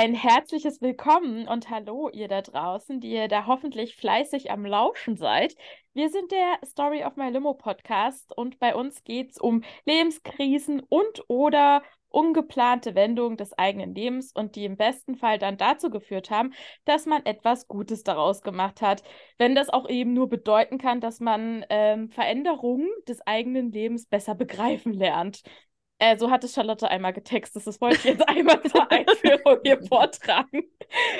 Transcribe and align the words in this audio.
Ein 0.00 0.14
herzliches 0.14 0.80
Willkommen 0.80 1.48
und 1.48 1.70
Hallo, 1.70 2.08
ihr 2.08 2.28
da 2.28 2.40
draußen, 2.40 3.00
die 3.00 3.10
ihr 3.10 3.26
da 3.26 3.46
hoffentlich 3.46 3.96
fleißig 3.96 4.48
am 4.48 4.64
Lauschen 4.64 5.16
seid. 5.16 5.56
Wir 5.92 6.08
sind 6.08 6.30
der 6.30 6.60
Story 6.64 7.02
of 7.02 7.16
My 7.16 7.30
Limo 7.30 7.54
Podcast 7.54 8.32
und 8.36 8.60
bei 8.60 8.76
uns 8.76 9.02
geht 9.02 9.32
es 9.32 9.38
um 9.38 9.64
Lebenskrisen 9.86 10.84
und 10.88 11.24
oder 11.26 11.82
ungeplante 12.10 12.94
Wendungen 12.94 13.36
des 13.36 13.58
eigenen 13.58 13.92
Lebens 13.92 14.30
und 14.32 14.54
die 14.54 14.66
im 14.66 14.76
besten 14.76 15.16
Fall 15.16 15.36
dann 15.36 15.56
dazu 15.56 15.90
geführt 15.90 16.30
haben, 16.30 16.52
dass 16.84 17.04
man 17.06 17.26
etwas 17.26 17.66
Gutes 17.66 18.04
daraus 18.04 18.42
gemacht 18.42 18.80
hat. 18.80 19.02
Wenn 19.36 19.56
das 19.56 19.68
auch 19.68 19.88
eben 19.88 20.14
nur 20.14 20.28
bedeuten 20.28 20.78
kann, 20.78 21.00
dass 21.00 21.18
man 21.18 21.66
ähm, 21.70 22.08
Veränderungen 22.10 22.88
des 23.08 23.26
eigenen 23.26 23.72
Lebens 23.72 24.06
besser 24.06 24.36
begreifen 24.36 24.92
lernt. 24.92 25.42
Äh, 26.00 26.16
so 26.16 26.30
hat 26.30 26.44
es 26.44 26.54
Charlotte 26.54 26.88
einmal 26.88 27.12
getextet. 27.12 27.66
Das 27.66 27.80
wollte 27.80 27.96
ich 27.96 28.04
jetzt 28.04 28.28
einmal 28.28 28.62
zur 28.62 28.90
Einführung 28.90 29.58
hier 29.64 29.82
vortragen. 29.88 30.62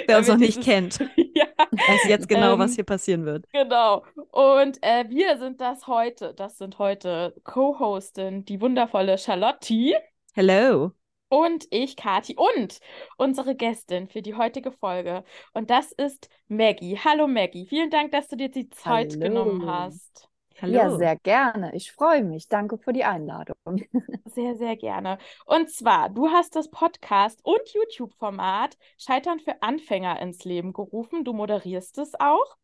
Wer 0.06 0.19
uns 0.19 0.28
noch 0.28 0.36
nicht 0.36 0.62
kennt, 0.62 0.98
ja. 1.34 1.46
weiß 1.70 2.09
jetzt 2.09 2.28
genau, 2.28 2.55
ähm, 2.55 2.59
was 2.60 2.74
hier 2.74 2.84
passieren 2.84 3.24
wird. 3.24 3.45
Genau. 3.52 4.05
Und 4.30 4.78
äh, 4.83 5.05
wir 5.09 5.38
sind 5.38 5.60
das 5.60 5.86
heute. 5.88 6.33
Das 6.34 6.59
sind 6.59 6.78
heute 6.78 7.34
Co-Hostin, 7.42 8.45
die 8.45 8.60
wundervolle 8.60 9.19
Charlotte. 9.19 9.95
Hello. 10.34 10.92
Und 11.30 11.66
ich, 11.70 11.97
Kati, 11.97 12.36
und 12.36 12.78
unsere 13.19 13.55
Gästin 13.55 14.08
für 14.08 14.22
die 14.22 14.34
heutige 14.34 14.72
Folge. 14.72 15.24
Und 15.52 15.69
das 15.69 15.92
ist 15.92 16.30
Maggie. 16.47 16.98
Hallo 17.05 17.27
Maggie, 17.27 17.66
vielen 17.66 17.91
Dank, 17.91 18.12
dass 18.12 18.28
du 18.28 18.36
dir 18.36 18.48
die 18.48 18.70
Zeit 18.70 19.12
Hallo. 19.12 19.20
genommen 19.20 19.66
hast. 19.66 20.28
Hallo. 20.60 20.72
Ja, 20.72 20.90
sehr 20.96 21.16
gerne. 21.16 21.74
Ich 21.74 21.92
freue 21.92 22.24
mich. 22.24 22.48
Danke 22.48 22.78
für 22.78 22.92
die 22.92 23.04
Einladung. 23.04 23.56
Sehr, 24.24 24.56
sehr 24.56 24.76
gerne. 24.76 25.18
Und 25.46 25.70
zwar, 25.70 26.10
du 26.10 26.28
hast 26.28 26.55
das 26.55 26.70
Podcast 26.70 27.41
und 27.42 27.60
YouTube-Format 27.72 28.77
Scheitern 28.96 29.41
für 29.41 29.62
Anfänger 29.62 30.20
ins 30.20 30.44
Leben 30.44 30.72
gerufen. 30.72 31.24
Du 31.24 31.33
moderierst 31.33 31.98
es 31.98 32.12
auch. 32.20 32.56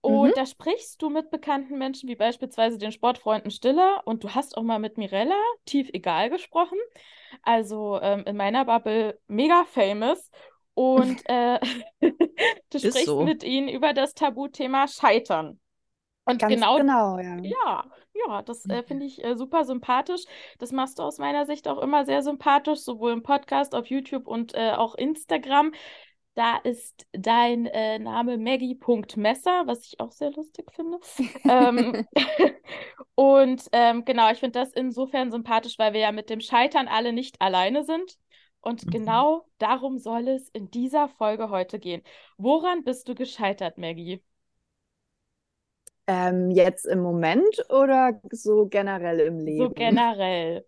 Und 0.00 0.28
mhm. 0.28 0.32
da 0.36 0.46
sprichst 0.46 1.00
du 1.02 1.08
mit 1.08 1.30
bekannten 1.30 1.78
Menschen, 1.78 2.08
wie 2.08 2.14
beispielsweise 2.16 2.78
den 2.78 2.92
Sportfreunden 2.92 3.50
Stiller. 3.50 4.02
Und 4.04 4.22
du 4.22 4.30
hast 4.30 4.56
auch 4.56 4.62
mal 4.62 4.78
mit 4.78 4.98
Mirella, 4.98 5.40
tief 5.64 5.90
egal, 5.92 6.30
gesprochen. 6.30 6.78
Also 7.42 7.98
ähm, 8.00 8.24
in 8.24 8.36
meiner 8.36 8.64
Bubble 8.64 9.18
mega 9.26 9.64
famous. 9.64 10.30
Und 10.74 11.22
äh, 11.26 11.58
du 12.00 12.78
sprichst 12.78 13.06
so. 13.06 13.22
mit 13.22 13.42
ihnen 13.42 13.68
über 13.68 13.94
das 13.94 14.14
Tabuthema 14.14 14.86
Scheitern. 14.86 15.58
Und 16.26 16.40
Ganz 16.40 16.52
genau, 16.52 16.76
genau, 16.76 17.18
ja. 17.18 17.36
Ja, 17.38 17.84
ja, 18.12 18.42
das 18.42 18.66
äh, 18.66 18.82
finde 18.82 19.06
ich 19.06 19.24
äh, 19.24 19.36
super 19.36 19.64
sympathisch. 19.64 20.24
Das 20.58 20.72
machst 20.72 20.98
du 20.98 21.04
aus 21.04 21.18
meiner 21.18 21.46
Sicht 21.46 21.68
auch 21.68 21.78
immer 21.78 22.04
sehr 22.04 22.22
sympathisch, 22.22 22.80
sowohl 22.80 23.12
im 23.12 23.22
Podcast, 23.22 23.74
auf 23.76 23.86
YouTube 23.86 24.26
und 24.26 24.52
äh, 24.54 24.72
auch 24.72 24.96
Instagram. 24.96 25.72
Da 26.34 26.56
ist 26.56 27.06
dein 27.12 27.66
äh, 27.66 28.00
Name 28.00 28.38
Maggie.messer, 28.38 29.62
was 29.66 29.86
ich 29.86 30.00
auch 30.00 30.10
sehr 30.10 30.32
lustig 30.32 30.70
finde. 30.72 30.98
ähm, 31.44 32.04
und 33.14 33.68
ähm, 33.72 34.04
genau, 34.04 34.30
ich 34.30 34.38
finde 34.38 34.58
das 34.58 34.72
insofern 34.72 35.30
sympathisch, 35.30 35.78
weil 35.78 35.92
wir 35.92 36.00
ja 36.00 36.12
mit 36.12 36.28
dem 36.28 36.40
Scheitern 36.40 36.88
alle 36.88 37.12
nicht 37.12 37.40
alleine 37.40 37.84
sind. 37.84 38.18
Und 38.60 38.84
mhm. 38.84 38.90
genau 38.90 39.46
darum 39.58 39.98
soll 39.98 40.26
es 40.26 40.48
in 40.48 40.72
dieser 40.72 41.08
Folge 41.08 41.50
heute 41.50 41.78
gehen. 41.78 42.02
Woran 42.36 42.82
bist 42.82 43.08
du 43.08 43.14
gescheitert, 43.14 43.78
Maggie? 43.78 44.22
Ähm, 46.06 46.50
jetzt 46.50 46.86
im 46.86 47.00
Moment 47.00 47.64
oder 47.68 48.20
so 48.30 48.66
generell 48.66 49.20
im 49.20 49.40
Leben? 49.40 49.64
So 49.64 49.70
generell. 49.70 50.64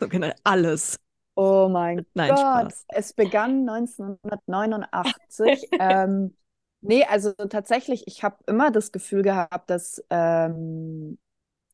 So 0.00 0.08
generell 0.08 0.36
alles. 0.44 0.96
Oh 1.34 1.68
mein 1.68 2.04
Nein, 2.14 2.30
Gott, 2.30 2.40
Spaß. 2.40 2.84
es 2.88 3.12
begann 3.12 3.64
1989. 3.64 5.68
ähm, 5.80 6.36
nee, 6.80 7.04
also 7.04 7.32
tatsächlich, 7.32 8.04
ich 8.06 8.24
habe 8.24 8.36
immer 8.46 8.70
das 8.70 8.92
Gefühl 8.92 9.22
gehabt, 9.22 9.70
dass 9.70 10.02
ähm, 10.10 11.18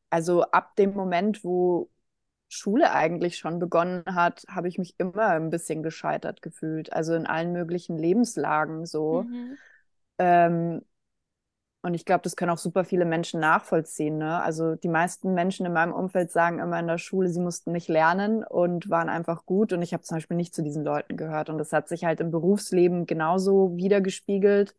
also 0.09 0.43
ab 0.43 0.75
dem 0.75 0.93
Moment, 0.93 1.43
wo 1.43 1.89
Schule 2.47 2.91
eigentlich 2.91 3.37
schon 3.37 3.59
begonnen 3.59 4.03
hat, 4.05 4.45
habe 4.47 4.67
ich 4.67 4.77
mich 4.77 4.95
immer 4.97 5.29
ein 5.29 5.49
bisschen 5.49 5.83
gescheitert 5.83 6.41
gefühlt. 6.41 6.93
Also 6.93 7.15
in 7.15 7.25
allen 7.25 7.51
möglichen 7.51 7.97
Lebenslagen 7.97 8.85
so. 8.85 9.23
Mhm. 9.23 9.57
Ähm, 10.17 10.81
und 11.85 11.93
ich 11.93 12.03
glaube, 12.03 12.23
das 12.23 12.35
können 12.35 12.49
auch 12.49 12.57
super 12.57 12.83
viele 12.83 13.05
Menschen 13.05 13.39
nachvollziehen. 13.39 14.17
Ne? 14.17 14.41
Also 14.41 14.73
die 14.73 14.87
meisten 14.87 15.35
Menschen 15.35 15.67
in 15.67 15.73
meinem 15.73 15.93
Umfeld 15.93 16.31
sagen 16.31 16.57
immer 16.57 16.79
in 16.79 16.87
der 16.87 16.97
Schule, 16.97 17.29
sie 17.29 17.39
mussten 17.39 17.71
nicht 17.73 17.87
lernen 17.89 18.43
und 18.43 18.89
waren 18.89 19.07
einfach 19.07 19.45
gut. 19.45 19.71
Und 19.71 19.83
ich 19.83 19.93
habe 19.93 20.01
zum 20.01 20.17
Beispiel 20.17 20.35
nicht 20.35 20.55
zu 20.55 20.63
diesen 20.63 20.83
Leuten 20.83 21.15
gehört. 21.15 21.47
Und 21.51 21.59
das 21.59 21.71
hat 21.73 21.87
sich 21.87 22.03
halt 22.03 22.21
im 22.21 22.31
Berufsleben 22.31 23.05
genauso 23.05 23.77
wiedergespiegelt. 23.77 24.75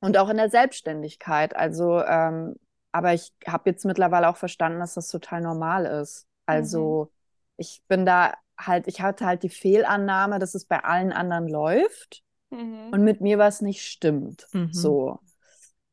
Und 0.00 0.18
auch 0.18 0.28
in 0.28 0.36
der 0.36 0.50
Selbstständigkeit. 0.50 1.56
Also, 1.56 2.04
ähm, 2.04 2.56
aber 2.92 3.14
ich 3.14 3.32
habe 3.46 3.70
jetzt 3.70 3.86
mittlerweile 3.86 4.28
auch 4.28 4.36
verstanden, 4.36 4.80
dass 4.80 4.92
das 4.92 5.08
total 5.08 5.40
normal 5.40 5.86
ist. 5.86 6.26
Also 6.44 7.04
mhm. 7.04 7.16
ich 7.56 7.82
bin 7.88 8.04
da 8.04 8.34
halt, 8.58 8.88
ich 8.88 9.00
hatte 9.00 9.24
halt 9.24 9.42
die 9.42 9.48
Fehlannahme, 9.48 10.38
dass 10.38 10.54
es 10.54 10.66
bei 10.66 10.84
allen 10.84 11.14
anderen 11.14 11.48
läuft. 11.48 12.22
Mhm. 12.50 12.90
Und 12.92 13.04
mit 13.04 13.22
mir 13.22 13.38
was 13.38 13.62
nicht 13.62 13.86
stimmt. 13.86 14.46
Mhm. 14.52 14.70
So. 14.70 15.20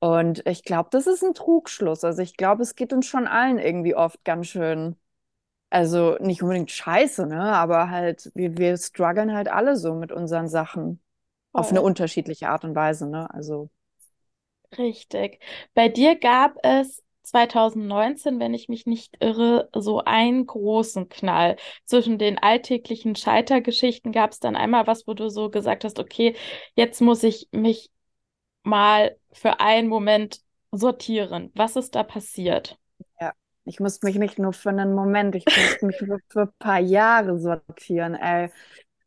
Und 0.05 0.45
ich 0.45 0.63
glaube, 0.63 0.89
das 0.91 1.07
ist 1.07 1.23
ein 1.23 1.33
Trugschluss. 1.33 2.03
Also 2.03 2.21
ich 2.21 2.37
glaube, 2.37 2.61
es 2.61 2.75
geht 2.75 2.93
uns 2.93 3.07
schon 3.07 3.25
allen 3.25 3.57
irgendwie 3.57 3.95
oft 3.95 4.23
ganz 4.23 4.45
schön, 4.45 4.97
also 5.71 6.15
nicht 6.19 6.43
unbedingt 6.43 6.69
scheiße, 6.69 7.25
ne? 7.25 7.41
Aber 7.41 7.89
halt, 7.89 8.31
wir, 8.35 8.55
wir 8.55 8.77
strugglen 8.77 9.33
halt 9.33 9.47
alle 9.47 9.75
so 9.77 9.95
mit 9.95 10.11
unseren 10.11 10.47
Sachen. 10.47 11.01
Oh. 11.53 11.59
Auf 11.59 11.71
eine 11.71 11.81
oh. 11.81 11.85
unterschiedliche 11.85 12.49
Art 12.49 12.63
und 12.65 12.75
Weise, 12.75 13.09
ne? 13.09 13.33
Also. 13.33 13.71
Richtig. 14.77 15.39
Bei 15.73 15.89
dir 15.89 16.15
gab 16.19 16.53
es 16.61 17.01
2019, 17.23 18.39
wenn 18.39 18.53
ich 18.53 18.69
mich 18.69 18.85
nicht 18.85 19.17
irre, 19.21 19.69
so 19.73 20.01
einen 20.01 20.45
großen 20.45 21.09
Knall. 21.09 21.55
Zwischen 21.85 22.19
den 22.19 22.37
alltäglichen 22.37 23.15
Scheitergeschichten 23.15 24.11
gab 24.11 24.33
es 24.33 24.39
dann 24.39 24.55
einmal 24.55 24.85
was, 24.85 25.07
wo 25.07 25.15
du 25.15 25.29
so 25.29 25.49
gesagt 25.49 25.83
hast, 25.83 25.97
okay, 25.97 26.35
jetzt 26.75 27.01
muss 27.01 27.23
ich 27.23 27.49
mich 27.51 27.89
mal 28.65 29.15
für 29.31 29.59
einen 29.59 29.87
Moment 29.87 30.41
sortieren. 30.71 31.51
Was 31.55 31.75
ist 31.75 31.95
da 31.95 32.03
passiert? 32.03 32.77
Ja, 33.19 33.33
ich 33.65 33.79
muss 33.79 34.01
mich 34.01 34.17
nicht 34.17 34.39
nur 34.39 34.53
für 34.53 34.69
einen 34.69 34.93
Moment, 34.93 35.35
ich 35.35 35.45
muss 35.45 35.55
mich 35.81 35.97
für, 35.97 36.19
für 36.29 36.41
ein 36.43 36.53
paar 36.59 36.79
Jahre 36.79 37.37
sortieren, 37.39 38.15
ey. 38.15 38.49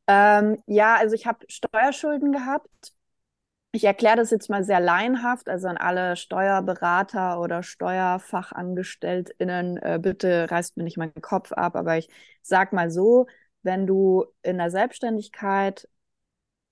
Ähm, 0.07 0.63
ja, 0.67 0.97
also 0.97 1.15
ich 1.15 1.27
habe 1.27 1.45
Steuerschulden 1.49 2.33
gehabt. 2.33 2.69
Ich 3.73 3.85
erkläre 3.85 4.17
das 4.17 4.31
jetzt 4.31 4.49
mal 4.49 4.65
sehr 4.65 4.81
laienhaft, 4.81 5.47
also 5.49 5.69
an 5.69 5.77
alle 5.77 6.17
Steuerberater 6.17 7.39
oder 7.41 7.63
SteuerfachangestelltInnen, 7.63 9.77
äh, 9.77 9.99
bitte 10.01 10.51
reißt 10.51 10.79
mir 10.79 10.85
nicht 10.85 10.97
meinen 10.97 11.21
Kopf 11.21 11.53
ab, 11.53 11.77
aber 11.77 11.99
ich 11.99 12.09
sag 12.41 12.73
mal 12.73 12.91
so, 12.91 13.27
wenn 13.63 13.87
du 13.87 14.25
in 14.43 14.57
der 14.57 14.71
Selbstständigkeit 14.71 15.87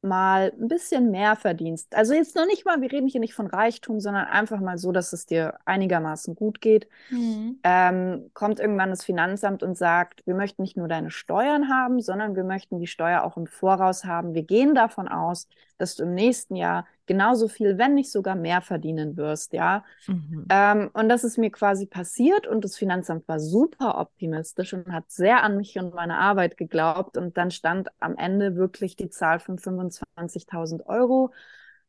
mal 0.06 0.52
ein 0.58 0.68
bisschen 0.68 1.10
mehr 1.10 1.36
verdienst. 1.36 1.94
Also 1.94 2.14
jetzt 2.14 2.36
noch 2.36 2.46
nicht 2.46 2.64
mal, 2.64 2.80
wir 2.80 2.90
reden 2.90 3.08
hier 3.08 3.20
nicht 3.20 3.34
von 3.34 3.46
Reichtum, 3.46 4.00
sondern 4.00 4.26
einfach 4.26 4.60
mal 4.60 4.78
so, 4.78 4.92
dass 4.92 5.12
es 5.12 5.26
dir 5.26 5.58
einigermaßen 5.64 6.34
gut 6.34 6.60
geht. 6.60 6.88
Mhm. 7.10 7.58
Ähm, 7.62 8.30
kommt 8.34 8.60
irgendwann 8.60 8.90
das 8.90 9.04
Finanzamt 9.04 9.62
und 9.62 9.76
sagt, 9.76 10.26
wir 10.26 10.34
möchten 10.34 10.62
nicht 10.62 10.76
nur 10.76 10.88
deine 10.88 11.10
Steuern 11.10 11.68
haben, 11.68 12.00
sondern 12.00 12.36
wir 12.36 12.44
möchten 12.44 12.78
die 12.78 12.86
Steuer 12.86 13.22
auch 13.22 13.36
im 13.36 13.46
Voraus 13.46 14.04
haben. 14.04 14.34
Wir 14.34 14.44
gehen 14.44 14.74
davon 14.74 15.08
aus, 15.08 15.48
dass 15.78 15.96
du 15.96 16.04
im 16.04 16.14
nächsten 16.14 16.56
Jahr 16.56 16.86
genauso 17.06 17.48
viel, 17.48 17.78
wenn 17.78 17.94
nicht 17.94 18.10
sogar 18.10 18.34
mehr 18.34 18.60
verdienen 18.60 19.16
wirst, 19.16 19.52
ja. 19.52 19.84
Mhm. 20.06 20.46
Ähm, 20.50 20.90
und 20.92 21.08
das 21.08 21.24
ist 21.24 21.38
mir 21.38 21.50
quasi 21.50 21.86
passiert 21.86 22.46
und 22.46 22.64
das 22.64 22.76
Finanzamt 22.76 23.26
war 23.28 23.40
super 23.40 23.98
optimistisch 23.98 24.74
und 24.74 24.92
hat 24.92 25.10
sehr 25.10 25.42
an 25.42 25.56
mich 25.56 25.78
und 25.78 25.94
meine 25.94 26.18
Arbeit 26.18 26.56
geglaubt. 26.56 27.16
Und 27.16 27.36
dann 27.36 27.50
stand 27.50 27.88
am 28.00 28.16
Ende 28.16 28.56
wirklich 28.56 28.97
die 28.97 29.09
Zahl 29.09 29.38
von 29.38 29.59
25.000 29.98 30.87
Euro 30.87 31.33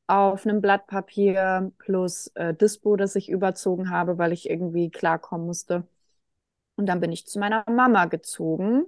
auf 0.08 0.46
einem 0.46 0.62
Blatt 0.62 0.88
Papier 0.88 1.72
plus 1.80 2.28
äh, 2.36 2.54
Dispo, 2.54 2.96
das 2.96 3.16
ich 3.16 3.30
überzogen 3.30 3.90
habe, 3.90 4.18
weil 4.18 4.32
ich 4.34 4.50
irgendwie 4.50 4.90
klarkommen 4.90 5.46
musste. 5.48 5.86
Und 6.78 6.88
dann 6.88 7.00
bin 7.02 7.12
ich 7.12 7.28
zu 7.28 7.40
meiner 7.40 7.64
Mama 7.70 8.06
gezogen. 8.06 8.86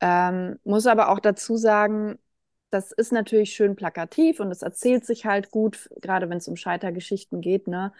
Ähm, 0.00 0.58
muss 0.64 0.86
aber 0.86 1.10
auch 1.10 1.20
dazu 1.20 1.56
sagen, 1.56 2.18
das 2.70 2.92
ist 2.92 3.12
natürlich 3.12 3.52
schön 3.52 3.76
plakativ 3.76 4.40
und 4.40 4.50
es 4.50 4.62
erzählt 4.62 5.04
sich 5.04 5.26
halt 5.26 5.50
gut, 5.50 5.90
gerade 6.00 6.30
wenn 6.30 6.38
es 6.38 6.48
um 6.48 6.56
Scheitergeschichten 6.56 7.40
geht, 7.40 7.66
ne? 7.66 7.92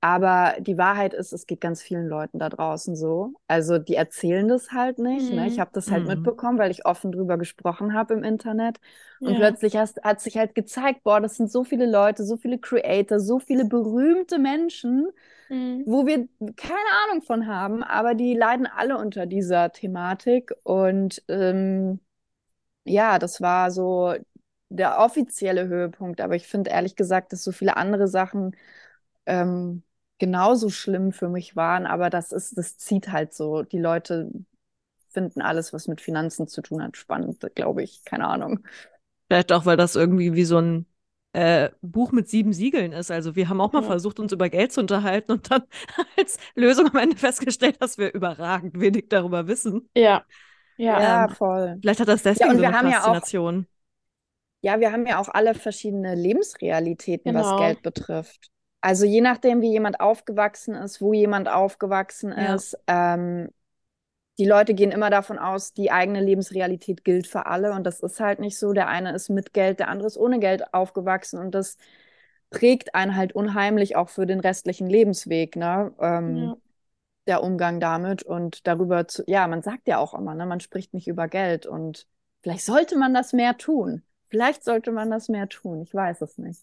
Aber 0.00 0.54
die 0.60 0.76
Wahrheit 0.76 1.14
ist, 1.14 1.32
es 1.32 1.46
geht 1.46 1.60
ganz 1.60 1.82
vielen 1.82 2.06
Leuten 2.06 2.38
da 2.38 2.48
draußen 2.48 2.94
so. 2.94 3.32
Also 3.48 3.78
die 3.78 3.94
erzählen 3.94 4.46
das 4.46 4.70
halt 4.72 4.98
nicht. 4.98 5.30
Mhm. 5.30 5.36
Ne? 5.36 5.46
Ich 5.48 5.56
mhm. 5.56 5.60
habe 5.60 5.70
das 5.72 5.90
halt 5.90 6.02
mhm. 6.02 6.08
mitbekommen, 6.08 6.58
weil 6.58 6.70
ich 6.70 6.84
offen 6.84 7.12
drüber 7.12 7.38
gesprochen 7.38 7.94
habe 7.94 8.14
im 8.14 8.22
Internet. 8.22 8.78
Und 9.20 9.32
ja. 9.32 9.38
plötzlich 9.38 9.76
hast, 9.76 10.02
hat 10.02 10.20
sich 10.20 10.36
halt 10.36 10.54
gezeigt, 10.54 11.02
boah, 11.02 11.20
das 11.20 11.36
sind 11.36 11.50
so 11.50 11.64
viele 11.64 11.90
Leute, 11.90 12.24
so 12.24 12.36
viele 12.36 12.58
Creator, 12.58 13.18
so 13.20 13.38
viele 13.38 13.64
berühmte 13.64 14.38
Menschen, 14.38 15.08
mhm. 15.48 15.82
wo 15.86 16.06
wir 16.06 16.28
keine 16.56 16.78
Ahnung 17.04 17.22
von 17.22 17.46
haben, 17.46 17.82
aber 17.82 18.14
die 18.14 18.34
leiden 18.34 18.66
alle 18.66 18.98
unter 18.98 19.24
dieser 19.26 19.72
Thematik. 19.72 20.52
Und 20.62 21.22
ähm, 21.28 22.00
ja, 22.84 23.18
das 23.18 23.40
war 23.40 23.70
so 23.70 24.14
der 24.68 24.98
offizielle 24.98 25.68
Höhepunkt, 25.68 26.20
aber 26.20 26.34
ich 26.36 26.46
finde 26.46 26.70
ehrlich 26.70 26.96
gesagt, 26.96 27.32
dass 27.32 27.44
so 27.44 27.52
viele 27.52 27.76
andere 27.76 28.08
Sachen 28.08 28.56
ähm, 29.26 29.82
genauso 30.18 30.70
schlimm 30.70 31.12
für 31.12 31.28
mich 31.28 31.56
waren, 31.56 31.86
aber 31.86 32.10
das 32.10 32.32
ist, 32.32 32.56
das 32.56 32.78
zieht 32.78 33.12
halt 33.12 33.34
so. 33.34 33.62
Die 33.62 33.78
Leute 33.78 34.30
finden 35.10 35.40
alles, 35.40 35.72
was 35.72 35.88
mit 35.88 36.00
Finanzen 36.00 36.46
zu 36.48 36.62
tun 36.62 36.82
hat, 36.82 36.96
spannend, 36.96 37.38
glaube 37.54 37.82
ich. 37.82 38.04
Keine 38.04 38.26
Ahnung. 38.26 38.60
Vielleicht 39.28 39.52
auch, 39.52 39.66
weil 39.66 39.76
das 39.76 39.96
irgendwie 39.96 40.34
wie 40.34 40.44
so 40.44 40.58
ein 40.58 40.86
äh, 41.32 41.70
Buch 41.82 42.12
mit 42.12 42.28
sieben 42.28 42.52
Siegeln 42.52 42.92
ist. 42.92 43.10
Also 43.10 43.36
wir 43.36 43.48
haben 43.48 43.60
auch 43.60 43.72
mal 43.72 43.82
ja. 43.82 43.88
versucht, 43.88 44.20
uns 44.20 44.32
über 44.32 44.48
Geld 44.48 44.72
zu 44.72 44.80
unterhalten 44.80 45.32
und 45.32 45.50
dann 45.50 45.64
als 46.18 46.38
Lösung 46.54 46.88
am 46.88 46.96
Ende 46.96 47.16
festgestellt, 47.16 47.76
dass 47.80 47.98
wir 47.98 48.14
überragend 48.14 48.80
wenig 48.80 49.08
darüber 49.08 49.46
wissen. 49.46 49.88
Ja. 49.94 50.24
Ja, 50.78 51.00
ja 51.00 51.24
ähm, 51.24 51.30
voll. 51.34 51.78
Vielleicht 51.80 52.00
hat 52.00 52.08
das 52.08 52.22
deswegen 52.22 52.50
ja, 52.50 52.52
und 52.52 52.58
so 52.58 52.64
eine 52.64 52.92
Faszination. 52.92 53.54
Ja, 53.54 53.60
auch, 53.60 54.76
ja, 54.76 54.80
wir 54.80 54.92
haben 54.92 55.06
ja 55.06 55.18
auch 55.18 55.28
alle 55.28 55.54
verschiedene 55.54 56.14
Lebensrealitäten, 56.14 57.32
genau. 57.32 57.44
was 57.44 57.60
Geld 57.60 57.82
betrifft. 57.82 58.50
Also 58.86 59.04
je 59.04 59.20
nachdem, 59.20 59.62
wie 59.62 59.72
jemand 59.72 59.98
aufgewachsen 59.98 60.76
ist, 60.76 61.00
wo 61.00 61.12
jemand 61.12 61.48
aufgewachsen 61.48 62.30
ist, 62.30 62.78
ähm, 62.86 63.48
die 64.38 64.46
Leute 64.46 64.74
gehen 64.74 64.92
immer 64.92 65.10
davon 65.10 65.40
aus, 65.40 65.72
die 65.72 65.90
eigene 65.90 66.20
Lebensrealität 66.20 67.02
gilt 67.02 67.26
für 67.26 67.46
alle 67.46 67.72
und 67.72 67.82
das 67.84 67.98
ist 68.00 68.20
halt 68.20 68.38
nicht 68.38 68.56
so. 68.56 68.72
Der 68.72 68.86
eine 68.86 69.12
ist 69.12 69.28
mit 69.28 69.52
Geld, 69.52 69.80
der 69.80 69.88
andere 69.88 70.06
ist 70.06 70.16
ohne 70.16 70.38
Geld 70.38 70.72
aufgewachsen 70.72 71.40
und 71.40 71.52
das 71.52 71.78
prägt 72.50 72.94
einen 72.94 73.16
halt 73.16 73.34
unheimlich 73.34 73.96
auch 73.96 74.08
für 74.08 74.24
den 74.24 74.38
restlichen 74.38 74.88
Lebensweg, 74.88 75.56
ne? 75.56 75.92
Ähm, 76.00 76.36
ja. 76.36 76.56
Der 77.26 77.42
Umgang 77.42 77.80
damit 77.80 78.22
und 78.22 78.68
darüber 78.68 79.08
zu, 79.08 79.24
ja, 79.26 79.48
man 79.48 79.62
sagt 79.62 79.88
ja 79.88 79.98
auch 79.98 80.14
immer, 80.14 80.34
ne, 80.36 80.46
man 80.46 80.60
spricht 80.60 80.94
nicht 80.94 81.08
über 81.08 81.26
Geld 81.26 81.66
und 81.66 82.06
vielleicht 82.44 82.64
sollte 82.64 82.96
man 82.96 83.14
das 83.14 83.32
mehr 83.32 83.58
tun. 83.58 84.04
Vielleicht 84.28 84.62
sollte 84.62 84.92
man 84.92 85.10
das 85.10 85.28
mehr 85.28 85.48
tun. 85.48 85.82
Ich 85.82 85.92
weiß 85.92 86.20
es 86.22 86.38
nicht. 86.38 86.60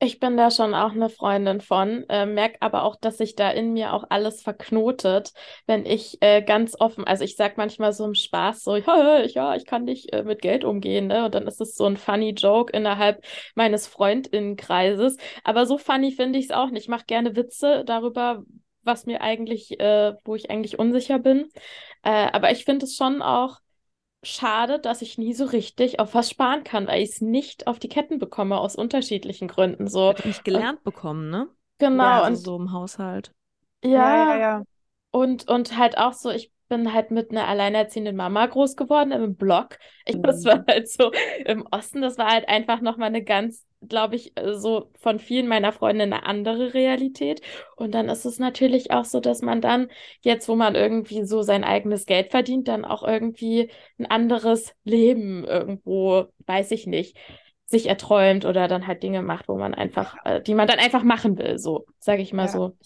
Ich 0.00 0.20
bin 0.20 0.36
da 0.36 0.52
schon 0.52 0.74
auch 0.74 0.92
eine 0.92 1.08
Freundin 1.08 1.60
von, 1.60 2.04
äh, 2.08 2.24
merke 2.24 2.58
aber 2.62 2.84
auch, 2.84 2.94
dass 2.94 3.18
sich 3.18 3.34
da 3.34 3.50
in 3.50 3.72
mir 3.72 3.92
auch 3.92 4.04
alles 4.10 4.42
verknotet, 4.42 5.32
wenn 5.66 5.84
ich 5.86 6.18
äh, 6.20 6.40
ganz 6.40 6.76
offen, 6.78 7.04
also 7.04 7.24
ich 7.24 7.34
sag 7.34 7.56
manchmal 7.56 7.92
so 7.92 8.04
im 8.04 8.14
Spaß 8.14 8.62
so, 8.62 8.76
ja, 8.76 9.24
ja 9.24 9.56
ich 9.56 9.66
kann 9.66 9.82
nicht 9.84 10.12
äh, 10.12 10.22
mit 10.22 10.40
Geld 10.40 10.62
umgehen, 10.62 11.08
ne? 11.08 11.24
Und 11.24 11.34
dann 11.34 11.48
ist 11.48 11.60
es 11.60 11.74
so 11.74 11.84
ein 11.84 11.96
funny 11.96 12.30
Joke 12.30 12.72
innerhalb 12.72 13.24
meines 13.56 13.88
Freundinnenkreises. 13.88 15.16
Aber 15.42 15.66
so 15.66 15.78
funny 15.78 16.12
finde 16.12 16.38
ich 16.38 16.44
es 16.46 16.50
auch 16.52 16.70
nicht. 16.70 16.84
Ich 16.84 16.88
mache 16.88 17.06
gerne 17.06 17.34
Witze 17.34 17.82
darüber, 17.84 18.44
was 18.84 19.04
mir 19.04 19.20
eigentlich, 19.20 19.80
äh, 19.80 20.14
wo 20.24 20.36
ich 20.36 20.48
eigentlich 20.48 20.78
unsicher 20.78 21.18
bin. 21.18 21.48
Äh, 22.04 22.28
aber 22.32 22.52
ich 22.52 22.64
finde 22.64 22.86
es 22.86 22.94
schon 22.94 23.20
auch 23.20 23.58
schade, 24.22 24.78
dass 24.78 25.02
ich 25.02 25.18
nie 25.18 25.32
so 25.32 25.44
richtig 25.44 26.00
auf 26.00 26.14
was 26.14 26.30
sparen 26.30 26.64
kann, 26.64 26.86
weil 26.86 27.02
ich 27.02 27.10
es 27.10 27.20
nicht 27.20 27.66
auf 27.66 27.78
die 27.78 27.88
Ketten 27.88 28.18
bekomme, 28.18 28.58
aus 28.58 28.76
unterschiedlichen 28.76 29.48
Gründen. 29.48 29.88
So. 29.88 30.14
Nicht 30.24 30.44
gelernt 30.44 30.78
und, 30.78 30.84
bekommen, 30.84 31.30
ne? 31.30 31.48
Genau. 31.78 32.02
Ja, 32.02 32.22
also 32.22 32.28
und 32.28 32.36
so 32.36 32.56
im 32.56 32.72
Haushalt. 32.72 33.32
Ja, 33.84 33.90
ja, 33.90 34.34
ja, 34.34 34.38
ja. 34.38 34.62
Und, 35.10 35.48
und 35.48 35.76
halt 35.76 35.98
auch 35.98 36.12
so, 36.12 36.30
ich 36.30 36.52
bin 36.68 36.92
halt 36.92 37.10
mit 37.10 37.30
einer 37.30 37.46
alleinerziehenden 37.46 38.16
Mama 38.16 38.44
groß 38.46 38.76
geworden 38.76 39.12
im 39.12 39.36
Blog. 39.36 39.78
Ich, 40.04 40.16
mhm. 40.16 40.22
Das 40.22 40.44
war 40.44 40.64
halt 40.66 40.90
so 40.90 41.12
im 41.44 41.66
Osten, 41.70 42.02
das 42.02 42.18
war 42.18 42.30
halt 42.30 42.48
einfach 42.48 42.80
nochmal 42.80 43.08
eine 43.08 43.22
ganz, 43.22 43.64
glaube 43.86 44.16
ich, 44.16 44.36
äh, 44.36 44.54
so 44.54 44.90
von 44.98 45.18
vielen 45.18 45.48
meiner 45.48 45.72
Freunde 45.72 46.04
eine 46.04 46.26
andere 46.26 46.74
Realität. 46.74 47.40
Und 47.76 47.92
dann 47.92 48.08
ist 48.08 48.24
es 48.24 48.38
natürlich 48.38 48.90
auch 48.90 49.04
so, 49.04 49.20
dass 49.20 49.42
man 49.42 49.60
dann 49.60 49.88
jetzt, 50.20 50.48
wo 50.48 50.56
man 50.56 50.74
irgendwie 50.74 51.24
so 51.24 51.42
sein 51.42 51.64
eigenes 51.64 52.06
Geld 52.06 52.30
verdient, 52.30 52.68
dann 52.68 52.84
auch 52.84 53.02
irgendwie 53.02 53.70
ein 53.98 54.06
anderes 54.06 54.74
Leben 54.84 55.44
irgendwo, 55.44 56.26
weiß 56.46 56.70
ich 56.72 56.86
nicht, 56.86 57.16
sich 57.68 57.86
erträumt 57.86 58.46
oder 58.46 58.66
dann 58.66 58.86
halt 58.86 59.02
Dinge 59.02 59.20
macht, 59.20 59.46
wo 59.46 59.56
man 59.56 59.74
einfach, 59.74 60.16
äh, 60.24 60.40
die 60.40 60.54
man 60.54 60.66
dann 60.66 60.78
einfach 60.78 61.02
machen 61.02 61.36
will, 61.36 61.58
so, 61.58 61.84
sage 61.98 62.22
ich 62.22 62.32
mal 62.32 62.46
ja. 62.46 62.48
so. 62.48 62.76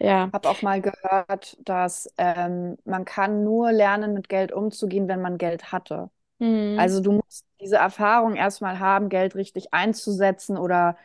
Ja. 0.00 0.26
Ich 0.26 0.32
habe 0.32 0.48
auch 0.48 0.60
mal 0.60 0.80
gehört, 0.80 1.56
dass 1.60 2.12
ähm, 2.18 2.76
man 2.84 3.04
kann 3.04 3.44
nur 3.44 3.70
lernen, 3.70 4.12
mit 4.12 4.28
Geld 4.28 4.50
umzugehen, 4.50 5.06
wenn 5.06 5.20
man 5.20 5.38
Geld 5.38 5.70
hatte. 5.70 6.10
Mhm. 6.38 6.78
Also 6.78 7.00
du 7.00 7.12
musst 7.12 7.44
diese 7.60 7.76
Erfahrung 7.76 8.36
erstmal 8.36 8.78
haben, 8.78 9.08
Geld 9.08 9.34
richtig 9.34 9.72
einzusetzen 9.72 10.56
oder 10.56 10.96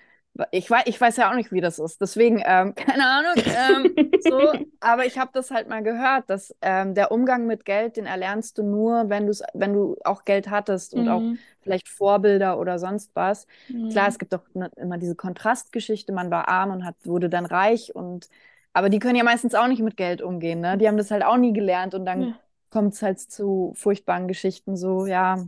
ich 0.51 0.69
weiß, 0.69 0.83
ich 0.85 0.99
weiß 0.99 1.17
ja 1.17 1.29
auch 1.29 1.35
nicht, 1.35 1.51
wie 1.51 1.61
das 1.61 1.79
ist. 1.79 1.99
Deswegen, 2.01 2.41
ähm, 2.45 2.75
keine 2.75 3.05
Ahnung. 3.05 3.43
Ähm, 3.45 4.11
so, 4.21 4.53
aber 4.79 5.05
ich 5.05 5.17
habe 5.17 5.31
das 5.33 5.51
halt 5.51 5.67
mal 5.67 5.83
gehört, 5.83 6.29
dass 6.29 6.55
ähm, 6.61 6.93
der 6.95 7.11
Umgang 7.11 7.45
mit 7.45 7.65
Geld, 7.65 7.97
den 7.97 8.05
erlernst 8.05 8.57
du 8.57 8.63
nur, 8.63 9.09
wenn, 9.09 9.29
wenn 9.53 9.73
du 9.73 9.97
auch 10.03 10.23
Geld 10.23 10.49
hattest 10.49 10.93
und 10.93 11.05
mhm. 11.05 11.09
auch 11.09 11.21
vielleicht 11.61 11.89
Vorbilder 11.89 12.59
oder 12.59 12.79
sonst 12.79 13.11
was. 13.15 13.47
Mhm. 13.67 13.89
Klar, 13.89 14.07
es 14.07 14.19
gibt 14.19 14.33
doch 14.33 14.43
ne, 14.53 14.71
immer 14.77 14.97
diese 14.97 15.15
Kontrastgeschichte, 15.15 16.13
man 16.13 16.31
war 16.31 16.47
arm 16.47 16.71
und 16.71 16.85
hat, 16.85 16.95
wurde 17.03 17.29
dann 17.29 17.45
reich 17.45 17.95
und 17.95 18.29
aber 18.71 18.89
die 18.89 18.99
können 18.99 19.15
ja 19.15 19.23
meistens 19.23 19.55
auch 19.55 19.67
nicht 19.67 19.81
mit 19.81 19.97
Geld 19.97 20.21
umgehen, 20.21 20.61
ne? 20.61 20.77
Die 20.77 20.87
haben 20.87 20.95
das 20.95 21.09
halt 21.09 21.23
auch 21.23 21.37
nie 21.37 21.53
gelernt 21.53 21.95
und 21.95 22.05
dann 22.05 22.21
ja. 22.21 22.39
Kommt 22.69 22.93
es 22.93 23.01
halt 23.01 23.19
zu 23.19 23.73
furchtbaren 23.75 24.27
Geschichten, 24.27 24.77
so, 24.77 25.05
ja. 25.05 25.45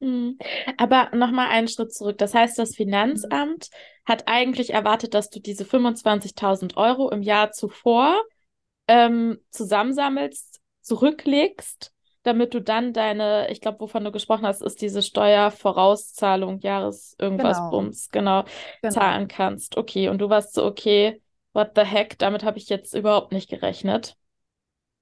Mhm. 0.00 0.38
Aber 0.78 1.10
nochmal 1.14 1.48
einen 1.48 1.68
Schritt 1.68 1.94
zurück. 1.94 2.18
Das 2.18 2.34
heißt, 2.34 2.58
das 2.58 2.74
Finanzamt 2.74 3.70
hat 4.04 4.24
eigentlich 4.26 4.72
erwartet, 4.72 5.14
dass 5.14 5.30
du 5.30 5.40
diese 5.40 5.64
25.000 5.64 6.76
Euro 6.76 7.10
im 7.10 7.22
Jahr 7.22 7.52
zuvor 7.52 8.20
ähm, 8.88 9.38
zusammensammelst, 9.50 10.60
zurücklegst, 10.80 11.92
damit 12.24 12.54
du 12.54 12.60
dann 12.60 12.92
deine, 12.92 13.50
ich 13.50 13.60
glaube, 13.60 13.80
wovon 13.80 14.04
du 14.04 14.12
gesprochen 14.12 14.46
hast, 14.46 14.62
ist 14.62 14.80
diese 14.80 15.02
Steuervorauszahlung, 15.02 16.60
Jahres 16.60 17.16
irgendwas 17.18 17.58
genau. 17.58 17.70
Bums, 17.70 18.08
genau, 18.10 18.44
genau, 18.80 18.92
zahlen 18.92 19.28
kannst. 19.28 19.76
Okay, 19.76 20.08
und 20.08 20.18
du 20.18 20.28
warst 20.28 20.54
so, 20.54 20.64
okay, 20.64 21.20
what 21.52 21.72
the 21.74 21.82
heck, 21.82 22.18
damit 22.18 22.44
habe 22.44 22.58
ich 22.58 22.68
jetzt 22.68 22.94
überhaupt 22.94 23.32
nicht 23.32 23.48
gerechnet. 23.48 24.16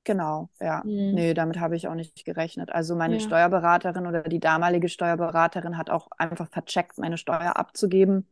Genau, 0.05 0.49
ja. 0.61 0.83
Mhm. 0.85 1.13
Nee, 1.15 1.35
damit 1.35 1.61
habe 1.61 1.77
ich 1.77 1.87
auch 1.87 1.95
nicht 1.95 2.25
gerechnet. 2.25 2.73
Also 2.73 2.97
meine 2.97 3.15
ja. 3.15 3.21
Steuerberaterin 3.21 4.07
oder 4.07 4.23
die 4.23 4.41
damalige 4.41 4.89
Steuerberaterin 4.89 5.77
hat 5.77 5.91
auch 5.91 6.09
einfach 6.17 6.49
vercheckt, 6.49 6.99
meine 6.99 7.19
Steuer 7.19 7.57
abzugeben. 7.57 8.27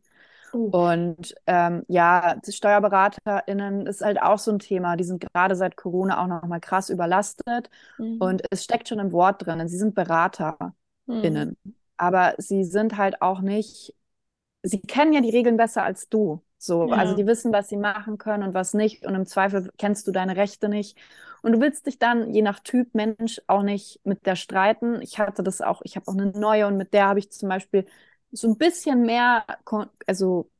Uh. 0.51 0.69
Und 0.71 1.35
ähm, 1.45 1.83
ja, 1.87 2.37
SteuerberaterInnen 2.47 3.85
ist 3.85 4.01
halt 4.01 4.19
auch 4.21 4.39
so 4.39 4.51
ein 4.51 4.59
Thema. 4.59 4.95
Die 4.95 5.03
sind 5.03 5.21
gerade 5.21 5.55
seit 5.55 5.75
Corona 5.75 6.23
auch 6.23 6.27
nochmal 6.27 6.59
krass 6.59 6.89
überlastet. 6.89 7.69
Mhm. 7.99 8.17
Und 8.19 8.41
es 8.49 8.63
steckt 8.63 8.87
schon 8.89 8.99
im 8.99 9.11
Wort 9.11 9.45
drin. 9.45 9.67
Sie 9.67 9.77
sind 9.77 9.93
BeraterInnen. 9.93 10.73
Mhm. 11.63 11.75
Aber 11.97 12.33
sie 12.37 12.63
sind 12.63 12.97
halt 12.97 13.21
auch 13.21 13.41
nicht, 13.41 13.93
sie 14.63 14.81
kennen 14.81 15.13
ja 15.13 15.21
die 15.21 15.29
Regeln 15.29 15.57
besser 15.57 15.83
als 15.83 16.09
du. 16.09 16.41
So, 16.61 16.89
ja. 16.89 16.95
also 16.95 17.15
die 17.15 17.25
wissen, 17.25 17.53
was 17.53 17.69
sie 17.69 17.77
machen 17.77 18.17
können 18.17 18.43
und 18.43 18.53
was 18.53 18.73
nicht. 18.73 19.05
Und 19.05 19.15
im 19.15 19.25
Zweifel 19.25 19.71
kennst 19.77 20.05
du 20.07 20.11
deine 20.11 20.35
Rechte 20.35 20.67
nicht. 20.67 20.97
Und 21.41 21.53
du 21.53 21.61
willst 21.61 21.87
dich 21.87 21.97
dann, 21.97 22.33
je 22.33 22.41
nach 22.41 22.59
Typ 22.59 22.93
Mensch, 22.93 23.41
auch 23.47 23.63
nicht 23.63 24.01
mit 24.03 24.25
der 24.25 24.35
streiten. 24.35 25.01
Ich 25.01 25.19
hatte 25.19 25.41
das 25.41 25.61
auch, 25.61 25.81
ich 25.85 25.95
habe 25.95 26.07
auch 26.07 26.13
eine 26.13 26.25
neue 26.25 26.67
und 26.67 26.75
mit 26.75 26.93
der 26.93 27.07
habe 27.07 27.19
ich 27.19 27.31
zum 27.31 27.47
Beispiel 27.47 27.85
so 28.31 28.49
ein 28.49 28.57
bisschen 28.57 29.03
mehr, 29.03 29.45
also 30.05 30.51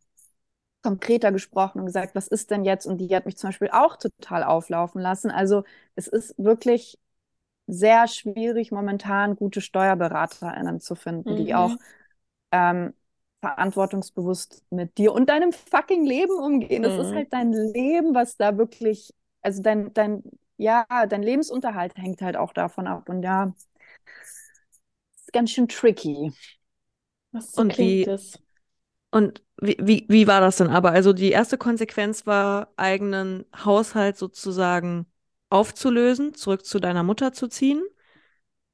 konkreter 0.81 1.33
gesprochen 1.33 1.79
und 1.79 1.85
gesagt, 1.85 2.15
was 2.15 2.29
ist 2.29 2.49
denn 2.49 2.63
jetzt? 2.63 2.85
Und 2.85 2.99
die 2.99 3.13
hat 3.13 3.25
mich 3.25 3.37
zum 3.37 3.49
Beispiel 3.49 3.69
auch 3.69 3.97
total 3.97 4.43
auflaufen 4.43 5.01
lassen. 5.01 5.29
Also 5.29 5.63
es 5.95 6.07
ist 6.07 6.33
wirklich 6.37 6.97
sehr 7.67 8.07
schwierig, 8.07 8.71
momentan 8.71 9.35
gute 9.35 9.59
SteuerberaterInnen 9.59 10.79
zu 10.79 10.95
finden, 10.95 11.33
mhm. 11.33 11.35
die 11.35 11.53
auch 11.53 11.75
ähm, 12.51 12.93
verantwortungsbewusst 13.41 14.63
mit 14.69 14.97
dir 14.97 15.13
und 15.13 15.29
deinem 15.29 15.53
fucking 15.53 16.05
Leben 16.05 16.37
umgehen. 16.39 16.83
Das 16.83 16.93
mhm. 16.93 16.99
ist 16.99 17.13
halt 17.13 17.33
dein 17.33 17.53
Leben, 17.53 18.13
was 18.13 18.37
da 18.37 18.57
wirklich, 18.57 19.13
also 19.41 19.61
dein, 19.61 19.93
dein, 19.93 20.23
ja, 20.57 20.85
dein 21.07 21.23
Lebensunterhalt 21.23 21.95
hängt 21.95 22.21
halt 22.21 22.35
auch 22.35 22.53
davon 22.53 22.87
ab. 22.87 23.07
Und 23.07 23.23
ja, 23.23 23.53
ist 25.15 25.33
ganz 25.33 25.51
schön 25.51 25.67
tricky. 25.67 26.33
Was 27.31 27.53
und 27.55 27.77
wie, 27.77 28.03
das? 28.03 28.39
Und 29.11 29.41
wie, 29.61 29.77
wie, 29.79 30.05
wie 30.09 30.27
war 30.27 30.41
das 30.41 30.57
denn 30.57 30.69
aber? 30.69 30.91
Also 30.91 31.13
die 31.13 31.31
erste 31.31 31.57
Konsequenz 31.57 32.25
war, 32.25 32.73
eigenen 32.75 33.45
Haushalt 33.55 34.17
sozusagen 34.17 35.05
aufzulösen, 35.49 36.33
zurück 36.33 36.65
zu 36.65 36.79
deiner 36.79 37.03
Mutter 37.03 37.33
zu 37.33 37.47
ziehen. 37.47 37.83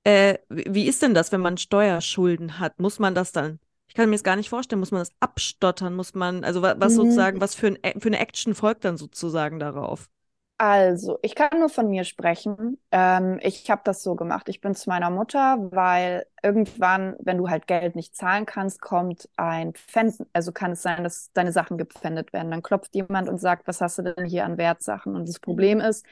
Äh, 0.04 0.40
wie 0.50 0.88
ist 0.88 1.02
denn 1.02 1.14
das, 1.14 1.32
wenn 1.32 1.42
man 1.42 1.58
Steuerschulden 1.58 2.60
hat? 2.60 2.80
Muss 2.80 3.00
man 3.00 3.16
das 3.16 3.32
dann 3.32 3.60
kann 3.96 4.10
mir 4.10 4.16
das 4.16 4.24
gar 4.24 4.36
nicht 4.36 4.50
vorstellen. 4.50 4.80
Muss 4.80 4.92
man 4.92 5.02
das 5.02 5.12
abstottern? 5.20 5.96
Muss 5.96 6.14
man, 6.14 6.44
also 6.44 6.62
was, 6.62 6.76
was 6.80 6.94
mhm. 6.94 6.98
sozusagen, 6.98 7.42
was 7.42 7.56
für, 7.56 7.68
ein, 7.68 8.00
für 8.00 8.10
eine 8.10 8.20
Action 8.20 8.56
folgt 8.56 8.86
dann 8.86 8.98
sozusagen 8.98 9.60
darauf? 9.60 10.10
Also, 10.58 11.20
ich 11.22 11.36
kann 11.36 11.60
nur 11.60 11.68
von 11.68 11.90
mir 11.90 12.06
sprechen. 12.06 12.78
Ähm, 12.92 13.40
ich 13.44 13.70
habe 13.70 13.82
das 13.84 14.04
so 14.04 14.16
gemacht. 14.16 14.48
Ich 14.48 14.62
bin 14.62 14.74
zu 14.74 14.90
meiner 14.90 15.10
Mutter, 15.10 15.58
weil 15.72 16.26
irgendwann, 16.42 17.18
wenn 17.20 17.38
du 17.38 17.50
halt 17.50 17.68
Geld 17.68 17.96
nicht 17.96 18.16
zahlen 18.16 18.46
kannst, 18.46 18.80
kommt 18.80 19.28
ein 19.36 19.74
Pfänden. 19.74 20.28
Also 20.32 20.54
kann 20.54 20.72
es 20.72 20.82
sein, 20.82 21.04
dass 21.04 21.32
deine 21.34 21.52
Sachen 21.52 21.78
gepfändet 21.78 22.32
werden. 22.32 22.52
Dann 22.52 22.64
klopft 22.64 22.96
jemand 22.96 23.28
und 23.28 23.40
sagt, 23.40 23.68
was 23.68 23.82
hast 23.82 23.98
du 23.98 24.04
denn 24.04 24.26
hier 24.26 24.46
an 24.46 24.58
Wertsachen? 24.58 25.16
Und 25.16 25.28
das 25.28 25.40
Problem 25.42 25.82
ist, 25.82 26.06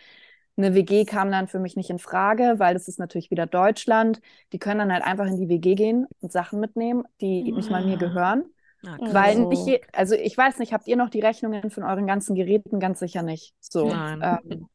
Eine 0.56 0.76
WG 0.76 1.06
kam 1.06 1.32
dann 1.32 1.48
für 1.48 1.60
mich 1.60 1.76
nicht 1.76 1.90
in 1.90 2.00
Frage, 2.00 2.56
weil 2.58 2.74
das 2.76 2.88
ist 2.88 3.00
natürlich 3.00 3.32
wieder 3.32 3.48
Deutschland. 3.48 4.22
Die 4.54 4.60
können 4.60 4.80
dann 4.80 4.94
halt 4.94 5.04
einfach 5.04 5.26
in 5.26 5.38
die 5.38 5.50
WG 5.50 5.76
gehen 5.76 6.08
und 6.22 6.32
Sachen 6.32 6.60
mitnehmen, 6.60 7.04
die 7.22 7.52
nicht 7.54 7.72
mal 7.72 7.84
mir 7.84 7.98
gehören. 7.98 8.46
Ja, 8.82 9.00
Weil 9.10 9.36
Oh. 9.38 9.48
nicht, 9.50 9.66
je, 9.66 9.82
also 9.94 10.16
ich 10.16 10.38
weiß 10.38 10.60
nicht, 10.60 10.72
habt 10.74 10.88
ihr 10.88 10.96
noch 10.96 11.10
die 11.10 11.20
Rechnungen 11.22 11.72
von 11.72 11.84
euren 11.84 12.06
ganzen 12.08 12.36
Geräten? 12.36 12.80
Ganz 12.80 13.00
sicher 13.00 13.24
nicht. 13.24 13.54
So. 13.60 13.90
Nein. 13.90 14.22
Ähm, 14.22 14.68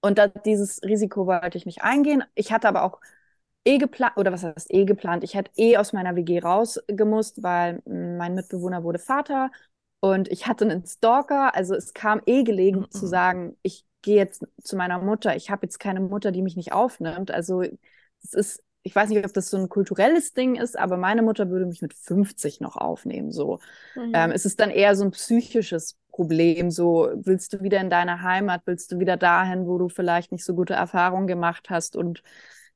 und 0.00 0.18
da, 0.18 0.28
dieses 0.28 0.80
Risiko 0.84 1.26
wollte 1.26 1.58
ich 1.58 1.66
nicht 1.66 1.82
eingehen. 1.82 2.24
Ich 2.34 2.52
hatte 2.52 2.68
aber 2.68 2.82
auch 2.82 3.00
eh 3.64 3.78
geplant, 3.78 4.16
oder 4.16 4.32
was 4.32 4.44
heißt 4.44 4.72
eh 4.72 4.84
geplant? 4.84 5.24
Ich 5.24 5.34
hätte 5.34 5.50
eh 5.56 5.76
aus 5.76 5.92
meiner 5.92 6.16
WG 6.16 6.40
rausgemusst, 6.40 7.42
weil 7.42 7.82
mh, 7.86 8.16
mein 8.18 8.34
Mitbewohner 8.34 8.84
wurde 8.84 8.98
Vater 8.98 9.50
und 10.00 10.28
ich 10.28 10.46
hatte 10.46 10.64
einen 10.66 10.86
Stalker. 10.86 11.54
Also 11.54 11.74
es 11.74 11.94
kam 11.94 12.22
eh 12.26 12.44
gelegen 12.44 12.84
Mhm. 12.84 12.86
zu 12.90 13.06
sagen, 13.06 13.56
ich 13.62 13.84
gehe 14.06 14.16
jetzt 14.16 14.46
zu 14.62 14.76
meiner 14.76 15.00
Mutter. 15.00 15.34
Ich 15.34 15.50
habe 15.50 15.66
jetzt 15.66 15.80
keine 15.80 16.00
Mutter, 16.00 16.30
die 16.30 16.40
mich 16.40 16.54
nicht 16.54 16.72
aufnimmt. 16.72 17.32
Also 17.32 17.62
es 17.62 18.32
ist, 18.32 18.62
ich 18.84 18.94
weiß 18.94 19.08
nicht, 19.08 19.24
ob 19.26 19.32
das 19.32 19.50
so 19.50 19.56
ein 19.56 19.68
kulturelles 19.68 20.32
Ding 20.32 20.54
ist, 20.54 20.78
aber 20.78 20.96
meine 20.96 21.22
Mutter 21.22 21.50
würde 21.50 21.66
mich 21.66 21.82
mit 21.82 21.92
50 21.92 22.60
noch 22.60 22.76
aufnehmen. 22.76 23.32
So. 23.32 23.58
Mhm. 23.96 24.12
Ähm, 24.14 24.30
es 24.30 24.46
ist 24.46 24.60
dann 24.60 24.70
eher 24.70 24.94
so 24.94 25.04
ein 25.04 25.10
psychisches 25.10 25.98
Problem. 26.12 26.70
So, 26.70 27.10
willst 27.16 27.52
du 27.52 27.62
wieder 27.62 27.80
in 27.80 27.90
deine 27.90 28.22
Heimat, 28.22 28.62
willst 28.64 28.92
du 28.92 29.00
wieder 29.00 29.16
dahin, 29.16 29.66
wo 29.66 29.76
du 29.76 29.88
vielleicht 29.88 30.30
nicht 30.30 30.44
so 30.44 30.54
gute 30.54 30.74
Erfahrungen 30.74 31.26
gemacht 31.26 31.68
hast 31.68 31.96
und 31.96 32.22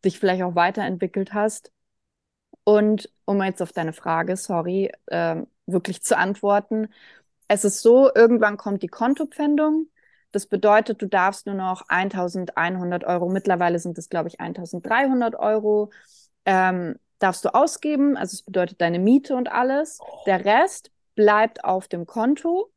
dich 0.05 0.19
vielleicht 0.19 0.43
auch 0.43 0.57
weiterentwickelt 0.57 1.33
hast? 1.33 1.71
Und 2.65 3.09
um 3.25 3.41
jetzt 3.41 3.63
auf 3.63 3.73
deine 3.73 3.93
Frage, 3.93 4.37
sorry, 4.37 4.91
ähm, 5.13 5.47
wirklich 5.67 6.03
zu 6.03 6.19
antworten. 6.19 6.89
Es 7.47 7.65
ist 7.65 7.83
so, 7.83 8.11
irgendwann 8.13 8.57
kommt 8.57 8.83
die 8.83 8.89
Kontopfändung. 8.89 9.87
Das 10.33 10.47
bedeutet, 10.47 11.03
du 11.03 11.07
darfst 11.07 11.47
nur 11.47 11.57
noch 11.57 11.85
1100 11.89 13.05
Euro, 13.05 13.29
mittlerweile 13.29 13.79
sind 13.79 13.99
es, 13.99 14.09
glaube 14.09 14.29
ich, 14.29 14.41
1300 14.41 15.35
Euro, 15.37 15.91
ähm, 16.45 16.97
darfst 17.19 17.45
du 17.45 17.55
ausgeben. 17.55 18.17
Also 18.17 18.35
es 18.35 18.43
bedeutet 18.43 18.81
deine 18.81 18.99
Miete 18.99 19.37
und 19.37 19.51
alles. 19.51 19.99
Der 20.27 20.45
Rest 20.45 20.91
bleibt 21.15 21.65
auf 21.65 21.89
dem 21.89 22.07
Konto 22.07 22.73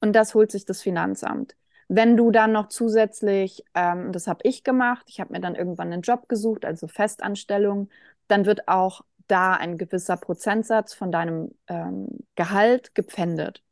und 0.00 0.14
das 0.14 0.34
holt 0.34 0.50
sich 0.50 0.64
das 0.64 0.82
Finanzamt. 0.82 1.56
Wenn 1.88 2.16
du 2.16 2.30
dann 2.30 2.52
noch 2.52 2.68
zusätzlich, 2.68 3.64
ähm, 3.74 4.12
das 4.12 4.26
habe 4.26 4.40
ich 4.42 4.62
gemacht, 4.62 5.06
ich 5.08 5.20
habe 5.20 5.32
mir 5.32 5.40
dann 5.40 5.54
irgendwann 5.54 5.92
einen 5.92 6.02
Job 6.02 6.28
gesucht, 6.28 6.64
also 6.66 6.86
Festanstellung, 6.86 7.88
dann 8.26 8.44
wird 8.44 8.68
auch 8.68 9.02
da 9.26 9.54
ein 9.54 9.78
gewisser 9.78 10.16
Prozentsatz 10.16 10.92
von 10.92 11.10
deinem 11.10 11.54
ähm, 11.66 12.08
Gehalt 12.34 12.94
gepfändet. 12.94 13.62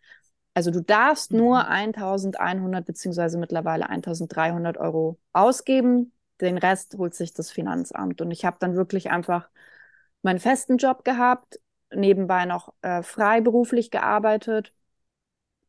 Also 0.57 0.73
du 0.73 0.83
darfst 0.83 1.33
Mhm. 1.33 1.39
nur 1.39 1.69
1100 1.69 2.87
beziehungsweise 2.87 3.39
mittlerweile 3.39 3.91
1300 3.91 4.79
Euro 4.79 5.21
ausgeben. 5.35 6.13
Den 6.43 6.59
Rest 6.59 6.97
holt 6.99 7.15
sich 7.15 7.35
das 7.35 7.53
Finanzamt. 7.53 8.23
Und 8.23 8.33
ich 8.33 8.45
habe 8.47 8.59
dann 8.61 8.77
wirklich 8.77 9.11
einfach 9.11 9.51
meinen 10.23 10.41
festen 10.41 10.79
Job 10.79 11.05
gehabt, 11.05 11.61
nebenbei 11.95 12.47
noch 12.47 12.75
äh, 12.83 13.03
freiberuflich 13.03 13.91
gearbeitet 13.93 14.75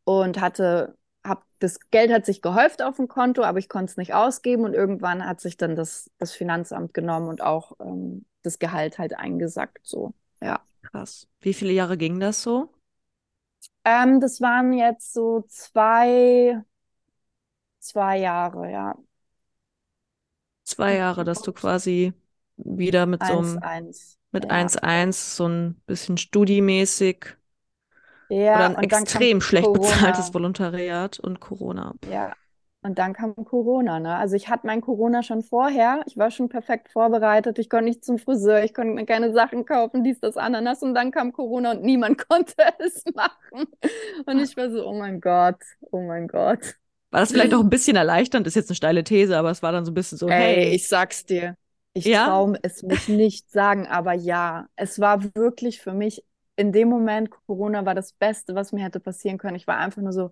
und 0.05 0.39
hatte, 0.41 0.97
hab, 1.23 1.45
das 1.59 1.79
Geld 1.91 2.11
hat 2.11 2.25
sich 2.25 2.41
gehäuft 2.41 2.81
auf 2.81 2.97
dem 2.97 3.07
Konto, 3.07 3.43
aber 3.43 3.59
ich 3.59 3.69
konnte 3.69 3.91
es 3.91 3.97
nicht 3.97 4.13
ausgeben 4.13 4.63
und 4.63 4.73
irgendwann 4.73 5.25
hat 5.25 5.41
sich 5.41 5.57
dann 5.57 5.75
das, 5.75 6.11
das 6.19 6.33
Finanzamt 6.33 6.93
genommen 6.93 7.27
und 7.29 7.41
auch 7.41 7.73
ähm, 7.79 8.25
das 8.43 8.59
Gehalt 8.59 8.97
halt 8.99 9.17
eingesackt, 9.17 9.79
so, 9.83 10.13
ja. 10.41 10.61
Krass. 10.81 11.27
Wie 11.41 11.53
viele 11.53 11.71
Jahre 11.73 11.97
ging 11.97 12.19
das 12.19 12.41
so? 12.41 12.73
Ähm, 13.87 14.19
das 14.19 14.41
waren 14.41 14.73
jetzt 14.73 15.13
so 15.13 15.43
zwei, 15.49 16.61
zwei 17.79 18.17
Jahre, 18.19 18.67
ja. 18.71 18.95
Zwei 20.63 20.95
Jahre, 20.95 21.23
dass 21.23 21.41
du 21.41 21.53
quasi 21.53 22.13
wieder 22.57 23.05
mit 23.05 23.25
so 23.25 23.37
Eins, 23.37 23.37
einem, 23.37 23.61
eins. 23.61 24.17
mit 24.31 24.51
ja. 24.51 24.73
1,1 24.85 25.35
so 25.37 25.47
ein 25.47 25.75
bisschen 25.87 26.17
studiemäßig 26.17 27.37
Ja, 28.29 28.67
oder 28.69 28.77
ein 28.77 28.81
extrem 28.81 29.39
schlecht 29.41 29.71
Corona. 29.71 29.73
bezahltes 29.73 30.33
Volontariat 30.33 31.19
und 31.19 31.39
Corona. 31.39 31.95
Ja, 32.01 32.37
und 32.87 32.97
dann 32.99 33.13
kam 33.13 33.35
Corona, 33.35 33.99
ne? 33.99 34.15
Also 34.15 34.35
ich 34.35 34.49
hatte 34.49 34.65
mein 34.67 34.81
Corona 34.81 35.23
schon 35.23 35.43
vorher. 35.43 36.01
Ich 36.07 36.17
war 36.17 36.31
schon 36.31 36.49
perfekt 36.49 36.89
vorbereitet. 36.89 37.59
Ich 37.59 37.69
konnte 37.69 37.85
nicht 37.85 38.03
zum 38.05 38.17
Friseur, 38.17 38.63
ich 38.63 38.73
konnte 38.73 38.93
mir 38.93 39.05
keine 39.05 39.33
Sachen 39.33 39.65
kaufen, 39.65 40.03
dies, 40.03 40.19
das, 40.19 40.37
Ananas. 40.37 40.81
Und 40.83 40.95
dann 40.95 41.11
kam 41.11 41.33
Corona 41.33 41.71
und 41.71 41.83
niemand 41.83 42.17
konnte 42.29 42.55
es 42.79 43.03
machen. 43.15 43.67
Und 44.25 44.39
ich 44.39 44.57
war 44.57 44.69
so, 44.71 44.85
oh 44.87 44.93
mein 44.97 45.21
Gott, 45.21 45.59
oh 45.91 46.01
mein 46.01 46.27
Gott. 46.27 46.75
War 47.11 47.21
das 47.21 47.31
vielleicht 47.31 47.53
auch 47.53 47.61
ein 47.61 47.69
bisschen 47.69 47.95
erleichternd? 47.95 48.45
Ist 48.47 48.55
jetzt 48.55 48.69
eine 48.69 48.75
steile 48.75 49.03
These, 49.03 49.37
aber 49.37 49.51
es 49.51 49.63
war 49.63 49.71
dann 49.71 49.85
so 49.85 49.91
ein 49.91 49.93
bisschen 49.93 50.17
so, 50.17 50.31
Ey, 50.35 50.55
hey, 50.55 50.75
ich 50.75 50.87
sag's 50.87 51.25
dir. 51.25 51.57
Ich 51.93 52.11
Ja? 52.11 52.11
traue 52.11 52.59
es 52.63 52.83
mich 52.83 53.07
nicht 53.07 53.49
sagen, 53.51 53.87
aber 53.87 54.13
ja, 54.13 54.67
es 54.75 54.99
war 54.99 55.23
wirklich 55.35 55.81
für 55.81 55.93
mich 55.93 56.23
in 56.55 56.71
dem 56.71 56.89
Moment, 56.89 57.29
Corona 57.47 57.85
war 57.85 57.95
das 57.95 58.13
Beste, 58.13 58.55
was 58.55 58.71
mir 58.71 58.83
hätte 58.83 58.99
passieren 58.99 59.37
können. 59.37 59.55
Ich 59.55 59.67
war 59.67 59.77
einfach 59.77 60.01
nur 60.01 60.11
so, 60.13 60.31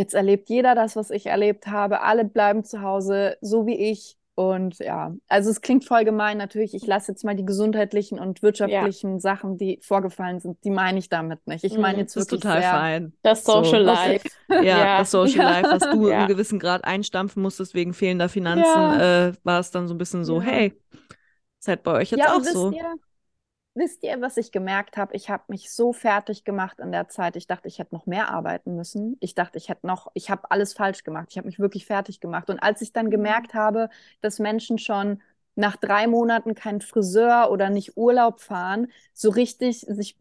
jetzt 0.00 0.14
erlebt 0.14 0.48
jeder 0.48 0.74
das, 0.74 0.96
was 0.96 1.10
ich 1.10 1.26
erlebt 1.26 1.66
habe. 1.68 2.00
Alle 2.02 2.24
bleiben 2.24 2.64
zu 2.64 2.82
Hause, 2.82 3.36
so 3.40 3.66
wie 3.66 3.76
ich. 3.90 4.16
Und 4.36 4.78
ja, 4.78 5.14
also 5.28 5.50
es 5.50 5.60
klingt 5.60 5.84
voll 5.84 6.04
gemein 6.04 6.38
natürlich. 6.38 6.72
Ich 6.74 6.86
lasse 6.86 7.12
jetzt 7.12 7.24
mal 7.24 7.36
die 7.36 7.44
gesundheitlichen 7.44 8.18
und 8.18 8.40
wirtschaftlichen 8.42 9.20
Sachen, 9.20 9.58
die 9.58 9.78
vorgefallen 9.82 10.40
sind, 10.40 10.64
die 10.64 10.70
meine 10.70 10.98
ich 10.98 11.10
damit 11.10 11.46
nicht. 11.46 11.62
Ich 11.62 11.76
meine 11.76 11.94
Mhm, 11.94 12.00
jetzt 12.00 12.16
das 12.16 12.22
ist 12.24 12.30
wirklich 12.32 12.42
total 12.44 12.62
sehr, 12.62 12.70
fein. 12.70 13.12
Das 13.22 13.44
So. 13.44 13.62
Social 13.62 13.84
Was- 13.86 13.98
Life. 14.06 14.28
Ja, 14.48 14.62
Ja. 14.62 14.98
das 15.00 15.10
Social 15.10 15.44
Ja. 15.44 15.50
Life, 15.60 15.70
was 15.70 15.90
du 15.90 16.08
Ja. 16.10 16.18
einen 16.20 16.28
gewissen 16.28 16.58
Grad 16.58 16.84
einstampfen 16.84 17.42
musstest 17.42 17.74
wegen 17.74 17.92
fehlender 17.92 18.30
Finanzen, 18.30 18.64
Ja. 18.64 19.26
äh, 19.28 19.32
war 19.44 19.60
es 19.60 19.70
dann 19.72 19.86
so 19.88 19.94
ein 19.94 19.98
bisschen 19.98 20.24
so, 20.24 20.36
Ja. 20.36 20.42
hey, 20.42 20.72
ist 21.58 21.68
halt 21.68 21.82
bei 21.82 21.92
euch 21.92 22.10
jetzt 22.10 22.20
Ja, 22.20 22.32
auch 22.34 22.40
wisst 22.40 22.52
so. 22.54 22.70
ihr, 22.72 22.94
wisst 23.74 24.02
ihr, 24.02 24.20
was 24.20 24.36
ich 24.36 24.52
gemerkt 24.52 24.96
habe? 24.96 25.14
Ich 25.14 25.30
habe 25.30 25.44
mich 25.48 25.70
so 25.72 25.92
fertig 25.92 26.44
gemacht 26.44 26.80
in 26.80 26.92
der 26.92 27.08
Zeit. 27.08 27.36
Ich 27.36 27.46
dachte, 27.46 27.68
ich 27.68 27.78
hätte 27.78 27.94
noch 27.94 28.06
mehr 28.06 28.30
arbeiten 28.30 28.76
müssen. 28.76 29.16
Ich 29.20 29.34
dachte, 29.34 29.58
ich 29.58 29.68
hätte 29.68 29.86
noch, 29.86 30.10
ich 30.14 30.30
habe 30.30 30.50
alles 30.50 30.72
falsch 30.72 31.04
gemacht. 31.04 31.28
Ich 31.30 31.38
habe 31.38 31.46
mich 31.46 31.58
wirklich 31.58 31.86
fertig 31.86 32.20
gemacht. 32.20 32.50
Und 32.50 32.58
als 32.60 32.82
ich 32.82 32.92
dann 32.92 33.10
gemerkt 33.10 33.54
habe, 33.54 33.88
dass 34.20 34.38
Menschen 34.38 34.78
schon 34.78 35.22
nach 35.54 35.76
drei 35.76 36.06
Monaten 36.06 36.54
keinen 36.54 36.80
Friseur 36.80 37.50
oder 37.50 37.70
nicht 37.70 37.96
Urlaub 37.96 38.40
fahren, 38.40 38.88
so 39.14 39.30
richtig 39.30 39.80
sich 39.80 40.16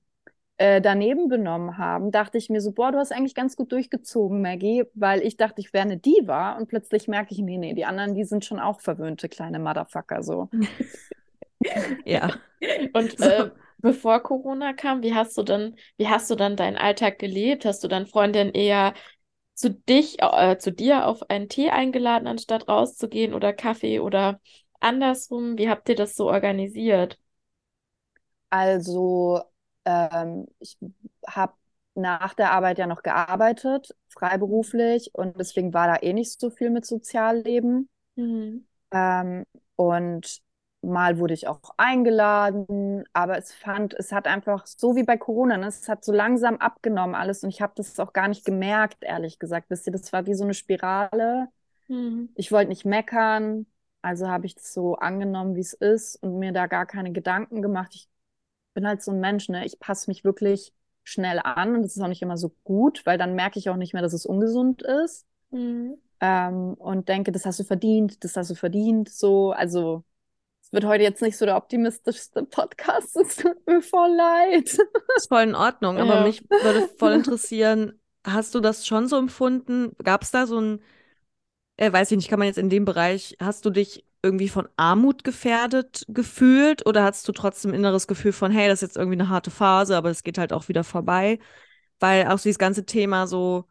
äh, 0.58 0.82
daneben 0.82 1.30
benommen 1.30 1.78
haben, 1.78 2.12
dachte 2.12 2.38
ich 2.38 2.50
mir 2.50 2.62
so, 2.62 2.72
boah, 2.74 2.92
du 2.92 2.98
hast 2.98 3.12
eigentlich 3.14 3.36
ganz 3.36 3.56
gut 3.56 3.72
durchgezogen, 3.72 4.42
Maggie, 4.42 4.84
weil 4.94 5.22
ich 5.22 5.38
dachte, 5.38 5.62
ich 5.62 5.72
wäre 5.74 5.86
eine 5.86 5.98
Diva 5.98 6.58
und 6.58 6.68
plötzlich 6.68 7.08
merke 7.08 7.34
ich, 7.34 7.40
nee, 7.40 7.58
nee, 7.58 7.74
die 7.74 7.86
anderen, 7.86 8.16
die 8.16 8.26
sind 8.26 8.46
schon 8.46 8.60
auch 8.60 8.82
verwöhnte 8.82 9.30
kleine 9.30 9.60
Motherfucker, 9.60 10.24
so. 10.24 10.50
Ja. 12.06 12.36
Und 12.94 13.20
So. 13.20 13.26
äh, 13.26 13.52
bevor 13.80 14.22
Corona 14.24 14.74
kam, 14.74 15.04
wie 15.04 15.14
hast 15.16 15.38
du 15.38 15.44
dann, 15.44 15.76
wie 15.98 16.08
hast 16.08 16.30
du 16.30 16.36
dann 16.36 16.56
deinen 16.56 16.78
Alltag 16.78 17.20
gelebt? 17.20 17.66
Hast 17.66 17.84
du 17.84 17.88
dann 17.88 18.08
Freundinnen 18.08 18.54
eher 18.54 18.94
zu 19.56 19.72
dich, 19.72 20.22
äh, 20.22 20.58
zu 20.60 20.72
dir 20.72 21.08
auf 21.08 21.30
einen 21.30 21.50
Tee 21.50 21.70
eingeladen, 21.72 22.28
anstatt 22.28 22.68
rauszugehen 22.68 23.34
oder 23.34 23.54
Kaffee 23.54 24.00
oder 24.00 24.40
andersrum? 24.80 25.58
Wie 25.58 25.70
habt 25.70 25.90
ihr 25.90 25.96
das 25.96 26.16
so 26.16 26.28
organisiert? 26.30 27.20
Also, 28.50 29.42
ähm, 29.86 30.48
ich 30.60 30.78
habe 31.28 31.54
nach 31.96 32.34
der 32.34 32.52
Arbeit 32.52 32.78
ja 32.80 32.88
noch 32.88 33.04
gearbeitet, 33.04 33.96
freiberuflich, 34.10 35.12
und 35.14 35.38
deswegen 35.40 35.74
war 35.74 35.88
da 35.88 35.98
eh 36.02 36.14
nicht 36.14 36.40
so 36.40 36.50
viel 36.50 36.70
mit 36.70 36.86
Sozialleben. 36.86 37.90
Mhm. 38.18 38.66
Ähm, 38.92 39.46
und 39.76 40.42
mal 40.82 41.20
wurde 41.20 41.34
ich 41.34 41.48
auch 41.48 41.74
eingeladen, 41.78 43.04
aber 43.14 43.38
es 43.38 43.54
fand, 43.54 43.94
es 43.94 44.12
hat 44.12 44.28
einfach 44.28 44.66
so 44.66 44.96
wie 44.96 45.04
bei 45.04 45.18
Corona, 45.18 45.58
ne, 45.58 45.68
es 45.68 45.90
hat 45.90 46.06
so 46.06 46.14
langsam 46.14 46.58
abgenommen 46.58 47.16
alles 47.16 47.44
und 47.44 47.50
ich 47.50 47.62
habe 47.62 47.74
das 47.76 48.00
auch 48.00 48.14
gar 48.14 48.28
nicht 48.28 48.46
gemerkt, 48.46 49.04
ehrlich 49.04 49.40
gesagt. 49.40 49.70
Wisst 49.70 49.88
ihr, 49.88 49.94
das 49.94 50.12
war 50.14 50.26
wie 50.26 50.34
so 50.34 50.44
eine 50.44 50.54
Spirale. 50.54 51.50
Mhm. 51.88 52.30
Ich 52.36 52.52
wollte 52.52 52.70
nicht 52.70 52.86
meckern, 52.86 53.66
also 54.02 54.28
habe 54.30 54.46
ich 54.46 54.56
das 54.56 54.74
so 54.74 54.96
angenommen, 54.96 55.56
wie 55.56 55.62
es 55.62 55.74
ist 55.74 56.16
und 56.24 56.40
mir 56.40 56.54
da 56.54 56.68
gar 56.68 56.86
keine 56.86 57.12
Gedanken 57.12 57.62
gemacht. 57.62 57.92
Ich 57.94 58.08
bin 58.74 58.88
halt 58.88 59.02
so 59.04 59.12
ein 59.12 59.20
Mensch, 59.20 59.50
ne? 59.50 59.66
Ich 59.66 59.80
passe 59.80 60.10
mich 60.10 60.24
wirklich 60.24 60.74
schnell 61.04 61.40
an 61.44 61.76
und 61.76 61.82
das 61.82 61.96
ist 61.96 62.02
auch 62.02 62.08
nicht 62.08 62.22
immer 62.22 62.38
so 62.38 62.56
gut, 62.64 63.06
weil 63.06 63.18
dann 63.18 63.36
merke 63.36 63.60
ich 63.60 63.70
auch 63.70 63.76
nicht 63.76 63.94
mehr, 63.94 64.02
dass 64.02 64.14
es 64.14 64.26
ungesund 64.26 64.82
ist. 64.82 65.26
Mhm. 65.52 65.98
Ähm, 66.22 66.74
und 66.76 67.10
denke, 67.10 67.32
das 67.32 67.46
hast 67.46 67.60
du 67.60 67.64
verdient, 67.64 68.24
das 68.24 68.38
hast 68.38 68.52
du 68.52 68.56
verdient. 68.56 69.10
So, 69.10 69.52
also 69.52 70.04
es 70.70 70.74
wird 70.74 70.86
heute 70.86 71.04
jetzt 71.04 71.22
nicht 71.22 71.38
so 71.38 71.46
der 71.46 71.58
optimistischste 71.58 72.44
Podcast. 72.44 73.16
Es 73.22 73.38
tut 73.38 73.66
mir 73.68 73.82
voll 73.82 74.12
leid. 74.16 74.78
Ist 75.16 75.28
voll 75.30 75.42
in 75.44 75.56
Ordnung, 75.56 75.98
aber 75.98 76.16
Ja. 76.18 76.24
mich 76.24 76.44
würde 76.50 76.88
voll 76.98 77.14
interessieren, 77.14 78.00
hast 78.26 78.54
du 78.54 78.60
das 78.60 78.86
schon 78.86 79.08
so 79.08 79.18
empfunden? 79.18 79.94
Gab 80.04 80.22
es 80.24 80.32
da 80.32 80.46
so 80.46 80.60
ein, 80.60 80.82
äh, 81.78 81.92
weiß 81.92 82.12
ich 82.12 82.18
nicht, 82.18 82.30
kann 82.30 82.40
man 82.40 82.48
jetzt 82.48 82.58
in 82.58 82.70
dem 82.70 82.86
Bereich, 82.86 83.36
hast 83.42 83.66
du 83.66 83.70
dich 83.70 84.06
irgendwie 84.22 84.50
von 84.50 84.68
Armut 84.76 85.24
gefährdet 85.24 86.04
gefühlt 86.10 86.86
oder 86.86 87.04
hattest 87.04 87.28
du 87.28 87.32
trotzdem 87.32 87.74
inneres 87.74 88.06
Gefühl 88.08 88.34
von, 88.34 88.52
hey, 88.52 88.68
das 88.68 88.84
ist 88.84 88.90
jetzt 88.90 88.98
irgendwie 88.98 89.16
eine 89.20 89.30
harte 89.30 89.50
Phase, 89.52 89.96
aber 89.96 90.10
es 90.10 90.24
geht 90.24 90.38
halt 90.38 90.52
auch 90.54 90.68
wieder 90.68 90.84
vorbei? 90.84 91.40
Weil 92.00 92.28
auch 92.28 92.38
so 92.38 92.44
dieses 92.44 92.60
ganze 92.60 92.86
Thema 92.86 93.28
so 93.28 93.66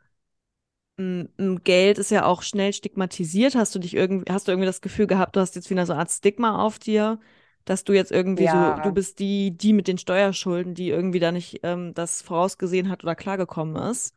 Geld 1.64 1.98
ist 1.98 2.10
ja 2.10 2.24
auch 2.26 2.42
schnell 2.42 2.72
stigmatisiert. 2.72 3.54
Hast 3.54 3.74
du 3.74 3.78
dich 3.78 3.94
irgendwie, 3.94 4.30
hast 4.32 4.48
du 4.48 4.52
irgendwie 4.52 4.66
das 4.66 4.80
Gefühl 4.80 5.06
gehabt, 5.06 5.36
du 5.36 5.40
hast 5.40 5.54
jetzt 5.54 5.70
wieder 5.70 5.86
so 5.86 5.92
eine 5.92 6.00
Art 6.00 6.10
Stigma 6.10 6.58
auf 6.60 6.78
dir, 6.80 7.20
dass 7.64 7.84
du 7.84 7.92
jetzt 7.92 8.10
irgendwie 8.10 8.48
so, 8.48 8.72
Ja. 8.72 8.80
du 8.80 8.92
bist 8.92 9.18
die, 9.20 9.56
die 9.56 9.72
mit 9.72 9.86
den 9.88 9.98
Steuerschulden, 9.98 10.74
die 10.74 10.88
irgendwie 10.90 11.20
da 11.20 11.30
nicht 11.32 11.60
ähm, 11.62 11.94
das 11.94 12.22
vorausgesehen 12.22 12.88
hat 12.88 13.04
oder 13.04 13.14
klargekommen 13.14 13.76
ist? 13.90 14.14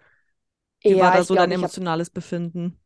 Wie 0.85 0.99
war 0.99 1.11
Ja, 1.11 1.13
da 1.13 1.23
ich 1.23 1.25
so 1.25 1.35
dein 1.37 1.51
ich 1.51 1.63
habe 1.63 1.73
emotionales 1.73 2.09
Befinden? 2.11 2.79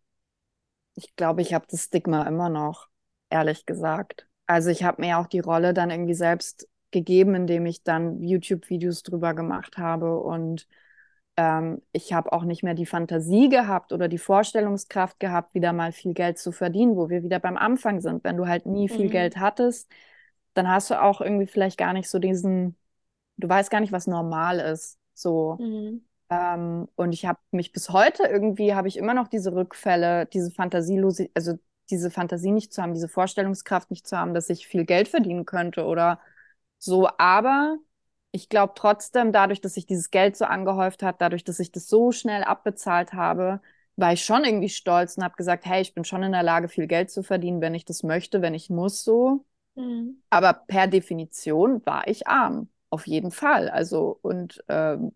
ich 0.96 1.16
glaube, 1.16 1.42
ich 1.42 1.54
habe 1.54 1.66
das 1.70 1.86
Stigma 1.86 2.24
immer 2.28 2.50
noch, 2.50 2.88
ehrlich 3.30 3.66
gesagt. 3.66 4.28
Also 4.48 4.70
ich 4.70 4.84
habe 4.84 5.02
mir 5.02 5.18
auch 5.20 5.28
die 5.28 5.40
Rolle 5.40 5.74
dann 5.74 5.90
irgendwie 5.92 6.14
selbst 6.14 6.68
gegeben, 6.92 7.36
indem 7.36 7.66
ich 7.66 7.84
dann 7.84 8.22
YouTube-Videos 8.22 9.04
drüber 9.04 9.34
gemacht 9.34 9.78
habe 9.78 10.18
und 10.20 10.68
ähm, 11.38 11.82
ich 11.92 12.14
habe 12.14 12.32
auch 12.34 12.44
nicht 12.44 12.64
mehr 12.64 12.74
die 12.76 12.86
Fantasie 12.86 13.50
gehabt 13.50 13.92
oder 13.94 14.08
die 14.08 14.18
Vorstellungskraft 14.18 15.20
gehabt, 15.20 15.54
wieder 15.54 15.74
mal 15.74 15.92
viel 15.92 16.14
Geld 16.14 16.38
zu 16.40 16.52
verdienen, 16.52 16.96
wo 16.96 17.10
wir 17.10 17.24
wieder 17.24 17.40
beim 17.40 17.58
Anfang 17.58 18.02
sind. 18.02 18.24
Wenn 18.24 18.38
du 18.38 18.48
halt 18.48 18.66
nie 18.66 18.90
viel 18.90 19.06
Mhm. 19.06 19.10
Geld 19.10 19.38
hattest, 19.38 19.92
dann 20.54 20.70
hast 20.70 20.90
du 20.92 21.02
auch 21.02 21.22
irgendwie 21.22 21.48
vielleicht 21.48 21.78
gar 21.78 21.94
nicht 21.94 22.10
so 22.10 22.20
diesen, 22.20 22.78
du 23.38 23.50
weißt 23.50 23.70
gar 23.72 23.82
nicht, 23.82 23.92
was 23.94 24.08
normal 24.08 24.60
ist. 24.60 25.00
So. 25.14 25.60
Mhm. 25.60 26.02
Ähm, 26.30 26.88
und 26.96 27.14
ich 27.14 27.26
habe 27.26 27.40
mich 27.52 27.72
bis 27.72 27.90
heute 27.90 28.24
irgendwie, 28.24 28.74
habe 28.74 28.88
ich 28.88 28.98
immer 28.98 29.14
noch 29.14 29.28
diese 29.28 29.54
Rückfälle, 29.54 30.26
diese 30.28 30.52
Fantasielose, 30.52 31.30
also 31.36 31.60
diese 31.92 32.10
Fantasie 32.12 32.52
nicht 32.52 32.74
zu 32.74 32.82
haben, 32.82 32.94
diese 32.94 33.08
Vorstellungskraft 33.10 33.92
nicht 33.92 34.08
zu 34.08 34.18
haben, 34.18 34.34
dass 34.34 34.50
ich 34.50 34.68
viel 34.68 34.86
Geld 34.86 35.08
verdienen 35.08 35.46
könnte 35.46 35.86
oder 35.86 36.20
so. 36.80 37.10
Aber 37.18 37.78
ich 38.36 38.50
glaube 38.50 38.74
trotzdem, 38.76 39.32
dadurch, 39.32 39.62
dass 39.62 39.76
sich 39.76 39.86
dieses 39.86 40.12
Geld 40.12 40.36
so 40.36 40.44
angehäuft 40.44 41.04
hat, 41.04 41.22
dadurch, 41.22 41.46
dass 41.46 41.60
ich 41.60 41.72
das 41.72 41.88
so 41.88 42.12
schnell 42.12 42.44
abbezahlt 42.44 43.14
habe, 43.14 43.62
war 43.96 44.12
ich 44.12 44.26
schon 44.26 44.44
irgendwie 44.44 44.68
stolz 44.68 45.16
und 45.16 45.24
habe 45.24 45.38
gesagt, 45.38 45.66
hey, 45.66 45.82
ich 45.82 45.94
bin 45.94 46.04
schon 46.04 46.22
in 46.22 46.34
der 46.34 46.44
Lage, 46.44 46.68
viel 46.68 46.86
Geld 46.86 47.10
zu 47.10 47.24
verdienen, 47.24 47.62
wenn 47.62 47.74
ich 47.74 47.86
das 47.86 48.04
möchte, 48.04 48.42
wenn 48.42 48.54
ich 48.54 48.70
muss 48.70 49.06
so. 49.06 49.46
Mhm. 49.76 50.22
Aber 50.30 50.52
per 50.54 50.88
Definition 50.88 51.82
war 51.86 52.10
ich 52.10 52.28
arm, 52.28 52.68
auf 52.90 53.08
jeden 53.08 53.32
Fall. 53.32 53.70
Also, 53.70 54.20
und 54.22 54.62
ähm, 54.68 55.14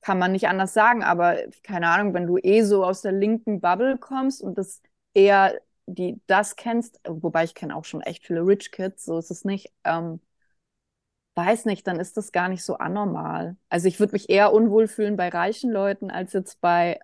kann 0.00 0.18
man 0.18 0.32
nicht 0.32 0.48
anders 0.48 0.74
sagen, 0.74 1.04
aber 1.04 1.36
keine 1.62 1.88
Ahnung, 1.88 2.14
wenn 2.14 2.26
du 2.26 2.36
eh 2.38 2.62
so 2.62 2.84
aus 2.84 3.02
der 3.02 3.12
linken 3.12 3.60
Bubble 3.60 3.96
kommst 3.96 4.42
und 4.42 4.58
das 4.58 4.82
eher 5.14 5.54
die 5.86 6.20
das 6.26 6.56
kennst, 6.56 6.98
wobei 7.06 7.44
ich 7.44 7.54
kenne 7.54 7.76
auch 7.76 7.84
schon 7.84 8.00
echt 8.00 8.26
viele 8.26 8.44
Rich 8.44 8.72
Kids, 8.72 9.04
so 9.04 9.18
ist 9.18 9.30
es 9.30 9.44
nicht, 9.44 9.72
ähm, 9.84 10.20
weiß 11.36 11.64
nicht, 11.66 11.86
dann 11.86 12.00
ist 12.00 12.16
das 12.16 12.32
gar 12.32 12.48
nicht 12.48 12.64
so 12.64 12.76
anormal. 12.78 13.56
Also 13.68 13.88
ich 13.88 14.00
würde 14.00 14.12
mich 14.14 14.30
eher 14.30 14.52
unwohl 14.52 14.88
fühlen 14.88 15.16
bei 15.16 15.28
reichen 15.28 15.70
Leuten 15.72 16.10
als 16.10 16.32
jetzt 16.32 16.60
bei 16.60 17.00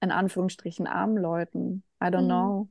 in 0.00 0.10
Anführungsstrichen 0.12 0.86
armen 0.86 1.16
Leuten. 1.18 1.84
I 2.02 2.06
don't 2.06 2.24
Mhm. 2.24 2.26
know. 2.26 2.68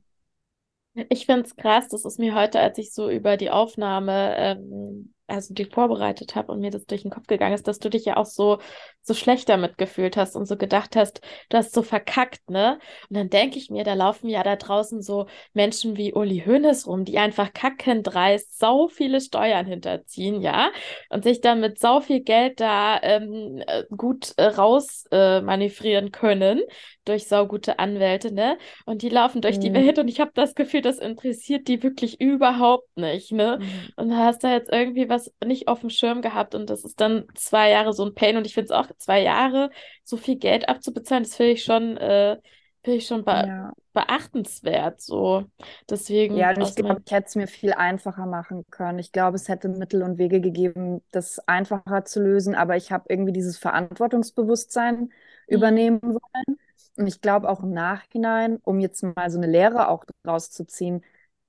Ich 1.08 1.26
finde 1.26 1.42
es 1.46 1.56
krass, 1.56 1.88
das 1.88 2.04
ist 2.04 2.18
mir 2.18 2.34
heute, 2.34 2.60
als 2.60 2.78
ich 2.78 2.92
so 2.92 3.10
über 3.10 3.36
die 3.36 3.50
Aufnahme, 3.50 4.34
ähm, 4.38 5.13
also 5.26 5.54
die 5.54 5.64
vorbereitet 5.64 6.34
habe 6.36 6.52
und 6.52 6.60
mir 6.60 6.70
das 6.70 6.86
durch 6.86 7.02
den 7.02 7.10
Kopf 7.10 7.26
gegangen 7.26 7.54
ist, 7.54 7.66
dass 7.66 7.78
du 7.78 7.88
dich 7.90 8.04
ja 8.04 8.16
auch 8.16 8.26
so, 8.26 8.58
so 9.02 9.14
schlecht 9.14 9.48
damit 9.48 9.78
gefühlt 9.78 10.16
hast 10.16 10.36
und 10.36 10.46
so 10.46 10.56
gedacht 10.56 10.96
hast, 10.96 11.20
du 11.48 11.56
hast 11.56 11.72
so 11.74 11.82
verkackt, 11.82 12.48
ne? 12.50 12.78
Und 13.08 13.16
dann 13.16 13.30
denke 13.30 13.58
ich 13.58 13.70
mir, 13.70 13.84
da 13.84 13.94
laufen 13.94 14.28
ja 14.28 14.42
da 14.42 14.56
draußen 14.56 15.02
so 15.02 15.26
Menschen 15.52 15.96
wie 15.96 16.12
Uli 16.14 16.42
Hoeneß 16.46 16.86
rum, 16.86 17.04
die 17.04 17.18
einfach 17.18 17.52
kackendreist 17.52 18.58
sau 18.58 18.88
viele 18.88 19.20
Steuern 19.20 19.66
hinterziehen, 19.66 20.40
ja? 20.40 20.70
Und 21.08 21.24
sich 21.24 21.40
dann 21.40 21.60
mit 21.60 21.78
sau 21.78 22.00
viel 22.00 22.20
Geld 22.20 22.60
da 22.60 23.00
ähm, 23.02 23.62
äh, 23.66 23.84
gut 23.96 24.34
äh, 24.36 24.44
raus 24.44 25.04
äh, 25.10 25.40
manövrieren 25.40 26.10
können 26.12 26.60
durch 27.04 27.26
saugute 27.28 27.78
Anwälte, 27.78 28.32
ne? 28.32 28.58
Und 28.86 29.02
die 29.02 29.08
laufen 29.08 29.42
durch 29.42 29.58
die 29.58 29.70
Mhm. 29.70 29.74
Welt 29.74 29.98
und 29.98 30.08
ich 30.08 30.20
habe 30.20 30.30
das 30.34 30.54
Gefühl, 30.54 30.80
das 30.82 30.98
interessiert 30.98 31.68
die 31.68 31.82
wirklich 31.82 32.20
überhaupt 32.20 32.96
nicht, 32.96 33.32
ne? 33.32 33.58
Mhm. 33.60 33.92
Und 33.96 34.10
da 34.10 34.16
hast 34.18 34.42
du 34.42 34.48
jetzt 34.48 34.72
irgendwie 34.72 35.08
was 35.08 35.13
nicht 35.44 35.68
auf 35.68 35.80
dem 35.80 35.90
Schirm 35.90 36.22
gehabt 36.22 36.54
und 36.54 36.70
das 36.70 36.84
ist 36.84 37.00
dann 37.00 37.26
zwei 37.34 37.70
Jahre 37.70 37.92
so 37.92 38.04
ein 38.04 38.14
Pain 38.14 38.36
und 38.36 38.46
ich 38.46 38.54
finde 38.54 38.66
es 38.66 38.70
auch 38.72 38.88
zwei 38.98 39.22
Jahre 39.22 39.70
so 40.04 40.16
viel 40.16 40.36
Geld 40.36 40.68
abzubezahlen, 40.68 41.24
das 41.24 41.36
finde 41.36 41.52
ich 41.52 41.64
schon, 41.64 41.96
äh, 41.96 42.38
finde 42.82 42.98
ich 42.98 43.06
schon 43.06 43.24
be 43.24 43.44
Ja. 43.46 43.74
beachtenswert, 43.92 45.00
so. 45.00 45.44
Deswegen 45.88 46.38
Ja, 46.38 46.58
ich 46.58 46.74
glaube, 46.74 47.00
ich 47.04 47.12
hätte 47.12 47.26
es 47.28 47.34
mir 47.36 47.46
viel 47.46 47.74
einfacher 47.74 48.24
machen 48.24 48.64
können. 48.70 48.98
Ich 48.98 49.12
glaube, 49.12 49.36
es 49.36 49.48
hätte 49.48 49.68
Mittel 49.68 50.02
und 50.02 50.16
Wege 50.16 50.40
gegeben, 50.40 51.02
das 51.10 51.38
einfacher 51.40 52.04
zu 52.06 52.22
lösen, 52.22 52.54
aber 52.54 52.76
ich 52.76 52.90
habe 52.92 53.04
irgendwie 53.10 53.32
dieses 53.32 53.58
Verantwortungsbewusstsein 53.58 55.12
Mhm. 55.50 55.70
übernehmen 55.70 56.00
wollen. 56.02 56.58
Und 56.96 57.06
ich 57.06 57.20
glaube 57.20 57.48
auch 57.50 57.62
im 57.62 57.72
Nachhinein, 57.72 58.56
um 58.64 58.80
jetzt 58.80 59.02
mal 59.02 59.30
so 59.30 59.38
eine 59.38 59.46
Lehre 59.48 59.88
auch 59.88 60.04
draus 60.24 60.50
zu 60.50 60.66
ziehen, 60.66 61.04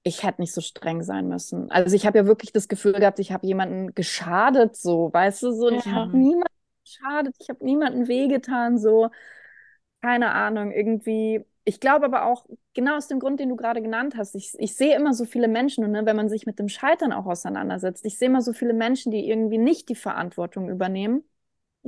ich 0.05 0.23
hätte 0.23 0.41
nicht 0.41 0.53
so 0.53 0.61
streng 0.61 1.03
sein 1.03 1.27
müssen. 1.29 1.71
Also 1.71 1.95
ich 1.97 2.07
habe 2.07 2.19
ja 2.19 2.27
wirklich 2.27 2.53
das 2.53 2.69
Gefühl 2.69 2.93
gehabt, 2.93 3.19
ich 3.19 3.33
habe 3.33 3.47
jemanden 3.47 3.95
geschadet, 3.95 4.77
so, 4.77 5.11
weißt 5.13 5.43
du, 5.43 5.51
so, 5.53 5.67
und 5.67 5.75
ich 5.75 5.91
ja, 5.93 5.93
habe 5.93 6.15
niemanden 6.17 6.47
geschadet, 6.85 7.35
ich 7.39 7.49
habe 7.49 7.65
niemanden 7.65 8.07
wehgetan, 8.07 8.77
so 8.79 9.09
keine 10.01 10.31
Ahnung, 10.33 10.71
irgendwie. 10.71 11.45
Ich 11.65 11.79
glaube 11.79 12.05
aber 12.05 12.25
auch, 12.25 12.45
genau 12.73 12.97
aus 12.97 13.07
dem 13.07 13.19
Grund, 13.19 13.39
den 13.39 13.49
du 13.49 13.55
gerade 13.55 13.81
genannt 13.81 14.15
hast, 14.17 14.35
ich, 14.35 14.53
ich 14.59 14.75
sehe 14.75 14.95
immer 14.95 15.13
so 15.13 15.25
viele 15.25 15.47
Menschen, 15.47 15.83
und 15.85 15.91
ne, 15.91 16.05
wenn 16.05 16.15
man 16.15 16.29
sich 16.29 16.45
mit 16.45 16.59
dem 16.59 16.69
Scheitern 16.69 17.11
auch 17.13 17.25
auseinandersetzt, 17.25 18.05
ich 18.05 18.17
sehe 18.17 18.27
immer 18.29 18.41
so 18.43 18.53
viele 18.53 18.73
Menschen, 18.73 19.11
die 19.11 19.27
irgendwie 19.29 19.57
nicht 19.57 19.89
die 19.89 19.95
Verantwortung 19.95 20.69
übernehmen 20.69 21.23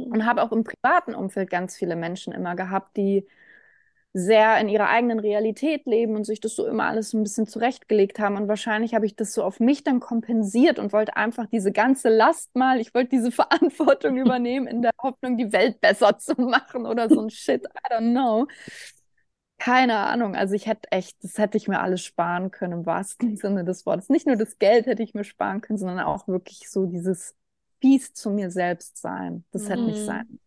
und 0.10 0.26
Mhm. 0.26 0.26
habe 0.26 0.44
auch 0.44 0.52
im 0.52 0.64
privaten 0.64 1.16
Umfeld 1.16 1.50
ganz 1.50 1.76
viele 1.78 1.96
Menschen 1.96 2.34
immer 2.34 2.56
gehabt, 2.56 2.98
die 2.98 3.28
sehr 4.14 4.60
in 4.60 4.68
ihrer 4.70 4.90
eigenen 4.90 5.20
Realität 5.20 5.86
leben 5.86 6.16
und 6.16 6.24
sich 6.26 6.40
das 6.40 6.56
so 6.56 6.66
immer 6.66 6.86
alles 6.86 7.12
so 7.12 7.18
ein 7.20 7.24
bisschen 7.24 7.46
zurechtgelegt 7.48 8.20
haben. 8.20 8.36
Und 8.36 8.48
wahrscheinlich 8.48 8.96
habe 8.96 9.06
ich 9.06 9.16
das 9.16 9.34
so 9.34 9.44
auf 9.44 9.60
mich 9.60 9.84
dann 9.84 10.00
kompensiert 10.00 10.80
und 10.80 10.92
wollte 10.92 11.16
einfach 11.16 11.46
diese 11.48 11.72
ganze 11.72 12.10
Last 12.10 12.56
mal, 12.56 12.80
ich 12.80 12.94
wollte 12.96 13.10
diese 13.12 13.32
Verantwortung 13.34 14.18
übernehmen 14.18 14.66
in 14.68 14.82
der 14.82 14.92
Hoffnung, 15.02 15.38
die 15.38 15.52
Welt 15.54 15.82
besser 15.82 16.18
zu 16.18 16.34
machen 16.42 16.86
oder 16.88 17.10
so 17.10 17.22
ein 17.22 17.30
Shit, 17.30 17.66
I 17.66 17.94
don't 17.94 18.12
know. 18.12 18.48
Keine 19.60 19.98
Ahnung. 19.98 20.36
Also 20.36 20.54
ich 20.54 20.68
hätte 20.68 20.92
echt, 20.92 21.24
das 21.24 21.38
hätte 21.38 21.58
ich 21.58 21.68
mir 21.68 21.80
alles 21.82 22.02
sparen 22.04 22.52
können 22.52 22.74
im 22.74 22.86
wahrsten 22.86 23.36
Sinne 23.38 23.64
des 23.66 23.86
Wortes. 23.86 24.10
Nicht 24.10 24.28
nur 24.28 24.36
das 24.36 24.60
Geld 24.60 24.86
hätte 24.86 25.04
ich 25.04 25.14
mir 25.14 25.24
sparen 25.24 25.62
können, 25.62 25.80
sondern 25.80 26.00
auch 26.00 26.28
wirklich 26.28 26.70
so 26.70 26.86
dieses 26.86 27.36
fies 27.82 28.14
zu 28.14 28.30
mir 28.30 28.52
selbst 28.52 28.98
sein. 28.98 29.46
Das 29.52 29.70
hätte 29.70 29.88
nicht 29.90 30.00
Mhm. 30.00 30.06
sein. 30.06 30.40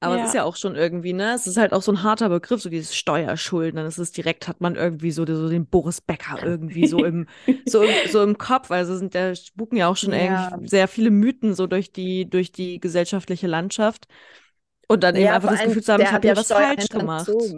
Aber 0.00 0.16
es 0.16 0.22
ist 0.22 0.32
Ja. 0.32 0.34
ja 0.34 0.44
auch 0.44 0.56
schon 0.56 0.76
irgendwie, 0.76 1.12
ne? 1.14 1.32
Es 1.34 1.46
ist 1.46 1.56
halt 1.56 1.72
auch 1.72 1.82
so 1.82 1.90
ein 1.92 2.02
harter 2.02 2.28
Begriff, 2.28 2.60
so 2.62 2.68
dieses 2.68 2.94
Steuerschulden. 2.94 3.76
Dann 3.76 3.86
ist 3.86 3.98
es 3.98 4.12
direkt, 4.12 4.46
hat 4.46 4.60
man 4.60 4.76
irgendwie 4.76 5.10
so, 5.10 5.24
so 5.26 5.48
den 5.48 5.66
Boris 5.66 6.00
Becker 6.02 6.40
irgendwie 6.42 6.86
so 6.86 7.02
im, 7.04 7.26
so 7.64 7.82
im, 7.84 7.98
so 8.04 8.22
im 8.22 8.36
Kopf. 8.38 8.70
Also 8.70 8.96
sind 8.96 9.14
da 9.14 9.34
spuken 9.34 9.76
ja 9.76 9.88
auch 9.88 9.96
schon 9.96 10.12
Ja. 10.12 10.50
eigentlich 10.52 10.54
sehr 10.68 10.86
viele 10.88 11.10
Mythen 11.10 11.54
so 11.54 11.66
durch 11.66 11.92
die, 11.92 12.28
durch 12.28 12.52
die 12.52 12.78
gesellschaftliche 12.78 13.46
Landschaft. 13.46 14.06
Und 14.88 15.02
dann 15.02 15.16
eben 15.16 15.30
Ja, 15.30 15.32
einfach 15.32 15.48
vor 15.48 15.54
das 15.54 15.62
Gefühl 15.62 15.82
zu 15.82 15.92
haben, 15.92 16.04
ich 16.04 16.12
habe 16.14 16.26
ja 16.28 16.28
ja 16.28 16.36
was 16.36 16.52
Steuern 16.52 16.76
falsch 16.76 16.88
gemacht. 16.90 17.48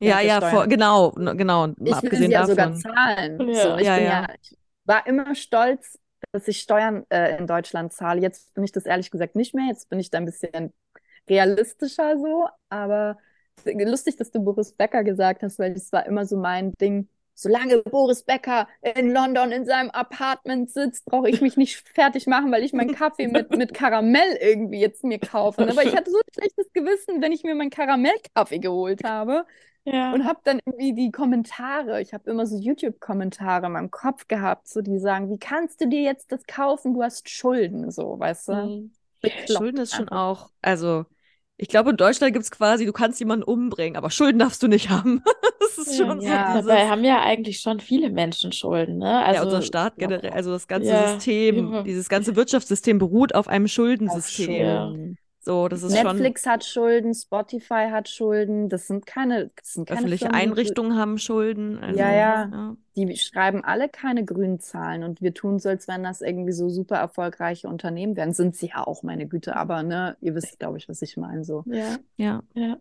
Ja, 0.00 0.20
ja 0.20 0.20
ja, 0.20 0.42
vor, 0.42 0.66
genau, 0.68 1.12
genau. 1.12 1.74
Ich 1.84 2.02
will 2.02 2.10
abgesehen 2.10 2.32
ja 2.32 2.44
sogar 2.44 2.72
davon. 2.72 2.74
zahlen. 2.74 3.46
So, 3.52 3.76
Ja. 3.76 3.78
ich 3.78 3.92
Ja, 3.92 3.94
bin 3.94 4.06
ja. 4.06 4.08
ja, 4.08 4.26
ich 4.42 4.58
war 4.84 5.06
immer 5.06 5.34
stolz, 5.34 5.98
dass 6.32 6.48
ich 6.48 6.60
Steuern 6.60 7.04
äh, 7.10 7.38
in 7.38 7.46
Deutschland 7.46 7.92
zahle. 7.92 8.20
Jetzt 8.20 8.54
bin 8.54 8.64
ich 8.64 8.72
das 8.72 8.86
ehrlich 8.86 9.10
gesagt 9.10 9.36
nicht 9.36 9.54
mehr. 9.54 9.66
Jetzt 9.68 9.88
bin 9.88 10.00
ich 10.00 10.10
da 10.10 10.18
ein 10.18 10.24
bisschen 10.24 10.72
realistischer 11.28 12.18
so. 12.18 12.46
Aber 12.68 13.18
lustig, 13.64 14.16
dass 14.16 14.30
du 14.30 14.40
Boris 14.40 14.72
Becker 14.72 15.04
gesagt 15.04 15.42
hast, 15.42 15.58
weil 15.58 15.74
das 15.74 15.92
war 15.92 16.06
immer 16.06 16.26
so 16.26 16.36
mein 16.36 16.72
Ding. 16.80 17.08
Solange 17.38 17.82
Boris 17.82 18.22
Becker 18.22 18.66
in 18.80 19.12
London 19.12 19.52
in 19.52 19.66
seinem 19.66 19.90
Apartment 19.90 20.70
sitzt, 20.70 21.04
brauche 21.04 21.28
ich 21.28 21.42
mich 21.42 21.58
nicht 21.58 21.86
fertig 21.86 22.26
machen, 22.26 22.50
weil 22.50 22.62
ich 22.62 22.72
meinen 22.72 22.94
Kaffee 22.94 23.28
mit, 23.28 23.54
mit 23.54 23.74
Karamell 23.74 24.38
irgendwie 24.40 24.80
jetzt 24.80 25.04
mir 25.04 25.18
kaufe. 25.18 25.66
Weil 25.76 25.88
ich 25.88 25.94
hatte 25.94 26.10
so 26.10 26.16
ein 26.16 26.32
schlechtes 26.32 26.72
Gewissen, 26.72 27.20
wenn 27.20 27.32
ich 27.32 27.44
mir 27.44 27.54
meinen 27.54 27.68
Karamellkaffee 27.68 28.58
geholt 28.58 29.04
habe. 29.04 29.44
Ja. 29.84 30.14
Und 30.14 30.24
habe 30.24 30.40
dann 30.44 30.60
irgendwie 30.64 30.94
die 30.94 31.10
Kommentare, 31.12 32.00
ich 32.00 32.12
habe 32.12 32.28
immer 32.28 32.46
so 32.46 32.56
YouTube-Kommentare 32.56 33.66
in 33.66 33.72
meinem 33.72 33.90
Kopf 33.90 34.26
gehabt, 34.26 34.66
so 34.66 34.80
die 34.80 34.98
sagen, 34.98 35.30
wie 35.30 35.38
kannst 35.38 35.80
du 35.80 35.86
dir 35.86 36.02
jetzt 36.02 36.32
das 36.32 36.44
kaufen? 36.44 36.94
Du 36.94 37.02
hast 37.02 37.28
Schulden, 37.28 37.90
so, 37.90 38.18
weißt 38.18 38.48
du? 38.48 38.52
Mhm. 38.54 38.92
Schulden 39.46 39.78
ist 39.78 39.94
schon 39.94 40.08
auch, 40.08 40.50
also 40.60 41.04
ich 41.58 41.68
glaube, 41.68 41.90
in 41.90 41.96
Deutschland 41.96 42.32
gibt 42.32 42.44
es 42.44 42.50
quasi, 42.50 42.84
du 42.86 42.92
kannst 42.92 43.18
jemanden 43.20 43.42
umbringen, 43.44 43.96
aber 43.96 44.10
Schulden 44.10 44.38
darfst 44.38 44.62
du 44.62 44.68
nicht 44.68 44.90
haben. 44.90 45.22
Das 45.60 45.78
ist 45.78 45.96
schon 45.96 46.20
so 46.20 46.26
Ja. 46.26 46.52
dieses, 46.52 46.66
Dabei 46.66 46.88
haben 46.88 47.04
ja 47.04 47.22
eigentlich 47.22 47.60
schon 47.60 47.80
viele 47.80 48.10
Menschen 48.10 48.52
Schulden, 48.52 48.98
ne? 48.98 49.06
ja, 49.06 49.42
unser 49.42 49.56
Also, 49.56 49.62
Staat 49.62 49.96
generell, 49.96 50.30
also 50.30 50.50
das 50.52 50.66
ganze 50.68 50.88
ja, 50.90 51.08
System, 51.14 51.72
ja. 51.72 51.82
dieses 51.82 52.08
ganze 52.08 52.36
Wirtschaftssystem 52.36 52.98
beruht 52.98 53.34
auf 53.34 53.48
einem 53.48 53.68
Schuldensystem. 53.68 54.46
Schulden. 54.46 55.18
So, 55.46 55.68
das 55.68 55.84
ist 55.84 55.96
schon, 55.96 56.04
Netflix 56.04 56.44
hat 56.44 56.64
Schulden, 56.64 57.14
Spotify 57.14 57.86
hat 57.92 58.08
Schulden. 58.08 58.68
Das 58.68 58.88
sind 58.88 59.06
keine, 59.06 59.52
das 59.54 59.74
sind 59.74 59.86
keine 59.86 60.00
öffentliche 60.00 60.24
Firmen, 60.24 60.40
Einrichtungen 60.40 60.98
haben 60.98 61.18
Schulden. 61.18 61.78
Also, 61.78 62.00
ja, 62.00 62.12
ja, 62.12 62.50
ja. 62.52 62.76
die 62.96 63.16
schreiben 63.16 63.62
alle 63.62 63.88
keine 63.88 64.24
grünen 64.24 64.58
Zahlen 64.58 65.04
und 65.04 65.22
wir 65.22 65.34
tun 65.34 65.60
so, 65.60 65.68
als 65.68 65.86
wenn 65.86 66.02
das 66.02 66.20
irgendwie 66.20 66.50
so 66.50 66.68
super 66.68 66.96
erfolgreiche 66.96 67.68
Unternehmen 67.68 68.16
wären. 68.16 68.32
Sind 68.32 68.56
sie 68.56 68.70
ja 68.70 68.84
auch, 68.84 69.04
meine 69.04 69.28
Güte, 69.28 69.54
aber 69.54 69.84
ne, 69.84 70.16
ihr 70.20 70.34
wisst, 70.34 70.58
glaube 70.58 70.78
ich, 70.78 70.88
was 70.88 71.00
ich 71.00 71.16
meine, 71.16 71.44
so. 71.44 71.62
Ja, 71.66 71.94
ja. 72.16 72.42
ja. 72.54 72.78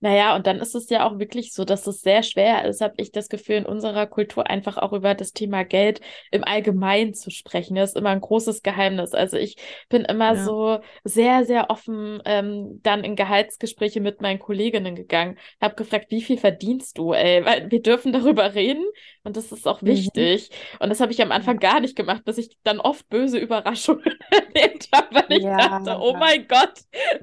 Naja, 0.00 0.34
und 0.34 0.46
dann 0.46 0.58
ist 0.60 0.74
es 0.74 0.88
ja 0.90 1.06
auch 1.06 1.18
wirklich 1.18 1.52
so, 1.52 1.64
dass 1.64 1.86
es 1.86 2.00
sehr 2.00 2.22
schwer 2.22 2.64
ist, 2.64 2.80
habe 2.80 2.94
ich 2.98 3.12
das 3.12 3.28
Gefühl, 3.28 3.56
in 3.56 3.66
unserer 3.66 4.06
Kultur 4.06 4.48
einfach 4.48 4.78
auch 4.78 4.92
über 4.94 5.14
das 5.14 5.32
Thema 5.32 5.64
Geld 5.64 6.00
im 6.30 6.42
Allgemeinen 6.44 7.12
zu 7.14 7.30
sprechen. 7.30 7.74
Das 7.76 7.90
ist 7.90 7.96
immer 7.96 8.10
ein 8.10 8.20
großes 8.22 8.62
Geheimnis. 8.62 9.12
Also 9.12 9.36
ich 9.36 9.56
bin 9.90 10.02
immer 10.06 10.34
Ja. 10.34 10.36
so 10.36 10.80
sehr, 11.04 11.44
sehr 11.44 11.68
offen 11.70 12.22
ähm, 12.24 12.80
dann 12.82 13.04
in 13.04 13.14
Gehaltsgespräche 13.16 14.00
mit 14.00 14.22
meinen 14.22 14.38
Kolleginnen 14.38 14.94
gegangen. 14.94 15.38
Habe 15.60 15.74
gefragt, 15.74 16.06
wie 16.10 16.22
viel 16.22 16.38
verdienst 16.38 16.96
du, 16.98 17.12
ey? 17.12 17.44
Weil 17.44 17.70
wir 17.70 17.82
dürfen 17.82 18.12
darüber 18.12 18.54
reden 18.54 18.84
und 19.24 19.36
das 19.36 19.52
ist 19.52 19.66
auch 19.68 19.82
Mhm. 19.82 20.10
wichtig. 20.10 20.50
Und 20.78 20.88
das 20.88 21.00
habe 21.00 21.12
ich 21.12 21.20
am 21.22 21.32
Anfang 21.32 21.58
gar 21.58 21.80
nicht 21.80 21.96
gemacht, 21.96 22.24
bis 22.24 22.38
ich 22.38 22.56
dann 22.62 22.80
oft 22.80 23.08
böse 23.08 23.38
Überraschungen 23.38 24.04
erlebt 24.30 24.88
habe, 24.94 25.14
weil 25.16 25.26
ich 25.38 25.46
Ja. 25.46 25.56
dachte, 25.56 25.96
oh 26.00 26.16
mein 26.18 26.46
Gott. 26.48 26.80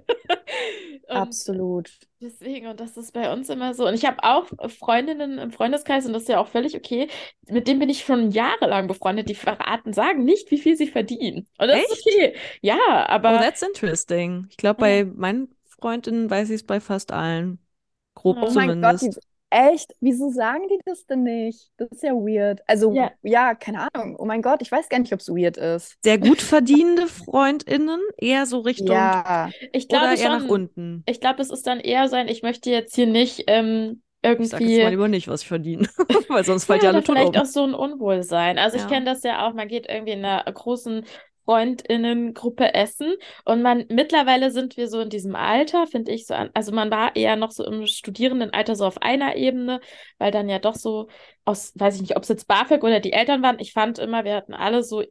Absolut. 1.13 1.89
Deswegen, 2.19 2.65
und 2.67 2.79
das 2.79 2.97
ist 2.97 3.13
bei 3.13 3.31
uns 3.31 3.47
immer 3.49 3.75
so. 3.75 3.87
Und 3.87 3.93
ich 3.93 4.05
habe 4.05 4.23
auch 4.23 4.47
Freundinnen 4.69 5.37
im 5.37 5.51
Freundeskreis, 5.51 6.05
und 6.07 6.13
das 6.13 6.23
ist 6.23 6.29
ja 6.29 6.39
auch 6.39 6.47
völlig 6.47 6.75
okay, 6.75 7.09
mit 7.47 7.67
denen 7.67 7.79
bin 7.79 7.89
ich 7.89 8.03
schon 8.03 8.31
jahrelang 8.31 8.87
befreundet, 8.87 9.29
die 9.29 9.35
verraten, 9.35 9.93
sagen 9.93 10.23
nicht, 10.25 10.49
wie 10.49 10.57
viel 10.57 10.75
sie 10.75 10.87
verdienen. 10.87 11.47
Und 11.59 11.67
das 11.67 11.83
ist 11.83 11.91
Echt? 11.91 12.07
okay. 12.07 12.35
Ja, 12.61 13.07
Oh, 13.25 13.37
aber 13.37 13.39
that's 13.39 13.61
interesting. 13.61 14.47
Ich 14.49 14.57
glaube, 14.57 14.79
bei 14.79 15.05
meinen 15.05 15.55
Freundinnen 15.65 16.29
weiß 16.29 16.49
ich 16.49 16.55
es 16.57 16.63
bei 16.65 16.79
fast 16.79 17.11
allen. 17.11 17.59
Grob 18.15 18.37
Oh 18.37 18.47
Oh 18.47 18.51
mein 18.51 18.77
Gott, 18.79 18.99
zumindest. 18.99 19.19
Echt? 19.49 19.93
Wieso 19.99 20.29
sagen 20.31 20.67
die 20.69 20.79
das 20.85 21.05
denn 21.05 21.23
nicht? 21.23 21.69
Das 21.77 21.89
ist 21.91 22.03
ja 22.03 22.13
weird. 22.13 22.61
Also, 22.67 22.93
Ja. 22.93 23.11
ja, 23.23 23.55
keine 23.55 23.87
Ahnung. 23.93 24.15
Oh 24.19 24.25
mein 24.25 24.41
Gott, 24.41 24.61
ich 24.61 24.71
weiß 24.71 24.89
gar 24.89 24.99
nicht, 24.99 25.13
ob 25.13 25.19
es 25.19 25.29
weird 25.29 25.57
ist. 25.57 25.97
Sehr 26.03 26.17
gut 26.17 26.41
verdienende 26.41 27.07
FreundInnen, 27.07 28.01
eher 28.17 28.45
so 28.47 28.59
Richtung 28.61 29.15
Ja, 29.33 29.53
ich 29.71 29.87
oder 29.89 29.99
glaube 29.99 30.17
eher 30.17 30.29
nach 30.29 30.45
schon, 30.45 30.49
unten. 30.49 31.05
ich 31.05 31.19
glaube, 31.19 31.41
es 31.41 31.49
ist 31.49 31.65
dann 31.67 31.79
eher 31.79 32.07
sein, 32.09 32.27
ich 32.27 32.43
möchte 32.43 32.69
jetzt 32.69 32.95
hier 32.95 33.07
nicht 33.07 33.43
ähm, 33.47 34.03
Ich 34.39 34.49
sag 34.49 34.65
jetzt 34.65 34.81
mal 34.81 34.89
irgendwie. 34.89 34.91
lieber 34.91 35.07
nicht, 35.07 35.27
was 35.27 35.41
ich 35.41 35.47
verdiene, 35.47 35.87
weil 36.29 36.43
sonst 36.43 36.65
fällt 36.65 36.83
ja 36.83 36.89
alle 36.89 37.03
tot 37.03 37.09
vielleicht 37.09 37.17
um. 37.21 37.37
auch 37.37 37.45
so 37.45 37.63
ein 37.63 37.73
Unwohlsein. 37.73 38.57
Also 38.59 38.77
ich 38.77 38.85
Ja. 38.85 38.87
kenne 38.87 39.05
das 39.05 39.23
ja 39.23 39.47
auch, 39.47 39.53
man 39.53 39.67
geht 39.67 39.87
irgendwie 39.89 40.13
in 40.13 40.23
einer 40.25 40.43
großen 40.51 41.05
Freundinnengruppe 41.47 42.73
essen 42.73 43.15
und 43.45 43.61
man, 43.61 43.85
mittlerweile 43.89 44.51
sind 44.51 44.75
wir 44.75 44.89
so 44.89 44.99
in 44.99 45.09
diesem 45.09 45.35
Alter, 45.35 45.87
finde 45.87 46.11
ich 46.11 46.27
so 46.27 46.33
an, 46.33 46.49
also 46.53 46.73
man 46.73 46.91
war 46.91 47.15
eher 47.15 47.37
noch 47.37 47.51
so 47.51 47.65
im 47.65 47.87
Studierendenalter 47.87 48.75
so 48.75 48.85
auf 48.85 49.01
einer 49.01 49.35
Ebene, 49.37 49.79
weil 50.17 50.31
dann 50.31 50.49
ja 50.49 50.59
doch 50.59 50.75
so 50.75 51.07
aus, 51.45 51.71
weiß 51.75 51.95
ich 51.95 52.01
nicht, 52.01 52.17
ob 52.17 52.23
es 52.23 52.29
jetzt 52.29 52.47
BAföG 52.47 52.83
oder 52.83 52.99
die 52.99 53.13
Eltern 53.13 53.41
waren, 53.43 53.59
ich 53.59 53.71
fand 53.71 53.97
immer, 53.97 54.25
wir 54.25 54.35
hatten 54.35 54.53
alle 54.53 54.83
so 54.83 55.03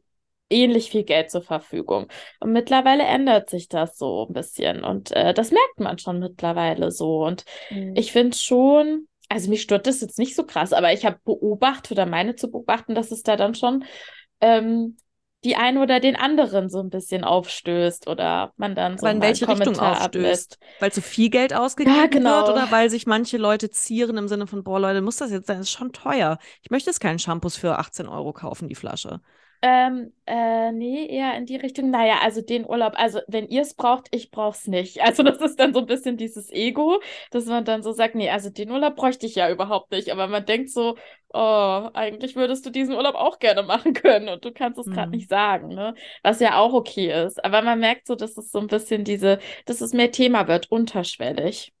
ähnlich 0.49 0.91
viel 0.91 1.03
Geld 1.03 1.31
zur 1.31 1.41
Verfügung. 1.41 2.07
Und 2.39 2.53
mittlerweile 2.53 3.03
ändert 3.03 3.49
sich 3.49 3.67
das 3.67 3.97
so 3.97 4.27
ein 4.27 4.33
bisschen 4.33 4.83
und 4.83 5.11
äh, 5.11 5.33
das 5.33 5.51
merkt 5.51 5.79
man 5.79 5.97
schon 5.97 6.19
mittlerweile 6.19 6.91
so 6.91 7.25
und 7.25 7.43
Mhm. 7.71 7.93
ich 7.95 8.11
finde 8.11 8.37
schon, 8.37 9.07
also 9.27 9.49
mich 9.49 9.63
stört 9.63 9.87
das 9.87 10.01
jetzt 10.01 10.19
nicht 10.19 10.35
so 10.35 10.45
krass, 10.45 10.71
aber 10.71 10.93
ich 10.93 11.05
habe 11.05 11.19
beobachtet 11.25 11.93
oder 11.93 12.05
meine 12.05 12.35
zu 12.35 12.49
beobachten, 12.51 12.95
dass 12.95 13.11
es 13.11 13.23
da 13.23 13.35
dann 13.35 13.55
schon 13.55 13.83
ähm, 14.39 14.97
die 15.43 15.55
einen 15.55 15.77
oder 15.77 15.99
den 15.99 16.15
anderen 16.15 16.69
so 16.69 16.79
ein 16.79 16.89
bisschen 16.89 17.23
aufstößt 17.23 18.07
oder 18.07 18.53
man 18.57 18.75
dann 18.75 18.97
so 18.97 19.05
Aber 19.05 19.11
in 19.11 19.21
welche 19.21 19.47
Richtung 19.47 19.79
aufstößt? 19.79 20.57
ablässt. 20.59 20.59
Weil 20.79 20.91
zu 20.91 21.01
viel 21.01 21.29
Geld 21.29 21.53
ausgegeben 21.53 21.97
Ja, 21.97 22.05
genau. 22.07 22.23
wird 22.23 22.49
oder 22.49 22.69
weil 22.71 22.89
sich 22.89 23.07
manche 23.07 23.37
Leute 23.37 23.69
zieren 23.71 24.17
im 24.17 24.27
Sinne 24.27 24.45
von, 24.47 24.63
boah, 24.63 24.79
Leute, 24.79 25.01
muss 25.01 25.17
das 25.17 25.31
jetzt 25.31 25.47
sein? 25.47 25.57
Das 25.57 25.67
ist 25.67 25.71
schon 25.73 25.91
teuer. 25.93 26.37
Ich 26.61 26.69
möchte 26.71 26.89
jetzt 26.89 26.99
keinen 26.99 27.19
Shampoos 27.19 27.57
für 27.57 27.77
18 27.79 28.07
Euro 28.07 28.33
kaufen, 28.33 28.67
die 28.67 28.75
Flasche. 28.75 29.21
Ähm, 29.63 30.13
äh, 30.27 30.71
nee, 30.71 31.07
eher 31.07 31.35
in 31.35 31.47
die 31.47 31.55
Richtung, 31.55 31.89
naja, 31.89 32.19
also 32.21 32.41
den 32.41 32.63
Urlaub, 32.65 32.93
also 32.95 33.19
wenn 33.27 33.47
ihr 33.49 33.63
es 33.63 33.73
braucht, 33.73 34.07
ich 34.11 34.29
brauch's 34.29 34.67
nicht. 34.67 34.99
Also 35.01 35.23
das 35.23 35.37
ist 35.41 35.59
dann 35.59 35.73
so 35.73 35.79
ein 35.79 35.87
bisschen 35.87 36.15
dieses 36.17 36.51
Ego, 36.51 37.01
dass 37.31 37.45
man 37.45 37.65
dann 37.65 37.81
so 37.81 37.91
sagt, 37.91 38.13
nee, 38.15 38.29
also 38.29 38.49
den 38.51 38.69
Urlaub 38.71 38.95
bräuchte 38.95 39.25
ich 39.25 39.35
ja 39.35 39.49
überhaupt 39.49 39.91
nicht. 39.91 40.11
Aber 40.11 40.27
man 40.27 40.45
denkt 40.45 40.69
so, 40.69 40.95
oh, 41.33 41.89
eigentlich 41.93 42.35
würdest 42.35 42.65
du 42.65 42.69
diesen 42.69 42.93
Urlaub 42.95 43.15
auch 43.15 43.39
gerne 43.39 43.63
machen 43.65 43.93
können 43.93 44.29
und 44.29 44.45
du 44.45 44.51
kannst 44.51 44.77
es 44.79 44.89
gerade 44.91 45.09
Mhm. 45.09 45.17
nicht 45.17 45.29
sagen, 45.29 45.69
ne? 45.69 45.95
Was 46.23 46.39
ja 46.39 46.57
auch 46.59 46.73
okay 46.73 47.25
ist. 47.25 47.43
Aber 47.43 47.61
man 47.63 47.79
merkt 47.79 48.05
so, 48.07 48.15
dass 48.15 48.37
es 48.37 48.51
so 48.51 48.59
ein 48.59 48.67
bisschen 48.67 49.03
diese, 49.05 49.39
dass 49.65 49.81
es 49.81 49.93
mehr 49.93 50.11
Thema 50.11 50.47
wird, 50.47 50.71
unterschwellig. 50.71 51.73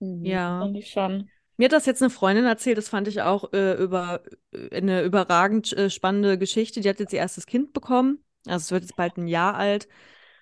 Mhm. 0.00 0.38
Ja. 0.38 0.60
Finde 0.60 0.78
ich 0.80 0.90
schon. 0.90 1.30
Mir 1.56 1.66
hat 1.66 1.72
das 1.72 1.86
jetzt 1.86 2.02
eine 2.02 2.10
Freundin 2.10 2.44
erzählt, 2.44 2.78
das 2.78 2.88
fand 2.88 3.06
ich 3.08 3.22
auch 3.22 3.52
äh, 3.52 3.74
über, 3.74 4.22
äh, 4.52 4.76
eine 4.76 5.02
überragend 5.02 5.72
äh, 5.72 5.88
spannende 5.90 6.38
Geschichte. 6.38 6.80
Die 6.80 6.88
hat 6.88 6.98
jetzt 7.00 7.12
ihr 7.12 7.20
erstes 7.20 7.46
Kind 7.46 7.72
bekommen. 7.72 8.24
Also 8.46 8.64
es 8.64 8.70
wird 8.72 8.82
jetzt 8.84 8.96
bald 8.96 9.16
ein 9.16 9.28
Jahr 9.28 9.54
alt. 9.54 9.88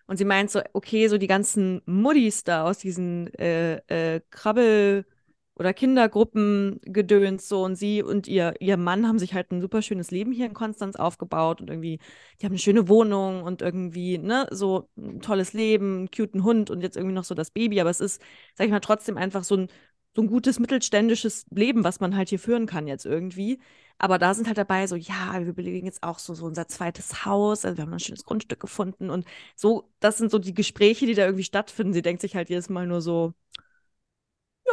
Und 0.06 0.16
sie 0.16 0.24
meint 0.24 0.50
so, 0.50 0.60
okay, 0.72 1.08
so 1.08 1.18
die 1.18 1.26
ganzen 1.26 1.82
Muddis 1.86 2.44
da 2.44 2.64
aus 2.64 2.78
diesen 2.78 3.32
äh, 3.34 3.76
äh, 4.16 4.20
Krabbel- 4.30 5.06
oder 5.54 5.74
Kindergruppen 5.74 6.80
gedöns 6.82 7.48
so 7.48 7.62
und 7.64 7.76
sie 7.76 8.02
und 8.02 8.26
ihr, 8.26 8.54
ihr 8.58 8.76
Mann 8.78 9.06
haben 9.06 9.18
sich 9.18 9.34
halt 9.34 9.52
ein 9.52 9.60
super 9.60 9.82
schönes 9.82 10.10
Leben 10.10 10.32
hier 10.32 10.46
in 10.46 10.54
Konstanz 10.54 10.96
aufgebaut 10.96 11.60
und 11.60 11.68
irgendwie, 11.70 11.98
die 12.40 12.46
haben 12.46 12.52
eine 12.52 12.58
schöne 12.58 12.88
Wohnung 12.88 13.42
und 13.42 13.62
irgendwie, 13.62 14.18
ne, 14.18 14.46
so 14.50 14.88
ein 14.96 15.20
tolles 15.20 15.52
Leben, 15.52 15.98
einen 15.98 16.10
cuten 16.10 16.42
Hund 16.42 16.70
und 16.70 16.80
jetzt 16.80 16.96
irgendwie 16.96 17.14
noch 17.14 17.24
so 17.24 17.34
das 17.34 17.50
Baby, 17.50 17.80
aber 17.80 17.90
es 17.90 18.00
ist, 18.00 18.20
sag 18.54 18.64
ich 18.66 18.72
mal, 18.72 18.80
trotzdem 18.80 19.18
einfach 19.18 19.44
so 19.44 19.56
ein 19.56 19.68
so 20.14 20.22
ein 20.22 20.26
gutes 20.28 20.58
mittelständisches 20.58 21.46
Leben, 21.50 21.84
was 21.84 22.00
man 22.00 22.16
halt 22.16 22.28
hier 22.28 22.38
führen 22.38 22.66
kann 22.66 22.86
jetzt 22.86 23.06
irgendwie. 23.06 23.58
Aber 23.98 24.18
da 24.18 24.34
sind 24.34 24.46
halt 24.46 24.58
dabei 24.58 24.86
so, 24.86 24.96
ja, 24.96 25.34
wir 25.44 25.52
belegen 25.52 25.86
jetzt 25.86 26.02
auch 26.02 26.18
so, 26.18 26.34
so 26.34 26.44
unser 26.46 26.66
zweites 26.68 27.24
Haus, 27.24 27.64
also 27.64 27.76
wir 27.78 27.82
haben 27.84 27.92
ein 27.92 28.00
schönes 28.00 28.24
Grundstück 28.24 28.60
gefunden 28.60 29.10
und 29.10 29.24
so, 29.56 29.90
das 30.00 30.18
sind 30.18 30.30
so 30.30 30.38
die 30.38 30.54
Gespräche, 30.54 31.06
die 31.06 31.14
da 31.14 31.24
irgendwie 31.24 31.44
stattfinden. 31.44 31.92
Sie 31.92 32.02
denkt 32.02 32.20
sich 32.22 32.34
halt 32.36 32.48
jedes 32.50 32.68
Mal 32.68 32.86
nur 32.86 33.00
so, 33.00 33.32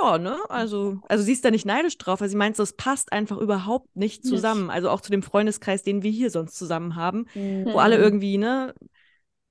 ja, 0.02 0.18
ne, 0.18 0.38
also, 0.50 1.00
also 1.10 1.24
sie 1.24 1.34
ist 1.34 1.44
da 1.44 1.52
nicht 1.52 1.66
neidisch 1.66 1.98
drauf, 1.98 2.22
weil 2.22 2.30
sie 2.30 2.38
meint 2.38 2.56
so, 2.56 2.64
es 2.64 2.74
passt 2.74 3.12
einfach 3.12 3.38
überhaupt 3.38 3.96
nicht 3.96 4.24
Nicht. 4.24 4.30
zusammen. 4.30 4.70
Also 4.70 4.90
auch 4.90 5.02
zu 5.02 5.12
dem 5.12 5.24
Freundeskreis, 5.24 5.84
den 5.84 6.04
wir 6.04 6.12
hier 6.12 6.30
sonst 6.32 6.58
zusammen 6.58 6.96
haben, 6.96 7.26
Mhm. 7.34 7.66
wo 7.66 7.80
alle 7.80 7.98
irgendwie, 7.98 8.38
ne, 8.38 8.74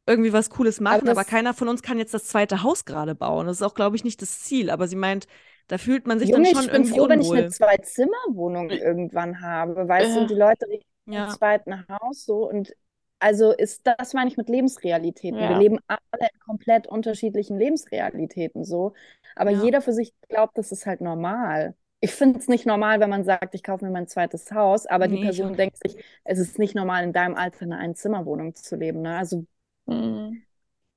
irgendwie 0.06 0.32
was 0.32 0.50
Cooles 0.50 0.80
machen, 0.80 1.08
aber, 1.08 1.20
das- 1.22 1.26
keiner 1.28 1.54
von 1.54 1.68
uns 1.68 1.82
kann 1.82 1.98
jetzt 1.98 2.14
das 2.14 2.24
zweite 2.24 2.62
Haus 2.62 2.84
gerade 2.86 3.14
bauen. 3.14 3.46
Das 3.46 3.56
ist 3.58 3.62
auch, 3.62 3.74
glaube 3.74 3.96
ich, 3.96 4.04
nicht 4.04 4.22
das 4.22 4.40
Ziel. 4.40 4.70
Aber 4.70 4.88
sie 4.88 4.96
meint, 4.96 5.26
da 5.68 5.78
fühlt 5.78 6.06
man 6.06 6.18
sich 6.18 6.30
Junge, 6.30 6.46
dann 6.50 6.50
schon 6.50 6.68
ich 6.68 6.70
bin 6.70 6.84
irgendwie 6.84 6.84
froh, 6.84 7.08
wenn 7.08 7.20
ich 7.20 7.32
unwohl. 7.32 7.36
eine 7.36 7.46
Zwei-Zimmer-Wohnung 7.46 8.72
irgendwann 8.72 9.40
habe, 9.40 9.74
du, 9.74 9.88
Äh. 9.98 10.04
und 10.18 10.30
die 10.30 10.34
Leute 10.34 10.66
Ja. 11.06 11.38
zweiten 11.38 11.86
Haus 11.88 12.24
so 12.24 12.48
und 12.48 12.74
also 13.20 13.52
ist 13.52 13.82
das 13.86 14.14
meine 14.14 14.30
ich 14.30 14.36
mit 14.36 14.48
Lebensrealitäten. 14.48 15.48
Wir 15.48 15.54
Ja. 15.54 15.56
leben 15.56 15.78
alle 15.88 16.28
in 16.32 16.40
komplett 16.40 16.86
unterschiedlichen 16.86 17.58
Lebensrealitäten 17.58 18.64
so, 18.64 18.94
aber 19.36 19.50
Ja. 19.50 19.50
jeder 19.50 19.80
für 19.82 19.92
sich 19.92 20.12
glaubt, 20.28 20.56
das 20.58 20.72
ist 20.72 20.86
halt 20.86 21.00
normal. 21.00 21.74
Ich 22.00 22.12
finde 22.14 22.38
es 22.38 22.46
nicht 22.48 22.64
normal, 22.66 23.00
wenn 23.00 23.10
man 23.10 23.24
sagt, 23.24 23.54
ich 23.54 23.62
kaufe 23.64 23.84
mir 23.84 23.90
mein 23.90 24.06
zweites 24.06 24.52
Haus, 24.52 24.86
aber 24.86 25.08
die 25.08 25.18
Nee, 25.18 25.28
ich 25.30 25.42
Person 25.42 25.56
denkt 25.56 25.78
sich, 25.78 25.96
es 26.24 26.38
ist 26.38 26.58
nicht 26.58 26.74
normal, 26.76 27.02
in 27.04 27.12
deinem 27.12 27.34
Alter 27.34 27.62
eine 27.62 27.78
Einzimmerwohnung 27.78 28.54
zu 28.54 28.76
leben. 28.76 29.02
Ne? 29.02 29.16
Also 29.18 29.46
Mhm. 29.86 30.42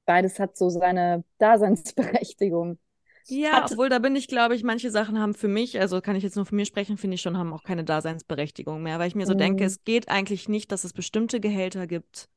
beides 0.05 0.39
hat 0.39 0.57
so 0.57 0.69
seine 0.69 1.23
Daseinsberechtigung. 1.39 2.79
Ja, 3.27 3.65
Hat- 3.65 3.65
obwohl 3.65 3.87
da 3.89 3.99
bin 3.99 4.15
ich, 4.15 4.27
glaube 4.27 4.55
ich, 4.55 4.63
manche 4.63 4.91
Sachen 4.91 5.17
haben 5.19 5.33
für 5.33 5.47
mich, 5.47 5.79
also 5.79 6.01
kann 6.01 6.15
ich 6.15 6.23
jetzt 6.23 6.35
nur 6.35 6.45
von 6.45 6.55
mir 6.57 6.65
sprechen, 6.65 6.97
finde 6.97 7.15
ich 7.15 7.21
schon, 7.21 7.37
haben 7.37 7.53
auch 7.53 7.63
keine 7.63 7.83
Daseinsberechtigung 7.85 8.83
mehr, 8.83 8.99
weil 8.99 9.07
ich 9.07 9.15
mir 9.15 9.25
so 9.25 9.33
denke, 9.35 9.63
Mhm. 9.63 9.65
es 9.65 9.83
geht 9.85 10.09
eigentlich 10.09 10.49
nicht, 10.49 10.71
dass 10.71 10.83
es 10.83 10.91
bestimmte 10.93 11.39
Gehälter 11.39 11.87
gibt, 11.87 12.27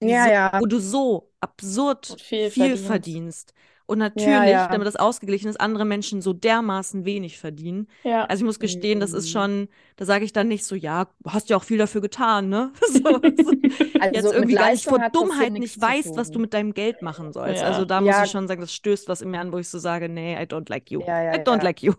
Ja, 0.00 0.26
so, 0.26 0.32
ja. 0.32 0.50
wo 0.58 0.66
du 0.66 0.80
so 0.80 1.32
absurd 1.40 2.18
viel 2.18 2.50
viel 2.50 2.76
verdienst. 2.78 2.78
verdienst. 2.78 3.54
Und 3.86 3.98
natürlich, 3.98 4.50
ja. 4.50 4.68
damit 4.68 4.86
das 4.86 4.96
ausgeglichen 4.96 5.48
ist, 5.48 5.60
andere 5.60 5.84
Menschen 5.84 6.22
so 6.22 6.32
dermaßen 6.32 7.04
wenig 7.04 7.38
verdienen. 7.38 7.88
Ja. 8.04 8.24
Also 8.26 8.42
ich 8.42 8.46
muss 8.46 8.58
gestehen, 8.60 9.00
das 9.00 9.12
ist 9.12 9.26
Mhm. 9.26 9.30
schon, 9.30 9.68
da 9.96 10.04
sage 10.04 10.24
ich 10.24 10.32
dann 10.32 10.48
nicht 10.48 10.64
so, 10.64 10.74
ja, 10.74 11.08
hast 11.26 11.50
ja 11.50 11.56
auch 11.56 11.64
viel 11.64 11.78
dafür 11.78 12.00
getan, 12.00 12.48
ne? 12.48 12.72
So, 12.92 13.00
so, 13.42 13.52
Also 14.00 14.14
jetzt 14.14 14.32
irgendwie 14.32 14.54
gar 14.54 14.70
nicht 14.70 14.84
vor 14.84 14.98
Dummheit 15.00 15.52
nicht 15.52 15.80
weißt, 15.80 16.16
was 16.16 16.30
du 16.30 16.38
mit 16.38 16.54
deinem 16.54 16.74
Geld 16.74 17.02
machen 17.02 17.32
sollst. 17.32 17.62
Ja. 17.62 17.68
Also 17.68 17.84
da 17.84 18.00
muss 18.00 18.16
Ja. 18.16 18.24
ich 18.24 18.30
schon 18.30 18.48
sagen, 18.48 18.60
das 18.60 18.72
stößt 18.74 19.08
was 19.08 19.20
in 19.22 19.30
mir 19.30 19.40
an, 19.40 19.52
wo 19.52 19.58
ich 19.58 19.68
so 19.68 19.78
sage, 19.78 20.08
nee, 20.08 20.34
I 20.34 20.46
don't 20.46 20.68
like 20.70 20.90
you. 20.90 21.00
Ja, 21.06 21.22
ja, 21.22 21.34
I 21.34 21.38
don't 21.38 21.58
ja. 21.58 21.62
like 21.62 21.82
you. 21.82 21.92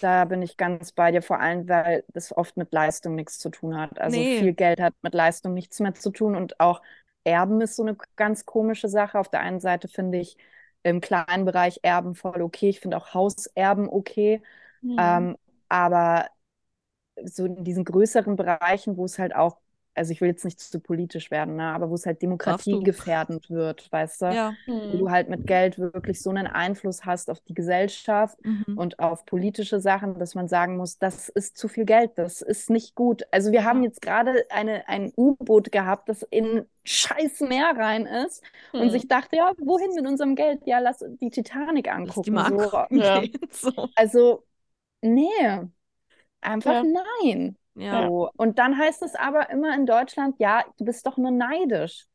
Da 0.00 0.24
bin 0.24 0.42
ich 0.42 0.56
ganz 0.56 0.92
bei 0.92 1.12
dir, 1.12 1.22
vor 1.22 1.40
allem, 1.40 1.68
weil 1.68 2.04
das 2.12 2.36
oft 2.36 2.56
mit 2.56 2.72
Leistung 2.72 3.14
nichts 3.14 3.38
zu 3.38 3.50
tun 3.50 3.76
hat. 3.78 4.00
Also 4.00 4.18
Nee. 4.18 4.38
viel 4.38 4.52
Geld 4.52 4.80
hat 4.80 4.94
mit 5.02 5.14
Leistung 5.14 5.54
nichts 5.54 5.78
mehr 5.80 5.94
zu 5.94 6.10
tun 6.10 6.36
und 6.36 6.58
auch 6.60 6.82
Erben 7.24 7.60
ist 7.60 7.76
so 7.76 7.82
eine 7.84 7.96
ganz 8.16 8.44
komische 8.46 8.88
Sache. 8.88 9.18
Auf 9.18 9.28
der 9.28 9.40
einen 9.40 9.60
Seite 9.60 9.86
finde 9.88 10.18
ich 10.18 10.36
im 10.82 11.00
kleinen 11.00 11.44
Bereich 11.44 11.80
Erben 11.82 12.14
voll 12.14 12.42
okay. 12.42 12.68
Ich 12.70 12.80
finde 12.80 12.96
auch 12.96 13.14
Hauserben 13.14 13.88
okay. 13.88 14.42
Mhm. 14.82 15.26
Ähm, 15.26 15.36
aber 15.68 16.28
so 17.24 17.46
in 17.46 17.64
diesen 17.64 17.84
größeren 17.84 18.36
Bereichen, 18.36 18.96
wo 18.96 19.04
es 19.04 19.18
halt 19.18 19.34
auch 19.34 19.58
also 19.94 20.12
ich 20.12 20.20
will 20.20 20.28
jetzt 20.28 20.44
nicht 20.44 20.60
zu 20.60 20.80
politisch 20.80 21.30
werden, 21.30 21.56
ne, 21.56 21.64
aber 21.74 21.90
wo 21.90 21.94
es 21.94 22.06
halt 22.06 22.22
Demokratie 22.22 22.78
du. 22.82 22.82
gefährdend 22.82 23.50
wird, 23.50 23.90
weißt 23.92 24.22
du? 24.22 24.38
Ja. 24.38 24.56
Wo 24.88 24.96
du 24.98 25.10
halt 25.10 25.28
mit 25.28 25.46
Geld 25.46 25.78
wirklich 25.78 26.20
so 26.22 26.30
einen 26.30 26.46
Einfluss 26.46 27.04
hast 27.04 27.30
auf 27.30 27.40
die 27.40 27.54
Gesellschaft 27.54 28.38
Mhm. 28.44 28.74
und 28.74 28.98
auf 28.98 29.24
politische 29.26 29.80
Sachen, 29.80 30.18
dass 30.18 30.34
man 30.34 30.48
sagen 30.48 30.76
muss, 30.76 30.98
das 30.98 31.28
ist 31.28 31.56
zu 31.56 31.68
viel 31.68 31.84
Geld, 31.84 32.12
das 32.16 32.42
ist 32.42 32.70
nicht 32.70 32.94
gut. 32.94 33.22
Also 33.30 33.52
wir 33.52 33.64
haben 33.64 33.82
jetzt 33.82 34.02
gerade 34.02 34.44
eine, 34.50 34.88
ein 34.88 35.12
U-Boot 35.16 35.72
gehabt, 35.72 36.08
das 36.08 36.22
in 36.30 36.66
scheiß 36.84 37.40
Meer 37.40 37.74
rein 37.76 38.06
ist 38.06 38.42
und 38.76 38.90
Hm. 38.90 38.90
sich 38.90 39.08
dachte, 39.08 39.36
ja, 39.36 39.52
wohin 39.58 39.94
mit 39.94 40.06
unserem 40.06 40.34
Geld? 40.34 40.62
Ja, 40.66 40.78
lass 40.80 41.04
die 41.20 41.30
Titanic 41.30 41.88
Lass 42.02 42.20
angucken. 42.20 42.30
die 42.30 42.30
mal 42.30 42.44
so. 42.44 42.70
angucken 42.70 43.00
Ja. 43.02 43.22
gehen. 43.22 43.38
So. 43.50 43.90
Also, 43.94 44.46
nee, 45.02 45.28
einfach 46.40 46.80
Ja. 46.80 46.82
nein. 46.82 47.56
Ja. 47.74 48.06
So. 48.06 48.30
Und 48.36 48.58
dann 48.58 48.76
heißt 48.78 49.02
es 49.02 49.14
aber 49.14 49.50
immer 49.50 49.74
in 49.74 49.86
Deutschland, 49.86 50.36
ja, 50.38 50.64
du 50.78 50.84
bist 50.84 51.06
doch 51.06 51.16
nur 51.16 51.30
neidisch. 51.30 52.06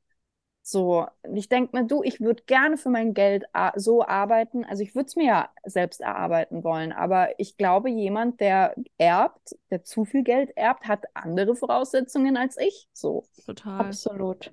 So, 0.62 1.08
und 1.22 1.38
ich 1.38 1.48
denke 1.48 1.78
mir, 1.78 1.86
du, 1.88 2.04
ich 2.04 2.20
würde 2.20 2.44
gerne 2.46 2.76
für 2.76 2.90
mein 2.90 3.14
Geld 3.14 3.46
so 3.78 4.06
arbeiten. 4.06 4.66
Also 4.66 4.84
ich 4.84 4.96
würde 4.96 5.08
es 5.08 5.16
mir 5.16 5.26
ja 5.26 5.50
selbst 5.64 6.02
erarbeiten 6.02 6.62
wollen, 6.64 6.92
aber 6.92 7.40
ich 7.40 7.56
glaube, 7.56 7.90
jemand, 7.90 8.42
der 8.42 8.76
erbt, 8.98 9.56
der 9.72 9.84
zu 9.86 10.04
viel 10.04 10.24
Geld 10.24 10.52
erbt, 10.58 10.86
hat 10.88 11.06
andere 11.14 11.56
Voraussetzungen 11.56 12.36
als 12.36 12.58
ich. 12.58 12.90
So. 12.92 13.24
Total. 13.46 13.80
Absolut. 13.80 14.52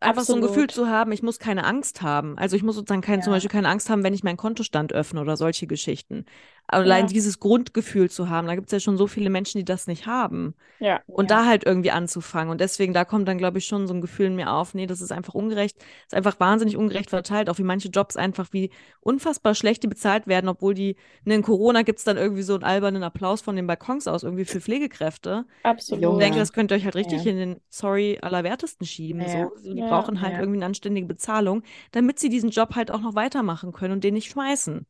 Einfach 0.00 0.24
so 0.24 0.34
ein 0.34 0.40
Absolut. 0.40 0.42
Gefühl 0.42 0.68
zu 0.70 0.88
haben, 0.88 1.12
ich 1.12 1.22
muss 1.22 1.38
keine 1.38 1.64
Angst 1.64 2.02
haben. 2.02 2.36
Also 2.38 2.56
ich 2.56 2.62
muss 2.62 2.74
sozusagen 2.76 3.00
kein, 3.02 3.22
zum 3.22 3.32
Ja. 3.32 3.36
Beispiel 3.36 3.50
keine 3.50 3.68
Angst 3.68 3.90
haben, 3.90 4.02
wenn 4.02 4.14
ich 4.14 4.24
meinen 4.24 4.36
Kontostand 4.36 4.92
öffne 4.92 5.20
oder 5.20 5.36
solche 5.36 5.66
Geschichten. 5.66 6.26
Allein 6.66 7.06
Ja. 7.06 7.08
dieses 7.08 7.40
Grundgefühl 7.40 8.10
zu 8.10 8.30
haben, 8.30 8.46
da 8.46 8.54
gibt 8.54 8.66
es 8.68 8.72
ja 8.72 8.80
schon 8.80 8.96
so 8.96 9.06
viele 9.06 9.30
Menschen, 9.30 9.58
die 9.58 9.64
das 9.64 9.86
nicht 9.86 10.06
haben. 10.06 10.54
Ja. 10.78 11.02
Und 11.06 11.30
Ja. 11.30 11.36
da 11.36 11.46
halt 11.46 11.64
irgendwie 11.64 11.90
anzufangen. 11.90 12.50
Und 12.50 12.60
deswegen, 12.60 12.92
da 12.94 13.04
kommt 13.04 13.28
dann, 13.28 13.38
glaube 13.38 13.58
ich, 13.58 13.66
schon 13.66 13.86
so 13.86 13.94
ein 13.94 14.00
Gefühl 14.00 14.26
in 14.26 14.34
mir 14.36 14.50
auf, 14.50 14.74
nee, 14.74 14.86
das 14.86 15.00
ist 15.00 15.12
einfach 15.12 15.34
ungerecht. 15.34 15.76
Das 15.78 15.86
ist 16.08 16.14
einfach 16.14 16.40
wahnsinnig 16.40 16.76
ungerecht 16.76 17.10
verteilt, 17.10 17.48
auch 17.50 17.58
wie 17.58 17.62
manche 17.64 17.88
Jobs 17.88 18.16
einfach 18.16 18.52
wie 18.52 18.70
unfassbar 19.00 19.54
schlecht 19.54 19.82
die 19.82 19.88
bezahlt 19.88 20.26
werden, 20.26 20.48
obwohl 20.48 20.74
die, 20.74 20.96
ne, 21.24 21.34
in 21.36 21.42
Corona 21.42 21.82
gibt 21.82 21.98
es 21.98 22.04
dann 22.04 22.16
irgendwie 22.16 22.42
so 22.42 22.54
einen 22.54 22.64
albernen 22.64 23.02
Applaus 23.02 23.40
von 23.42 23.56
den 23.56 23.66
Balkons 23.66 24.08
aus, 24.08 24.22
irgendwie 24.22 24.44
für 24.46 24.60
Pflegekräfte. 24.60 25.46
Ich 25.48 25.62
Absolut. 25.70 26.20
denke, 26.20 26.38
das 26.38 26.52
könnt 26.52 26.72
ihr 26.72 26.76
euch 26.76 26.84
halt 26.84 26.96
richtig 26.96 27.24
Ja. 27.24 27.30
in 27.30 27.36
den 27.36 27.60
Sorry 27.68 28.18
allerwertesten 28.20 28.86
schieben. 28.86 29.20
Ja. 29.22 29.50
So. 29.62 29.72
Die 29.74 29.80
Ja. 29.80 29.88
brauchen 29.88 30.20
halt 30.20 30.32
Ja. 30.34 30.40
irgendwie 30.40 30.58
eine 30.58 30.66
anständige 30.66 31.06
Bezahlung, 31.06 31.62
damit 31.92 32.18
sie 32.18 32.28
diesen 32.30 32.50
Job 32.50 32.74
halt 32.74 32.90
auch 32.90 33.00
noch 33.00 33.14
weitermachen 33.14 33.72
können 33.72 33.92
und 33.94 34.04
den 34.04 34.14
nicht 34.14 34.30
schmeißen. 34.30 34.86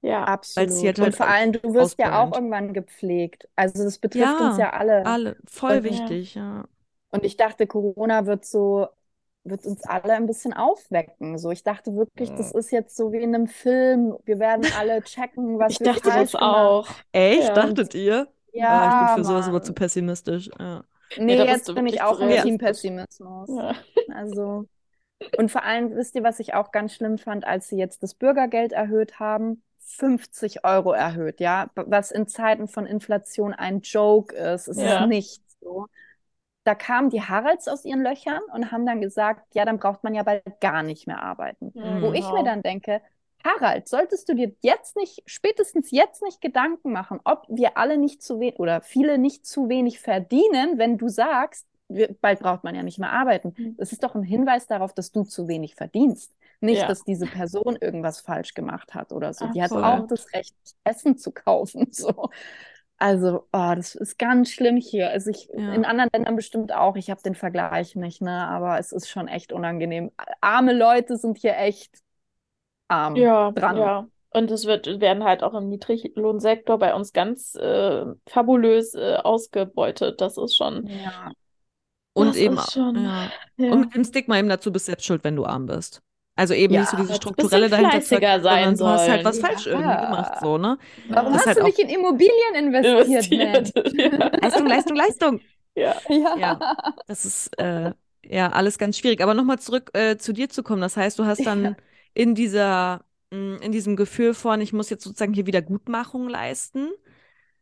Ja. 0.00 0.24
Absolut. 0.24 0.70
halt 0.70 0.98
Und 1.00 1.16
vor 1.16 1.26
allem, 1.26 1.52
du 1.52 1.74
wirst 1.74 1.98
ja 1.98 2.22
auch 2.22 2.32
irgendwann 2.32 2.72
gepflegt. 2.72 3.48
Also 3.56 3.82
das 3.84 3.98
betrifft 3.98 4.40
uns 4.40 4.56
Ja, 4.58 4.66
ja 4.66 4.70
alle. 4.72 5.04
Alle, 5.06 5.36
voll 5.48 5.78
Und- 5.78 5.84
wichtig, 5.84 6.34
ja. 6.34 6.64
Und 7.10 7.24
ich 7.24 7.36
dachte, 7.36 7.66
Corona 7.66 8.26
wird 8.26 8.44
so, 8.44 8.86
wird 9.44 9.64
uns 9.66 9.82
alle 9.84 10.12
ein 10.12 10.26
bisschen 10.26 10.52
aufwecken. 10.52 11.38
So, 11.38 11.50
ich 11.50 11.64
dachte 11.64 11.94
wirklich, 11.96 12.28
das 12.30 12.52
ist 12.52 12.70
jetzt 12.70 12.96
so 12.96 13.12
wie 13.12 13.18
in 13.22 13.34
einem 13.34 13.46
Film. 13.46 14.14
Wir 14.26 14.38
werden 14.38 14.66
alle 14.78 15.02
checken, 15.04 15.58
was 15.58 15.72
Ich 15.72 15.80
wir 15.80 15.86
dachte 15.94 16.10
falsch 16.10 16.32
das 16.32 16.40
auch. 16.42 16.86
Echt, 17.12 17.48
Ja. 17.48 17.54
dachtet 17.54 17.94
ihr? 17.94 18.28
Ja, 18.52 18.68
Ah, 18.68 19.06
ich 19.10 19.14
bin 19.16 19.24
für 19.24 19.28
sowas 19.30 19.46
Mann. 19.46 19.54
aber 19.54 19.62
zu 19.62 19.72
pessimistisch. 19.72 20.50
Ja. 20.58 20.84
Nee, 21.16 21.36
bist 21.36 21.48
jetzt 21.48 21.74
bin 21.74 21.86
ich 21.86 22.02
auch 22.02 22.20
im. 22.20 22.28
Team 22.42 22.58
Pessimismus. 22.58 23.48
Ja. 23.56 23.74
Also, 24.14 24.66
und 25.38 25.50
vor 25.50 25.64
allem, 25.64 25.94
wisst 25.96 26.14
ihr, 26.14 26.22
was 26.22 26.38
ich 26.40 26.54
auch 26.54 26.70
ganz 26.72 26.94
schlimm 26.94 27.16
fand, 27.18 27.46
als 27.46 27.68
sie 27.68 27.76
jetzt 27.78 28.02
das 28.02 28.14
Bürgergeld 28.14 28.72
erhöht 28.72 29.18
haben? 29.18 29.62
50 29.88 30.64
Euro 30.64 30.92
erhöht, 30.92 31.40
ja, 31.40 31.70
was 31.74 32.10
in 32.10 32.26
Zeiten 32.28 32.68
von 32.68 32.86
Inflation 32.86 33.54
ein 33.54 33.80
Joke 33.82 34.34
ist. 34.34 34.68
Es 34.68 34.78
Ja. 34.78 35.00
ist 35.00 35.08
nichts 35.08 35.56
so. 35.60 35.86
Da 36.64 36.74
kamen 36.74 37.10
die 37.10 37.22
Haralds 37.22 37.66
aus 37.68 37.84
ihren 37.84 38.02
Löchern 38.02 38.42
und 38.52 38.70
haben 38.70 38.84
dann 38.86 39.00
gesagt, 39.00 39.54
ja, 39.54 39.64
dann 39.64 39.78
braucht 39.78 40.04
man 40.04 40.14
ja 40.14 40.22
bald 40.22 40.44
gar 40.60 40.82
nicht 40.82 41.06
mehr 41.06 41.22
arbeiten. 41.22 41.74
Mhm. 41.74 42.00
Wo 42.00 42.12
ich 42.12 42.30
Genau. 42.30 42.32
mir 42.32 42.44
dann 42.44 42.62
denke, 42.62 43.00
Harald, 43.44 43.88
solltest 43.88 44.28
du 44.28 44.34
dir 44.34 44.54
jetzt 44.60 44.96
nicht, 44.96 45.22
spätestens 45.26 45.90
jetzt 45.90 46.22
nicht 46.22 46.40
Gedanken 46.40 46.92
machen, 46.92 47.20
ob 47.24 47.46
wir 47.48 47.78
alle 47.78 47.96
nicht 47.96 48.22
zu 48.22 48.40
wenig 48.40 48.58
oder 48.58 48.82
viele 48.82 49.16
nicht 49.16 49.46
zu 49.46 49.68
wenig 49.68 50.00
verdienen, 50.00 50.76
wenn 50.78 50.98
du 50.98 51.08
sagst, 51.08 51.66
wir, 51.88 52.14
bald 52.20 52.40
braucht 52.40 52.64
man 52.64 52.74
ja 52.74 52.82
nicht 52.82 52.98
mehr 52.98 53.12
arbeiten. 53.12 53.54
Mhm. 53.56 53.76
Das 53.78 53.92
ist 53.92 54.02
doch 54.02 54.14
ein 54.14 54.22
Hinweis 54.22 54.66
darauf, 54.66 54.92
dass 54.92 55.12
du 55.12 55.24
zu 55.24 55.48
wenig 55.48 55.74
verdienst. 55.74 56.36
Nicht, 56.60 56.80
Ja. 56.80 56.88
dass 56.88 57.04
diese 57.04 57.26
Person 57.26 57.76
irgendwas 57.80 58.20
falsch 58.20 58.54
gemacht 58.54 58.94
hat 58.94 59.12
oder 59.12 59.32
so. 59.32 59.46
Die 59.54 59.62
hat 59.62 59.68
Voll. 59.70 59.84
auch 59.84 60.06
das 60.08 60.32
Recht, 60.32 60.54
Essen 60.84 61.16
zu 61.18 61.30
kaufen. 61.32 61.88
So. 61.92 62.30
Also, 63.00 63.46
oh, 63.52 63.72
das 63.76 63.94
ist 63.94 64.18
ganz 64.18 64.50
schlimm 64.50 64.76
hier. 64.76 65.10
Also 65.10 65.30
ich, 65.30 65.48
Ja. 65.54 65.72
in 65.72 65.84
anderen 65.84 66.10
Ländern 66.12 66.34
bestimmt 66.34 66.74
auch. 66.74 66.96
Ich 66.96 67.10
habe 67.10 67.22
den 67.22 67.36
Vergleich 67.36 67.94
nicht, 67.94 68.20
ne? 68.20 68.48
Aber 68.48 68.76
es 68.80 68.90
ist 68.90 69.08
schon 69.08 69.28
echt 69.28 69.52
unangenehm. 69.52 70.10
Arme 70.40 70.72
Leute 70.72 71.16
sind 71.16 71.38
hier 71.38 71.56
echt 71.56 72.00
arm 72.88 73.14
Ja, 73.14 73.52
dran. 73.52 73.76
ja. 73.76 74.08
Und 74.30 74.50
es 74.50 74.66
wird, 74.66 75.00
werden 75.00 75.22
halt 75.22 75.44
auch 75.44 75.54
im 75.54 75.68
Niedriglohnsektor 75.68 76.76
bei 76.78 76.92
uns 76.92 77.12
ganz 77.12 77.54
äh, 77.54 78.04
fabulös 78.28 78.94
äh, 78.94 79.14
ausgebeutet. 79.22 80.20
Das 80.20 80.36
ist 80.36 80.56
schon, 80.56 80.86
Ja. 80.88 81.30
Und 82.14 82.30
Das 82.30 82.36
eben, 82.36 82.56
ist 82.58 82.72
schon- 82.72 82.96
ja. 83.04 83.30
ja. 83.58 83.72
Und 83.72 83.80
mit 83.80 83.94
dem 83.94 84.04
Stigma 84.04 84.36
eben 84.38 84.48
dazu, 84.48 84.72
bist 84.72 84.86
selbst 84.86 85.06
schuld, 85.06 85.22
wenn 85.22 85.36
du 85.36 85.44
arm 85.46 85.66
bist. 85.66 86.02
Also 86.38 86.54
eben 86.54 86.74
Ja, 86.74 86.80
nicht 86.80 86.88
so 86.90 86.96
diese 86.96 87.14
strukturelle 87.14 87.68
dahinter 87.68 87.98
erkennen, 87.98 88.42
sondern 88.48 88.76
sein 88.76 88.78
du 88.78 88.86
hast 88.88 89.08
halt 89.08 89.24
was 89.24 89.38
falsch 89.40 89.66
Ja. 89.66 89.72
irgendwie 89.72 89.98
gemacht, 89.98 90.38
so, 90.38 90.56
ne? 90.58 90.78
Warum 91.08 91.32
Das 91.32 91.40
hast 91.40 91.46
halt 91.46 91.58
du 91.58 91.64
nicht 91.64 91.78
in 91.80 91.88
Immobilien 91.88 92.54
investiert, 92.54 93.30
investiert? 93.30 93.72
Leistung, 94.42 94.66
Leistung, 94.66 94.96
Leistung. 94.96 95.40
Ja. 95.74 96.00
Ja. 96.34 96.62
Das 97.06 97.24
ist 97.24 97.58
äh, 97.58 97.92
ja 98.24 98.50
alles 98.52 98.78
ganz 98.78 98.98
schwierig. 98.98 99.20
Aber 99.22 99.34
nochmal 99.34 99.58
zurück 99.58 99.90
äh, 99.94 100.16
zu 100.18 100.32
dir 100.32 100.48
zu 100.48 100.62
kommen. 100.62 100.80
Das 100.82 100.96
heißt, 100.96 101.18
du 101.18 101.24
hast 101.26 101.46
dann 101.46 101.76
in 102.14 102.34
dieser, 102.34 103.04
mh, 103.30 103.58
in 103.62 103.72
diesem 103.72 103.96
Gefühl 103.96 104.34
von, 104.34 104.60
ich 104.60 104.72
muss 104.72 104.90
jetzt 104.90 105.04
sozusagen 105.04 105.32
hier 105.34 105.46
Wiedergutmachung 105.46 106.28
leisten, 106.28 106.90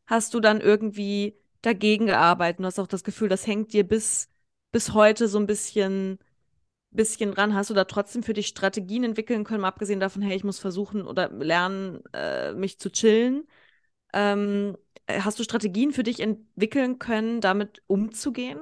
hast 0.06 0.34
du 0.34 0.40
dann 0.40 0.60
irgendwie 0.60 1.36
dagegen 1.62 2.06
gearbeitet. 2.06 2.60
Du 2.60 2.64
hast 2.64 2.78
auch 2.78 2.86
das 2.86 3.04
Gefühl, 3.04 3.28
das 3.28 3.46
hängt 3.46 3.72
dir 3.72 3.84
bis, 3.86 4.28
bis 4.72 4.92
heute 4.94 5.28
so 5.28 5.38
ein 5.38 5.46
bisschen, 5.46 6.18
bisschen 6.96 7.32
dran. 7.32 7.54
Hast 7.54 7.70
du 7.70 7.74
da 7.74 7.84
trotzdem 7.84 8.22
für 8.22 8.34
dich 8.34 8.46
Strategien 8.48 9.04
entwickeln 9.04 9.44
können, 9.44 9.62
mal 9.62 9.68
abgesehen 9.68 10.00
davon, 10.00 10.22
hey, 10.22 10.36
ich 10.36 10.44
muss 10.44 10.58
versuchen 10.58 11.06
oder 11.06 11.30
lernen, 11.30 12.02
äh, 12.14 12.52
mich 12.54 12.78
zu 12.80 12.90
chillen? 12.90 13.46
Ähm, 14.14 14.76
äh, 15.06 15.20
hast 15.22 15.38
du 15.40 15.44
Strategien 15.44 15.92
für 15.92 16.04
dich 16.04 16.20
entwickeln 16.20 16.98
können, 17.00 17.40
damit 17.42 17.82
umzugehen? 17.88 18.60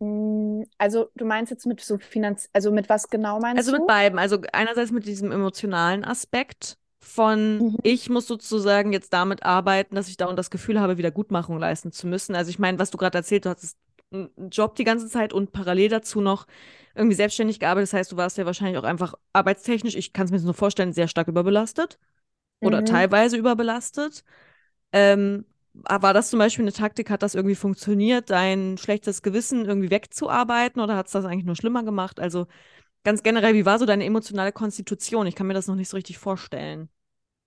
Mm, 0.00 0.64
Also 0.78 1.10
du 1.16 1.24
meinst 1.24 1.50
jetzt 1.50 1.66
mit 1.66 1.80
so 1.80 1.98
Finanz, 1.98 2.48
also 2.52 2.72
mit 2.72 2.88
was 2.88 3.08
genau 3.10 3.40
meinst 3.40 3.52
Also 3.54 3.72
du? 3.72 3.78
mit 3.78 3.86
beiden. 3.86 4.18
Also 4.18 4.38
einerseits 4.52 4.90
mit 4.90 5.06
diesem 5.06 5.32
emotionalen 5.32 6.04
Aspekt 6.04 6.78
von, 7.00 7.64
Mhm. 7.64 7.76
ich 7.82 8.08
muss 8.10 8.26
sozusagen 8.26 8.92
jetzt 8.92 9.12
damit 9.12 9.42
arbeiten, 9.42 9.94
dass 9.96 10.08
ich 10.08 10.16
dauernd 10.16 10.38
das 10.38 10.50
Gefühl 10.50 10.80
habe, 10.80 10.98
Wiedergutmachung 10.98 11.58
leisten 11.58 11.92
zu 11.92 12.06
müssen. 12.06 12.34
Also 12.34 12.50
ich 12.50 12.58
meine, 12.58 12.78
was 12.78 12.90
du 12.90 12.98
gerade 12.98 13.18
erzählt 13.18 13.46
hast, 13.46 13.64
ist 13.64 13.78
einen 14.12 14.30
Job 14.50 14.74
die 14.76 14.84
ganze 14.84 15.08
Zeit 15.08 15.32
und 15.32 15.52
parallel 15.52 15.88
dazu 15.90 16.20
noch 16.20 16.46
irgendwie 16.94 17.14
selbstständig 17.16 17.60
gearbeitet. 17.60 17.88
Das 17.92 17.98
heißt, 17.98 18.12
du 18.12 18.16
warst 18.16 18.38
ja 18.38 18.46
wahrscheinlich 18.46 18.78
auch 18.78 18.84
einfach 18.84 19.14
arbeitstechnisch, 19.32 19.94
ich 19.96 20.12
kann 20.12 20.26
es 20.26 20.30
mir 20.32 20.38
so 20.40 20.52
vorstellen, 20.52 20.92
sehr 20.92 21.08
stark 21.08 21.28
überbelastet 21.28 21.98
oder 22.62 22.84
Mhm. 22.84 22.84
teilweise 22.84 23.36
überbelastet. 23.36 24.24
Ähm, 24.92 25.44
war 25.74 26.14
das 26.14 26.30
zum 26.30 26.38
Beispiel 26.38 26.64
eine 26.64 26.72
Taktik, 26.72 27.10
hat 27.10 27.22
das 27.22 27.34
irgendwie 27.34 27.54
funktioniert, 27.54 28.30
dein 28.30 28.76
schlechtes 28.78 29.22
Gewissen 29.22 29.64
irgendwie 29.66 29.90
wegzuarbeiten 29.90 30.82
oder 30.82 30.96
hat 30.96 31.06
es 31.06 31.12
das 31.12 31.24
eigentlich 31.24 31.44
nur 31.46 31.56
schlimmer 31.56 31.84
gemacht? 31.84 32.20
Also 32.20 32.46
ganz 33.04 33.22
generell, 33.22 33.54
wie 33.54 33.66
war 33.66 33.78
so 33.78 33.86
deine 33.86 34.04
emotionale 34.06 34.52
Konstitution? 34.52 35.26
Ich 35.28 35.34
kann 35.36 35.46
mir 35.48 35.54
das 35.54 35.68
noch 35.68 35.76
nicht 35.76 35.90
so 35.90 35.96
richtig 35.98 36.18
vorstellen. 36.18 36.90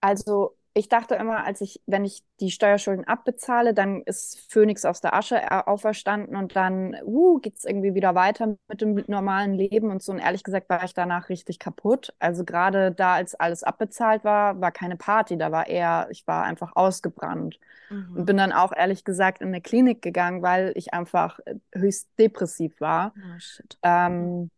Also 0.02 0.58
ich 0.76 0.90
dachte 0.90 1.14
immer, 1.16 1.46
als 1.46 1.62
ich, 1.62 1.82
wenn 1.86 2.04
ich 2.04 2.24
die 2.40 2.50
Steuerschulden 2.50 3.06
abbezahle, 3.06 3.76
dann 3.76 4.02
ist 4.02 4.52
Phönix 4.52 4.86
aus 4.86 5.02
der 5.02 5.14
Asche 5.14 5.36
äh, 5.36 5.62
auferstanden 5.66 6.36
und 6.36 6.56
dann 6.56 6.98
uh, 7.06 7.38
geht 7.40 7.58
es 7.58 7.66
irgendwie 7.66 7.94
wieder 7.94 8.16
weiter 8.16 8.58
mit 8.68 8.82
dem 8.82 9.04
normalen 9.08 9.54
Leben 9.54 9.92
und 9.92 10.02
so. 10.02 10.12
Und 10.12 10.20
ehrlich 10.20 10.44
gesagt 10.44 10.70
war 10.70 10.84
ich 10.84 10.96
danach 10.96 11.30
richtig 11.30 11.60
kaputt. 11.60 12.14
Also 12.18 12.44
gerade 12.44 12.92
da, 12.92 13.14
als 13.14 13.36
alles 13.36 13.64
abbezahlt 13.64 14.24
war, 14.24 14.60
war 14.62 14.72
keine 14.72 14.98
Party, 14.98 15.38
da 15.38 15.52
war 15.52 15.68
eher, 15.68 16.08
ich 16.10 16.26
war 16.26 16.44
einfach 16.44 16.76
ausgebrannt. 16.76 17.60
Mhm. 17.92 18.18
Und 18.18 18.26
bin 18.26 18.38
dann 18.38 18.52
auch 18.52 18.72
ehrlich 18.76 19.04
gesagt 19.04 19.42
in 19.42 19.50
eine 19.50 19.62
Klinik 19.62 20.02
gegangen, 20.02 20.42
weil 20.42 20.72
ich 20.76 20.92
einfach 20.94 21.40
äh, 21.46 21.56
höchst 21.76 22.10
depressiv 22.18 22.82
war. 22.82 23.14
Oh. 23.16 23.64
Ähm, 23.84 24.50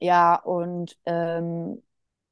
ja, 0.00 0.34
und 0.34 0.96
ähm, 1.04 1.82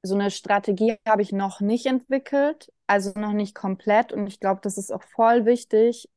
so 0.03 0.15
eine 0.15 0.31
Strategie 0.31 0.97
habe 1.07 1.23
ich 1.23 1.33
noch 1.33 1.61
nicht 1.61 1.87
entwickelt, 1.87 2.73
also 2.87 3.13
noch 3.19 3.33
nicht 3.33 3.55
komplett. 3.55 4.13
Und 4.13 4.27
ich 4.27 4.41
glaube, 4.41 4.61
das 4.63 4.79
ist 4.79 4.93
auch 4.93 5.03
voll 5.03 5.45
wichtig, 5.45 6.09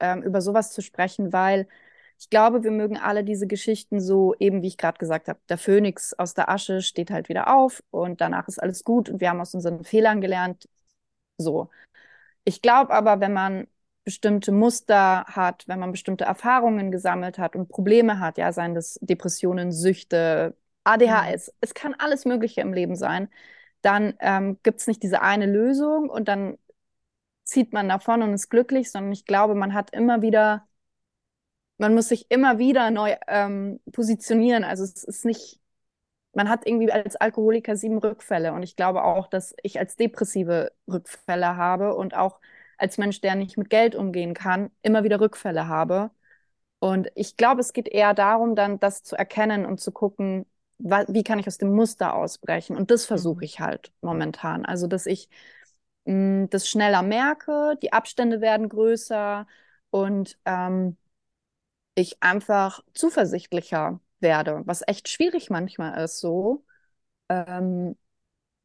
ähm, 0.00 0.22
über 0.22 0.40
sowas 0.40 0.72
zu 0.72 0.82
sprechen, 0.82 1.32
weil 1.32 1.68
ich 2.18 2.30
glaube, 2.30 2.62
wir 2.64 2.70
mögen 2.70 2.98
alle 2.98 3.24
diese 3.24 3.46
Geschichten 3.48 4.00
so, 4.00 4.34
eben 4.38 4.62
wie 4.62 4.68
ich 4.68 4.76
gerade 4.78 4.98
gesagt 4.98 5.28
habe, 5.28 5.40
der 5.48 5.58
Phönix 5.58 6.14
aus 6.14 6.34
der 6.34 6.48
Asche 6.48 6.82
steht 6.82 7.10
halt 7.10 7.28
wieder 7.28 7.54
auf 7.54 7.82
und 7.90 8.20
danach 8.20 8.48
ist 8.48 8.62
alles 8.62 8.84
gut 8.84 9.08
und 9.10 9.20
wir 9.20 9.30
haben 9.30 9.40
aus 9.40 9.54
unseren 9.54 9.84
Fehlern 9.84 10.20
gelernt. 10.20 10.68
So. 11.38 11.70
Ich 12.44 12.62
glaube 12.62 12.92
aber, 12.92 13.20
wenn 13.20 13.32
man 13.32 13.68
bestimmte 14.04 14.52
Muster 14.52 15.24
hat, 15.26 15.64
wenn 15.68 15.78
man 15.80 15.92
bestimmte 15.92 16.24
Erfahrungen 16.24 16.90
gesammelt 16.90 17.38
hat 17.38 17.56
und 17.56 17.68
Probleme 17.68 18.18
hat, 18.20 18.38
ja, 18.38 18.52
seien 18.52 18.74
das 18.74 18.98
Depressionen, 19.02 19.72
Süchte, 19.72 20.56
ADHS, 20.84 21.48
mhm. 21.48 21.52
es 21.60 21.74
kann 21.74 21.94
alles 21.94 22.24
Mögliche 22.24 22.60
im 22.60 22.72
Leben 22.72 22.96
sein, 22.96 23.28
dann 23.82 24.14
ähm, 24.20 24.58
gibt 24.62 24.80
es 24.80 24.86
nicht 24.86 25.02
diese 25.02 25.22
eine 25.22 25.46
Lösung 25.46 26.08
und 26.10 26.28
dann 26.28 26.58
zieht 27.44 27.72
man 27.72 27.88
davon 27.88 28.22
und 28.22 28.32
ist 28.34 28.48
glücklich, 28.50 28.90
sondern 28.90 29.12
ich 29.12 29.26
glaube, 29.26 29.54
man 29.54 29.74
hat 29.74 29.92
immer 29.94 30.22
wieder, 30.22 30.66
man 31.78 31.94
muss 31.94 32.08
sich 32.08 32.30
immer 32.30 32.58
wieder 32.58 32.90
neu 32.90 33.16
ähm, 33.28 33.80
positionieren. 33.92 34.64
Also 34.64 34.84
es 34.84 35.04
ist 35.04 35.24
nicht, 35.24 35.60
man 36.34 36.48
hat 36.48 36.66
irgendwie 36.66 36.92
als 36.92 37.16
Alkoholiker 37.16 37.76
sieben 37.76 37.98
Rückfälle 37.98 38.52
und 38.54 38.62
ich 38.62 38.76
glaube 38.76 39.04
auch, 39.04 39.28
dass 39.28 39.54
ich 39.62 39.78
als 39.80 39.96
Depressive 39.96 40.72
Rückfälle 40.88 41.56
habe 41.56 41.94
und 41.96 42.14
auch 42.16 42.40
als 42.78 42.98
Mensch, 42.98 43.20
der 43.20 43.36
nicht 43.36 43.58
mit 43.58 43.70
Geld 43.70 43.94
umgehen 43.94 44.34
kann, 44.34 44.70
immer 44.82 45.04
wieder 45.04 45.20
Rückfälle 45.20 45.68
habe. 45.68 46.10
Und 46.80 47.10
ich 47.14 47.36
glaube, 47.36 47.60
es 47.60 47.72
geht 47.72 47.88
eher 47.88 48.14
darum, 48.14 48.56
dann 48.56 48.80
das 48.80 49.02
zu 49.04 49.16
erkennen 49.16 49.66
und 49.66 49.80
zu 49.80 49.92
gucken, 49.92 50.46
wie 50.82 51.22
kann 51.24 51.38
ich 51.38 51.46
aus 51.46 51.58
dem 51.58 51.72
Muster 51.74 52.14
ausbrechen. 52.14 52.76
Und 52.76 52.90
das 52.90 53.06
versuche 53.06 53.38
mhm. 53.38 53.42
ich 53.44 53.60
halt 53.60 53.92
momentan. 54.00 54.64
Also, 54.66 54.86
dass 54.86 55.06
ich 55.06 55.28
mh, 56.04 56.12
hm, 56.44 56.50
das 56.50 56.68
schneller 56.68 57.02
merke, 57.02 57.76
die 57.82 57.92
Abstände 57.92 58.40
werden 58.40 58.68
größer 58.68 59.46
und 59.90 60.38
ähm, 60.44 60.96
ich 61.94 62.22
einfach 62.22 62.82
zuversichtlicher 62.94 64.00
werde, 64.20 64.62
was 64.66 64.82
echt 64.86 65.08
schwierig 65.08 65.50
manchmal 65.50 66.02
ist 66.04 66.20
so. 66.20 66.64
Ähm, 67.28 67.96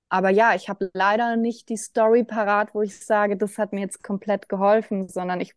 aber 0.10 0.30
ja, 0.30 0.56
ich 0.56 0.70
habe 0.70 0.92
leider 0.94 1.36
nicht 1.38 1.70
die 1.70 1.78
Story 1.78 2.24
parat, 2.24 2.74
wo 2.76 2.82
ich 2.82 3.00
sage, 3.06 3.38
das 3.38 3.58
hat 3.58 3.74
mir 3.74 3.82
jetzt 3.82 4.04
komplett 4.04 4.50
geholfen, 4.50 5.10
sondern 5.10 5.42
ich 5.42 5.54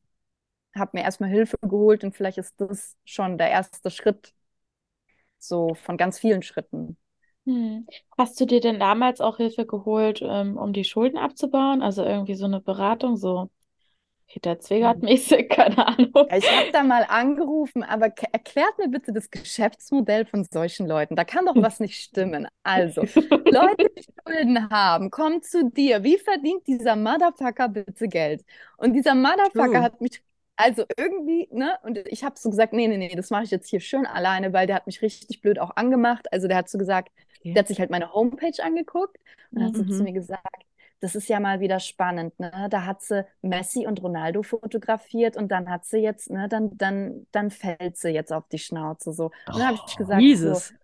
habe 0.76 0.92
mir 0.94 1.04
erstmal 1.04 1.30
Hilfe 1.30 1.56
geholt 1.62 2.04
und 2.04 2.16
vielleicht 2.16 2.38
ist 2.38 2.60
das 2.60 2.96
schon 3.04 3.38
der 3.38 3.50
erste 3.50 3.90
Schritt, 3.90 4.34
so 5.40 5.74
von 5.74 5.96
ganz 5.96 6.18
vielen 6.18 6.42
Schritten. 6.42 6.96
Hm. 7.46 7.86
Hast 8.16 8.40
du 8.40 8.44
dir 8.44 8.60
denn 8.60 8.78
damals 8.78 9.20
auch 9.20 9.38
Hilfe 9.38 9.66
geholt, 9.66 10.20
ähm, 10.22 10.56
um 10.56 10.72
die 10.72 10.84
Schulden 10.84 11.18
abzubauen? 11.18 11.82
Also 11.82 12.04
irgendwie 12.04 12.34
so 12.34 12.44
eine 12.44 12.60
Beratung, 12.60 13.16
so 13.16 13.50
Peter 14.30 14.60
Zwegert-mäßig, 14.60 15.48
keine 15.48 15.86
Ahnung. 15.86 16.12
Ja, 16.14 16.36
ich 16.36 16.50
habe 16.50 16.70
da 16.72 16.82
mal 16.84 17.04
angerufen, 17.08 17.82
aber 17.82 18.12
erklärt 18.32 18.78
mir 18.78 18.88
bitte 18.88 19.12
das 19.12 19.30
Geschäftsmodell 19.30 20.24
von 20.24 20.44
solchen 20.44 20.86
Leuten. 20.86 21.16
Da 21.16 21.24
kann 21.24 21.46
doch 21.46 21.56
was 21.56 21.80
nicht 21.80 22.00
stimmen. 22.00 22.46
Also, 22.62 23.02
Leute, 23.50 23.90
die 23.96 24.04
Schulden 24.24 24.70
haben, 24.70 25.10
kommen 25.10 25.42
zu 25.42 25.68
dir. 25.70 26.04
Wie 26.04 26.18
verdient 26.18 26.66
dieser 26.68 26.94
Motherfucker 26.94 27.68
bitte 27.68 28.06
Geld? 28.06 28.44
Und 28.76 28.92
dieser 28.92 29.16
Motherfucker 29.16 29.72
True. 29.72 29.82
hat 29.82 30.00
mich 30.00 30.22
also 30.60 30.84
irgendwie, 30.96 31.48
ne? 31.52 31.78
Und 31.82 31.98
ich 32.08 32.24
habe 32.24 32.34
so 32.38 32.50
gesagt, 32.50 32.72
nee, 32.72 32.88
nee, 32.88 32.96
nee, 32.96 33.14
das 33.14 33.30
mache 33.30 33.44
ich 33.44 33.50
jetzt 33.50 33.68
hier 33.68 33.80
schön 33.80 34.06
alleine, 34.06 34.52
weil 34.52 34.66
der 34.66 34.76
hat 34.76 34.86
mich 34.86 35.02
richtig 35.02 35.40
blöd 35.40 35.58
auch 35.58 35.76
angemacht. 35.76 36.32
Also 36.32 36.48
der 36.48 36.56
hat 36.58 36.68
so 36.68 36.78
gesagt, 36.78 37.10
okay. 37.40 37.52
der 37.52 37.60
hat 37.60 37.68
sich 37.68 37.80
halt 37.80 37.90
meine 37.90 38.12
Homepage 38.12 38.62
angeguckt 38.62 39.16
und 39.50 39.60
mhm. 39.60 39.66
hat 39.66 39.76
so 39.76 39.84
zu 39.84 39.98
mhm. 39.98 40.04
mir 40.04 40.12
gesagt, 40.12 40.64
das 41.00 41.14
ist 41.14 41.28
ja 41.28 41.40
mal 41.40 41.60
wieder 41.60 41.80
spannend, 41.80 42.38
ne? 42.38 42.68
Da 42.70 42.84
hat 42.84 43.02
sie 43.02 43.24
Messi 43.42 43.86
und 43.86 44.02
Ronaldo 44.02 44.42
fotografiert 44.42 45.36
und 45.36 45.50
dann 45.50 45.70
hat 45.70 45.86
sie 45.86 45.98
jetzt, 45.98 46.30
ne, 46.30 46.46
dann, 46.48 46.76
dann, 46.76 47.26
dann 47.32 47.50
fällt 47.50 47.96
sie 47.96 48.10
jetzt 48.10 48.32
auf 48.32 48.48
die 48.48 48.58
Schnauze 48.58 49.12
so. 49.12 49.26
Und 49.46 49.56
dann 49.56 49.68
habe 49.68 49.78
ich 49.86 49.96
gesagt, 49.96 50.20
Jesus. 50.20 50.68
So, 50.68 50.74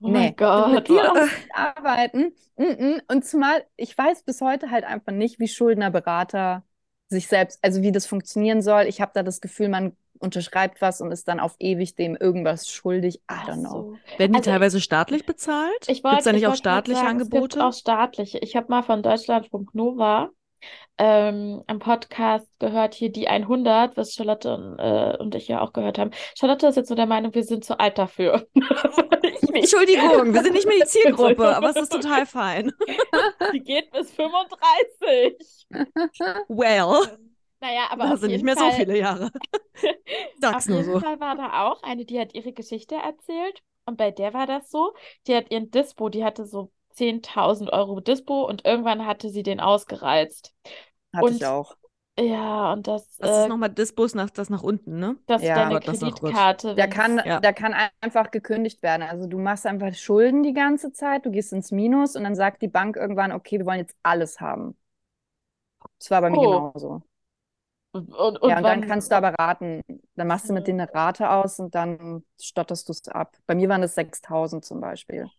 Oh 0.00 0.08
nee, 0.08 0.12
mein 0.12 0.36
Gott. 0.36 0.72
Mit 0.72 0.88
dir 0.88 1.28
arbeiten. 1.52 2.34
Und 2.56 3.24
zumal, 3.24 3.64
ich 3.76 3.96
weiß 3.96 4.22
bis 4.22 4.40
heute 4.40 4.70
halt 4.70 4.84
einfach 4.84 5.12
nicht, 5.12 5.38
wie 5.38 5.48
Schuldnerberater 5.48 6.64
sich 7.12 7.28
selbst, 7.28 7.58
also 7.62 7.82
wie 7.82 7.92
das 7.92 8.06
funktionieren 8.06 8.62
soll. 8.62 8.82
Ich 8.82 9.00
habe 9.00 9.12
da 9.14 9.22
das 9.22 9.40
Gefühl, 9.40 9.68
man 9.68 9.96
unterschreibt 10.18 10.80
was 10.80 11.00
und 11.00 11.10
ist 11.10 11.28
dann 11.28 11.40
auf 11.40 11.56
ewig 11.58 11.96
dem 11.96 12.16
irgendwas 12.16 12.68
schuldig. 12.70 13.16
I 13.30 13.34
don't 13.46 13.60
know. 13.60 13.70
So. 13.70 14.18
Werden 14.18 14.32
die 14.32 14.38
also 14.38 14.50
teilweise 14.50 14.78
ich, 14.78 14.84
staatlich 14.84 15.26
bezahlt? 15.26 15.86
Gibt 15.86 16.04
es 16.04 16.24
da 16.24 16.32
nicht 16.32 16.46
auch 16.46 16.54
staatliche 16.54 17.00
sagen, 17.00 17.20
Angebote? 17.20 17.44
Es 17.44 17.50
gibt 17.50 17.62
auch 17.62 17.72
staatliche. 17.72 18.38
Ich 18.38 18.56
habe 18.56 18.66
mal 18.68 18.82
von 18.82 19.02
Deutschlandfunk 19.02 19.74
Nova 19.74 20.30
ähm, 20.98 21.62
am 21.66 21.78
Podcast 21.78 22.46
gehört, 22.58 22.94
hier 22.94 23.10
die 23.10 23.28
100, 23.28 23.96
was 23.96 24.14
Charlotte 24.14 24.54
und, 24.54 24.78
äh, 24.78 25.16
und 25.18 25.34
ich 25.34 25.48
ja 25.48 25.60
auch 25.60 25.72
gehört 25.72 25.98
haben. 25.98 26.10
Charlotte 26.38 26.66
ist 26.66 26.76
jetzt 26.76 26.88
so 26.88 26.94
der 26.94 27.06
Meinung, 27.06 27.34
wir 27.34 27.44
sind 27.44 27.64
zu 27.64 27.78
alt 27.80 27.98
dafür. 27.98 28.46
Entschuldigung, 29.52 30.32
wir 30.32 30.42
sind 30.42 30.52
nicht 30.54 30.66
mehr 30.66 30.78
die 30.78 30.86
Zielgruppe, 30.86 31.56
aber 31.56 31.70
es 31.70 31.76
ist 31.76 31.92
total 31.92 32.26
fein. 32.26 32.72
Die 33.52 33.60
geht 33.60 33.90
bis 33.90 34.10
35. 34.12 35.66
Well. 36.48 37.18
Naja, 37.60 37.86
aber 37.90 38.08
das 38.08 38.20
sind 38.20 38.32
nicht 38.32 38.44
mehr 38.44 38.56
Fall, 38.56 38.72
so 38.72 38.76
viele 38.76 38.98
Jahre. 38.98 39.30
Sag's 40.40 40.64
auf 40.64 40.66
nur 40.66 40.78
jeden 40.78 40.92
so. 40.94 41.00
Fall 41.00 41.20
war 41.20 41.36
da 41.36 41.64
auch 41.64 41.82
eine, 41.84 42.04
die 42.04 42.18
hat 42.18 42.34
ihre 42.34 42.52
Geschichte 42.52 42.96
erzählt. 42.96 43.62
Und 43.84 43.96
bei 43.96 44.10
der 44.10 44.34
war 44.34 44.46
das 44.46 44.70
so, 44.70 44.94
die 45.26 45.36
hat 45.36 45.50
ihren 45.50 45.70
Dispo, 45.70 46.08
die 46.08 46.24
hatte 46.24 46.44
so 46.44 46.72
10.000 46.94 47.72
Euro 47.72 48.00
Dispo 48.00 48.44
und 48.44 48.64
irgendwann 48.64 49.06
hatte 49.06 49.30
sie 49.30 49.42
den 49.42 49.60
ausgereizt. 49.60 50.54
Hatte 51.14 51.26
und, 51.26 51.36
ich 51.36 51.46
auch. 51.46 51.76
Ja, 52.18 52.74
und 52.74 52.86
das. 52.86 53.16
Das 53.16 53.30
äh, 53.30 53.42
ist 53.42 53.48
nochmal 53.48 53.70
Dispos 53.70 54.14
nach, 54.14 54.28
das 54.28 54.50
nach 54.50 54.62
unten, 54.62 54.98
ne? 54.98 55.16
Das 55.26 55.42
ja, 55.42 55.54
deine 55.54 55.80
Kreditkarte. 55.80 56.74
Der 56.74 56.88
kann, 56.88 57.20
ja. 57.24 57.40
der 57.40 57.54
kann 57.54 57.74
einfach 58.00 58.30
gekündigt 58.30 58.82
werden. 58.82 59.02
Also 59.02 59.26
du 59.26 59.38
machst 59.38 59.66
einfach 59.66 59.94
Schulden 59.94 60.42
die 60.42 60.52
ganze 60.52 60.92
Zeit, 60.92 61.24
du 61.24 61.30
gehst 61.30 61.52
ins 61.52 61.70
Minus 61.70 62.14
und 62.14 62.24
dann 62.24 62.34
sagt 62.34 62.60
die 62.60 62.68
Bank 62.68 62.96
irgendwann, 62.96 63.32
okay, 63.32 63.58
wir 63.58 63.66
wollen 63.66 63.78
jetzt 63.78 63.96
alles 64.02 64.40
haben. 64.40 64.76
Das 65.98 66.10
war 66.10 66.20
bei 66.20 66.30
mir 66.30 66.38
oh. 66.38 66.70
genauso. 66.70 67.02
Und, 67.92 68.08
und, 68.14 68.38
und 68.42 68.50
ja, 68.50 68.58
und 68.58 68.62
dann 68.62 68.80
kannst 68.82 69.10
du 69.10 69.16
aber 69.16 69.34
raten. 69.38 69.82
Dann 70.14 70.26
machst 70.26 70.48
du 70.48 70.52
mit 70.52 70.66
denen 70.66 70.80
eine 70.80 70.94
Rate 70.94 71.30
aus 71.30 71.58
und 71.60 71.74
dann 71.74 72.24
stotterst 72.40 72.88
du 72.88 72.92
es 72.92 73.08
ab. 73.08 73.36
Bei 73.46 73.54
mir 73.54 73.68
waren 73.68 73.82
es 73.82 73.94
6000 73.94 74.64
zum 74.64 74.80
Beispiel. 74.80 75.30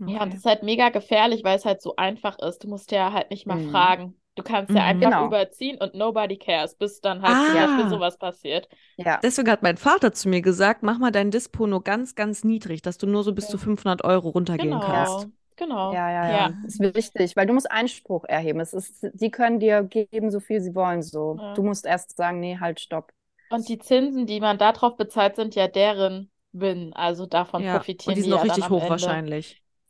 Okay. 0.00 0.12
Ja, 0.12 0.22
und 0.22 0.32
das 0.32 0.40
ist 0.40 0.46
halt 0.46 0.62
mega 0.62 0.88
gefährlich, 0.88 1.44
weil 1.44 1.56
es 1.56 1.64
halt 1.64 1.82
so 1.82 1.96
einfach 1.96 2.38
ist. 2.38 2.64
Du 2.64 2.68
musst 2.68 2.90
ja 2.92 3.12
halt 3.12 3.30
nicht 3.30 3.46
mal 3.46 3.58
mhm. 3.58 3.70
fragen. 3.70 4.14
Du 4.36 4.42
kannst 4.42 4.70
ja 4.70 4.82
mhm, 4.82 4.88
einfach 4.88 5.10
genau. 5.10 5.26
überziehen 5.26 5.76
und 5.78 5.94
nobody 5.94 6.36
cares, 6.38 6.74
bis 6.74 7.00
dann 7.00 7.20
halt 7.20 7.34
ah. 7.34 7.46
zum 7.46 7.54
Beispiel 7.54 7.90
sowas 7.90 8.18
passiert. 8.18 8.68
Ja. 8.96 9.18
Deswegen 9.22 9.50
hat 9.50 9.62
mein 9.62 9.76
Vater 9.76 10.12
zu 10.12 10.28
mir 10.28 10.40
gesagt, 10.40 10.82
mach 10.82 10.98
mal 10.98 11.10
dein 11.10 11.30
Dispo 11.30 11.66
nur 11.66 11.82
ganz, 11.82 12.14
ganz 12.14 12.44
niedrig, 12.44 12.80
dass 12.80 12.96
du 12.96 13.06
nur 13.06 13.22
so 13.24 13.34
bis 13.34 13.46
ja. 13.46 13.50
zu 13.50 13.58
500 13.58 14.04
Euro 14.04 14.30
runtergehen 14.30 14.70
genau. 14.70 14.80
kannst. 14.80 15.28
Genau. 15.56 15.92
Ja, 15.92 16.10
ja, 16.10 16.26
ja, 16.26 16.36
ja. 16.36 16.54
Das 16.64 16.78
ist 16.78 16.94
wichtig, 16.94 17.36
weil 17.36 17.46
du 17.46 17.52
musst 17.52 17.70
Einspruch 17.70 18.24
erheben. 18.24 18.60
Es 18.60 18.72
ist, 18.72 19.06
die 19.12 19.30
können 19.30 19.60
dir 19.60 19.82
geben, 19.82 20.30
so 20.30 20.40
viel 20.40 20.60
sie 20.62 20.74
wollen. 20.74 21.02
So. 21.02 21.36
Ja. 21.38 21.52
Du 21.52 21.62
musst 21.62 21.84
erst 21.84 22.16
sagen, 22.16 22.40
nee, 22.40 22.56
halt, 22.58 22.80
stopp. 22.80 23.12
Und 23.50 23.68
die 23.68 23.78
Zinsen, 23.78 24.26
die 24.26 24.40
man 24.40 24.56
darauf 24.56 24.96
bezahlt, 24.96 25.36
sind 25.36 25.54
ja 25.54 25.68
deren 25.68 26.30
Win. 26.52 26.92
Also 26.94 27.26
davon 27.26 27.62
ja. 27.62 27.76
profitieren 27.76 28.14
die. 28.14 28.20
Und 28.20 28.24
die 28.24 28.30
sind 28.30 28.38
auch 28.38 28.44
richtig 28.44 28.70
hoch 28.70 29.08
Ende. 29.08 29.42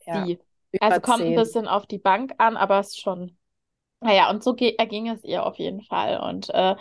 Wahrscheinlich. 0.05 0.39
Die. 0.73 0.81
Also 0.81 1.01
kommt 1.01 1.23
ein 1.23 1.35
bisschen 1.35 1.67
auf 1.67 1.85
die 1.85 1.97
Bank 1.97 2.33
an, 2.37 2.55
aber 2.55 2.79
es 2.79 2.89
ist 2.89 3.01
schon. 3.01 3.37
Naja, 3.99 4.29
und 4.29 4.43
so 4.43 4.55
erging 4.55 5.09
es 5.09 5.23
ihr 5.23 5.45
auf 5.45 5.57
jeden 5.57 5.81
Fall. 5.81 6.19
Und 6.21 6.49
äh, 6.49 6.75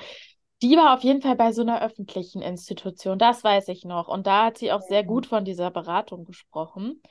die 0.62 0.76
war 0.76 0.94
auf 0.94 1.02
jeden 1.02 1.22
Fall 1.22 1.36
bei 1.36 1.52
so 1.52 1.62
einer 1.62 1.82
öffentlichen 1.82 2.42
Institution, 2.42 3.18
das 3.18 3.44
weiß 3.44 3.68
ich 3.68 3.84
noch. 3.84 4.08
Und 4.08 4.26
da 4.26 4.46
hat 4.46 4.58
sie 4.58 4.72
auch 4.72 4.82
sehr 4.82 5.04
gut 5.04 5.26
von 5.26 5.44
dieser 5.44 5.70
Beratung 5.70 6.24
gesprochen. 6.24 7.02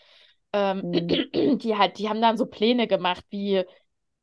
Ähm, 0.52 0.89
mhm. 0.89 1.60
die 1.60 1.78
halt, 1.78 2.00
die 2.00 2.10
haben 2.10 2.22
dann 2.22 2.38
so 2.38 2.48
Pläne 2.48 2.88
gemacht, 2.88 3.24
wie 3.30 3.65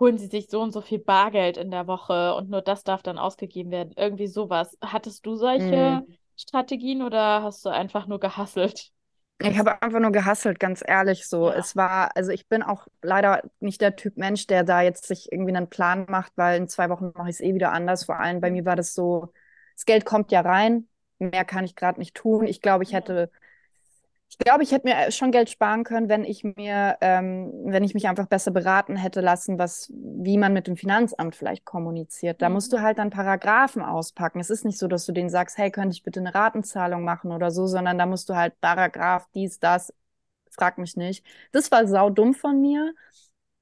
holen 0.01 0.19
sie 0.19 0.27
sich 0.27 0.49
so 0.49 0.61
und 0.61 0.73
so 0.73 0.81
viel 0.81 0.99
Bargeld 0.99 1.57
in 1.57 1.71
der 1.71 1.87
Woche 1.87 2.35
und 2.35 2.51
nur 2.51 2.63
das 2.63 2.85
darf 2.85 3.03
dann 3.03 3.19
ausgegeben 3.19 3.71
werden. 3.71 3.95
Irgendwie 3.97 4.27
sowas. 4.27 4.77
Hattest 4.81 5.25
du 5.25 5.37
solche 5.37 6.03
mhm. 6.07 6.17
Strategien 6.37 7.03
oder 7.03 7.43
hast 7.43 7.65
du 7.65 7.71
einfach 7.71 8.07
nur 8.07 8.21
gehasselt? 8.21 8.91
Ich 9.39 9.59
habe 9.59 9.83
einfach 9.83 10.01
nur 10.01 10.13
gehasselt, 10.13 10.59
ganz 10.59 10.83
ehrlich 10.87 11.29
so. 11.29 11.49
Ja. 11.51 11.57
Es 11.57 11.77
war, 11.77 12.17
also 12.17 12.31
ich 12.31 12.49
bin 12.49 12.63
auch 12.63 12.87
leider 13.03 13.43
nicht 13.61 13.81
der 13.81 13.95
Typ 13.95 14.17
Mensch, 14.17 14.47
der 14.47 14.65
da 14.65 14.81
jetzt 14.81 15.07
sich 15.07 15.31
irgendwie 15.31 15.55
einen 15.55 15.69
Plan 15.69 16.07
macht, 16.09 16.33
weil 16.37 16.57
in 16.59 16.69
zwei 16.69 16.89
Wochen 16.89 17.13
mache 17.15 17.29
ich 17.29 17.37
es 17.37 17.41
eh 17.41 17.55
wieder 17.55 17.73
anders. 17.73 18.05
Vor 18.05 18.19
allem 18.19 18.41
bei 18.41 18.49
mhm. 18.49 18.57
mir 18.57 18.65
war 18.65 18.77
das 18.77 18.95
so, 18.95 19.33
das 19.75 19.85
Geld 19.85 20.07
kommt 20.07 20.33
ja 20.33 20.41
rein, 20.41 20.89
mehr 21.19 21.45
kann 21.45 21.65
ich 21.65 21.77
gerade 21.77 21.99
nicht 22.01 22.15
tun. 22.15 22.47
Ich 22.47 22.63
glaube, 22.63 22.85
ich 22.85 22.95
hätte 22.95 23.31
ich 24.29 24.39
glaube, 24.39 24.65
ich 24.65 24.73
hätte 24.73 24.89
mir 24.89 25.11
schon 25.13 25.31
Geld 25.31 25.51
sparen 25.51 25.85
können, 25.85 26.09
wenn 26.09 26.25
ich 26.25 26.43
mir, 26.43 26.97
ähm, 27.01 27.53
wenn 27.65 27.85
ich 27.85 27.95
mich 27.95 28.09
einfach 28.09 28.27
besser 28.27 28.51
beraten 28.51 28.97
hätte 28.97 29.21
lassen, 29.21 29.59
was, 29.59 29.91
wie 29.95 30.37
man 30.37 30.53
mit 30.53 30.67
dem 30.67 30.77
Finanzamt 30.77 31.37
vielleicht 31.37 31.65
kommuniziert. 31.65 32.43
Da 32.43 32.49
mhm. 32.49 32.55
musst 32.57 32.73
du 32.73 32.81
halt 32.81 32.99
dann 32.99 33.11
Paragraphen 33.11 33.83
auspacken. 33.83 34.41
Es 34.41 34.51
ist 34.51 34.65
nicht 34.65 34.79
so, 34.79 34.89
dass 34.89 35.07
du 35.07 35.13
denen 35.13 35.31
sagst, 35.31 35.59
hey, 35.59 35.71
könnte 35.71 35.95
ich 35.95 36.03
bitte 36.03 36.21
eine 36.21 36.35
Ratenzahlung 36.35 37.05
machen 37.05 37.31
oder 37.31 37.51
so, 37.53 37.67
sondern 37.67 37.99
da 37.99 38.07
musst 38.07 38.29
du 38.29 38.35
halt 38.35 38.61
Paragraph, 38.61 39.27
dies, 39.35 39.61
das, 39.61 39.95
frag 40.51 40.79
mich 40.79 40.97
nicht. 40.97 41.25
Das 41.53 41.71
war 41.71 41.87
saudumm 41.87 42.35
von 42.35 42.61
mir, 42.61 42.95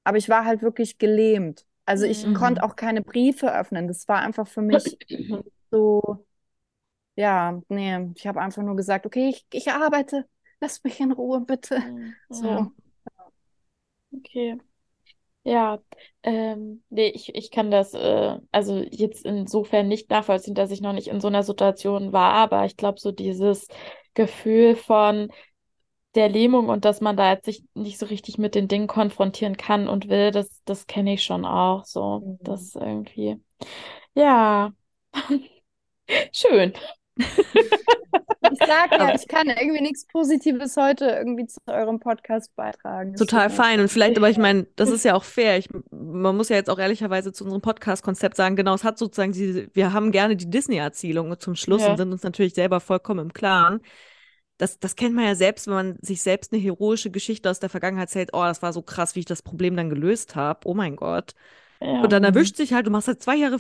aber 0.03 0.17
ich 0.17 0.29
war 0.31 0.47
halt 0.47 0.63
wirklich 0.63 0.99
gelähmt. 0.99 1.67
Also 1.85 2.07
ich 2.07 2.27
mhm. 2.27 2.35
konnte 2.35 2.63
auch 2.63 2.75
keine 2.75 3.03
Briefe 3.03 3.55
öffnen. 3.55 3.87
Das 3.87 4.09
war 4.09 4.21
einfach 4.21 4.49
für 4.49 4.63
mich 4.63 4.97
so, 5.71 6.25
ja, 7.17 7.61
nee, 7.69 8.13
ich 8.17 8.27
habe 8.27 8.41
einfach 8.41 8.63
nur 8.63 8.77
gesagt, 8.77 9.05
okay, 9.05 9.29
ich, 9.29 9.47
ich 9.53 9.71
arbeite 9.71 10.27
lass 10.65 10.83
mich 10.85 11.01
in 11.01 11.13
Ruhe, 11.13 11.41
bitte. 11.43 11.81
Mhm. 11.81 12.17
So. 12.31 12.47
Ja. 12.47 12.73
Okay. 14.17 14.59
Ja, 15.45 15.81
ähm, 16.23 16.85
nee, 16.91 17.09
ich, 17.09 17.35
ich 17.35 17.51
kann 17.51 17.71
das 17.71 17.95
äh, 17.95 18.39
also 18.53 18.79
jetzt 18.79 19.25
insofern 19.27 19.89
nicht 19.89 20.11
nachvollziehen, 20.11 20.55
dass 20.55 20.71
ich 20.71 20.81
noch 20.83 20.93
nicht 20.95 21.09
in 21.09 21.21
so 21.21 21.29
einer 21.29 21.43
Situation 21.43 22.13
war, 22.13 22.35
aber 22.35 22.65
ich 22.67 22.77
glaube, 22.77 23.01
so 23.01 23.13
dieses 23.13 23.69
Gefühl 24.15 24.77
von 24.77 25.31
der 26.15 26.29
Lähmung 26.31 26.69
und 26.71 26.85
dass 26.85 27.01
man 27.01 27.17
da 27.17 27.33
jetzt 27.33 27.47
sich 27.47 27.65
nicht 27.75 27.99
so 27.99 28.07
richtig 28.07 28.39
mit 28.39 28.55
den 28.55 28.69
Dingen 28.69 28.89
konfrontieren 28.89 29.57
kann 29.57 29.89
und 29.89 30.09
will, 30.09 30.31
das, 30.33 30.63
das 30.65 30.87
kenne 30.87 31.15
ich 31.15 31.25
schon 31.25 31.45
auch 31.47 31.85
so. 31.85 32.21
Mhm. 32.21 32.39
Das 32.43 32.75
irgendwie, 32.77 33.41
ja, 34.15 34.73
schön. 36.33 36.75
Ich 38.53 38.59
sag 38.59 38.93
ja, 38.93 39.15
ich 39.15 39.27
kann 39.27 39.49
irgendwie 39.49 39.81
nichts 39.81 40.07
Positives 40.07 40.77
heute 40.77 41.07
irgendwie 41.07 41.47
zu 41.47 41.59
eurem 41.67 41.99
Podcast 41.99 42.55
beitragen. 42.55 43.15
Total 43.15 43.51
fein. 43.51 43.81
Und 43.81 43.89
vielleicht, 43.89 44.17
aber 44.17 44.31
ich 44.31 44.39
meine, 44.39 44.67
das 44.77 44.91
ist 44.91 45.05
ja 45.05 45.15
auch 45.15 45.25
fair. 45.25 45.59
Ich, 45.59 45.69
man 45.91 46.37
muss 46.37 46.51
ja 46.51 46.57
jetzt 46.57 46.71
auch 46.71 46.79
ehrlicherweise 46.79 47.33
zu 47.33 47.45
unserem 47.45 47.63
Podcast-Konzept 47.63 48.37
sagen, 48.37 48.55
genau, 48.55 48.75
es 48.75 48.85
hat 48.85 48.99
sozusagen 48.99 49.33
diese, 49.33 49.69
wir 49.75 49.93
haben 49.93 50.13
gerne 50.13 50.37
die 50.37 50.49
Disney-Erzählung 50.51 51.39
zum 51.41 51.57
Schluss 51.57 51.83
Ja. 51.83 51.91
und 51.93 51.97
sind 51.97 52.13
uns 52.13 52.23
natürlich 52.23 52.55
selber 52.55 52.81
vollkommen 52.81 53.21
im 53.21 53.33
Klaren. 53.33 53.81
Das, 54.59 54.79
das 54.79 54.95
kennt 54.95 55.15
man 55.17 55.25
ja 55.25 55.35
selbst, 55.35 55.67
wenn 55.67 55.75
man 55.75 55.99
sich 56.01 56.23
selbst 56.23 56.53
eine 56.53 56.63
heroische 56.63 57.11
Geschichte 57.11 57.51
aus 57.51 57.59
der 57.59 57.71
Vergangenheit 57.71 58.09
erzählt, 58.09 58.31
oh, 58.35 58.43
das 58.45 58.63
war 58.63 58.73
so 58.73 58.83
krass, 58.83 59.17
wie 59.17 59.21
ich 59.21 59.27
das 59.27 59.43
Problem 59.43 59.75
dann 59.77 59.91
gelöst 59.91 60.37
habe. 60.37 60.61
Oh 60.69 60.75
mein 60.75 60.95
Gott. 60.97 61.35
Ja. 61.85 62.03
Und 62.03 62.13
dann 62.13 62.23
Mhm. 62.23 62.25
erwischt 62.25 62.57
sich 62.57 62.73
halt, 62.73 62.87
du 62.87 62.91
machst 62.91 63.09
halt 63.09 63.23
zwei 63.23 63.37
Jahre 63.37 63.59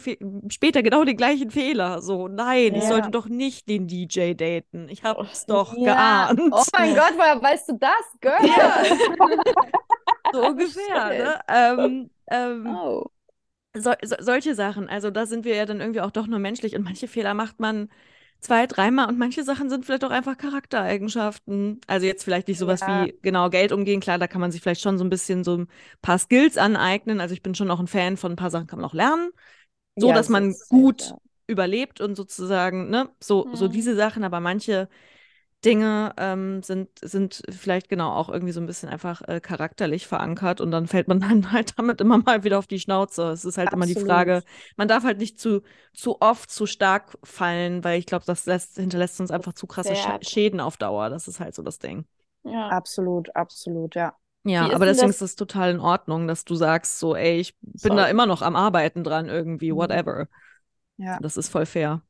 später 0.49 0.83
genau 0.83 1.05
den 1.05 1.16
gleichen 1.16 1.51
Fehler. 1.51 2.03
So, 2.03 2.29
nein, 2.29 2.75
ich 2.75 2.87
Ja. 2.87 2.89
sollte 2.89 3.11
doch 3.11 3.29
nicht 3.29 3.68
den 3.68 3.87
DJ 3.89 4.35
daten. 4.35 4.89
Ich 4.89 5.03
hab's 5.05 5.47
doch 5.47 5.75
Ja. 5.77 5.83
geahnt. 5.83 6.41
Oh 6.51 6.64
mein 6.72 6.95
Gott, 6.95 7.14
woher 7.16 7.43
weißt 7.43 7.68
du 7.70 7.79
das, 7.79 8.20
Girl? 8.20 8.41
So 10.33 10.47
ungefähr, 10.47 11.12
shit. 11.12 11.14
ne? 11.14 11.41
Ähm, 11.49 12.11
ähm, 12.29 12.83
Oh. 12.83 13.11
so, 13.75 13.93
so, 14.03 14.16
solche 14.20 14.55
Sachen. 14.55 14.89
Also 14.89 15.11
da 15.11 15.27
sind 15.27 15.45
wir 15.45 15.57
ja 15.57 15.66
dann 15.66 15.81
irgendwie 15.81 16.01
auch 16.01 16.11
doch 16.12 16.27
nur 16.27 16.39
menschlich 16.41 16.77
und 16.77 16.85
manche 16.85 17.09
Fehler 17.09 17.35
macht 17.35 17.61
man 17.61 17.91
zwei, 18.45 18.66
dreimal 18.66 19.09
und 19.09 19.18
manche 19.18 19.45
Sachen 19.45 19.70
sind 19.70 19.84
vielleicht 19.86 20.05
auch 20.05 20.11
einfach 20.11 20.36
Charaktereigenschaften. 20.38 21.80
Also 21.86 22.07
jetzt 22.07 22.24
vielleicht 22.24 22.49
nicht 22.49 22.59
sowas 22.59 22.86
Ja. 22.86 22.86
wie 22.86 23.18
genau 23.22 23.51
Geld 23.51 23.72
umgehen. 23.72 24.01
Klar, 24.01 24.18
da 24.18 24.26
kann 24.28 24.40
man 24.40 24.53
sich 24.53 24.61
vielleicht 24.62 24.82
schon 24.82 24.99
so 24.99 25.05
ein 25.05 25.11
bisschen 25.11 25.45
so 25.45 25.57
ein 25.59 25.68
paar 26.03 26.18
Skills 26.18 26.59
aneignen. 26.59 27.20
Also 27.20 27.34
ich 27.34 27.42
bin 27.42 27.55
schon 27.55 27.70
auch 27.70 27.80
ein 27.80 27.86
Fan 27.88 28.16
von 28.16 28.32
ein 28.32 28.36
paar 28.36 28.51
Sachen 28.51 28.66
kann 28.66 28.78
man 28.80 28.88
auch 28.88 28.95
lernen. 28.95 29.30
So, 29.97 30.11
Ja, 30.11 30.12
dass 30.12 30.28
man 30.28 30.57
ist 30.57 30.68
safe, 30.68 30.68
gut 30.68 31.12
ja. 31.12 31.18
überlebt 31.47 32.01
und 32.01 32.14
sozusagen, 32.16 32.90
ne, 32.90 33.11
so, 33.22 33.49
so 33.53 33.68
Mhm. 33.68 33.68
diese 33.68 33.95
Sachen, 33.97 34.24
aber 34.24 34.40
manche 34.40 34.88
Dinge 35.65 36.12
ähm, 36.19 36.62
sind, 36.62 36.91
sind 37.01 37.43
vielleicht 37.51 37.89
genau 37.89 38.12
auch 38.12 38.29
irgendwie 38.29 38.53
so 38.53 38.61
ein 38.61 38.67
bisschen 38.67 38.89
einfach 38.89 39.23
äh, 39.29 39.41
charakterlich 39.41 40.07
verankert 40.07 40.61
und 40.61 40.71
dann 40.71 40.87
fällt 40.87 41.09
man 41.09 41.21
dann 41.21 41.53
halt 41.53 41.79
damit 41.79 42.01
immer 42.01 42.19
mal 42.19 42.45
wieder 42.45 42.59
auf 42.59 42.67
die 42.67 42.79
Schnauze. 42.81 43.31
Es 43.31 43.45
ist 43.45 43.59
halt 43.59 43.73
immer 43.73 43.87
die 43.87 43.93
Absolut. 43.93 44.09
Frage, 44.09 44.43
man 44.77 44.89
darf 44.89 45.05
halt 45.05 45.19
nicht 45.19 45.39
zu, 45.41 45.62
zu 45.95 46.21
oft 46.21 46.51
zu 46.51 46.67
stark 46.67 47.17
fallen, 47.25 47.83
weil 47.85 47.99
ich 47.99 48.07
glaube, 48.07 48.25
das 48.27 48.47
lässt, 48.47 48.77
hinterlässt 48.77 49.21
uns 49.21 49.31
einfach 49.31 49.55
zu 49.55 49.67
krasse 49.67 49.95
Zerrt. 49.95 50.27
Schäden 50.27 50.61
auf 50.61 50.77
Dauer. 50.77 51.11
Das 51.11 51.29
ist 51.29 51.41
halt 51.41 51.55
so 51.55 51.62
das 51.62 51.79
Ding. 51.79 52.07
Ja. 52.43 52.69
Absolut, 52.69 53.35
absolut, 53.35 53.95
ja. 53.95 54.17
Ja, 54.47 54.71
aber 54.71 54.85
deswegen 54.85 55.09
das- 55.09 55.17
ist 55.17 55.23
es 55.23 55.37
total 55.37 55.71
in 55.71 55.81
Ordnung, 55.81 56.29
dass 56.29 56.45
du 56.45 56.55
sagst, 56.55 56.99
so, 56.99 57.17
ey, 57.17 57.41
ich 57.41 57.57
bin 57.61 57.93
So. 57.93 57.97
da 57.97 58.07
immer 58.07 58.27
noch 58.27 58.43
am 58.43 58.57
Arbeiten 58.57 59.03
dran 59.03 59.27
irgendwie, 59.29 59.73
Mhm. 59.73 59.77
whatever. 59.77 60.29
Ja. 60.99 61.19
Das 61.21 61.37
ist 61.37 61.49
voll 61.49 61.67
fair. 61.67 62.03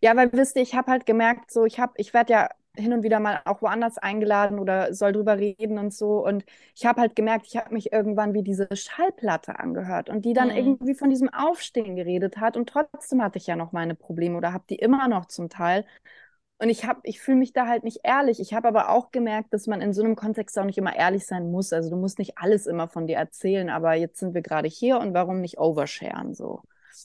Ja, 0.00 0.16
weil 0.16 0.32
wisst 0.32 0.56
ihr, 0.56 0.62
ich 0.62 0.74
habe 0.74 0.90
halt 0.90 1.06
gemerkt, 1.06 1.50
so 1.50 1.64
ich 1.64 1.78
habe, 1.78 1.92
ich 1.96 2.14
werde 2.14 2.32
ja 2.32 2.48
hin 2.76 2.92
und 2.92 3.02
wieder 3.02 3.20
mal 3.20 3.40
auch 3.44 3.62
woanders 3.62 3.98
eingeladen 3.98 4.58
oder 4.58 4.94
soll 4.94 5.12
drüber 5.12 5.38
reden 5.38 5.78
und 5.78 5.92
so. 5.94 6.24
Und 6.24 6.44
ich 6.74 6.86
habe 6.86 7.00
halt 7.00 7.16
gemerkt, 7.16 7.46
ich 7.46 7.56
habe 7.56 7.72
mich 7.74 7.92
irgendwann 7.92 8.34
wie 8.34 8.42
diese 8.42 8.68
Schallplatte 8.74 9.58
angehört 9.58 10.08
und 10.10 10.24
die 10.24 10.32
dann 10.34 10.50
Mhm. 10.50 10.56
irgendwie 10.56 10.94
von 10.94 11.10
diesem 11.10 11.28
Aufstehen 11.32 11.96
geredet 11.96 12.38
hat. 12.38 12.56
Und 12.56 12.68
trotzdem 12.68 13.22
hatte 13.22 13.38
ich 13.38 13.46
ja 13.46 13.56
noch 13.56 13.72
meine 13.72 13.94
Probleme 13.94 14.36
oder 14.36 14.52
habe 14.52 14.64
die 14.70 14.76
immer 14.76 15.08
noch 15.08 15.26
zum 15.26 15.48
Teil. 15.48 15.84
Und 16.58 16.70
ich 16.70 16.86
habe, 16.86 17.00
ich 17.04 17.20
fühle 17.20 17.36
mich 17.38 17.52
da 17.52 17.66
halt 17.66 17.84
nicht 17.84 18.00
ehrlich. 18.04 18.40
Ich 18.40 18.54
habe 18.54 18.68
aber 18.68 18.90
auch 18.90 19.10
gemerkt, 19.12 19.52
dass 19.52 19.66
man 19.66 19.82
in 19.82 19.92
so 19.92 20.02
einem 20.02 20.16
Kontext 20.16 20.58
auch 20.58 20.64
nicht 20.64 20.78
immer 20.78 20.96
ehrlich 20.96 21.26
sein 21.26 21.50
muss. 21.50 21.72
Also 21.72 21.90
du 21.90 21.96
musst 21.96 22.18
nicht 22.18 22.38
alles 22.38 22.66
immer 22.66 22.88
von 22.88 23.06
dir 23.06 23.16
erzählen, 23.16 23.68
aber 23.70 23.94
jetzt 23.94 24.18
sind 24.20 24.34
wir 24.34 24.42
gerade 24.42 24.68
hier 24.68 24.98
und 24.98 25.14
warum 25.14 25.40
nicht 25.42 25.58
oversharen 25.58 26.34
so? 26.34 26.62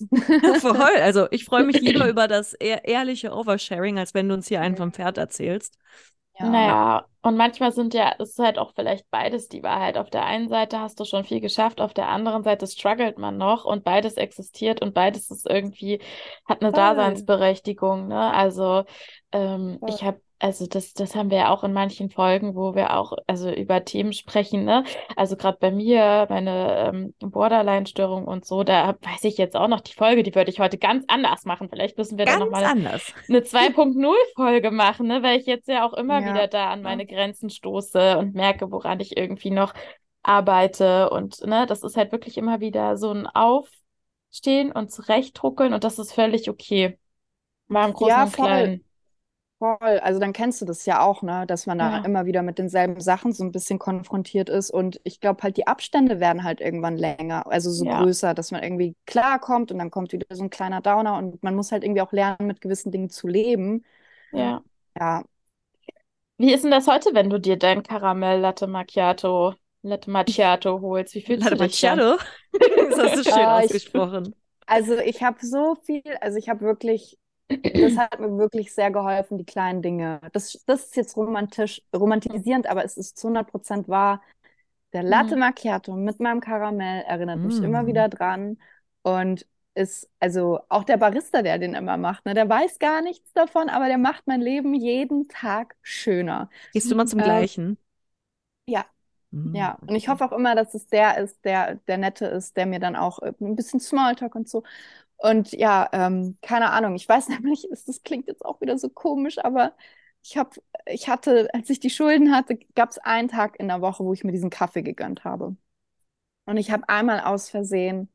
Voll. 0.60 1.02
Also 1.02 1.28
ich 1.32 1.46
freue 1.46 1.64
mich 1.64 1.82
lieber 1.82 2.08
über 2.08 2.28
das 2.28 2.54
ehr 2.54 2.86
ehrliche 2.86 3.34
Oversharing, 3.34 4.00
als 4.00 4.14
wenn 4.14 4.28
du 4.28 4.34
uns 4.34 4.48
hier 4.48 4.62
einen 4.62 4.78
vom 4.78 4.92
Pferd 4.92 5.18
erzählst. 5.18 5.78
Ja. 6.40 6.50
Naja, 6.50 7.06
und 7.22 7.38
manchmal 7.38 7.72
sind 7.72 7.94
ja, 7.94 8.16
es 8.18 8.32
ist 8.32 8.40
halt 8.40 8.58
auch 8.58 8.74
vielleicht 8.74 9.10
beides 9.12 9.48
die 9.48 9.62
Wahrheit. 9.64 9.98
Auf 9.98 10.10
der 10.10 10.26
einen 10.26 10.50
Seite 10.50 10.80
hast 10.80 11.00
du 11.00 11.06
schon 11.06 11.24
viel 11.24 11.40
geschafft, 11.40 11.82
auf 11.82 11.94
der 11.94 12.08
anderen 12.08 12.44
Seite 12.44 12.66
struggelt 12.68 13.18
man 13.20 13.38
noch 13.38 13.66
und 13.66 13.84
beides 13.84 14.16
existiert 14.16 14.82
und 14.82 14.94
beides 14.94 15.30
ist 15.30 15.48
irgendwie, 15.48 16.02
hat 16.46 16.62
eine 16.62 16.72
Voll. 16.72 16.80
Daseinsberechtigung, 16.80 18.08
ne? 18.08 18.34
Also, 18.34 18.86
ähm, 19.32 19.80
ich 19.88 20.04
habe, 20.04 20.20
also 20.42 20.66
das, 20.68 20.94
das 20.94 21.16
haben 21.16 21.30
wir 21.30 21.38
ja 21.38 21.50
auch 21.50 21.64
in 21.64 21.72
manchen 21.74 22.10
Folgen, 22.10 22.56
wo 22.56 22.76
wir 22.76 22.98
auch, 22.98 23.14
also 23.28 23.52
über 23.52 23.86
Themen 23.86 24.12
sprechen, 24.14 24.66
ne? 24.66 24.84
Also 25.16 25.38
gerade 25.38 25.58
bei 25.60 25.72
mir, 25.72 26.26
meine 26.30 26.92
ähm, 26.94 27.14
Borderline-Störung 27.20 28.26
und 28.28 28.46
so, 28.46 28.64
da 28.64 28.96
weiß 29.02 29.24
ich 29.26 29.38
jetzt 29.38 29.56
auch 29.56 29.68
noch 29.68 29.82
die 29.82 29.94
Folge, 29.94 30.24
die 30.24 30.34
würde 30.36 30.50
ich 30.52 30.60
heute 30.60 30.78
ganz 30.80 31.06
anders 31.08 31.46
machen. 31.46 31.70
Vielleicht 31.70 31.98
müssen 31.98 32.18
wir 32.18 32.26
da 32.26 32.36
Ganz 32.36 32.40
nochmal 32.40 32.64
anders. 32.64 33.14
eine 33.30 33.44
2.0-Folge 33.44 34.72
machen, 34.72 35.08
ne? 35.08 35.24
Weil 35.24 35.40
ich 35.40 35.46
jetzt 35.46 35.68
ja 35.68 35.86
auch 35.88 35.94
immer 35.94 36.20
Ja. 36.22 36.26
wieder 36.26 36.48
da 36.48 36.72
an 36.72 36.82
meine 36.82 37.06
Grenzen 37.06 37.50
stoße 37.50 38.18
und 38.18 38.34
merke, 38.36 38.72
woran 38.72 39.00
ich 39.00 39.18
irgendwie 39.18 39.52
noch 39.52 39.74
arbeite. 40.24 41.10
Und 41.12 41.42
ne, 41.46 41.66
das 41.68 41.84
ist 41.84 41.98
halt 41.98 42.12
wirklich 42.12 42.38
immer 42.38 42.60
wieder 42.60 42.98
so 42.98 43.12
ein 43.12 43.28
Aufstehen 43.28 44.72
und 44.72 44.92
zurechtruckeln 44.92 45.74
und 45.74 45.84
das 45.84 46.00
ist 46.00 46.14
völlig 46.14 46.50
okay. 46.50 46.98
Mal 47.68 47.88
im 47.88 47.94
Großen 47.94 48.18
Ja, 48.18 48.24
und. 48.24 48.34
Kleinen. 48.34 48.86
Voll, 49.62 49.78
also 50.00 50.20
dann 50.20 50.34
kennst 50.34 50.60
du 50.60 50.66
das 50.66 50.88
ja 50.88 51.02
auch, 51.02 51.22
ne, 51.22 51.46
dass 51.46 51.68
man 51.68 51.78
da 51.78 51.98
Ja. 51.98 52.04
immer 52.04 52.26
wieder 52.26 52.42
mit 52.42 52.58
denselben 52.58 53.00
Sachen 53.00 53.32
so 53.32 53.44
ein 53.44 53.52
bisschen 53.52 53.78
konfrontiert 53.78 54.50
ist 54.50 54.72
und 54.72 55.00
ich 55.04 55.20
glaube 55.20 55.44
halt 55.44 55.56
die 55.56 55.68
Abstände 55.68 56.20
werden 56.20 56.44
halt 56.44 56.62
irgendwann 56.62 56.98
länger, 56.98 57.46
also 57.46 57.70
so 57.70 57.86
Ja. 57.86 58.02
größer, 58.02 58.34
dass 58.34 58.50
man 58.50 58.64
irgendwie 58.64 58.96
klarkommt 59.06 59.72
und 59.72 59.78
dann 59.78 59.92
kommt 59.92 60.14
wieder 60.14 60.26
so 60.36 60.42
ein 60.44 60.50
kleiner 60.50 60.82
Downer 60.82 61.16
und 61.18 61.44
man 61.44 61.54
muss 61.56 61.72
halt 61.72 61.84
irgendwie 61.84 62.02
auch 62.02 62.12
lernen, 62.12 62.48
mit 62.48 62.60
gewissen 62.62 62.92
Dingen 62.92 63.12
zu 63.12 63.28
leben. 63.28 63.84
Ja. 64.32 64.64
Ja, 65.00 65.24
Wie 66.38 66.54
ist 66.54 66.64
denn 66.64 66.72
das 66.72 66.88
heute, 66.88 67.14
wenn 67.14 67.30
du 67.30 67.40
dir 67.40 67.58
dein 67.58 67.84
Karamell 67.84 68.40
Latte 68.40 68.68
Macchiato, 68.68 69.54
Latte 69.84 70.10
Macchiato 70.10 70.82
holst? 70.82 71.14
Wie 71.16 71.22
fühlst 71.22 71.44
Latte 71.44 71.52
du 71.52 71.60
dich 71.60 71.80
dann? 71.80 72.00
Macchiato. 72.00 72.18
Das 72.90 72.98
hast 73.00 73.18
du 73.18 73.24
schön 73.24 73.50
ich- 73.58 73.74
ausgesprochen. 73.74 74.36
also 74.68 74.98
ich 75.00 75.24
habe 75.24 75.46
so 75.46 75.76
viel, 75.84 76.04
also 76.22 76.38
ich 76.38 76.50
habe 76.50 76.62
wirklich, 76.62 77.20
das 77.80 77.98
hat 77.98 78.20
mir 78.20 78.38
wirklich 78.38 78.74
sehr 78.74 78.92
geholfen, 78.92 79.38
die 79.38 79.46
kleinen 79.46 79.82
Dinge. 79.82 80.20
Das, 80.34 80.64
das 80.66 80.86
ist 80.86 80.96
jetzt 80.96 81.18
romantisch, 81.18 81.82
romantisierend, 81.96 82.68
aber 82.68 82.84
es 82.86 82.98
ist 82.98 83.18
zu 83.18 83.28
100% 83.28 83.88
wahr. 83.90 84.22
Der 84.94 85.04
Latte 85.04 85.36
Mhm. 85.36 85.38
Macchiato 85.38 85.96
mit 85.96 86.20
meinem 86.20 86.42
Karamell 86.42 87.04
erinnert 87.04 87.44
mich 87.44 87.62
Mm. 87.62 87.64
immer 87.64 87.88
wieder 87.88 88.10
dran 88.10 88.60
und 89.04 89.48
ist, 89.76 90.10
also 90.20 90.60
auch 90.70 90.84
der 90.84 90.98
Barista, 90.98 91.42
der 91.44 91.60
den 91.60 91.76
immer 91.76 91.98
macht, 91.98 92.26
ne, 92.26 92.34
der 92.34 92.50
weiß 92.50 92.80
gar 92.80 93.02
nichts 93.02 93.32
davon, 93.34 93.70
aber 93.70 93.88
der 93.88 93.98
macht 93.98 94.28
mein 94.28 94.42
Leben 94.42 94.74
jeden 94.76 95.30
Tag 95.30 95.78
schöner. 95.82 96.50
Gehst 96.72 96.90
du 96.92 96.96
immer 96.96 97.06
zum 97.06 97.22
Ähm, 97.22 97.22
gleichen? 97.22 97.78
ja. 98.68 98.86
Mhm, 99.32 99.52
Ja, 99.54 99.80
und 99.88 99.96
ich 99.96 100.10
hoffe 100.10 100.26
auch 100.26 100.34
immer, 100.34 100.56
dass 100.56 100.76
es 100.76 100.88
der 100.88 101.18
ist, 101.20 101.44
der, 101.46 101.76
der 101.88 101.98
Nette 101.98 102.26
ist, 102.28 102.58
der 102.58 102.68
mir 102.68 102.80
dann 102.80 102.96
auch 102.98 103.20
äh, 103.22 103.34
ein 103.42 103.56
bisschen 103.56 103.80
Smalltalk 103.82 104.36
und 104.36 104.50
so. 104.50 104.64
Und 105.22 105.52
ja, 105.54 105.88
ähm, 105.94 106.38
keine 106.42 106.72
Ahnung, 106.72 106.96
ich 106.96 107.08
weiß 107.08 107.30
nämlich, 107.30 107.66
es- 107.72 107.86
das 107.86 108.04
klingt 108.04 108.28
jetzt 108.28 108.46
auch 108.46 108.62
wieder 108.62 108.78
so 108.78 108.90
komisch, 108.90 109.38
aber 109.40 109.76
ich 110.24 110.38
habe, 110.38 110.52
ich 110.86 111.10
hatte, 111.10 111.50
als 111.54 111.70
ich 111.70 111.80
die 111.80 111.90
Schulden 111.90 112.34
hatte, 112.36 112.58
gab 112.76 112.90
es 112.92 112.98
einen 113.00 113.28
Tag 113.28 113.60
in 113.60 113.68
der 113.68 113.82
Woche, 113.82 114.04
wo 114.04 114.14
ich 114.14 114.24
mir 114.24 114.32
diesen 114.32 114.50
Kaffee 114.50 114.84
gegönnt 114.84 115.24
habe. 115.24 115.56
Und 116.46 116.58
ich 116.58 116.72
habe 116.72 116.90
einmal 116.90 117.22
aus 117.22 117.50
Versehen 117.50 118.10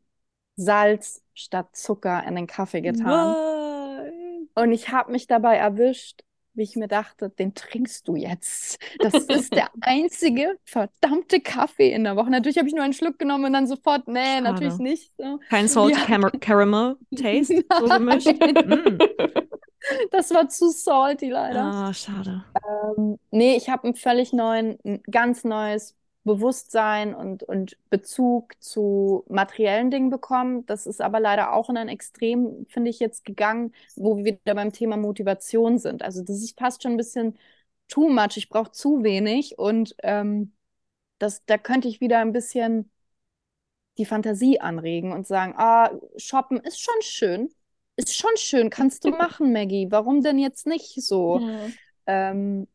Salz 0.56 1.24
statt 1.34 1.76
Zucker 1.76 2.24
in 2.26 2.36
den 2.36 2.46
Kaffee 2.48 2.82
getan. 2.82 3.38
Nein. 4.06 4.48
Und 4.54 4.72
ich 4.72 4.90
habe 4.90 5.12
mich 5.12 5.26
dabei 5.26 5.56
erwischt, 5.56 6.24
wie 6.56 6.62
ich 6.62 6.76
mir 6.76 6.88
dachte, 6.88 7.30
den 7.30 7.54
trinkst 7.54 8.08
du 8.08 8.16
jetzt. 8.16 8.78
Das 8.98 9.14
ist 9.14 9.54
der 9.54 9.68
einzige 9.80 10.58
verdammte 10.64 11.40
Kaffee 11.40 11.92
in 11.92 12.04
der 12.04 12.16
Woche. 12.16 12.30
Natürlich 12.30 12.58
habe 12.58 12.68
ich 12.68 12.74
nur 12.74 12.84
einen 12.84 12.92
Schluck 12.94 13.18
genommen 13.18 13.44
und 13.46 13.52
dann 13.52 13.66
sofort, 13.66 14.08
nee, 14.08 14.24
Schade. 14.24 14.42
natürlich 14.42 14.78
nicht. 14.78 15.12
So. 15.18 15.38
Kein 15.48 15.68
Salty 15.68 15.98
Ja. 15.98 16.04
Cam 16.06 16.30
Caramel 16.40 16.96
Taste, 17.14 17.64
so 17.78 17.86
gemischt. 17.86 18.26
Mm. 18.28 18.98
Das 20.10 20.32
war 20.32 20.48
zu 20.48 20.70
salty 20.70 21.30
leider. 21.30 21.62
Ah, 21.62 21.94
schade. 21.94 22.44
Ähm, 22.96 23.18
nee, 23.30 23.56
ich 23.56 23.68
habe 23.68 23.84
einen 23.84 23.94
völlig 23.94 24.32
neuen, 24.32 24.78
ein 24.84 25.00
ganz 25.10 25.44
neues 25.44 25.94
Bewusstsein 26.26 27.14
und, 27.14 27.44
und 27.44 27.78
Bezug 27.88 28.60
zu 28.60 29.24
materiellen 29.28 29.92
Dingen 29.92 30.10
bekommen. 30.10 30.66
Das 30.66 30.86
ist 30.86 31.00
aber 31.00 31.20
leider 31.20 31.52
auch 31.52 31.70
in 31.70 31.76
ein 31.76 31.88
Extrem, 31.88 32.66
finde 32.68 32.90
ich, 32.90 32.98
jetzt 32.98 33.24
gegangen, 33.24 33.72
wo 33.94 34.16
wir 34.16 34.24
wieder 34.24 34.56
beim 34.56 34.72
Thema 34.72 34.96
Motivation 34.96 35.78
sind. 35.78 36.02
Also 36.02 36.22
das 36.22 36.42
ist 36.42 36.58
fast 36.58 36.82
schon 36.82 36.92
ein 36.94 36.96
bisschen 36.96 37.38
too 37.86 38.08
much. 38.08 38.36
Ich 38.36 38.48
brauche 38.48 38.72
zu 38.72 39.04
wenig 39.04 39.56
und 39.56 39.94
ähm, 40.02 40.52
das, 41.18 41.44
da 41.46 41.58
könnte 41.58 41.86
ich 41.86 42.00
wieder 42.00 42.18
ein 42.18 42.32
bisschen 42.32 42.90
die 43.96 44.04
Fantasie 44.04 44.58
anregen 44.58 45.12
und 45.12 45.28
sagen, 45.28 45.54
ah, 45.56 45.92
shoppen 46.16 46.58
ist 46.58 46.80
schon 46.80 47.00
schön. 47.02 47.50
Ist 47.94 48.16
schon 48.16 48.36
schön, 48.36 48.68
kannst 48.68 49.04
du 49.04 49.10
machen, 49.16 49.52
Maggie. 49.52 49.86
Warum 49.90 50.22
denn 50.22 50.40
jetzt 50.40 50.66
nicht 50.66 51.00
so? 51.00 51.38
Mhm. 51.38 51.74
Ähm, 52.06 52.68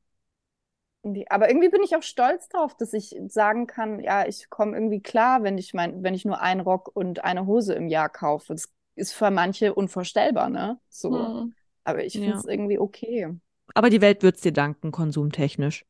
aber 1.30 1.50
irgendwie 1.50 1.70
bin 1.70 1.82
ich 1.84 1.96
auch 1.96 2.04
stolz 2.04 2.48
drauf, 2.50 2.76
dass 2.78 2.94
ich 2.94 3.16
sagen 3.28 3.68
kann, 3.68 4.00
ja, 4.00 4.28
ich 4.28 4.50
komme 4.50 4.76
irgendwie 4.78 5.02
klar, 5.02 5.44
wenn 5.44 5.58
ich 5.58 5.74
mein, 5.74 6.04
wenn 6.04 6.14
ich 6.14 6.26
nur 6.26 6.42
einen 6.42 6.62
Rock 6.62 6.92
und 6.94 7.24
eine 7.24 7.46
Hose 7.48 7.74
im 7.74 7.88
Jahr 7.88 8.10
kaufe. 8.10 8.54
Das 8.54 8.70
ist 8.96 9.14
für 9.14 9.32
manche 9.32 9.74
unvorstellbar, 9.74 10.50
ne? 10.50 10.80
So. 10.90 11.10
Mhm. 11.12 11.56
Aber 11.84 12.04
ich 12.06 12.22
finde 12.22 12.32
Ja. 12.32 12.38
es 12.38 12.46
irgendwie 12.46 12.78
okay. 12.80 13.36
Aber 13.74 13.90
die 13.90 14.02
Welt 14.02 14.24
wird 14.24 14.36
es 14.38 14.42
dir 14.42 14.54
danken, 14.54 14.92
konsumtechnisch. 14.92 15.86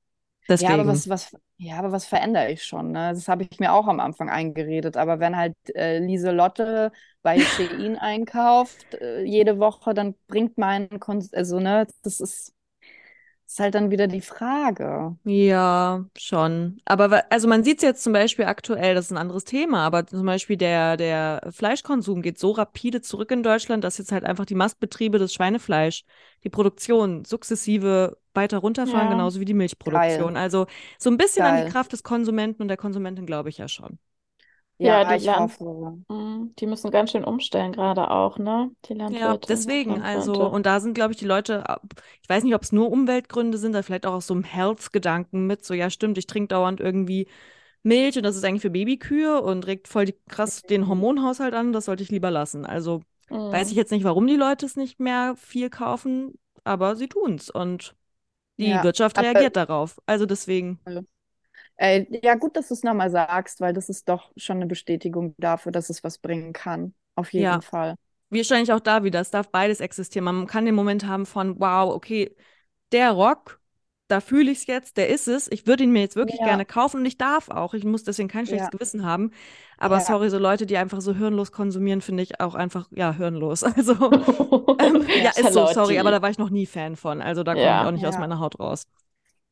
Deswegen. 0.49 0.59
Ja, 0.59 0.73
aber 0.73 0.85
was, 0.87 1.09
was, 1.09 1.35
ja, 1.57 1.77
aber 1.77 1.91
was 1.91 2.05
verändere 2.05 2.51
ich 2.51 2.63
schon, 2.63 2.91
ne? 2.91 3.11
Das 3.13 3.27
habe 3.27 3.43
ich 3.43 3.59
mir 3.59 3.73
auch 3.73 3.87
am 3.87 3.99
Anfang 3.99 4.29
eingeredet. 4.29 4.95
Aber 4.97 5.19
wenn 5.19 5.35
halt 5.35 5.55
äh, 5.75 5.97
Lieselotte 5.99 6.91
bei 7.23 7.43
Shein 7.45 7.97
einkauft, 7.97 8.93
äh, 8.95 9.23
jede 9.23 9.57
Woche, 9.59 9.93
dann 9.93 10.15
bringt 10.27 10.57
mein 10.57 10.89
Kons 10.99 11.33
also, 11.33 11.59
ne, 11.59 11.87
das 12.03 12.19
ist, 12.19 12.53
ist 13.51 13.59
halt 13.59 13.75
dann 13.75 13.91
wieder 13.91 14.07
die 14.07 14.21
Frage. 14.21 15.17
Ja, 15.25 16.05
schon. 16.17 16.79
Aber 16.85 17.25
also 17.29 17.49
man 17.49 17.63
sieht 17.65 17.77
es 17.79 17.83
jetzt 17.83 18.03
zum 18.03 18.13
Beispiel 18.13 18.45
aktuell, 18.45 18.95
das 18.95 19.05
ist 19.05 19.11
ein 19.11 19.17
anderes 19.17 19.43
Thema, 19.43 19.85
aber 19.85 20.07
zum 20.07 20.25
Beispiel 20.25 20.55
der, 20.55 20.95
der 20.95 21.49
Fleischkonsum 21.51 22.21
geht 22.21 22.39
so 22.39 22.51
rapide 22.51 23.01
zurück 23.01 23.29
in 23.31 23.43
Deutschland, 23.43 23.83
dass 23.83 23.97
jetzt 23.97 24.13
halt 24.13 24.23
einfach 24.23 24.45
die 24.45 24.55
Mastbetriebe 24.55 25.19
des 25.19 25.33
Schweinefleisch, 25.33 26.03
die 26.45 26.49
Produktion 26.49 27.25
sukzessive 27.25 28.17
weiter 28.33 28.59
runterfahren, 28.59 29.07
Ja. 29.07 29.11
genauso 29.11 29.41
wie 29.41 29.45
die 29.45 29.53
Milchproduktion. 29.53 30.37
Also 30.37 30.67
so 30.97 31.09
ein 31.09 31.17
bisschen 31.17 31.45
an 31.45 31.55
Geil. 31.55 31.65
die 31.65 31.71
Kraft 31.71 31.91
des 31.91 32.03
Konsumenten 32.03 32.61
und 32.61 32.69
der 32.69 32.77
Konsumentin 32.77 33.25
glaube 33.25 33.49
ich 33.49 33.57
ja 33.57 33.67
schon. 33.67 33.99
Ja, 34.81 35.01
Ja, 35.01 35.09
die 35.09 35.15
ich 35.17 35.25
Land- 35.25 35.59
hoffe. 35.59 36.03
Mhm. 36.09 36.53
Die 36.57 36.65
müssen 36.65 36.89
ganz 36.91 37.11
schön 37.11 37.23
umstellen, 37.23 37.71
gerade 37.71 38.09
auch, 38.09 38.37
ne? 38.39 38.71
Die 38.85 38.93
Ja, 38.93 38.99
Landwirte. 38.99 39.47
deswegen, 39.47 40.01
also, 40.01 40.31
Landwirte. 40.33 40.55
und 40.55 40.65
da 40.65 40.79
sind, 40.79 40.93
glaube 40.93 41.13
ich, 41.13 41.19
die 41.19 41.25
Leute, 41.25 41.63
ich 42.23 42.29
weiß 42.29 42.43
nicht, 42.43 42.55
ob 42.55 42.63
es 42.63 42.71
nur 42.71 42.91
Umweltgründe 42.91 43.57
sind, 43.57 43.71
oder 43.71 43.83
vielleicht 43.83 44.05
auch 44.05 44.13
aus 44.13 44.27
so 44.27 44.33
einem 44.33 44.43
Health-Gedanken 44.43 45.45
mit, 45.45 45.63
so, 45.63 45.73
ja, 45.73 45.89
stimmt, 45.89 46.17
ich 46.17 46.25
trinke 46.27 46.47
dauernd 46.49 46.79
irgendwie 46.79 47.27
Milch 47.83 48.17
und 48.17 48.23
das 48.23 48.35
ist 48.35 48.43
eigentlich 48.43 48.61
für 48.61 48.69
Babykühe 48.71 49.41
und 49.41 49.65
regt 49.67 49.87
voll 49.87 50.05
die, 50.05 50.15
krass 50.29 50.61
den 50.63 50.81
Mhm. 50.81 50.87
Hormonhaushalt 50.89 51.53
an, 51.53 51.73
das 51.73 51.85
sollte 51.85 52.03
ich 52.03 52.09
lieber 52.11 52.31
lassen. 52.31 52.65
Also, 52.65 53.01
weiß 53.29 53.67
Mhm. 53.67 53.71
ich 53.71 53.77
jetzt 53.77 53.91
nicht, 53.91 54.03
warum 54.03 54.27
die 54.27 54.35
Leute 54.35 54.65
es 54.65 54.75
nicht 54.75 54.99
mehr 54.99 55.35
viel 55.37 55.69
kaufen, 55.69 56.33
aber 56.63 56.95
sie 56.95 57.07
tun's 57.07 57.49
und 57.49 57.95
die 58.57 58.69
Ja, 58.69 58.83
Wirtschaft 58.83 59.17
aber- 59.17 59.27
reagiert 59.27 59.55
darauf. 59.55 59.99
Also 60.05 60.25
deswegen, 60.27 60.79
Äh, 61.81 62.05
ja, 62.23 62.35
gut, 62.35 62.55
dass 62.55 62.67
du 62.67 62.75
es 62.75 62.83
nochmal 62.83 63.09
sagst, 63.09 63.59
weil 63.59 63.73
das 63.73 63.89
ist 63.89 64.07
doch 64.07 64.31
schon 64.37 64.57
eine 64.57 64.67
Bestätigung 64.67 65.33
dafür, 65.39 65.71
dass 65.71 65.89
es 65.89 66.03
was 66.03 66.19
bringen 66.19 66.53
kann. 66.53 66.93
Auf 67.15 67.33
jeden 67.33 67.53
Ja. 67.53 67.61
Fall. 67.61 67.95
wahrscheinlich 68.29 68.73
auch 68.73 68.79
da 68.81 69.03
wieder, 69.03 69.21
es 69.21 69.31
darf 69.31 69.49
beides 69.51 69.79
existieren. 69.81 70.25
Man 70.25 70.47
kann 70.47 70.65
den 70.65 70.75
Moment 70.75 71.05
haben 71.07 71.25
von, 71.25 71.59
wow, 71.59 71.93
okay, 71.93 72.35
der 72.91 73.11
Rock, 73.11 73.59
da 74.09 74.21
fühle 74.21 74.51
ich 74.51 74.59
es 74.59 74.67
jetzt, 74.67 74.97
der 74.97 75.09
ist 75.09 75.27
es. 75.27 75.49
Ich 75.51 75.67
würde 75.67 75.83
ihn 75.85 75.91
mir 75.91 76.01
jetzt 76.01 76.15
wirklich 76.17 76.41
Ja. 76.41 76.45
gerne 76.45 76.65
kaufen 76.65 76.97
und 76.99 77.05
ich 77.05 77.17
darf 77.17 77.49
auch. 77.49 77.73
Ich 77.73 77.85
muss 77.85 78.03
deswegen 78.03 78.29
kein 78.29 78.47
schlechtes 78.47 78.69
Ja. 78.69 78.71
Gewissen 78.71 79.05
haben. 79.05 79.31
Aber 79.77 79.99
Ja. 79.99 80.01
sorry, 80.01 80.29
so 80.29 80.37
Leute, 80.39 80.65
die 80.67 80.77
einfach 80.77 81.01
so 81.01 81.15
hirnlos 81.15 81.51
konsumieren, 81.53 82.01
finde 82.01 82.23
ich 82.23 82.39
auch 82.41 82.55
einfach, 82.55 82.87
ja, 82.91 83.13
hirnlos. 83.13 83.63
Also, 83.77 83.95
ähm, 84.79 85.09
ja, 85.15 85.31
ist 85.31 85.53
so, 85.53 85.67
sorry, 85.67 85.99
aber 85.99 86.11
da 86.11 86.21
war 86.21 86.29
ich 86.29 86.37
noch 86.39 86.49
nie 86.51 86.65
Fan 86.67 86.95
von. 86.97 87.21
Also 87.21 87.43
da 87.43 87.55
komme 87.57 87.77
ich 87.77 87.85
auch 87.85 87.91
nicht 87.91 88.07
aus 88.07 88.17
meiner 88.17 88.39
Haut 88.39 88.59
raus. 88.59 88.85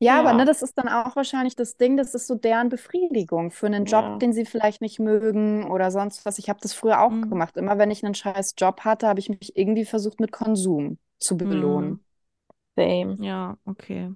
Ja, 0.01 0.19
aber 0.19 0.29
Ja. 0.29 0.33
ne, 0.33 0.45
das 0.45 0.61
ist 0.61 0.77
dann 0.77 0.87
auch 0.87 1.15
wahrscheinlich 1.17 1.55
das 1.55 1.75
Ding, 1.77 1.97
das 1.97 2.13
ist 2.15 2.27
so 2.27 2.35
deren 2.35 2.69
Befriedigung 2.69 3.51
für 3.51 3.65
einen 3.65 3.83
Job, 3.85 4.03
Ja. 4.05 4.17
den 4.19 4.31
sie 4.33 4.45
vielleicht 4.45 4.81
nicht 4.81 4.99
mögen 4.99 5.69
oder 5.69 5.91
sonst 5.91 6.25
was. 6.25 6.37
Ich 6.39 6.49
habe 6.49 6.59
das 6.61 6.73
früher 6.73 7.01
auch 7.01 7.11
Mhm. 7.11 7.29
gemacht. 7.29 7.57
Immer 7.57 7.77
wenn 7.77 7.91
ich 7.91 8.03
einen 8.05 8.15
scheiß 8.15 8.53
Job 8.57 8.81
hatte, 8.81 9.07
habe 9.07 9.19
ich 9.19 9.29
mich 9.29 9.57
irgendwie 9.57 9.85
versucht, 9.85 10.19
mit 10.21 10.31
Konsum 10.31 10.99
zu 11.19 11.37
belohnen. 11.37 11.99
Same. 12.77 13.17
Ja, 13.19 13.57
okay. 13.65 14.15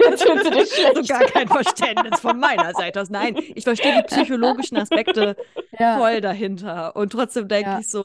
Jetzt 0.00 0.24
fühlst 0.24 0.46
du 0.46 0.50
dich 0.50 0.70
so 0.94 1.04
gar 1.04 1.24
kein 1.24 1.48
Verständnis 1.48 2.20
von 2.20 2.38
meiner 2.38 2.74
Seite 2.74 3.00
aus. 3.00 3.10
Nein, 3.10 3.36
ich 3.54 3.64
verstehe 3.64 3.92
die 3.92 4.02
psychologischen 4.02 4.76
Aspekte 4.76 5.36
Ja. 5.78 5.98
voll 5.98 6.20
dahinter. 6.20 6.96
Und 6.96 7.12
trotzdem 7.12 7.48
denke 7.48 7.70
Ja. 7.70 7.78
ich 7.80 7.88
so, 7.90 8.04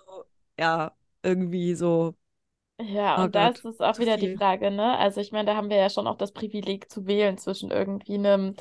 ja, 0.60 0.92
irgendwie 1.24 1.76
so, 1.76 2.16
Ja, 2.80 3.24
Oh 3.24 3.26
und 3.26 3.34
da 3.36 3.50
Gott, 3.50 3.64
ist 3.66 3.66
es 3.66 3.82
auch 3.82 3.98
wieder 3.98 4.18
die 4.18 4.30
viel. 4.30 4.30
Frage, 4.30 4.70
ne? 4.70 4.98
Also 4.98 5.20
ich 5.20 5.32
meine, 5.32 5.46
da 5.48 5.56
haben 5.56 5.70
wir 5.70 5.78
ja 5.78 5.90
schon 5.90 6.06
auch 6.08 6.16
das 6.18 6.32
Privileg 6.32 6.92
zu 6.92 7.08
wählen 7.08 7.38
zwischen 7.40 7.72
irgendwie 7.72 8.14
einem, 8.16 8.56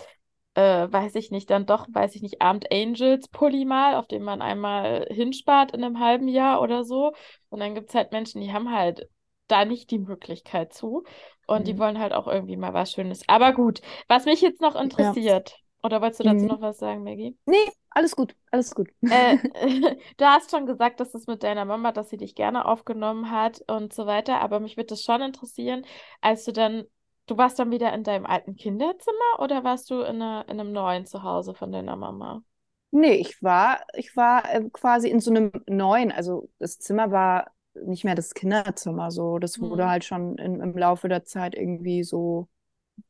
äh, 0.54 0.90
weiß 0.90 1.14
ich 1.16 1.30
nicht, 1.30 1.50
dann 1.50 1.66
doch, 1.66 1.86
weiß 1.90 2.14
ich 2.16 2.22
nicht, 2.22 2.40
Abend 2.42 2.72
Angels 2.72 3.28
Pulli 3.28 3.64
mal, 3.66 3.94
auf 3.96 4.06
den 4.08 4.22
man 4.22 4.40
einmal 4.42 5.06
hinspart 5.10 5.72
in 5.72 5.84
einem 5.84 6.00
halben 6.00 6.28
Jahr 6.28 6.62
oder 6.62 6.84
so. 6.84 7.12
Und 7.50 7.60
dann 7.60 7.74
gibt 7.74 7.90
es 7.90 7.94
halt 7.94 8.12
Menschen, 8.12 8.40
die 8.40 8.52
haben 8.52 8.72
halt 8.72 9.08
da 9.48 9.64
nicht 9.66 9.90
die 9.90 9.98
Möglichkeit 9.98 10.72
zu. 10.72 11.04
Und 11.46 11.66
die 11.68 11.76
Mhm. 11.76 11.78
wollen 11.78 11.98
halt 11.98 12.12
auch 12.14 12.26
irgendwie 12.26 12.56
mal 12.56 12.72
was 12.74 12.92
Schönes. 12.92 13.22
Aber 13.28 13.52
gut, 13.52 13.82
was 14.08 14.24
mich 14.24 14.40
jetzt 14.40 14.60
noch 14.62 14.76
interessiert, 14.76 15.58
oder 15.82 16.00
wolltest 16.00 16.20
du 16.20 16.24
dazu 16.24 16.46
Mhm. 16.46 16.48
noch 16.48 16.60
was 16.62 16.78
sagen, 16.78 17.04
Maggie? 17.04 17.36
Nee, 17.46 17.72
alles 17.96 18.14
gut, 18.16 18.36
alles 18.50 18.74
gut. 18.74 18.90
Äh, 19.08 19.36
du 20.16 20.24
hast 20.24 20.50
schon 20.50 20.66
gesagt, 20.66 21.00
dass 21.00 21.14
es 21.14 21.26
mit 21.26 21.42
deiner 21.42 21.64
Mama, 21.64 21.92
dass 21.92 22.10
sie 22.10 22.16
dich 22.16 22.34
gerne 22.34 22.64
aufgenommen 22.66 23.30
hat 23.30 23.62
und 23.68 23.92
so 23.92 24.06
weiter, 24.06 24.40
aber 24.40 24.60
mich 24.60 24.76
würde 24.76 24.88
das 24.88 25.02
schon 25.04 25.22
interessieren, 25.22 25.84
als 26.20 26.44
du 26.44 26.52
dann, 26.52 26.84
du 27.26 27.36
warst 27.38 27.58
dann 27.58 27.70
wieder 27.70 27.92
in 27.92 28.02
deinem 28.04 28.26
alten 28.26 28.56
Kinderzimmer 28.56 29.38
oder 29.40 29.62
warst 29.64 29.90
du 29.90 30.00
in, 30.00 30.16
einer, 30.22 30.44
in 30.48 30.58
einem 30.60 30.72
neuen 30.72 31.06
Zuhause 31.06 31.54
von 31.54 31.70
deiner 31.72 31.96
Mama? 31.96 32.42
Nee, 32.90 33.14
ich 33.16 33.42
war, 33.42 33.80
ich 33.94 34.16
war 34.16 34.50
äh, 34.54 34.62
quasi 34.72 35.08
in 35.10 35.20
so 35.20 35.30
einem 35.30 35.52
neuen, 35.66 36.12
also 36.12 36.48
das 36.58 36.78
Zimmer 36.78 37.10
war 37.10 37.52
nicht 37.74 38.04
mehr 38.04 38.14
das 38.14 38.32
Kinderzimmer 38.32 39.10
so. 39.10 39.38
Das 39.38 39.60
wurde 39.60 39.86
Mhm. 39.86 39.88
halt 39.88 40.04
schon 40.04 40.38
in, 40.38 40.60
im 40.60 40.76
Laufe 40.78 41.08
der 41.08 41.24
Zeit 41.24 41.54
irgendwie 41.54 42.04
so 42.04 42.48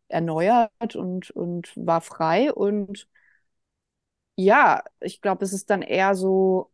erneuert 0.08 0.96
und, 0.96 1.30
und 1.32 1.72
war 1.76 2.00
frei. 2.02 2.52
Und 2.52 3.08
ja, 4.36 4.82
ich 5.00 5.20
glaube, 5.20 5.44
es 5.44 5.52
ist 5.52 5.70
dann 5.70 5.82
eher 5.82 6.14
so 6.14 6.70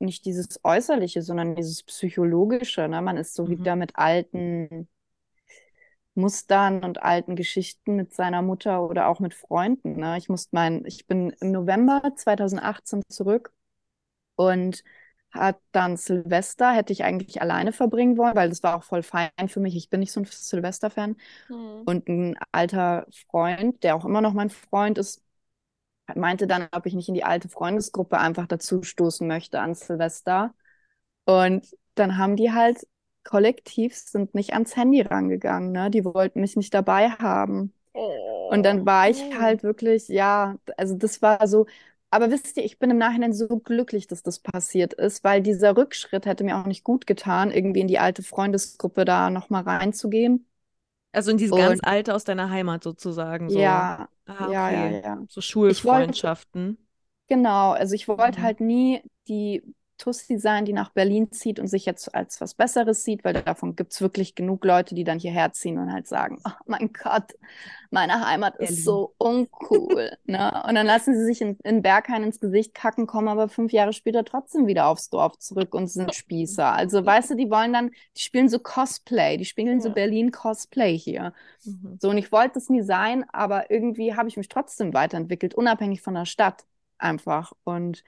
nicht 0.00 0.24
dieses 0.26 0.60
Äußerliche, 0.64 1.22
sondern 1.22 1.56
dieses 1.56 1.82
Psychologische. 1.84 2.88
Ne? 2.88 3.02
Man 3.02 3.16
ist 3.18 3.34
so 3.34 3.48
Mhm. 3.48 3.50
wieder 3.50 3.76
mit 3.76 3.96
alten 3.96 4.88
Mustern 6.14 6.84
und 6.84 7.02
alten 7.02 7.34
Geschichten 7.36 7.96
mit 7.96 8.14
seiner 8.14 8.40
Mutter 8.42 8.82
oder 8.88 9.08
auch 9.08 9.18
mit 9.20 9.34
Freunden. 9.34 9.96
Ne? 9.96 10.16
Ich 10.18 10.28
musste 10.28 10.50
mein, 10.52 10.84
ich 10.86 11.06
bin 11.06 11.30
im 11.40 11.50
November 11.52 12.12
2018 12.16 13.02
zurück 13.08 13.52
und 14.36 14.84
hat 15.32 15.60
dann 15.72 15.96
Silvester, 15.98 16.72
hätte 16.74 16.92
ich 16.94 17.04
eigentlich 17.04 17.42
alleine 17.42 17.72
verbringen 17.72 18.18
wollen, 18.18 18.36
weil 18.36 18.50
das 18.50 18.62
war 18.64 18.76
auch 18.76 18.84
voll 18.84 19.02
fein 19.04 19.30
für 19.48 19.60
mich. 19.60 19.76
Ich 19.76 19.90
bin 19.90 20.00
nicht 20.00 20.12
so 20.12 20.20
ein 20.20 20.26
Silvester-Fan. 20.26 21.16
Hm. 21.48 21.84
Und 21.86 22.08
ein 22.08 22.36
alter 22.52 23.06
Freund, 23.30 23.82
der 23.84 23.96
auch 23.96 24.06
immer 24.06 24.22
noch 24.22 24.34
mein 24.34 24.50
Freund 24.50 24.98
ist, 24.98 25.23
meinte 26.14 26.46
dann, 26.46 26.68
ob 26.72 26.86
ich 26.86 26.94
nicht 26.94 27.08
in 27.08 27.14
die 27.14 27.24
alte 27.24 27.48
Freundesgruppe 27.48 28.18
einfach 28.18 28.46
dazu 28.46 28.82
stoßen 28.82 29.26
möchte 29.26 29.60
an 29.60 29.74
Silvester. 29.74 30.54
Und 31.26 31.76
dann 31.94 32.18
haben 32.18 32.36
die 32.36 32.52
halt 32.52 32.86
kollektiv 33.24 33.96
sind 33.96 34.34
nicht 34.34 34.52
ans 34.54 34.76
Handy 34.76 35.02
rangegangen, 35.02 35.72
ne? 35.72 35.90
Die 35.90 36.04
wollten 36.04 36.40
mich 36.40 36.56
nicht 36.56 36.74
dabei 36.74 37.10
haben. 37.10 37.72
Und 38.46 38.62
dann 38.64 38.86
war 38.86 39.08
ich 39.10 39.26
Oh. 39.26 39.34
halt 39.38 39.62
wirklich, 39.62 40.08
ja, 40.08 40.58
also 40.76 40.94
das 40.96 41.22
war 41.22 41.48
so, 41.48 41.66
aber 42.10 42.30
wisst 42.30 42.56
ihr, 42.56 42.64
ich 42.64 42.78
bin 42.78 42.90
im 42.90 42.98
Nachhinein 42.98 43.32
so 43.32 43.48
glücklich, 43.58 44.06
dass 44.06 44.22
das 44.22 44.38
passiert 44.40 44.94
ist, 44.94 45.24
weil 45.24 45.42
dieser 45.42 45.76
Rückschritt 45.76 46.26
hätte 46.26 46.44
mir 46.44 46.58
auch 46.58 46.66
nicht 46.66 46.84
gut 46.84 47.06
getan, 47.06 47.50
irgendwie 47.50 47.80
in 47.80 47.88
die 47.88 47.98
alte 47.98 48.22
Freundesgruppe 48.22 49.04
da 49.04 49.30
nochmal 49.30 49.64
reinzugehen. 49.64 50.46
Also 51.14 51.30
in 51.30 51.38
diese 51.38 51.54
ganz 51.54 51.80
alte 51.82 52.14
aus 52.14 52.24
deiner 52.24 52.50
Heimat 52.50 52.82
sozusagen. 52.84 53.50
So. 53.50 53.60
Ja, 53.60 54.08
Ah, 54.26 54.48
ja, 54.48 54.70
ja, 54.70 54.88
okay. 54.90 55.00
ja. 55.02 55.26
So 55.28 55.40
Schulfreundschaften. 55.40 56.78
Genau, 57.28 57.72
also 57.72 57.94
ich 57.94 58.06
wollte 58.08 58.40
Mhm. 58.40 58.42
halt 58.42 58.60
nie 58.60 59.02
die 59.28 59.62
Tussi 59.98 60.38
sein, 60.38 60.64
die 60.64 60.72
nach 60.72 60.90
Berlin 60.90 61.30
zieht 61.32 61.60
und 61.60 61.68
sich 61.68 61.86
jetzt 61.86 62.14
als 62.14 62.40
was 62.40 62.54
Besseres 62.54 63.04
sieht, 63.04 63.24
weil 63.24 63.34
davon 63.34 63.76
gibt 63.76 63.92
es 63.92 64.00
wirklich 64.00 64.34
genug 64.34 64.64
Leute, 64.64 64.94
die 64.94 65.04
dann 65.04 65.18
hierher 65.18 65.52
ziehen 65.52 65.78
und 65.78 65.92
halt 65.92 66.08
sagen, 66.08 66.38
oh 66.44 66.50
mein 66.66 66.92
Gott, 66.92 67.32
meine 67.90 68.26
Heimat 68.26 68.56
ist 68.58 68.76
Berlin. 68.76 68.84
so 68.84 69.14
uncool. 69.18 70.16
ne? 70.26 70.62
Und 70.68 70.74
dann 70.74 70.86
lassen 70.86 71.14
sie 71.14 71.24
sich 71.24 71.40
in, 71.40 71.58
in 71.64 71.82
Berghain 71.82 72.22
ins 72.24 72.40
Gesicht 72.40 72.74
kacken, 72.74 73.06
kommen 73.06 73.28
aber 73.28 73.48
fünf 73.48 73.72
Jahre 73.72 73.92
später 73.92 74.24
trotzdem 74.24 74.66
wieder 74.66 74.86
aufs 74.86 75.10
Dorf 75.10 75.38
zurück 75.38 75.74
und 75.74 75.86
sind 75.88 76.14
Spießer. 76.14 76.72
Also 76.72 77.04
weißt 77.04 77.30
du, 77.30 77.34
die 77.36 77.50
wollen 77.50 77.72
dann, 77.72 77.90
die 78.16 78.22
spielen 78.22 78.48
so 78.48 78.58
Cosplay, 78.58 79.36
die 79.36 79.44
spielen 79.44 79.80
so 79.80 79.90
Ja. 79.90 79.94
Berlin-Cosplay 79.94 80.98
hier. 80.98 81.32
Mhm. 81.64 81.98
So, 82.00 82.10
und 82.10 82.18
ich 82.18 82.32
wollte 82.32 82.58
es 82.58 82.68
nie 82.68 82.82
sein, 82.82 83.24
aber 83.32 83.70
irgendwie 83.70 84.14
habe 84.14 84.28
ich 84.28 84.36
mich 84.36 84.48
trotzdem 84.48 84.92
weiterentwickelt, 84.94 85.54
unabhängig 85.54 86.02
von 86.02 86.14
der 86.14 86.26
Stadt 86.26 86.64
einfach. 86.98 87.52
Und 87.64 88.04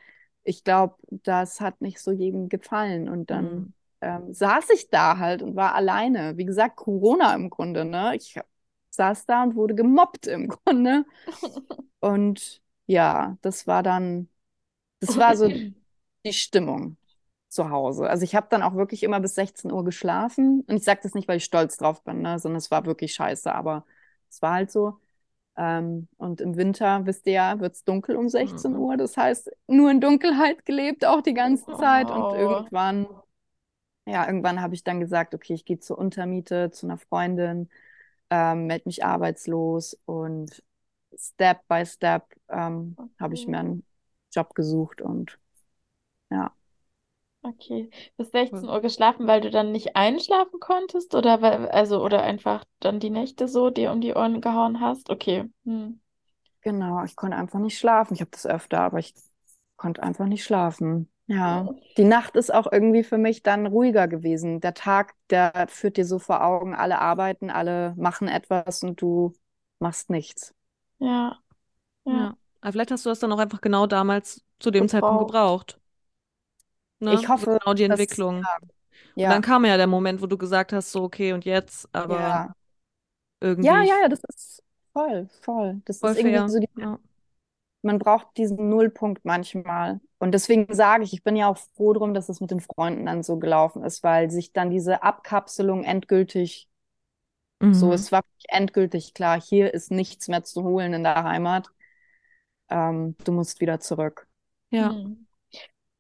ich 0.47 0.65
glaube, 0.65 0.97
das 1.11 1.61
hat 1.61 1.81
nicht 1.81 2.01
so 2.01 2.13
jedem 2.13 2.49
gefallen. 2.49 3.09
Und 3.09 3.31
dann 3.31 3.67
Mhm. 3.67 3.73
ähm, 4.01 4.33
saß 4.33 4.71
ich 4.71 4.91
da 4.91 5.19
halt 5.19 5.43
und 5.43 5.57
war 5.57 5.75
alleine. 5.75 6.37
Wie 6.37 6.45
gesagt, 6.47 6.77
Corona 6.77 7.35
im 7.35 7.51
Grunde, 7.51 7.85
ne? 7.85 8.17
Ich 8.17 8.39
saß 8.91 9.27
da 9.27 9.43
und 9.45 9.57
wurde 9.57 9.75
gemobbt 9.75 10.27
im 10.27 10.49
Grunde. 10.51 11.05
Und 12.01 12.63
ja, 12.87 13.39
das 13.43 13.67
war 13.67 13.83
dann, 13.83 14.29
das 15.01 15.17
war 15.19 15.37
so 15.37 15.51
die 16.27 16.33
Stimmung 16.33 16.99
zu 17.49 17.71
Hause. 17.71 18.09
Also 18.11 18.25
ich 18.25 18.35
habe 18.35 18.49
dann 18.51 18.63
auch 18.63 18.75
wirklich 18.77 19.03
immer 19.03 19.21
bis 19.21 19.35
16 19.37 19.73
Uhr 19.73 19.85
geschlafen. 19.85 20.63
Und 20.69 20.77
ich 20.77 20.85
sage 20.85 21.01
das 21.03 21.15
nicht, 21.15 21.29
weil 21.29 21.39
ich 21.39 21.45
stolz 21.45 21.77
drauf 21.79 22.05
bin, 22.05 22.23
ne, 22.23 22.39
sondern 22.39 22.59
es 22.59 22.71
war 22.71 22.87
wirklich 22.87 23.15
scheiße, 23.15 23.53
aber 23.55 23.87
es 24.31 24.43
war 24.43 24.55
halt 24.55 24.71
so. 24.73 25.01
Ähm, 25.57 26.09
und 26.19 26.41
im 26.41 26.57
Winter, 26.57 27.07
wisst 27.07 27.27
ihr 27.27 27.35
ja, 27.35 27.61
wird 27.61 27.75
es 27.77 27.85
dunkel 27.85 28.17
um 28.17 28.29
16 28.29 28.75
Mhm. 28.75 28.77
Uhr. 28.77 28.97
Das 28.97 29.17
heißt, 29.17 29.51
nur 29.69 29.91
in 29.91 30.01
Dunkelheit 30.01 30.65
gelebt, 30.67 31.05
auch 31.05 31.23
die 31.23 31.35
ganze 31.35 31.71
Zeit. 31.73 32.11
Und 32.11 32.33
Oh. 32.33 32.33
irgendwann, 32.33 33.07
ja, 34.07 34.27
irgendwann 34.27 34.61
habe 34.63 34.75
ich 34.75 34.85
dann 34.85 35.01
gesagt, 35.01 35.35
okay, 35.35 35.55
ich 35.55 35.65
gehe 35.65 35.79
zur 35.81 35.99
Untermiete, 35.99 36.71
zu 36.71 36.87
einer 36.87 36.99
Freundin, 36.99 37.69
ähm, 38.31 38.67
melde 38.67 38.85
mich 38.87 39.05
arbeitslos 39.05 39.99
und 40.07 40.63
Step 41.17 41.67
by 41.69 41.85
Step 41.87 42.25
ähm, 42.49 42.99
habe 43.21 43.35
ich 43.35 43.49
mir 43.49 43.59
Okay. 43.59 43.61
einen 43.61 43.85
Job 44.33 44.55
gesucht 44.55 45.01
und 45.03 45.39
ja. 46.31 46.55
Okay. 47.47 47.91
Bis 48.17 48.31
16 48.31 48.69
Uhr 48.69 48.81
geschlafen, 48.81 49.27
weil 49.29 49.41
du 49.41 49.51
dann 49.51 49.71
nicht 49.71 49.95
einschlafen 49.95 50.59
konntest 50.59 51.15
oder 51.15 51.41
weil, 51.43 51.69
also, 51.69 52.03
oder 52.03 52.23
einfach 52.23 52.65
dann 52.81 52.99
die 52.99 53.11
Nächte 53.11 53.47
so 53.47 53.71
dir 53.71 53.93
um 53.93 54.01
die 54.01 54.15
Ohren 54.15 54.41
gehauen 54.41 54.81
hast? 54.81 55.11
Okay. 55.11 55.45
Hm. 55.65 56.01
Genau, 56.63 57.05
ich 57.05 57.15
konnte 57.15 57.37
einfach 57.37 57.61
nicht 57.61 57.79
schlafen. 57.79 58.15
Ich 58.15 58.21
habe 58.21 58.31
das 58.33 58.47
öfter, 58.47 58.81
aber 58.81 58.99
ich 58.99 59.15
konnte 59.77 60.03
einfach 60.03 60.27
nicht 60.27 60.43
schlafen. 60.43 61.09
Ja, 61.29 61.69
die 61.97 62.05
Nacht 62.05 62.37
ist 62.37 62.53
auch 62.53 62.71
irgendwie 62.71 63.05
für 63.05 63.19
mich 63.19 63.43
dann 63.43 63.67
ruhiger 63.67 64.09
gewesen. 64.09 64.61
Der 64.61 64.75
Tag, 64.75 65.15
der 65.31 65.67
führt 65.69 65.97
dir 65.97 66.05
so 66.05 66.19
vor 66.19 66.45
Augen, 66.45 66.75
alle 66.75 66.99
arbeiten, 67.01 67.51
alle 67.51 67.95
machen 67.97 68.29
etwas 68.29 68.83
und 68.83 69.01
du 69.01 69.33
machst 69.79 70.11
nichts. 70.11 70.55
Ja. 70.99 71.39
Ja. 72.05 72.13
Ja. 72.13 72.37
Aber 72.61 72.73
vielleicht 72.73 72.91
hast 72.91 73.05
du 73.05 73.11
das 73.11 73.21
dann 73.21 73.33
auch 73.33 73.39
einfach 73.39 73.61
genau 73.61 73.87
damals 73.87 74.45
zu 74.59 74.71
dem 74.71 74.89
Zeitpunkt 74.89 75.29
Gebraucht. 75.29 75.81
Ne? 77.01 77.15
Ich 77.15 77.29
hoffe, 77.29 77.45
So 77.45 77.59
genau 77.59 77.75
die 77.75 77.89
dass- 77.89 78.01
Entwicklung. 78.01 78.43
ja. 79.15 79.29
Und 79.29 79.31
dann 79.35 79.43
kam 79.43 79.65
ja 79.65 79.77
der 79.77 79.87
Moment, 79.87 80.23
wo 80.23 80.27
du 80.27 80.39
gesagt 80.39 80.73
hast, 80.73 80.93
so, 80.93 81.03
okay, 81.05 81.33
und 81.33 81.45
jetzt, 81.45 81.89
aber 81.95 82.21
ja. 82.21 82.55
irgendwie 83.41 83.67
Ja, 83.69 83.83
ja, 83.83 83.95
ja, 84.03 84.09
das 84.09 84.21
ist 84.35 84.63
voll, 84.93 85.29
voll. 85.43 85.83
Das 85.85 85.99
voll 86.01 86.13
ist 86.13 86.19
irgendwie 86.19 86.37
fair. 86.37 86.49
so 86.49 86.59
die, 86.61 86.69
Ja. 86.77 86.99
man 87.83 87.99
braucht 87.99 88.37
diesen 88.37 88.69
Nullpunkt 88.69 89.25
manchmal. 89.25 90.01
Und 90.19 90.33
deswegen 90.33 90.73
sage 90.75 91.05
ich, 91.05 91.13
ich 91.13 91.23
bin 91.23 91.37
ja 91.37 91.49
auch 91.49 91.59
froh 91.77 91.93
drum, 91.93 92.15
dass 92.15 92.29
es 92.29 92.41
mit 92.41 92.51
den 92.51 92.61
Freunden 92.61 93.07
dann 93.07 93.23
so 93.23 93.39
gelaufen 93.39 93.85
ist, 93.85 94.03
weil 94.03 94.31
sich 94.31 94.53
dann 94.53 94.71
diese 94.71 95.03
Abkapselung 95.03 95.85
endgültig 95.85 96.69
So, 97.73 97.87
Mhm. 97.89 97.93
es 97.93 98.13
war 98.13 98.23
wirklich 98.25 98.47
endgültig 98.51 99.15
klar, 99.15 99.41
hier 99.41 99.73
ist 99.75 99.91
nichts 99.91 100.29
mehr 100.29 100.45
zu 100.45 100.63
holen 100.65 100.93
in 100.95 101.03
der 101.05 101.25
Heimat. 101.25 101.69
Ähm, 102.69 103.17
du 103.25 103.33
musst 103.33 103.61
wieder 103.61 103.81
zurück. 103.81 104.29
Ja. 104.71 104.91
Hm. 104.93 105.26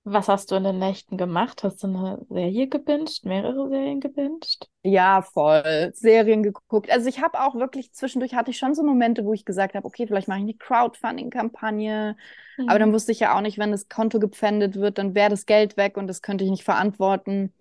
Was 0.06 0.28
hast 0.28 0.50
du 0.50 0.54
in 0.54 0.64
den 0.64 0.78
Nächten 0.78 1.18
gemacht? 1.18 1.62
Hast 1.62 1.82
du 1.82 1.88
eine 1.88 2.24
Serie 2.30 2.66
gebinged, 2.66 3.26
mehrere 3.26 3.68
Serien 3.68 4.00
gebinged? 4.00 4.70
Ja, 4.82 5.20
voll. 5.22 5.92
Serien 5.92 6.42
geguckt. 6.42 6.90
Also 6.90 7.08
ich 7.08 7.20
habe 7.22 7.40
auch 7.40 7.54
wirklich 7.54 7.92
zwischendurch 7.92 8.34
hatte 8.34 8.50
ich 8.50 8.58
schon 8.58 8.74
so 8.74 8.82
Momente, 8.82 9.24
wo 9.24 9.32
ich 9.32 9.44
gesagt 9.44 9.74
habe, 9.74 9.86
okay, 9.86 10.06
vielleicht 10.06 10.28
mache 10.28 10.38
ich 10.38 10.44
eine 10.44 10.54
Crowdfunding-Kampagne. 10.54 12.16
Aber 12.66 12.78
dann 12.78 12.92
Hm. 12.92 12.94
wusste 12.94 13.12
ich 13.12 13.20
ja 13.20 13.34
auch 13.36 13.40
nicht, 13.40 13.58
wenn 13.58 13.70
das 13.72 13.88
Konto 13.88 14.18
gepfändet 14.18 14.76
wird, 14.76 14.98
dann 14.98 15.14
wäre 15.14 15.30
das 15.30 15.46
Geld 15.46 15.76
weg 15.76 15.96
und 15.96 16.06
das 16.06 16.20
könnte 16.22 16.44
ich 16.44 16.50
nicht 16.50 16.64
verantworten. 16.64 17.52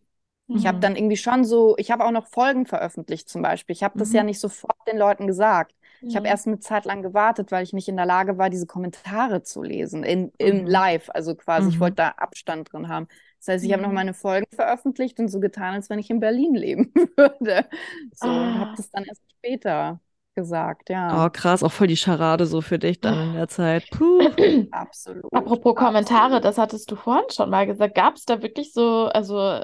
Ich 0.51 0.65
habe 0.67 0.77
Mhm. 0.77 0.81
dann 0.81 0.95
irgendwie 0.95 1.17
schon 1.17 1.45
so, 1.45 1.75
ich 1.77 1.91
habe 1.91 2.05
auch 2.05 2.11
noch 2.11 2.27
Folgen 2.27 2.65
veröffentlicht 2.65 3.29
zum 3.29 3.41
Beispiel. 3.41 3.73
Ich 3.75 3.83
habe 3.83 3.95
das 3.97 4.13
ja 4.13 4.23
Mhm. 4.23 4.25
nicht 4.25 4.39
sofort 4.39 4.77
den 4.87 4.97
Leuten 4.97 5.27
gesagt. 5.27 5.73
Ich 6.07 6.15
habe 6.15 6.27
Mhm. 6.27 6.31
erst 6.31 6.47
eine 6.47 6.59
Zeit 6.59 6.85
lang 6.85 7.01
gewartet, 7.01 7.51
weil 7.51 7.63
ich 7.63 7.73
nicht 7.73 7.87
in 7.87 7.97
der 7.97 8.05
Lage 8.05 8.37
war, 8.37 8.49
diese 8.49 8.67
Kommentare 8.67 9.43
zu 9.43 9.63
lesen, 9.63 10.03
in, 10.03 10.31
im 10.37 10.63
Mhm. 10.63 10.67
Live. 10.67 11.09
Also 11.13 11.35
quasi, 11.35 11.69
ich 11.69 11.75
Mhm. 11.75 11.79
wollte 11.79 11.95
da 11.97 12.09
Abstand 12.17 12.71
drin 12.71 12.87
haben. 12.89 13.07
Das 13.39 13.47
heißt, 13.55 13.65
ich 13.65 13.71
habe 13.73 13.81
noch 13.83 13.89
Mhm. 13.89 13.95
meine 13.95 14.13
Folgen 14.13 14.45
veröffentlicht 14.55 15.19
und 15.19 15.27
so 15.29 15.39
getan, 15.39 15.75
als 15.75 15.89
wenn 15.89 15.99
ich 15.99 16.09
in 16.09 16.19
Berlin 16.19 16.55
leben 16.55 16.91
würde. 17.17 17.65
So, 18.13 18.41
und 18.41 18.59
habe 18.59 18.71
Ah. 18.71 18.75
das 18.75 18.89
dann 18.91 19.03
erst 19.05 19.21
später 19.37 19.99
gesagt, 20.35 20.89
Oh, 20.89 20.93
ja. 20.93 21.29
krass, 21.29 21.63
auch 21.63 21.71
voll 21.71 21.87
die 21.87 21.97
Scharade 21.97 22.45
so 22.45 22.61
für 22.61 22.79
dich 22.79 22.99
dann 22.99 23.19
in 23.29 23.33
der 23.33 23.47
Zeit. 23.47 23.89
Puh. 23.91 24.19
Absolut. 24.71 25.33
Apropos 25.33 25.75
Kommentare, 25.75 26.41
das 26.41 26.57
hattest 26.57 26.89
du 26.91 26.95
vorhin 26.95 27.25
schon 27.31 27.49
mal 27.49 27.65
gesagt. 27.67 27.95
Gab 27.95 28.15
es 28.15 28.25
da 28.25 28.41
wirklich 28.41 28.73
so, 28.73 29.05
also 29.13 29.61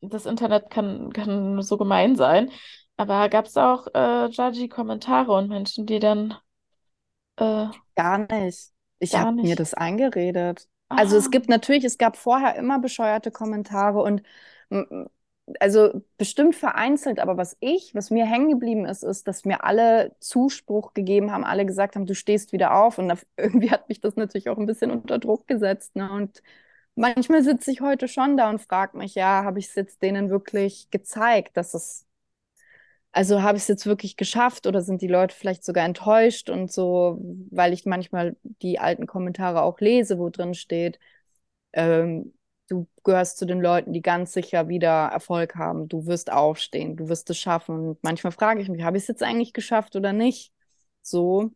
das 0.00 0.26
Internet 0.26 0.70
kann, 0.70 1.12
kann 1.12 1.60
so 1.62 1.76
gemein 1.78 2.14
sein, 2.16 2.50
aber 2.96 3.28
gab 3.28 3.46
es 3.46 3.56
auch 3.56 3.86
äh, 3.94 4.26
judgy 4.28 4.68
Kommentare 4.68 5.32
und 5.32 5.48
Menschen, 5.48 5.86
die 5.86 5.98
dann 6.00 6.34
äh, 7.36 7.68
Gar 7.96 8.18
nicht. 8.30 8.72
Ich 8.98 9.18
habe 9.18 9.32
mir 9.40 9.56
das 9.56 9.74
eingeredet. 9.74 10.68
Also 10.96 11.16
es 11.16 11.30
Ah, 11.30 11.30
gibt 11.30 11.48
natürlich, 11.48 11.84
es 11.84 11.98
gab 11.98 12.16
vorher 12.16 12.54
immer 12.56 12.78
bescheuerte 12.78 13.30
Kommentare 13.30 14.00
und 14.02 14.22
also 15.60 16.02
bestimmt 16.16 16.56
vereinzelt, 16.56 17.18
aber 17.20 17.36
was 17.36 17.56
ich, 17.60 17.94
was 17.94 18.10
mir 18.10 18.24
hängen 18.26 18.48
geblieben 18.50 18.86
ist, 18.86 19.02
ist, 19.04 19.28
dass 19.28 19.44
mir 19.44 19.62
alle 19.64 20.16
Zuspruch 20.20 20.94
gegeben 20.94 21.30
haben, 21.32 21.44
alle 21.44 21.66
gesagt 21.66 21.96
haben, 21.96 22.06
du 22.06 22.14
stehst 22.14 22.52
wieder 22.52 22.74
auf 22.74 22.98
und 22.98 23.12
irgendwie 23.36 23.70
hat 23.70 23.88
mich 23.88 24.00
das 24.00 24.16
natürlich 24.16 24.48
auch 24.48 24.58
ein 24.58 24.66
bisschen 24.66 24.90
unter 24.90 25.18
Druck 25.18 25.46
gesetzt, 25.46 25.96
ne? 25.96 26.10
Und 26.12 26.42
manchmal 26.96 27.42
sitze 27.44 27.70
ich 27.72 27.80
heute 27.82 28.08
schon 28.08 28.36
da 28.36 28.50
und 28.50 28.60
frage 28.62 28.96
mich, 28.98 29.14
ja, 29.14 29.44
habe 29.44 29.58
ich 29.58 29.68
es 29.68 29.74
jetzt 29.74 30.02
denen 30.02 30.30
wirklich 30.30 30.90
gezeigt, 30.90 31.56
dass 31.56 31.74
es 31.74 32.03
also 33.14 33.42
habe 33.42 33.56
ich 33.56 33.62
es 33.64 33.68
jetzt 33.68 33.86
wirklich 33.86 34.16
geschafft 34.16 34.66
oder 34.66 34.82
sind 34.82 35.00
die 35.00 35.06
Leute 35.08 35.34
vielleicht 35.36 35.64
sogar 35.64 35.84
enttäuscht 35.84 36.50
und 36.50 36.72
so, 36.72 37.18
weil 37.50 37.72
ich 37.72 37.86
manchmal 37.86 38.36
die 38.42 38.78
alten 38.80 39.06
Kommentare 39.06 39.62
auch 39.62 39.80
lese, 39.80 40.18
wo 40.18 40.30
drin 40.30 40.54
steht, 40.54 40.98
ähm, 41.72 42.34
du 42.68 42.88
gehörst 43.04 43.38
zu 43.38 43.46
den 43.46 43.60
Leuten, 43.60 43.92
die 43.92 44.02
ganz 44.02 44.32
sicher 44.32 44.68
wieder 44.68 45.08
Erfolg 45.08 45.56
haben. 45.56 45.88
Du 45.88 46.06
wirst 46.06 46.32
aufstehen, 46.32 46.96
du 46.96 47.08
wirst 47.08 47.30
es 47.30 47.38
schaffen. 47.38 47.90
Und 47.90 48.02
manchmal 48.02 48.32
frage 48.32 48.62
ich 48.62 48.68
mich, 48.68 48.82
habe 48.82 48.96
ich 48.96 49.04
es 49.04 49.08
jetzt 49.08 49.22
eigentlich 49.22 49.52
geschafft 49.52 49.96
oder 49.96 50.12
nicht? 50.12 50.52
So, 51.02 51.52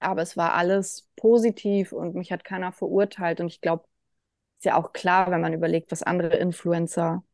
aber 0.00 0.22
es 0.22 0.36
war 0.36 0.54
alles 0.54 1.08
positiv 1.16 1.92
und 1.92 2.14
mich 2.14 2.32
hat 2.32 2.44
keiner 2.44 2.72
verurteilt. 2.72 3.40
Und 3.40 3.48
ich 3.48 3.60
glaube, 3.60 3.86
ist 4.58 4.64
ja 4.66 4.76
auch 4.76 4.92
klar, 4.92 5.30
wenn 5.30 5.40
man 5.40 5.54
überlegt, 5.54 5.92
was 5.92 6.02
andere 6.02 6.36
Influencer 6.36 7.24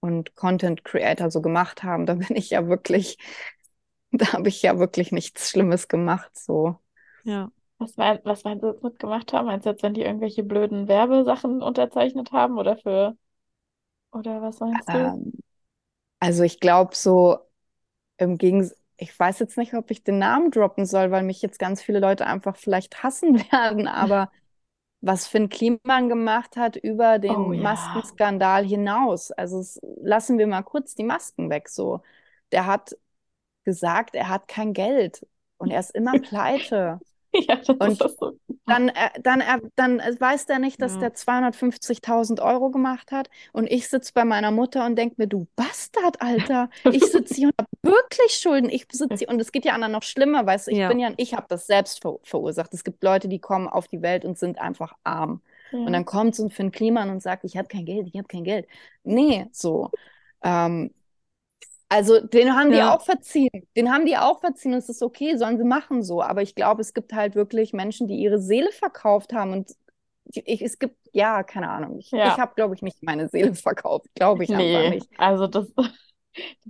und 0.00 0.34
Content 0.34 0.84
Creator 0.84 1.30
so 1.30 1.40
gemacht 1.42 1.82
haben, 1.82 2.06
da 2.06 2.14
bin 2.14 2.36
ich 2.36 2.50
ja 2.50 2.68
wirklich, 2.68 3.18
da 4.12 4.32
habe 4.34 4.48
ich 4.48 4.62
ja 4.62 4.78
wirklich 4.78 5.12
nichts 5.12 5.50
Schlimmes 5.50 5.88
gemacht, 5.88 6.30
so. 6.38 6.78
Ja. 7.22 7.50
was, 7.78 7.96
mein, 7.96 8.20
was 8.24 8.44
meinst 8.44 8.62
du 8.62 8.68
jetzt 8.68 8.82
mitgemacht 8.82 9.32
haben? 9.32 9.46
Meinst 9.46 9.66
du 9.66 9.70
jetzt, 9.70 9.82
wenn 9.82 9.94
die 9.94 10.02
irgendwelche 10.02 10.42
blöden 10.42 10.88
Werbesachen 10.88 11.62
unterzeichnet 11.62 12.32
haben 12.32 12.58
oder 12.58 12.76
für, 12.76 13.16
oder 14.12 14.42
was 14.42 14.60
meinst 14.60 14.88
du? 14.88 14.98
Ähm, 14.98 15.32
also 16.20 16.42
ich 16.44 16.60
glaube 16.60 16.94
so 16.94 17.38
im 18.18 18.38
Gegensatz, 18.38 18.78
ich 18.98 19.18
weiß 19.18 19.38
jetzt 19.40 19.58
nicht, 19.58 19.74
ob 19.74 19.90
ich 19.90 20.04
den 20.04 20.18
Namen 20.18 20.50
droppen 20.50 20.86
soll, 20.86 21.10
weil 21.10 21.22
mich 21.24 21.42
jetzt 21.42 21.58
ganz 21.58 21.82
viele 21.82 22.00
Leute 22.00 22.26
einfach 22.26 22.56
vielleicht 22.56 23.02
hassen 23.02 23.38
werden, 23.52 23.88
aber 23.88 24.30
was 25.00 25.26
Finn 25.26 25.48
Kliman 25.48 26.08
gemacht 26.08 26.56
hat 26.56 26.76
über 26.76 27.18
den 27.18 27.34
Oh 27.34 27.52
ja. 27.52 27.62
Maskenskandal 27.62 28.64
hinaus, 28.64 29.30
also 29.32 29.62
lassen 30.02 30.38
wir 30.38 30.46
mal 30.46 30.62
kurz 30.62 30.94
die 30.94 31.04
Masken 31.04 31.50
weg, 31.50 31.68
so. 31.68 32.02
Der 32.52 32.66
hat 32.66 32.96
gesagt, 33.64 34.14
er 34.14 34.28
hat 34.28 34.48
kein 34.48 34.72
Geld 34.72 35.26
und 35.58 35.70
er 35.70 35.80
ist 35.80 35.94
immer 35.94 36.18
pleite. 36.18 37.00
Ja, 37.48 37.56
das 37.56 37.68
Und 37.78 37.92
ist 37.94 38.00
das 38.00 38.16
so. 38.16 38.38
Dann, 38.68 38.88
äh, 38.90 39.10
dann, 39.22 39.40
äh, 39.40 39.58
dann 39.76 40.00
äh, 40.00 40.14
weiß 40.18 40.46
der 40.46 40.58
nicht, 40.60 40.82
dass 40.82 40.96
Ja. 40.96 40.98
der 40.98 41.14
250.000 41.14 42.40
Euro 42.40 42.70
gemacht 42.70 43.12
hat. 43.12 43.30
Und 43.52 43.66
ich 43.66 43.88
sitze 43.88 44.12
bei 44.14 44.24
meiner 44.24 44.52
Mutter 44.52 44.86
und 44.86 44.96
denke 44.96 45.16
mir, 45.18 45.26
du 45.28 45.48
Bastard, 45.56 46.22
Alter. 46.22 46.70
Ich 46.90 47.10
sitze 47.10 47.34
hier 47.36 47.48
und 47.48 47.54
habe 47.58 47.68
wirklich 47.82 48.32
Schulden. 48.34 48.70
Ich 48.70 48.86
sitze 48.92 49.20
hier 49.20 49.28
und 49.30 49.40
es 49.40 49.52
geht 49.52 49.64
ja 49.66 49.74
anderen 49.74 49.92
noch 49.92 50.04
schlimmer, 50.04 50.46
weißt 50.46 50.68
du. 50.68 50.72
Ich 50.72 50.78
Ja. 50.78 50.86
bin 50.86 51.00
ja, 51.00 51.10
ich 51.16 51.34
habe 51.34 51.46
das 51.48 51.66
selbst 51.66 52.02
ver 52.02 52.18
verursacht. 52.24 52.74
Es 52.74 52.84
gibt 52.84 53.02
Leute, 53.04 53.28
die 53.28 53.40
kommen 53.40 53.68
auf 53.68 53.88
die 53.88 54.02
Welt 54.02 54.24
und 54.24 54.38
sind 54.38 54.60
einfach 54.60 54.94
arm. 55.04 55.42
Und 55.84 55.92
Ja. 55.92 55.94
dann 55.94 56.04
kommt 56.04 56.36
so 56.36 56.44
ein 56.44 56.50
Finn 56.50 56.72
Kliman 56.72 57.10
und 57.10 57.22
sagt, 57.22 57.44
ich 57.44 57.56
habe 57.56 57.68
kein 57.68 57.86
Geld, 57.86 58.06
ich 58.08 58.16
habe 58.18 58.28
kein 58.28 58.44
Geld. 58.44 58.66
Nee, 59.04 59.46
so. 59.52 59.92
Ähm, 60.42 60.94
also 61.90 62.20
den 62.20 62.54
haben 62.56 62.72
die 62.72 62.78
Ja. 62.78 62.94
auch 62.96 63.02
verziehen. 63.04 63.50
Den 63.76 63.92
haben 63.92 64.06
die 64.06 64.16
auch 64.16 64.40
verziehen. 64.40 64.74
Es 64.74 64.88
ist 64.88 65.02
okay, 65.02 65.36
sollen 65.36 65.58
sie 65.58 65.64
machen 65.64 66.02
so. 66.04 66.22
Aber 66.22 66.42
ich 66.42 66.54
glaube, 66.54 66.82
es 66.82 66.94
gibt 66.94 67.12
halt 67.12 67.34
wirklich 67.34 67.72
Menschen, 67.74 68.08
die 68.08 68.16
ihre 68.16 68.40
Seele 68.40 68.72
verkauft 68.72 69.32
haben. 69.34 69.52
Und 69.52 69.72
ich, 70.32 70.62
es 70.62 70.78
gibt, 70.78 70.96
ja, 71.12 71.42
keine 71.44 71.70
Ahnung. 71.70 71.98
Ich, 71.98 72.12
Ja. 72.12 72.28
ich 72.28 72.38
habe, 72.38 72.54
glaube 72.56 72.74
ich, 72.76 72.82
nicht 72.82 73.02
meine 73.02 73.28
Seele 73.28 73.54
verkauft. 73.54 74.06
Glaube 74.14 74.44
ich 74.44 74.56
einfach 74.56 74.66
Nee, 74.66 74.88
nicht. 74.88 75.08
also 75.18 75.46
das, 75.48 75.66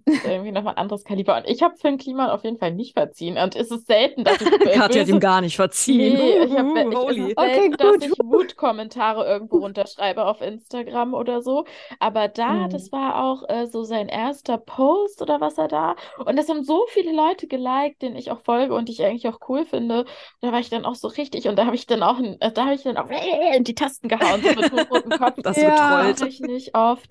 Das 0.07 0.17
ist 0.17 0.25
irgendwie 0.25 0.53
nochmal 0.53 0.75
ein 0.75 0.79
anderes 0.79 1.05
Kaliber. 1.05 1.37
Und 1.37 1.47
ich 1.47 1.63
habe 1.63 1.77
Finn 1.77 1.99
Kliman 1.99 2.31
auf 2.31 2.45
jeden 2.45 2.59
Fall 2.59 2.73
nicht 2.73 2.95
verziehen. 2.95 3.37
Und 3.39 3.55
es 3.57 3.71
ist 3.71 3.87
selten, 3.87 4.25
dass 4.25 4.41
ich 4.41 4.49
Katja 4.73 5.03
hat 5.03 5.09
ihm 5.09 5.21
gar 5.21 5.41
nicht 5.41 5.57
verziehen. 5.57 6.15
Nee, 6.15 6.39
ich 6.45 6.57
habe 6.57 6.81
ich, 7.13 7.37
Okay, 7.37 7.71
dass 7.77 7.97
ich 8.03 8.11
Wutkommentare 8.19 9.27
irgendwo 9.27 9.59
runterschreibe 9.59 10.25
auf 10.25 10.41
Instagram 10.41 11.15
oder 11.15 11.43
so. 11.43 11.65
Aber 11.99 12.29
da, 12.29 12.67
Mhm. 12.67 12.71
das 12.71 12.91
war 12.93 13.23
auch 13.23 13.49
äh, 13.49 13.67
so 13.67 13.85
sein 13.85 14.09
erster 14.09 14.59
Post 14.59 15.21
oder 15.23 15.41
was 15.41 15.59
er 15.59 15.69
da. 15.69 15.97
Und 16.25 16.37
das 16.37 16.49
haben 16.49 16.65
so 16.65 16.87
viele 16.89 17.13
Leute 17.13 17.47
geliked, 17.47 18.03
denen 18.03 18.17
ich 18.17 18.31
auch 18.31 18.41
folge 18.41 18.75
und 18.75 18.89
die 18.89 18.93
ich 18.93 19.05
eigentlich 19.05 19.29
auch 19.29 19.39
cool 19.49 19.67
finde. 19.67 20.05
Da 20.41 20.53
war 20.53 20.61
ich 20.61 20.71
dann 20.71 20.85
auch 20.85 20.95
so 20.95 21.09
richtig 21.09 21.47
und 21.49 21.57
da 21.59 21.67
habe 21.67 21.77
ich 21.77 21.87
dann 21.87 22.03
auch, 22.03 22.19
ein- 22.19 22.41
äh, 22.41 22.51
da 22.53 22.65
habe 22.65 22.75
ich 22.75 22.83
dann 22.83 22.97
auch 22.97 23.09
in 23.57 23.65
die 23.65 23.75
Tasten 23.75 24.09
gehauen, 24.09 24.43
so 24.43 24.49
mit 24.55 24.73
hochrotem 24.73 25.11
Kopf. 25.13 25.37
Das 25.43 25.57
Ja. 25.57 25.71
getrollt. 25.71 26.21
Mache 26.21 26.29
ich 26.29 26.41
nicht 26.41 26.75
oft. 26.75 27.09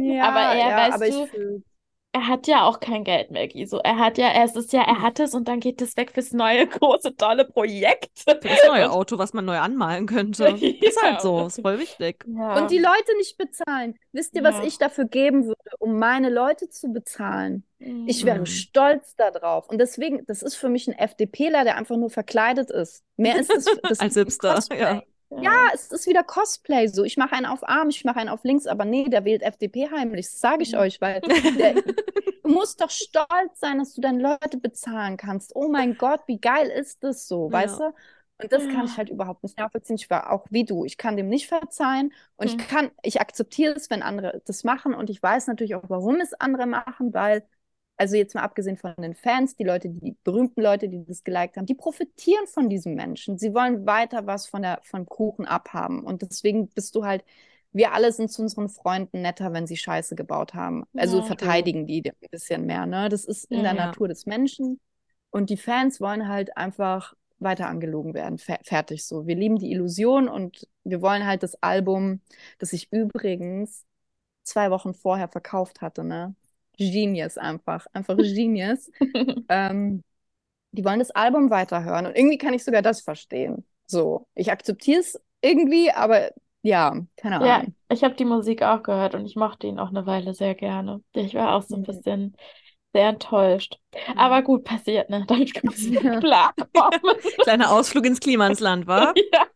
Ja, 0.00 0.28
Aber 0.28 0.40
er, 0.40 0.70
ja, 0.70 0.76
weißt 0.76 0.94
aber 0.94 1.08
du, 1.10 1.53
Er 2.16 2.28
hat 2.28 2.46
ja 2.46 2.64
auch 2.64 2.78
kein 2.78 3.02
Geld 3.02 3.32
mehr, 3.32 3.48
Giso. 3.48 3.78
Er 3.82 3.98
hat 3.98 4.18
ja, 4.18 4.44
es 4.44 4.54
ist 4.54 4.72
ja, 4.72 4.82
er 4.82 5.02
hat 5.02 5.18
es 5.18 5.34
und 5.34 5.48
dann 5.48 5.58
geht 5.58 5.82
es 5.82 5.96
weg 5.96 6.12
fürs 6.12 6.30
neue, 6.32 6.64
große, 6.68 7.16
tolle 7.16 7.44
Projekt. 7.44 8.20
Für 8.20 8.36
das 8.36 8.60
neue 8.68 8.88
Auto, 8.92 9.18
was 9.18 9.32
man 9.32 9.44
neu 9.44 9.58
anmalen 9.58 10.06
könnte. 10.06 10.44
Ist 10.80 10.96
Ja, 11.02 11.10
halt 11.10 11.22
so, 11.22 11.38
und- 11.38 11.46
ist 11.48 11.60
voll 11.60 11.80
wichtig. 11.80 12.24
Ja. 12.28 12.56
Und 12.56 12.70
die 12.70 12.78
Leute 12.78 13.16
nicht 13.18 13.36
bezahlen. 13.36 13.98
Wisst 14.12 14.36
ihr, 14.36 14.44
was 14.44 14.58
Ja. 14.58 14.62
ich 14.64 14.78
dafür 14.78 15.06
geben 15.06 15.44
würde, 15.46 15.58
um 15.80 15.98
meine 15.98 16.30
Leute 16.30 16.68
zu 16.68 16.92
bezahlen? 16.92 17.64
Ich 18.06 18.24
wäre 18.24 18.38
Mhm. 18.38 18.46
stolz 18.46 19.16
darauf. 19.16 19.68
Und 19.68 19.78
deswegen, 19.78 20.24
das 20.26 20.42
ist 20.42 20.54
für 20.54 20.68
mich 20.68 20.86
ein 20.86 20.94
FDPler, 20.94 21.64
der 21.64 21.76
einfach 21.76 21.96
nur 21.96 22.10
verkleidet 22.10 22.70
ist. 22.70 23.02
Mehr 23.16 23.40
ist 23.40 23.50
es. 23.52 23.64
Das 23.82 23.98
Als 23.98 24.14
ist 24.16 24.22
Hipster, 24.40 24.58
ja. 24.78 25.02
Ja, 25.42 25.50
es 25.74 25.88
ist 25.90 26.06
wieder 26.06 26.22
Cosplay. 26.24 26.86
So, 26.88 27.04
ich 27.04 27.16
mache 27.16 27.32
einen 27.32 27.46
auf 27.46 27.66
arm, 27.68 27.88
ich 27.88 28.04
mache 28.04 28.18
einen 28.20 28.28
auf 28.28 28.44
links, 28.44 28.66
aber 28.66 28.84
nee, 28.84 29.08
der 29.08 29.24
wählt 29.24 29.42
FDP 29.42 29.90
heimlich. 29.90 30.26
Das 30.26 30.40
sage 30.40 30.62
ich 30.62 30.76
euch, 30.76 31.00
weil 31.00 31.22
der, 31.58 31.74
du 32.44 32.48
musst 32.50 32.80
doch 32.80 32.90
stolz 32.90 33.60
sein, 33.60 33.78
dass 33.78 33.94
du 33.94 34.00
deine 34.00 34.22
Leute 34.22 34.58
bezahlen 34.58 35.16
kannst. 35.16 35.54
Oh 35.56 35.68
mein 35.68 35.96
Gott, 35.96 36.20
wie 36.26 36.40
geil 36.40 36.68
ist 36.68 37.02
das 37.02 37.26
so, 37.28 37.50
Ja. 37.50 37.52
weißt 37.52 37.80
du? 37.80 37.94
Und 38.38 38.52
das 38.52 38.68
kann 38.68 38.84
Ja. 38.84 38.84
ich 38.84 38.96
halt 38.96 39.10
überhaupt 39.10 39.42
nicht 39.44 39.58
nachvollziehen. 39.58 39.96
Ich 39.96 40.10
war 40.10 40.32
auch 40.32 40.46
wie 40.50 40.64
du. 40.64 40.84
Ich 40.84 40.98
kann 40.98 41.16
dem 41.16 41.28
nicht 41.28 41.46
verzeihen 41.48 42.12
und 42.36 42.46
Mhm. 42.52 42.58
ich 42.58 42.58
kann, 42.58 42.90
ich 43.02 43.20
akzeptiere 43.20 43.74
es, 43.74 43.90
wenn 43.90 44.02
andere 44.02 44.42
das 44.46 44.64
machen 44.64 44.94
und 44.94 45.08
ich 45.10 45.22
weiß 45.22 45.46
natürlich 45.46 45.74
auch, 45.76 45.84
warum 45.88 46.20
es 46.20 46.34
andere 46.34 46.66
machen, 46.66 47.14
weil 47.14 47.44
also 47.96 48.16
jetzt 48.16 48.34
mal 48.34 48.42
abgesehen 48.42 48.76
von 48.76 48.94
den 48.98 49.14
Fans, 49.14 49.56
die 49.56 49.64
Leute, 49.64 49.88
die 49.88 50.16
berühmten 50.24 50.60
Leute, 50.62 50.88
die 50.88 51.04
das 51.04 51.22
geliked 51.24 51.56
haben, 51.56 51.66
die 51.66 51.74
profitieren 51.74 52.46
von 52.46 52.68
diesem 52.68 52.94
Menschen. 52.94 53.38
Sie 53.38 53.54
wollen 53.54 53.86
weiter 53.86 54.26
was 54.26 54.46
von 54.46 54.62
der, 54.62 54.80
vom 54.82 55.06
Kuchen 55.06 55.46
abhaben. 55.46 56.02
Und 56.04 56.22
deswegen 56.22 56.68
bist 56.68 56.94
du 56.96 57.04
halt, 57.04 57.24
wir 57.72 57.92
alle 57.92 58.12
sind 58.12 58.30
zu 58.30 58.42
unseren 58.42 58.68
Freunden 58.68 59.22
netter, 59.22 59.52
wenn 59.52 59.66
sie 59.66 59.76
Scheiße 59.76 60.14
gebaut 60.16 60.54
haben. 60.54 60.84
Also 60.96 61.18
Ja. 61.18 61.26
verteidigen 61.26 61.86
die 61.86 62.02
ein 62.08 62.28
bisschen 62.30 62.66
mehr, 62.66 62.86
ne? 62.86 63.08
Das 63.08 63.24
ist 63.24 63.44
in 63.52 63.62
Ja. 63.62 63.62
der. 63.62 63.74
Natur 63.74 64.08
des 64.08 64.26
Menschen. 64.26 64.80
Und 65.30 65.50
die 65.50 65.56
Fans 65.56 66.00
wollen 66.00 66.28
halt 66.28 66.56
einfach 66.56 67.14
weiter 67.38 67.66
angelogen 67.68 68.14
werden. 68.14 68.38
Fer 68.38 68.58
fertig 68.62 69.04
so. 69.06 69.26
Wir 69.26 69.34
lieben 69.36 69.58
die 69.58 69.72
Illusion 69.72 70.28
und 70.28 70.68
wir 70.84 71.02
wollen 71.02 71.26
halt 71.26 71.42
das 71.42 71.56
Album, 71.62 72.20
das 72.58 72.72
ich 72.72 72.92
übrigens 72.92 73.84
zwei 74.44 74.70
Wochen 74.70 74.94
vorher 74.94 75.28
verkauft 75.28 75.80
hatte, 75.82 76.04
ne? 76.04 76.34
Genius 76.78 77.38
einfach. 77.38 77.86
Einfach 77.92 78.16
Genius. 78.22 78.90
ähm, 79.48 80.02
die 80.72 80.84
wollen 80.84 80.98
das 81.00 81.10
Album 81.12 81.50
weiterhören. 81.50 82.06
Und 82.06 82.16
irgendwie 82.16 82.38
kann 82.38 82.54
ich 82.54 82.64
sogar 82.64 82.82
das 82.82 83.02
verstehen. 83.02 83.66
So, 83.86 84.28
ich 84.34 84.50
akzeptiere 84.52 85.00
es 85.00 85.20
irgendwie, 85.42 85.90
aber 85.92 86.32
ja, 86.62 87.06
keine 87.16 87.40
Ja, 87.40 87.62
Ahnung. 87.62 87.74
ich 87.88 88.04
habe 88.04 88.14
die 88.14 88.24
Musik 88.24 88.62
auch 88.62 88.82
gehört 88.82 89.14
und 89.14 89.26
ich 89.26 89.36
mochte 89.36 89.66
ihn 89.66 89.78
auch 89.78 89.88
eine 89.90 90.06
Weile 90.06 90.34
sehr 90.34 90.54
gerne. 90.54 91.02
Ich 91.12 91.34
war 91.34 91.54
auch 91.54 91.62
so 91.62 91.76
ein 91.76 91.82
Mhm. 91.82 91.84
bisschen 91.84 92.36
sehr 92.92 93.08
enttäuscht. 93.08 93.80
Aber 94.16 94.42
gut, 94.42 94.64
passiert, 94.64 95.10
ne? 95.10 95.24
Damit 95.28 95.54
kommt 95.54 95.74
es 95.74 95.90
Ja. 95.90 96.20
klar. 96.20 96.54
Kleiner 97.42 97.70
Ausflug 97.70 98.06
ins 98.06 98.20
Klimansland, 98.20 98.86
war? 98.86 99.14
Ja. 99.32 99.46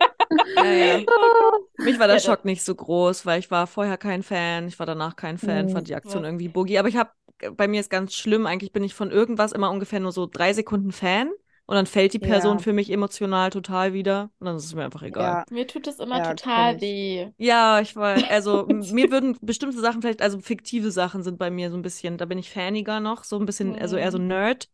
Ja, 0.56 0.72
ja. 0.72 1.04
Mich 1.80 1.98
war 1.98 2.08
der 2.08 2.18
Schock 2.18 2.44
nicht 2.44 2.62
so 2.64 2.74
groß, 2.74 3.24
weil 3.26 3.38
ich 3.38 3.50
war 3.50 3.66
vorher 3.66 3.96
kein 3.98 4.22
Fan, 4.22 4.66
ich 4.68 4.78
war 4.78 4.86
danach 4.86 5.14
kein 5.16 5.38
Fan, 5.38 5.66
Mhm. 5.66 5.72
fand 5.72 5.88
die 5.88 5.94
Aktion 5.94 6.24
Ja. 6.24 6.28
irgendwie 6.30 6.48
boogie. 6.48 6.78
Aber 6.78 6.88
ich 6.88 6.96
habe, 6.96 7.10
bei 7.56 7.68
mir 7.68 7.80
ist 7.80 7.90
ganz 7.90 8.14
schlimm, 8.14 8.46
eigentlich 8.46 8.72
bin 8.72 8.82
ich 8.82 8.94
von 8.94 9.10
irgendwas 9.10 9.52
immer 9.52 9.70
ungefähr 9.70 10.00
nur 10.00 10.12
so 10.12 10.26
drei 10.26 10.52
Sekunden 10.52 10.90
Fan 10.92 11.30
und 11.66 11.74
dann 11.76 11.86
fällt 11.86 12.12
die 12.14 12.18
Person 12.18 12.58
Ja. 12.58 12.62
für 12.62 12.72
mich 12.72 12.90
emotional 12.90 13.50
total 13.50 13.92
wieder 13.92 14.30
und 14.40 14.46
dann 14.46 14.56
ist 14.56 14.64
es 14.64 14.74
mir 14.74 14.84
einfach 14.84 15.02
egal. 15.02 15.38
Ja, 15.38 15.44
Mir 15.50 15.66
tut 15.66 15.86
es 15.86 15.98
immer 16.00 16.18
Ja, 16.18 16.34
total 16.34 16.80
weh. 16.80 17.30
Ja, 17.38 17.80
ich 17.80 17.94
weiß, 17.94 18.28
also 18.30 18.66
mir 18.68 19.10
würden 19.10 19.36
bestimmte 19.40 19.80
Sachen 19.80 20.02
vielleicht, 20.02 20.22
also 20.22 20.40
fiktive 20.40 20.90
Sachen 20.90 21.22
sind 21.22 21.38
bei 21.38 21.50
mir 21.50 21.70
so 21.70 21.76
ein 21.76 21.82
bisschen, 21.82 22.18
da 22.18 22.24
bin 22.24 22.38
ich 22.38 22.50
faniger 22.50 22.98
noch, 23.00 23.22
so 23.24 23.38
ein 23.38 23.46
bisschen, 23.46 23.78
also 23.78 23.96
eher 23.96 24.10
so 24.10 24.18
Mhm. 24.18 24.26
Nerd, 24.28 24.68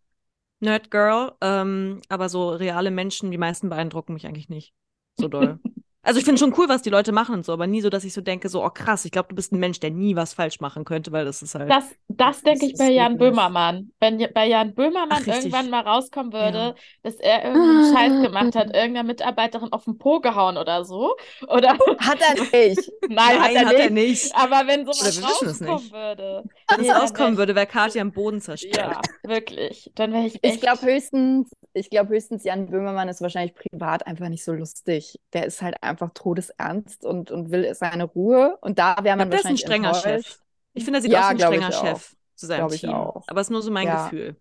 Nerd 0.61 0.91
Girl, 0.91 1.33
ähm, 1.43 2.03
aber 2.09 2.29
so 2.31 2.51
reale 2.51 2.91
Menschen, 2.91 3.31
die 3.31 3.39
meisten 3.39 3.69
beeindrucken 3.71 4.15
mich 4.15 4.27
eigentlich 4.27 4.49
nicht 4.49 4.75
so 5.19 5.29
doll. 5.29 5.59
Also 6.05 6.19
ich 6.19 6.25
finde 6.25 6.39
schon 6.39 6.55
cool, 6.59 6.69
was 6.69 6.83
die 6.83 6.91
Leute 6.91 7.13
machen 7.13 7.35
und 7.35 7.45
so, 7.47 7.53
aber 7.53 7.67
nie 7.67 7.81
so, 7.81 7.89
dass 7.91 8.05
ich 8.05 8.13
so 8.13 8.21
denke, 8.21 8.49
so, 8.49 8.63
oh 8.65 8.71
krass, 8.71 9.05
ich 9.07 9.11
glaube, 9.11 9.29
du 9.31 9.35
bist 9.35 9.53
ein 9.53 9.59
Mensch, 9.59 9.81
der 9.81 9.91
nie 9.91 10.15
was 10.17 10.35
falsch 10.35 10.61
machen 10.61 10.85
könnte, 10.85 11.11
weil 11.13 11.25
das 11.25 11.41
ist 11.43 11.55
halt. 11.55 11.71
Das, 11.71 11.85
das 12.09 12.43
denke 12.43 12.67
ich 12.67 12.75
bei 12.77 12.91
Jan 12.91 13.13
wirklich- 13.13 13.31
Böhmermann. 13.31 13.91
Wenn 14.01 14.19
bei 14.35 14.47
Jan 14.47 14.75
Böhmermann 14.75 15.23
Ach, 15.23 15.27
irgendwann 15.27 15.71
mal 15.71 15.81
rauskommen 15.81 16.33
würde, 16.33 16.59
Ja. 16.59 16.75
dass 17.03 17.15
er 17.17 17.45
irgendeinen 17.47 17.95
Scheiß 17.97 18.23
gemacht 18.23 18.55
hat, 18.55 18.67
irgendeiner 18.75 19.03
Mitarbeiterin 19.05 19.73
auf 19.73 19.85
den 19.85 19.97
Po 19.99 20.21
gehauen 20.21 20.57
oder 20.59 20.85
so. 20.85 21.17
Oder 21.49 21.71
hat 21.99 22.19
er 22.21 22.35
nicht. 22.69 22.93
nein, 23.09 23.41
hat 23.43 23.53
er 23.53 23.67
hat 23.67 23.75
er 23.75 23.91
nicht. 23.91 24.25
nicht. 24.25 24.37
Aber 24.37 24.67
wenn 24.67 24.85
sowas 24.85 25.23
rauskommen 25.23 25.77
nicht. 25.83 25.93
würde. 25.93 26.45
Wenn 26.69 26.85
es 26.85 26.95
rauskommen 26.95 27.37
würde, 27.39 27.55
wäre 27.55 27.67
Katja 27.67 28.03
am 28.03 28.13
Boden 28.13 28.39
ich, 28.39 28.45
zerstört. 28.45 28.75
ja, 28.77 29.01
wirklich. 29.31 29.91
Dann 29.95 30.13
wäre 30.13 30.27
ich 30.27 30.35
Ich 30.37 30.45
echt. 30.45 30.61
glaube 30.61 30.83
höchstens, 30.83 31.51
ich 31.73 31.89
glaube 31.91 32.11
höchstens, 32.15 32.45
Jan 32.45 32.67
Böhmermann 32.71 33.09
ist 33.09 33.21
wahrscheinlich 33.23 33.55
privat 33.55 34.07
einfach 34.07 34.29
nicht 34.29 34.45
so 34.45 34.53
lustig. 34.53 35.19
Der 35.33 35.47
ist 35.47 35.63
halt 35.63 35.83
einfach 35.83 35.94
todesernst 35.97 37.05
und, 37.05 37.31
und 37.31 37.51
will 37.51 37.75
seine 37.75 38.05
Ruhe. 38.05 38.59
Und 38.61 38.79
da 38.79 38.97
wäre 39.03 39.17
Ich 39.17 39.17
man 39.17 39.29
glaube, 39.29 39.31
der 39.31 39.41
ist 39.41 39.47
ein 39.47 39.57
wahrscheinlich 39.57 39.61
strenger 39.61 39.89
enttäuscht. 39.89 40.05
Chef. 40.27 40.39
Ich 40.75 40.85
finde, 40.85 40.99
er 40.99 41.03
sieht 41.03 41.13
Ja, 41.13 41.21
aus 41.21 41.31
wie 41.31 41.33
ein 41.33 41.37
glaub 41.39 41.53
ich 41.55 41.65
strenger 41.65 41.79
auch. 41.81 41.85
Chef 41.87 42.17
zu 42.35 42.47
seinem 42.47 42.59
Glaub 42.59 42.73
ich 42.73 42.81
Team. 42.81 42.91
auch. 42.91 43.25
Aber 43.29 43.41
es 43.41 43.47
ist 43.49 43.51
nur 43.51 43.63
so 43.63 43.71
mein 43.71 43.87
Ja. 43.87 44.05
Gefühl. 44.05 44.37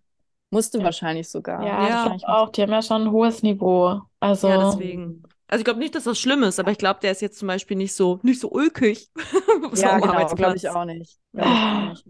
Musste 0.50 0.78
Ja. 0.78 0.84
wahrscheinlich 0.84 1.28
sogar. 1.28 1.62
Ja, 1.64 1.88
Ja. 1.88 1.88
ich 1.88 1.94
Wahrscheinlich 1.94 2.26
auch. 2.28 2.50
Die 2.50 2.62
haben 2.62 2.72
ja 2.72 2.82
schon 2.82 3.02
ein 3.02 3.10
hohes 3.10 3.42
Niveau. 3.42 4.00
Also, 4.20 4.48
Ja, 4.48 4.70
deswegen. 4.70 5.22
Also 5.48 5.60
ich 5.60 5.64
glaube 5.64 5.78
nicht, 5.80 5.94
dass 5.94 6.04
das 6.04 6.18
schlimm 6.18 6.42
ist, 6.42 6.58
aber 6.58 6.70
ich 6.70 6.78
glaube, 6.78 7.00
der 7.00 7.12
ist 7.12 7.20
jetzt 7.20 7.38
zum 7.38 7.48
Beispiel 7.48 7.76
nicht 7.76 7.94
so, 7.94 8.18
nicht 8.22 8.40
so 8.40 8.50
ulkig. 8.50 9.10
so 9.72 9.82
Ja, 9.82 9.98
genau, 9.98 10.26
glaube 10.34 10.56
ich 10.56 10.68
auch 10.68 10.84
nicht. 10.84 11.18
Glaub 11.32 11.46
ich 11.46 11.52
auch 11.52 11.88
nicht. 11.90 12.06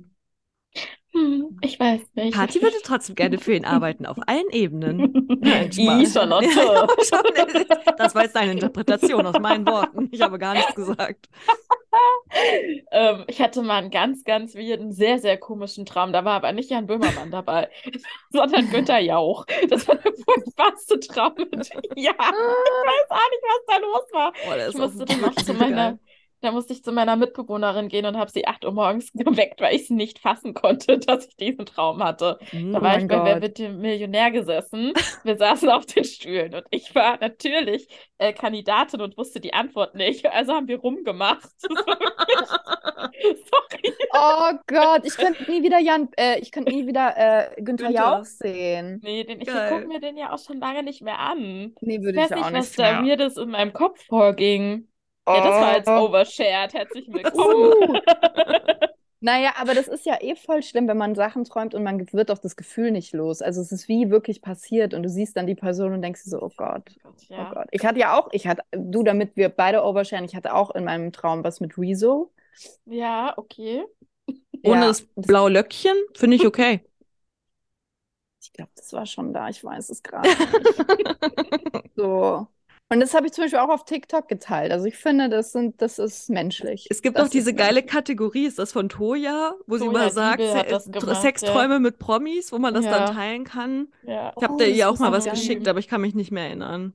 Hm, 1.15 1.59
ich 1.61 1.79
weiß 1.79 2.01
nicht. 2.15 2.35
Kathi 2.35 2.61
würde 2.61 2.77
trotzdem 2.83 3.15
gerne 3.15 3.39
für 3.39 3.55
ihn 3.55 3.65
arbeiten, 3.65 4.05
auf 4.05 4.17
allen 4.27 4.51
Ebenen. 4.51 5.39
Nein, 5.41 5.71
I. 5.77 6.07
Charlotte. 6.07 6.49
Ja, 6.55 6.87
schon. 7.05 7.65
Das 7.97 8.15
war 8.17 8.23
jetzt 8.25 8.35
deine 8.35 8.53
Interpretation 8.53 9.25
aus 9.27 9.39
meinen 9.39 9.65
Worten. 9.67 10.09
Ich 10.11 10.21
habe 10.21 10.39
gar 10.39 10.55
nichts 10.55 10.75
gesagt. 10.75 11.29
Ähm, 12.91 13.23
ich 13.29 13.41
hatte 13.41 13.63
mal 13.63 13.77
einen 13.79 13.93
ganz, 13.93 14.25
ganz 14.25 14.57
weirden, 14.57 14.91
sehr, 14.91 15.21
sehr 15.21 15.37
komischen 15.39 15.87
Traum. 15.87 16.13
Da 16.13 16.25
war 16.25 16.33
aber 16.35 16.51
nicht 16.53 16.69
Jan 16.69 16.89
Böhmermann 16.89 17.31
dabei, 17.31 17.71
sondern 18.31 18.69
Günther 18.69 18.99
Jauch. 18.99 19.47
Das 19.71 19.87
war 19.87 19.95
der 19.95 20.13
furchtbarste 20.13 20.99
Traum. 20.99 21.35
Ja, 21.95 22.11
ich 22.11 22.19
weiß 22.19 23.11
auch 23.11 23.31
nicht, 23.31 23.45
was 23.45 23.67
da 23.69 23.77
los 23.79 24.03
war. 24.13 24.33
Boah, 24.45 24.69
Ich 24.69 24.77
musste 24.77 25.05
dann 25.05 25.21
noch 25.21 25.35
zu 25.37 25.55
geil. 25.55 25.71
meiner, 25.71 25.99
da 26.45 26.53
musste 26.53 26.73
ich 26.73 26.85
zu 26.85 26.93
meiner 26.93 27.17
Mitbewohnerin 27.17 27.89
gehen 27.89 28.07
und 28.07 28.17
habe 28.17 28.31
sie 28.31 28.47
8 28.47 28.65
Uhr 28.65 28.73
morgens 28.73 29.13
geweckt, 29.15 29.61
weil 29.61 29.75
ich 29.75 29.83
es 29.83 29.91
nicht 29.91 30.19
fassen 30.19 30.55
konnte, 30.55 30.99
dass 30.99 31.27
ich 31.27 31.37
diesen 31.37 31.67
Traum 31.67 32.03
hatte. 32.03 32.39
Da 32.41 32.59
Mhm. 32.59 32.75
Oh 32.77 32.83
war 32.83 32.99
ich 32.99 33.09
bei 33.09 33.25
Wer 33.25 33.43
wird 33.43 33.59
Millionär 33.59 34.31
gesessen. 34.31 34.93
Wir 35.25 35.37
saßen 35.37 35.69
auf 35.71 35.87
den 35.87 36.05
Stühlen 36.05 36.55
und 36.55 36.65
ich 36.71 36.95
war 36.95 37.19
natürlich 37.21 37.89
äh, 38.19 38.33
Kandidatin 38.33 39.01
und 39.01 39.17
wusste 39.17 39.41
die 39.41 39.55
Antwort 39.55 39.95
nicht. 39.95 40.27
Also 40.27 40.53
haben 40.53 40.69
wir 40.69 40.79
rumgemacht. 40.79 41.49
Das 41.63 41.73
sorry. 43.51 43.95
Oh 44.13 44.53
Gott, 44.67 45.03
ich 45.05 45.17
könnte 45.19 45.51
nie 45.51 45.63
wieder 45.63 45.79
Jan, 45.81 46.09
äh, 46.17 46.39
ich 46.41 46.53
könnte 46.53 46.73
nie 46.73 46.87
wieder 46.87 47.15
äh, 47.17 47.63
Günther 47.63 47.89
Günther. 47.89 47.91
Jauch 47.93 48.25
sehen. 48.25 49.01
Nee, 49.03 49.25
den, 49.25 49.41
ich 49.41 49.49
gucke 49.69 49.87
mir 49.87 50.01
den 50.01 50.17
ja 50.17 50.33
auch 50.33 50.39
schon 50.39 50.61
lange 50.61 50.83
nicht 50.83 51.03
mehr 51.03 51.19
an. 51.19 51.77
Nee, 51.81 52.01
Ich 52.01 52.03
würde 52.03 52.19
ich 52.19 52.31
weiß 52.31 52.33
auch 52.33 52.51
nicht, 52.51 52.53
was 52.53 52.71
nicht 52.71 52.79
da 52.79 52.93
mehr. 52.93 53.03
Weirdes 53.03 53.37
in 53.37 53.51
meinem 53.51 53.73
Kopf 53.73 54.05
vorging. 54.07 54.89
Ja, 55.27 55.41
das 55.41 55.61
war 55.61 55.75
jetzt 55.77 55.89
Oh. 55.89 55.95
overshared. 55.95 56.75
Herzlich 56.75 57.13
willkommen. 57.13 57.75
Uh. 57.81 58.01
Naja, 59.21 59.55
aber 59.57 59.75
das 59.75 59.89
ist 59.89 60.05
ja 60.05 60.21
eh 60.21 60.37
voll 60.37 60.63
schlimm, 60.63 60.87
wenn 60.87 60.99
man 60.99 61.15
Sachen 61.15 61.45
träumt 61.45 61.75
und 61.75 61.83
man 61.83 62.07
wird 62.13 62.29
doch 62.29 62.39
das 62.39 62.57
Gefühl 62.57 62.91
nicht 62.91 63.15
los. 63.15 63.41
Also 63.41 63.63
es 63.63 63.73
ist 63.73 63.89
wie 63.89 64.11
wirklich 64.11 64.43
passiert 64.43 64.93
und 64.93 65.03
du 65.03 65.09
siehst 65.09 65.37
dann 65.37 65.47
die 65.47 65.55
Person 65.55 65.95
und 65.95 66.03
denkst 66.03 66.25
dir 66.25 66.31
so, 66.31 66.43
oh 66.43 66.51
Gott, 66.57 66.91
Gott, 67.03 67.15
oh 67.37 67.45
ja. 67.45 67.45
Gott. 67.47 67.69
Ich 67.71 67.85
hatte 67.87 67.99
ja 68.01 68.19
auch, 68.19 68.29
ich 68.33 68.47
hatte, 68.47 68.63
du, 68.73 69.03
damit 69.03 69.37
wir 69.37 69.49
beide 69.49 69.83
oversharen, 69.85 70.25
ich 70.25 70.35
hatte 70.37 70.55
auch 70.55 70.71
in 70.75 70.85
meinem 70.85 71.13
Traum 71.13 71.43
was 71.45 71.61
mit 71.61 71.79
Rezo. 71.79 72.33
Ja, 72.87 73.35
okay. 73.37 73.85
Ohne 74.63 74.87
Ja, 74.87 74.87
das 74.87 75.07
blaue 75.15 75.51
Löckchen 75.51 75.97
finde 76.15 76.37
ich 76.37 76.47
okay. 76.47 76.85
ich 78.41 78.53
glaube, 78.53 78.71
das 78.77 78.93
war 78.93 79.07
schon 79.07 79.33
da, 79.33 79.49
ich 79.49 79.63
weiß 79.65 79.91
es 79.91 80.03
gerade 80.03 80.37
nicht. 80.39 80.79
So, 81.97 82.49
Und 82.91 83.01
das 83.01 83.15
habe 83.15 83.27
ich 83.27 83.33
zum 83.33 83.45
Beispiel 83.45 83.59
auch 83.59 83.71
auf 83.71 83.85
TikTok 83.85 84.29
geteilt. 84.29 84.71
Also 84.73 84.87
ich 84.87 84.97
finde, 84.97 85.29
das 85.29 85.53
sind, 85.53 85.81
das 85.83 85.99
ist 85.99 86.29
menschlich. 86.31 86.87
Es 86.91 87.03
gibt 87.03 87.17
das 87.17 87.25
noch 87.25 87.31
diese 87.31 87.55
geile. 87.55 87.83
Kategorie, 87.83 88.47
ist 88.47 88.59
das 88.59 88.73
von 88.73 88.89
Toya, 88.89 89.55
wo 89.67 89.77
sie 89.79 89.85
Toya 89.87 89.91
immer 89.91 90.11
sagt, 90.11 90.41
Diebel 90.41 90.55
hat 90.55 90.83
Se 90.83 90.91
gemacht, 90.91 91.23
Sexträume 91.23 91.81
mit 91.81 91.99
Promis, 91.99 92.53
wo 92.53 92.59
man 92.59 92.75
das 92.75 92.85
Ja. 92.85 92.91
dann 92.91 93.15
teilen 93.17 93.45
kann. 93.45 93.89
Ja. 94.03 94.33
Ich 94.37 94.43
habe 94.43 94.55
Oh, 94.55 94.59
da 94.59 94.65
ihr 94.67 94.89
auch 94.91 94.99
mal 94.99 95.13
was 95.13 95.25
geschickt, 95.25 95.67
aber 95.67 95.79
ich 95.79 95.89
kann 95.89 96.01
mich 96.01 96.15
nicht 96.15 96.31
mehr 96.31 96.45
erinnern. 96.47 96.93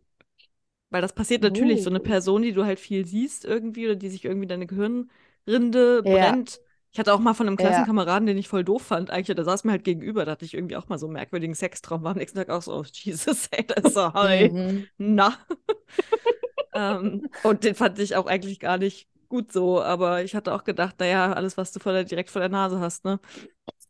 Weil 0.92 1.02
das 1.02 1.14
passiert 1.14 1.42
natürlich, 1.44 1.84
so 1.84 1.90
eine 1.90 2.00
Oh. 2.00 2.04
Person, 2.04 2.42
die 2.42 2.54
du 2.54 2.66
halt 2.66 2.80
viel 2.80 3.06
siehst 3.06 3.46
irgendwie 3.46 3.86
oder 3.86 3.96
die 3.96 4.10
sich 4.10 4.26
irgendwie 4.26 4.48
deine 4.48 4.68
Gehirnrinde 4.68 6.04
Ja. 6.04 6.14
brennt. 6.18 6.62
Ich 6.92 7.00
hatte 7.00 7.14
auch 7.14 7.20
mal 7.20 7.34
von 7.36 7.48
einem 7.48 7.58
Ja. 7.58 7.66
Klassenkameraden, 7.66 8.26
den 8.26 8.38
ich 8.38 8.48
voll 8.48 8.64
doof 8.64 8.82
fand, 8.84 9.12
eigentlich, 9.12 9.36
der 9.36 9.46
saß 9.46 9.64
mir 9.64 9.72
halt 9.72 9.84
gegenüber, 9.84 10.26
da 10.26 10.32
hatte 10.32 10.46
ich 10.46 10.54
irgendwie 10.56 10.76
auch 10.76 10.90
mal 10.90 10.98
so 10.98 11.06
einen 11.08 11.14
merkwürdigen 11.14 11.54
Sextraum, 11.56 12.04
war 12.04 12.12
am 12.12 12.18
nächsten 12.18 12.38
Tag 12.40 12.50
auch 12.50 12.62
so, 12.64 12.74
oh 12.80 12.84
Jesus, 12.92 13.48
ey, 13.52 13.66
das 13.68 13.86
ist 13.86 13.94
so, 13.94 14.14
hi, 14.14 14.50
Mhm. 14.52 14.90
na. 14.98 15.38
ähm, 16.74 17.30
und 17.44 17.64
den 17.64 17.76
fand 17.76 18.00
ich 18.00 18.16
auch 18.16 18.26
eigentlich 18.28 18.60
gar 18.60 18.78
nicht 18.78 19.08
gut 19.30 19.52
so, 19.52 19.82
aber 19.82 20.24
ich 20.24 20.36
hatte 20.36 20.54
auch 20.54 20.64
gedacht, 20.64 20.96
naja, 21.00 21.34
alles, 21.34 21.58
was 21.58 21.72
du 21.72 21.80
vor 21.80 21.94
der, 21.94 22.04
direkt 22.04 22.30
vor 22.32 22.40
der 22.42 22.50
Nase 22.50 22.80
hast, 22.80 23.06
ne? 23.06 23.20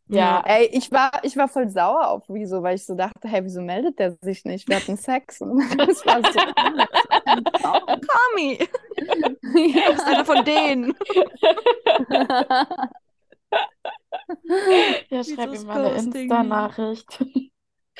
Ja. 0.08 0.42
Ey, 0.44 0.66
ich 0.72 0.90
war, 0.92 1.12
ich 1.22 1.36
war 1.36 1.48
voll 1.48 1.68
sauer 1.70 2.08
auf 2.08 2.24
Wieso, 2.28 2.62
weil 2.62 2.74
ich 2.76 2.84
so 2.84 2.94
dachte, 2.96 3.28
hey, 3.28 3.44
wieso 3.44 3.62
meldet 3.62 3.98
der 3.98 4.16
sich 4.22 4.44
nicht? 4.44 4.68
Wir 4.68 4.76
hatten 4.76 4.96
Sex. 4.96 5.40
Und 5.40 5.60
das 5.78 6.04
war 6.04 6.22
so. 6.22 6.40
Kami, 7.62 8.58
du 8.96 9.36
bist 9.92 10.06
einer 10.06 10.24
von 10.24 10.44
denen. 10.44 10.94
Ja, 15.10 15.24
schreib 15.24 15.50
so 15.50 15.62
ihm 15.62 15.66
mal 15.66 15.84
eine. 15.84 15.96
Insta-Nachricht. 15.98 17.24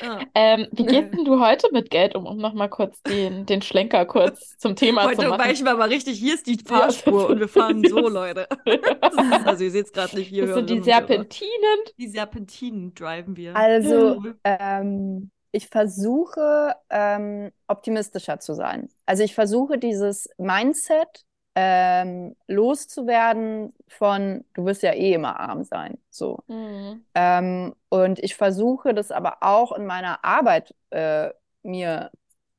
Ja. 0.01 0.19
Ähm, 0.33 0.67
wie 0.71 0.85
gehst 0.85 1.13
denn 1.13 1.25
du 1.25 1.39
heute 1.39 1.67
mit 1.71 1.91
Geld 1.91 2.15
um, 2.15 2.25
um 2.25 2.37
nochmal 2.37 2.69
kurz 2.69 3.03
den, 3.03 3.45
den 3.45 3.61
Schlenker 3.61 4.05
kurz 4.05 4.57
zum 4.57 4.75
Thema 4.75 5.03
zu 5.03 5.09
Heute 5.09 5.29
machen? 5.29 5.41
weichen 5.41 5.65
wir 5.65 5.75
mal 5.75 5.89
richtig, 5.89 6.17
hier 6.17 6.33
ist 6.33 6.47
die 6.47 6.57
Ja, 6.57 6.79
Fahrspur 6.79 7.29
und 7.29 7.39
wir 7.39 7.47
fahren 7.47 7.83
so, 7.87 8.09
Leute. 8.09 8.47
Ist, 8.65 9.45
also 9.45 9.63
ihr 9.63 9.71
seht 9.71 9.85
es 9.85 9.91
gerade 9.91 10.15
nicht 10.15 10.29
hier. 10.29 10.47
Das 10.47 10.55
sind 10.55 10.69
die. 10.69 10.81
Serpentinen. 10.81 11.51
Die 11.99 12.07
Serpentinen 12.07 12.95
driven 12.95 13.37
wir. 13.37 13.55
Also, 13.55 14.23
ähm, 14.43 15.29
ich 15.51 15.67
versuche 15.67 16.75
ähm, 16.89 17.51
optimistischer 17.67 18.39
zu 18.39 18.53
sein. 18.53 18.89
Also 19.05 19.23
ich 19.23 19.35
versuche 19.35 19.77
dieses 19.77 20.29
Mindset 20.37 21.25
ähm, 21.55 22.35
loszuwerden 22.47 23.73
von, 23.87 24.45
du 24.53 24.65
wirst 24.65 24.83
ja 24.83 24.93
eh 24.93 25.13
immer 25.13 25.39
arm 25.39 25.63
sein. 25.63 25.97
So. 26.09 26.39
Mhm. 26.47 27.05
Ähm, 27.13 27.75
und 27.89 28.19
ich 28.19 28.35
versuche 28.35 28.93
das 28.93 29.11
aber 29.11 29.37
auch 29.41 29.73
in 29.73 29.85
meiner 29.85 30.23
Arbeit 30.23 30.73
äh, 30.91 31.31
mir 31.63 32.11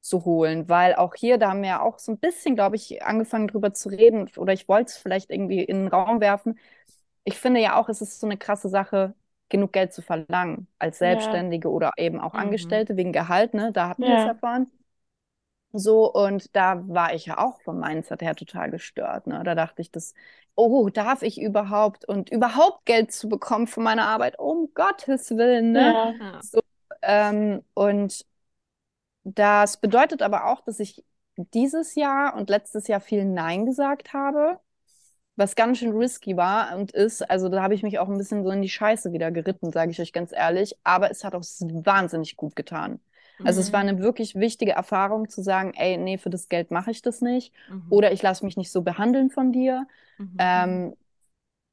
zu 0.03 0.25
holen, 0.25 0.69
weil 0.69 0.95
auch 0.97 1.15
hier, 1.15 1.39
da 1.39 1.51
haben 1.51 1.63
wir 1.63 1.69
ja 1.71 1.81
auch 1.81 1.99
so 1.99 2.13
ein 2.13 2.19
bisschen, 2.19 2.57
glaube 2.57 2.77
ich, 2.77 3.03
angefangen 3.05 3.49
drüber 3.49 3.73
zu 3.73 3.89
reden 3.89 4.29
oder 4.37 4.53
ich 4.53 4.69
wollte 4.69 4.91
es 4.91 4.97
vielleicht 4.97 5.31
irgendwie 5.31 5.63
in 5.63 5.85
den 5.85 5.89
Raum 5.89 6.21
werfen. 6.21 6.59
Ich 7.25 7.39
finde 7.39 7.61
ja 7.61 7.77
auch, 7.81 7.89
es 7.89 8.03
ist 8.03 8.21
so 8.21 8.27
eine 8.27 8.37
krasse 8.37 8.69
Sache, 8.69 9.15
genug 9.53 9.73
Geld 9.75 9.95
zu 9.95 10.03
verlangen 10.03 10.69
als 10.81 10.99
Ja. 11.01 11.01
Selbstständige 11.01 11.71
oder 11.71 11.93
eben 11.99 12.21
auch 12.21 12.35
Mhm. 12.35 12.41
Angestellte 12.41 12.97
wegen 12.99 13.13
Gehalt, 13.13 13.55
ne? 13.55 13.73
Da 13.73 13.89
hatten 13.91 14.09
wir 14.09 14.17
es 14.17 14.25
Ja. 14.25 14.27
ja 14.27 14.35
vorhin. 14.35 14.69
So, 15.75 16.13
und 16.13 16.55
da 16.55 16.87
war 16.89 17.15
ich 17.15 17.27
ja 17.27 17.39
auch 17.39 17.61
vom 17.63 17.81
Mindset 17.81 18.21
her 18.23 18.35
total 18.37 18.71
gestört. 18.71 19.27
Ne? 19.27 19.43
Da 19.43 19.55
dachte 19.55 19.81
ich, 19.81 19.91
das, 19.91 20.13
oh, 20.55 20.91
darf 20.91 21.23
ich 21.23 21.41
überhaupt 21.41 22.05
und 22.07 22.31
überhaupt 22.31 22.85
Geld 22.85 23.11
zu 23.13 23.29
bekommen 23.29 23.67
für 23.67 23.81
meine 23.81 24.05
Arbeit? 24.05 24.39
Um 24.39 24.71
Gottes 24.75 25.31
Willen, 25.31 25.73
ne? 25.73 25.97
Ja. 25.97 26.13
Ja. 26.19 26.45
Ähm, 27.03 27.63
und 27.75 28.27
das 29.25 29.79
bedeutet 29.79 30.23
aber 30.23 30.47
auch, 30.47 30.61
dass 30.63 30.81
ich 30.81 31.05
dieses 31.37 31.95
Jahr 31.95 32.35
und 32.37 32.51
letztes 32.51 32.89
Jahr 32.89 33.01
viel 33.01 33.25
Nein 33.25 33.67
gesagt 33.67 34.13
habe, 34.13 34.61
was 35.37 35.55
ganz 35.57 35.79
schön 35.79 35.97
risky 35.97 36.37
war 36.37 36.77
und 36.77 36.93
ist. 36.93 37.29
Also 37.31 37.49
da 37.49 37.63
habe 37.63 37.75
ich 37.75 37.83
mich 37.83 37.99
auch 37.99 38.09
ein 38.09 38.19
bisschen 38.19 38.43
so 38.45 38.51
in 38.51 38.63
die 38.63 38.69
Scheiße 38.69 39.13
wieder 39.13 39.31
geritten, 39.31 39.73
sage 39.73 39.91
ich 39.91 40.01
euch 40.01 40.13
ganz 40.13 40.33
ehrlich. 40.33 40.77
Aber 40.85 41.11
es 41.11 41.25
hat 41.25 41.35
auch 41.35 41.43
wahnsinnig 41.43 42.37
gut 42.37 42.57
getan. 42.57 43.01
Also 43.43 43.61
es 43.61 43.73
Mhm. 43.73 43.73
war 43.73 43.81
eine 43.81 43.99
wirklich 43.99 44.35
wichtige 44.37 44.73
Erfahrung 44.73 45.29
zu 45.29 45.43
sagen, 45.43 45.73
ey, 45.75 45.97
nee, 45.99 46.19
für 46.19 46.31
das 46.31 46.49
Geld 46.49 46.71
mache 46.71 46.91
ich 46.91 47.03
das 47.03 47.21
nicht. 47.21 47.53
Mhm. 47.69 47.83
Oder 47.89 48.13
ich 48.13 48.23
lasse 48.23 48.45
mich 48.45 48.57
nicht 48.57 48.71
so 48.71 48.83
behandeln 48.83 49.31
von 49.31 49.53
dir. 49.53 49.87
Mhm. 50.19 50.39
Ähm, 50.39 50.95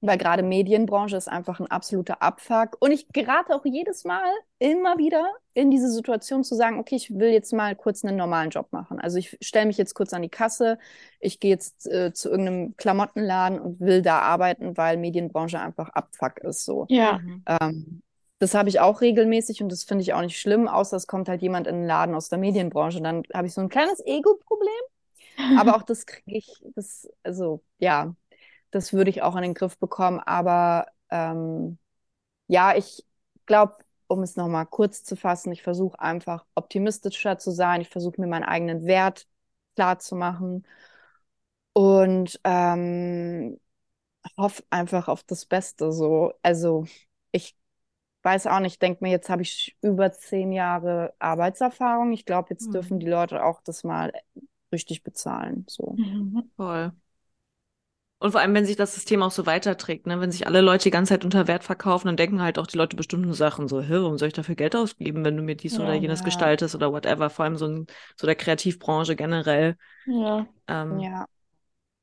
weil 0.01 0.17
gerade 0.17 0.43
Medienbranche 0.43 1.17
ist 1.17 1.27
einfach 1.27 1.59
ein 1.59 1.67
absoluter 1.67 2.21
Abfuck. 2.21 2.77
Und 2.79 2.91
ich 2.91 3.07
gerate 3.09 3.53
auch 3.53 3.65
jedes 3.65 4.05
Mal 4.05 4.31
immer 4.57 4.97
wieder 4.97 5.29
in 5.53 5.71
diese 5.71 5.91
Situation 5.91 6.43
zu 6.43 6.55
sagen, 6.55 6.79
okay, 6.79 6.95
ich 6.95 7.17
will 7.17 7.31
jetzt 7.31 7.51
mal 7.51 7.75
kurz 7.75 8.05
einen 8.05 8.15
normalen 8.15 8.49
Job 8.49 8.67
machen. 8.71 8.99
Also 8.99 9.17
ich 9.17 9.37
stelle 9.41 9.65
mich 9.65 9.77
jetzt 9.77 9.93
kurz 9.95 10.13
an 10.13 10.21
die 10.21 10.29
Kasse, 10.29 10.77
ich 11.19 11.39
gehe 11.39 11.51
jetzt 11.51 11.85
äh, 11.87 12.13
zu 12.13 12.29
irgendeinem 12.29 12.77
Klamottenladen 12.77 13.59
und 13.59 13.79
will 13.81 14.01
da 14.01 14.19
arbeiten, 14.19 14.77
weil 14.77 14.97
Medienbranche 14.97 15.59
einfach 15.59 15.89
Abfuck 15.89 16.39
ist 16.39 16.63
so. 16.63 16.85
Ja. 16.89 17.19
Mhm. 17.19 17.43
Ähm, 17.45 18.01
das 18.39 18.53
habe 18.53 18.69
ich 18.69 18.79
auch 18.79 19.01
regelmäßig 19.01 19.61
und 19.61 19.69
das 19.69 19.83
finde 19.83 20.03
ich 20.03 20.13
auch 20.13 20.21
nicht 20.21 20.39
schlimm, 20.39 20.69
außer 20.69 20.95
es 20.95 21.07
kommt 21.07 21.27
halt 21.27 21.41
jemand 21.41 21.67
in 21.67 21.75
den 21.75 21.87
Laden 21.87 22.15
aus 22.15 22.29
der 22.29 22.39
Medienbranche. 22.39 23.01
Dann 23.01 23.23
habe 23.33 23.47
ich 23.47 23.53
so 23.53 23.59
ein 23.59 23.67
kleines 23.67 24.01
Ego-Problem. 24.05 24.69
Aber 25.59 25.75
auch 25.75 25.83
das 25.83 26.05
kriege 26.05 26.37
ich, 26.37 26.63
das, 26.75 27.09
also 27.23 27.61
ja, 27.79 28.15
das 28.71 28.93
würde 28.93 29.09
ich 29.09 29.21
auch 29.21 29.35
in 29.35 29.41
den 29.43 29.53
Griff 29.53 29.77
bekommen. 29.79 30.19
Aber 30.19 30.87
ähm, 31.09 31.77
ja, 32.47 32.75
ich 32.77 33.05
glaube, 33.45 33.77
um 34.07 34.23
es 34.23 34.35
nochmal 34.37 34.65
kurz 34.67 35.03
zu 35.03 35.15
fassen, 35.15 35.51
ich 35.53 35.63
versuche 35.63 35.99
einfach 35.99 36.45
optimistischer 36.55 37.37
zu 37.39 37.51
sein. 37.51 37.81
Ich 37.81 37.89
versuche 37.89 38.21
mir 38.21 38.27
meinen 38.27 38.43
eigenen 38.45 38.85
Wert 38.85 39.27
klar 39.75 39.99
zu 39.99 40.15
machen 40.15 40.65
und 41.73 42.39
ähm, 42.43 43.59
hoffe 44.37 44.63
einfach 44.69 45.09
auf 45.09 45.23
das 45.23 45.45
Beste. 45.45 45.91
So, 45.91 46.33
also 46.43 46.85
ich 47.33 47.57
weiß 48.23 48.47
auch 48.47 48.61
nicht, 48.61 48.81
denke 48.83 49.03
mir, 49.03 49.11
jetzt 49.11 49.29
habe 49.29 49.43
ich 49.43 49.77
über 49.81 50.11
zehn 50.13 50.51
Jahre 50.53 51.15
Arbeitserfahrung. 51.19 52.13
Ich 52.13 52.25
glaube, 52.25 52.49
jetzt 52.51 52.67
Mhm. 52.67 52.75
dürfen 52.75 52.99
die 52.99 53.07
Leute 53.09 53.43
auch 53.45 53.61
das 53.63 53.83
mal 53.85 54.13
richtig 54.73 55.03
bezahlen. 55.03 55.65
So. 55.69 55.97
Mhm. 55.97 56.49
Voll. 56.55 56.91
Und 58.19 58.31
vor 58.33 58.41
allem, 58.41 58.53
wenn 58.53 58.65
sich 58.65 58.75
das 58.75 58.93
System 58.93 59.23
auch 59.23 59.31
so 59.31 59.45
weiterträgt, 59.45 60.05
ne? 60.05 60.19
Wenn 60.19 60.31
sich 60.31 60.45
alle 60.45 60.59
Leute 60.61 60.83
die 60.83 60.91
ganze 60.91 61.13
Zeit 61.13 61.23
unter 61.23 61.47
Wert 61.47 61.63
verkaufen, 61.63 62.07
dann 62.07 62.17
denken 62.17 62.41
halt 62.41 62.59
auch 62.59 62.67
die 62.67 62.77
Leute 62.77 62.97
bestimmte 62.97 63.33
Sachen 63.33 63.67
so, 63.69 63.77
warum 63.89 64.17
soll 64.17 64.27
ich 64.27 64.33
dafür 64.33 64.55
Geld 64.55 64.75
ausgeben, 64.75 65.23
wenn 65.23 65.37
du 65.37 65.43
mir 65.43 65.55
dies 65.55 65.79
oder 65.79 65.93
Ja. 65.93 66.01
jenes 66.01 66.19
Ja. 66.19 66.25
gestaltest 66.25 66.75
oder 66.75 66.91
whatever, 66.91 67.29
vor 67.29 67.45
allem 67.45 67.55
so 67.55 67.65
in 67.65 67.87
so 68.17 68.27
der 68.27 68.35
Kreativbranche 68.35 69.15
generell. 69.15 69.77
Ja. 70.05 70.47
Ähm, 70.67 70.99
Ja. 71.01 71.25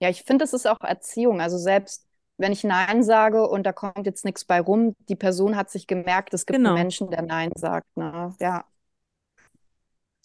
Ja, 0.00 0.10
ich 0.10 0.22
finde, 0.24 0.44
das 0.44 0.54
ist 0.54 0.66
auch 0.66 0.80
Erziehung. 0.82 1.40
Also 1.40 1.58
selbst 1.58 2.06
wenn 2.38 2.52
ich 2.52 2.64
Nein 2.64 3.02
sage 3.04 3.48
und 3.48 3.64
da 3.64 3.72
kommt 3.72 4.06
jetzt 4.06 4.24
nichts 4.24 4.44
bei 4.44 4.60
rum, 4.60 4.94
die 5.08 5.16
Person 5.16 5.56
hat 5.56 5.70
sich 5.70 5.86
gemerkt, 5.86 6.34
es 6.34 6.46
gibt 6.46 6.58
Genau. 6.58 6.70
einen 6.70 6.74
Menschen, 6.74 7.10
der 7.10 7.22
Nein 7.22 7.52
sagt. 7.56 7.86
Ne? 7.96 8.34
Ja. 8.40 8.66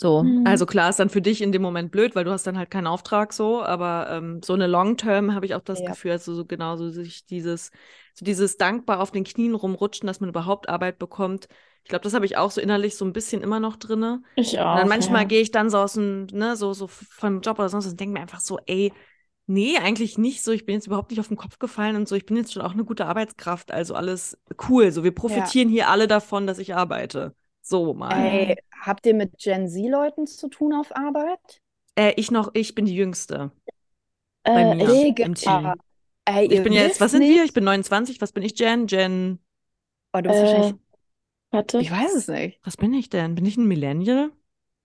So, 0.02 0.24
Mhm. 0.24 0.45
also 0.45 0.66
klar 0.66 0.89
ist 0.89 0.99
dann 0.99 1.10
für 1.10 1.22
dich 1.22 1.41
in 1.41 1.52
dem 1.52 1.62
Moment 1.62 1.91
blöd, 1.91 2.16
weil 2.16 2.24
du 2.24 2.32
hast 2.32 2.47
dann 2.47 2.58
halt 2.58 2.72
keinen 2.72 2.88
Auftrag 2.88 3.34
so, 3.34 3.62
aber 3.62 4.08
ähm, 4.10 4.41
so 4.43 4.54
eine 4.54 4.66
Long-Term 4.66 5.36
habe 5.36 5.45
ich 5.45 5.54
auch 5.54 5.62
das 5.62 5.80
Ja. 5.82 5.86
Gefühl, 5.86 6.12
also 6.12 6.34
so 6.34 6.43
genauso 6.45 6.89
sich 6.89 7.26
dieses, 7.28 7.70
so 8.16 8.26
dieses 8.26 8.58
dankbar 8.58 8.99
auf 8.99 9.12
den 9.12 9.24
Knien 9.24 9.54
rumrutschen, 9.54 10.08
dass 10.08 10.20
man 10.20 10.30
überhaupt 10.30 10.70
Arbeit 10.70 10.97
bekommt. 10.97 11.47
Ich 11.84 11.89
glaube, 11.89 12.02
das 12.04 12.16
habe 12.16 12.26
ich 12.26 12.36
auch 12.36 12.49
so 12.49 12.62
innerlich 12.62 12.95
so 12.97 13.06
ein 13.06 13.14
bisschen 13.14 13.41
immer 13.43 13.60
noch 13.60 13.76
drinne. 13.78 14.24
Ich 14.36 14.60
Und 14.60 14.60
auch. 14.60 14.78
dann 14.78 14.88
manchmal 14.88 15.24
ja. 15.24 15.28
gehe 15.28 15.41
ich 15.41 15.52
dann 15.52 15.70
so 15.70 15.78
aus 15.78 15.93
dem, 15.93 16.26
ne, 16.32 16.56
so, 16.56 16.74
so 16.74 16.88
vom 16.88 17.41
Job 17.41 17.60
oder 17.60 17.70
sonst 17.70 17.86
was 17.86 17.91
und 17.93 17.99
denke 17.99 18.14
mir 18.14 18.22
einfach 18.22 18.41
so, 18.41 18.58
ey, 18.66 18.93
nee, 19.45 19.78
eigentlich 19.78 20.18
nicht 20.18 20.41
so. 20.43 20.52
Ich 20.52 20.66
bin 20.66 20.76
jetzt 20.76 20.88
überhaupt 20.88 21.12
nicht 21.12 21.20
auf 21.20 21.28
den 21.28 21.38
Kopf 21.38 21.60
gefallen 21.60 21.95
und 21.95 22.08
so. 22.08 22.16
Ich 22.16 22.26
bin 22.26 22.38
jetzt 22.38 22.54
schon 22.54 22.64
auch 22.64 22.74
eine 22.74 22.86
gute 22.86 23.06
Arbeitskraft. 23.06 23.72
Also 23.72 23.93
alles 23.95 24.38
cool. 24.68 24.91
So, 24.91 25.04
wir 25.04 25.14
profitieren 25.14 25.70
hier 25.70 25.89
alle 25.89 26.08
davon, 26.08 26.47
dass 26.47 26.58
ich 26.60 26.74
arbeite. 26.76 27.36
So 27.62 27.93
mal. 27.93 28.38
Ey, 28.38 28.55
habt 28.86 29.05
ihr 29.07 29.14
mit 29.16 29.38
Gen 29.39 29.68
Z-Leuten 29.68 30.28
zu 30.28 30.49
tun 30.49 30.74
auf 30.74 30.95
Arbeit? 30.95 31.62
Äh, 31.95 32.14
ich 32.18 32.32
noch, 32.32 32.51
ich 32.53 32.76
bin 32.76 32.86
die 32.86 32.95
Jüngste 32.95 33.51
bei 34.51 34.66
Äh, 34.66 34.66
mir 34.66 34.86
ich, 34.86 35.14
Digga. 35.16 35.26
im 35.26 35.36
Team. 35.36 35.82
Ey, 36.26 36.47
Ich 36.47 36.64
bin 36.64 36.74
jetzt, 36.74 36.99
was 37.01 37.12
sind 37.12 37.22
wir? 37.22 37.30
nicht- 37.30 37.45
Ich 37.45 37.53
bin 37.53 37.64
29. 37.66 38.22
Was 38.22 38.34
bin 38.34 38.43
ich, 38.43 38.59
Jen? 38.59 38.88
Jen, 38.88 39.39
Oh, 40.14 40.22
du 40.22 40.30
bist 40.30 40.41
äh, 40.43 40.43
wahrscheinlich. 40.43 40.76
warte. 41.51 41.86
Ich 41.86 41.91
weiß 41.91 42.16
es 42.16 42.28
nicht. 42.30 42.62
was 42.64 42.78
bin 42.78 42.93
ich 42.93 43.09
denn? 43.09 43.36
Bin 43.36 43.45
ich 43.45 43.57
ein 43.57 43.68
Millennial? 43.68 44.32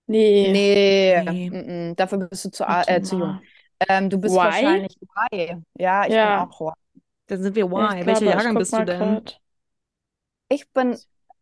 Nee. 0.07 0.53
Nee, 0.53 1.15
Nee. 1.15 1.49
mm, 1.49 1.95
dafür 1.95 2.19
bist 2.29 2.45
du 2.45 2.51
zu, 2.51 2.63
äh, 2.63 3.01
zu 3.01 3.15
jung. 3.17 3.37
Ähm, 3.89 4.09
du 4.09 4.17
bist 4.19 4.41
Y? 4.41 4.41
wahrscheinlich 4.43 4.97
Y. 5.01 5.65
Ja, 5.77 6.07
ich 6.07 6.09
Ja. 6.13 6.21
bin 6.21 6.33
auch 6.35 6.49
Y. 6.61 6.73
Dann 7.27 7.43
sind 7.43 7.55
wir 7.55 7.65
Ja, 7.73 7.89
Y. 7.89 8.05
Welcher 8.05 8.25
Jahrgang 8.27 8.57
bist 8.57 8.77
du 8.77 8.83
denn? 8.83 9.21
grad. 9.21 9.41
Ich 10.49 10.69
bin 10.71 10.97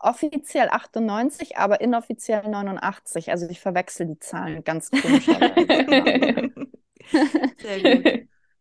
offiziell 0.05 0.69
98, 0.69 1.57
aber 1.57 1.81
inoffiziell 1.81 2.47
89. 2.47 3.31
Also 3.31 3.47
ich 3.49 3.59
verwechsel 3.59 4.07
die 4.07 4.19
Zahlen 4.19 4.63
ganz 4.63 4.93
komischerweise. 4.93 5.55
Sehr 7.61 7.81
gut. 7.81 8.09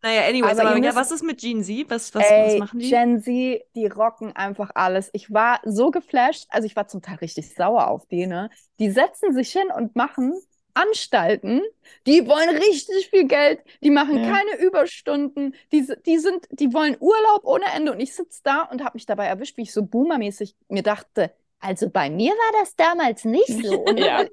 Naja, 0.03 0.29
anyways, 0.29 0.59
Aber 0.59 0.71
aber, 0.71 0.85
ja, 0.85 0.95
was 0.95 1.11
ist 1.11 1.23
mit 1.23 1.41
Gen 1.41 1.65
Z? 1.65 1.89
Was, 1.89 2.15
was, 2.15 2.23
was 2.25 2.31
Ey, 2.31 2.59
machen 2.59 2.79
die? 2.79 2.91
Gen 2.91 3.23
Z, 3.23 3.63
die 3.75 3.87
rocken 3.87 4.37
einfach 4.37 4.71
alles. 4.75 5.09
Ich 5.15 5.33
war 5.33 5.61
so 5.65 5.91
geflasht, 5.91 6.47
also 6.51 6.67
ich 6.67 6.77
war 6.77 6.89
zum 6.89 7.01
Teil 7.01 7.17
richtig 7.17 7.55
sauer 7.55 7.89
auf 7.89 8.05
die, 8.07 8.27
ne? 8.27 8.51
Die 8.79 8.91
setzen 8.91 9.33
sich 9.33 9.51
hin 9.51 9.69
und 9.75 9.97
machen 9.97 10.35
Anstalten, 10.75 11.63
die 12.07 12.27
wollen 12.27 12.51
richtig 12.57 13.09
viel 13.11 13.27
Geld, 13.29 13.61
die 13.83 13.91
machen 13.91 14.17
Ja. 14.17 14.23
keine 14.23 14.57
Überstunden, 14.59 15.55
die, 15.73 15.87
die 16.07 16.19
sind, 16.19 16.47
die 16.51 16.73
wollen 16.73 16.97
Urlaub 17.01 17.45
ohne 17.45 17.67
Ende. 17.75 17.93
Und 17.93 18.01
ich 18.01 18.15
sitze 18.15 18.41
da 18.45 18.63
und 18.63 18.83
habe 18.85 18.97
mich 18.97 19.07
dabei 19.07 19.27
erwischt, 19.27 19.57
wie 19.57 19.63
ich 19.63 19.73
so 19.73 19.85
boomermäßig 19.85 20.57
mir 20.69 20.83
dachte, 20.83 21.33
also 21.61 21.89
bei 21.91 22.11
mir 22.11 22.33
war 22.33 22.61
das 22.61 22.77
damals 22.77 23.25
nicht 23.25 23.63
so. 23.63 23.79
Und 23.89 23.99
Ja. 23.99 24.25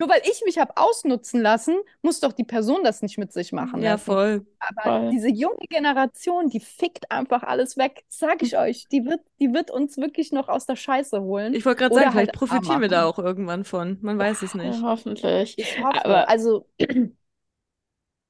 Nur 0.00 0.08
weil 0.08 0.22
ich 0.24 0.42
mich 0.44 0.58
habe 0.58 0.72
ausnutzen 0.76 1.40
lassen, 1.40 1.76
muss 2.02 2.18
doch 2.20 2.32
die 2.32 2.42
Person 2.44 2.82
das 2.82 3.02
nicht 3.02 3.18
mit 3.18 3.32
sich 3.32 3.52
machen 3.52 3.82
Ja, 3.82 3.92
lassen. 3.92 4.04
voll. 4.06 4.46
Aber 4.58 5.00
Voll. 5.00 5.10
diese 5.10 5.28
junge 5.28 5.58
Generation, 5.68 6.48
die 6.50 6.60
fickt 6.60 7.10
einfach 7.12 7.44
alles 7.44 7.76
weg. 7.76 8.04
Sag 8.08 8.42
ich 8.42 8.58
euch, 8.58 8.88
die 8.88 9.04
wird, 9.04 9.20
die 9.40 9.52
wird 9.54 9.70
uns 9.70 9.96
wirklich 9.98 10.32
noch 10.32 10.48
aus 10.48 10.66
der 10.66 10.76
Scheiße 10.76 11.20
holen. 11.22 11.54
Ich 11.54 11.64
wollte 11.64 11.78
gerade 11.80 11.94
sagen, 11.94 12.10
vielleicht 12.12 12.28
halt 12.30 12.38
profitieren 12.38 12.80
wir 12.80 12.88
da 12.88 13.04
auch 13.04 13.18
irgendwann 13.18 13.64
von. 13.64 13.98
Man 14.02 14.18
weiß 14.18 14.42
es 14.42 14.54
nicht. 14.54 14.80
Ja, 14.80 14.82
hoffentlich. 14.82 15.58
Ich 15.58 15.78
hoffe. 15.80 16.04
Aber- 16.04 16.28
also, 16.28 16.66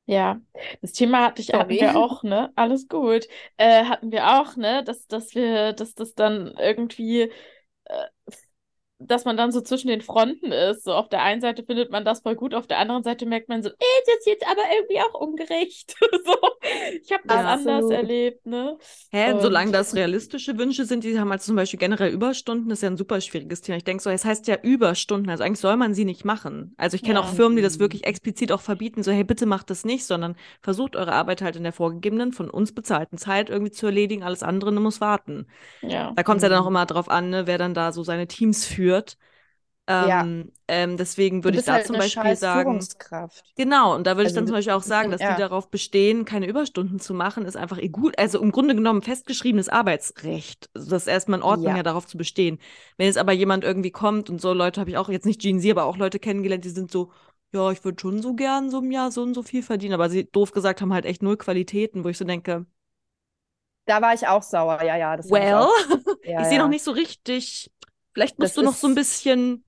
Ja, 0.07 0.41
das 0.81 0.93
Thema 0.93 1.27
hatte 1.27 1.41
ich, 1.41 1.53
hatten 1.53 1.71
wir 1.71 1.97
auch, 1.97 2.25
ne? 2.25 2.53
Alles 2.57 2.89
gut. 2.89 3.29
Äh, 3.57 3.85
hatten 3.85 4.11
wir 4.11 4.41
auch, 4.41 4.57
ne? 4.57 4.83
Dass, 4.83 5.07
dass 5.07 5.35
wir, 5.37 5.73
dass 5.73 5.95
das 5.95 6.14
dann 6.14 6.49
irgendwie, 6.59 7.31
äh, 7.85 8.07
dass 9.01 9.24
man 9.24 9.36
dann 9.36 9.51
so 9.51 9.61
zwischen 9.61 9.88
den 9.88 10.01
Fronten 10.03 10.53
ist. 10.53 10.84
So 10.84 10.92
auf 10.92 11.09
der 11.09 11.22
einen 11.22 11.40
Seite 11.40 11.64
findet 11.64 11.90
man 11.90 12.05
das 12.05 12.20
voll 12.20 12.34
gut, 12.36 12.55
auf 12.55 12.66
der 12.66 12.78
anderen 12.78 13.03
Seite 13.03 13.26
merkt 13.26 13.48
man 13.48 13.62
so, 13.62 13.70
eh, 13.70 13.74
das 14.07 14.18
ist 14.20 14.26
jetzt 14.26 14.46
aber 14.46 14.62
irgendwie 14.76 15.01
auch 15.01 15.20
ungerecht. 15.20 15.94
So, 16.24 16.36
ich 17.03 17.11
habe 17.12 17.22
das 17.26 17.36
Ja. 17.38 17.46
anders 17.55 17.66
Absolut. 17.66 17.92
erlebt, 17.92 18.46
ne? 18.46 18.76
Hä, 19.11 19.32
Und- 19.32 19.40
solange 19.40 19.72
das 19.72 19.94
realistische 19.94 20.59
Wünsche 20.59 20.84
sind, 20.84 21.03
die 21.03 21.18
haben 21.18 21.30
halt 21.30 21.40
zum 21.42 21.57
Beispiel 21.57 21.78
generell 21.78 22.12
Überstunden, 22.12 22.68
das 22.68 22.78
ist 22.78 22.82
ja 22.82 22.90
ein 22.90 22.96
super 22.98 23.20
schwieriges 23.20 23.62
Thema. 23.62 23.76
Ich 23.78 23.84
denke 23.84 24.03
so, 24.03 24.11
es 24.11 24.24
heißt 24.24 24.46
ja 24.48 24.57
Überstunden, 24.62 25.30
also 25.30 25.42
eigentlich 25.42 25.61
soll 25.61 25.76
man 25.76 25.94
sie 25.94 26.05
nicht 26.05 26.24
machen. 26.24 26.74
Also 26.76 26.96
ich 26.96 27.03
kenne 27.03 27.14
Ja. 27.14 27.20
auch 27.20 27.28
Firmen, 27.28 27.57
die 27.57 27.62
das 27.62 27.78
wirklich 27.78 28.05
explizit 28.07 28.53
auch 28.53 28.61
verbieten, 28.61 29.03
so 29.03 29.11
hey, 29.12 29.24
bitte 29.24 29.46
macht 29.46 29.70
das 29.70 29.84
nicht, 29.84 30.05
sondern 30.05 30.36
versucht 30.61 30.94
eure 30.96 31.12
Arbeit 31.12 31.40
halt 31.42 31.57
in 31.57 31.62
der 31.62 31.72
vorgegebenen, 31.72 32.32
von 32.32 32.51
uns 32.51 32.72
bezahlten 32.74 33.16
Zeit 33.16 33.48
irgendwie 33.48 33.72
zu 33.72 33.86
erledigen, 33.86 34.22
alles 34.22 34.42
andere 34.42 34.70
muss 34.72 35.01
warten. 35.01 35.46
Ja. 35.80 36.12
Da 36.14 36.22
kommt 36.22 36.38
es 36.38 36.42
ja 36.42 36.48
dann 36.51 36.59
auch 36.61 36.64
Mhm. 36.64 36.76
immer 36.76 36.86
drauf 36.86 37.09
an, 37.09 37.30
ne, 37.30 37.46
wer 37.46 37.57
dann 37.59 37.72
da 37.74 37.92
so 37.92 38.03
seine 38.03 38.26
Teams 38.28 38.66
führt. 38.66 38.89
Ja. 39.88 40.22
Ähm, 40.22 40.53
ähm, 40.68 40.97
deswegen 40.97 41.43
würde 41.43 41.59
ich 41.59 41.64
da 41.64 41.72
halt 41.74 41.86
zum 41.86 41.97
Beispiel 41.97 42.36
sagen. 42.36 42.78
Genau, 43.57 43.95
und 43.97 44.07
da 44.07 44.12
würde 44.16 44.22
ich 44.22 44.28
Also 44.28 44.41
dann 44.41 44.47
zum 44.47 44.57
Beispiel 44.57 44.72
auch 44.72 44.80
ist 44.80 44.86
sagen, 44.86 45.11
dass 45.11 45.20
ja. 45.20 45.34
die 45.34 45.41
darauf 45.41 45.68
bestehen, 45.68 46.24
keine 46.24 46.47
Überstunden 46.47 47.01
zu 47.01 47.12
machen, 47.12 47.45
ist 47.45 47.57
einfach 47.57 47.78
eh 47.78 47.88
gut. 47.88 48.16
Also 48.18 48.41
im 48.41 48.53
Grunde 48.53 48.74
genommen 48.76 49.03
festgeschriebenes 49.03 49.68
Arbeitsrecht. 49.68 50.70
Also 50.74 50.91
das 50.91 51.03
ist 51.03 51.09
erstmal 51.09 51.41
in 51.41 51.45
Ordnung, 51.45 51.72
Ja. 51.72 51.76
ja. 51.78 51.82
darauf 51.82 52.07
zu 52.07 52.16
bestehen. 52.16 52.59
Wenn 52.99 53.07
jetzt 53.07 53.18
aber 53.18 53.32
jemand 53.32 53.64
irgendwie 53.64 53.91
kommt 53.91 54.30
und 54.30 54.41
so 54.41 54.53
Leute 54.53 54.80
habe 54.80 54.91
ich 54.91 54.97
auch 54.97 55.09
jetzt 55.09 55.26
nicht 55.26 55.41
Gen 55.41 55.61
Z, 55.61 55.72
aber 55.72 55.84
auch 55.84 55.97
Leute 55.97 56.20
kennengelernt, 56.20 56.64
die 56.64 56.70
sind 56.70 56.91
so, 56.93 57.11
ja, 57.53 57.72
ich 57.72 57.82
würde 57.84 58.01
schon 58.01 58.22
so 58.22 58.34
gern 58.34 58.70
so 58.70 58.78
im 58.78 58.93
Jahr 58.93 59.11
so 59.11 59.22
und 59.22 59.34
so 59.34 59.43
viel 59.43 59.62
verdienen, 59.64 59.95
aber 59.95 60.09
sie 60.09 60.30
doof 60.30 60.53
gesagt 60.53 60.80
haben 60.80 60.93
halt 60.95 61.05
echt 61.05 61.22
null 61.22 61.36
Qualitäten, 61.36 62.05
wo 62.05 62.09
ich 62.09 62.18
so 62.18 62.24
denke, 62.24 62.64
Da 63.86 64.01
war 64.03 64.14
ich 64.14 64.26
auch 64.26 64.43
sauer, 64.43 64.82
ja, 64.84 64.97
ja. 64.97 65.16
Das 65.16 65.26
ich 65.26 65.32
well. 65.32 65.66
Ja, 66.24 66.43
ich 66.43 66.49
sehe 66.49 66.59
noch 66.59 66.68
nicht 66.68 66.84
so 66.84 66.93
richtig, 66.93 67.70
vielleicht 68.14 68.38
musst 68.38 68.56
Das 68.56 68.56
du 68.56 68.62
noch 68.62 68.74
so 68.74 68.86
ein 68.88 68.94
bisschen 68.94 69.64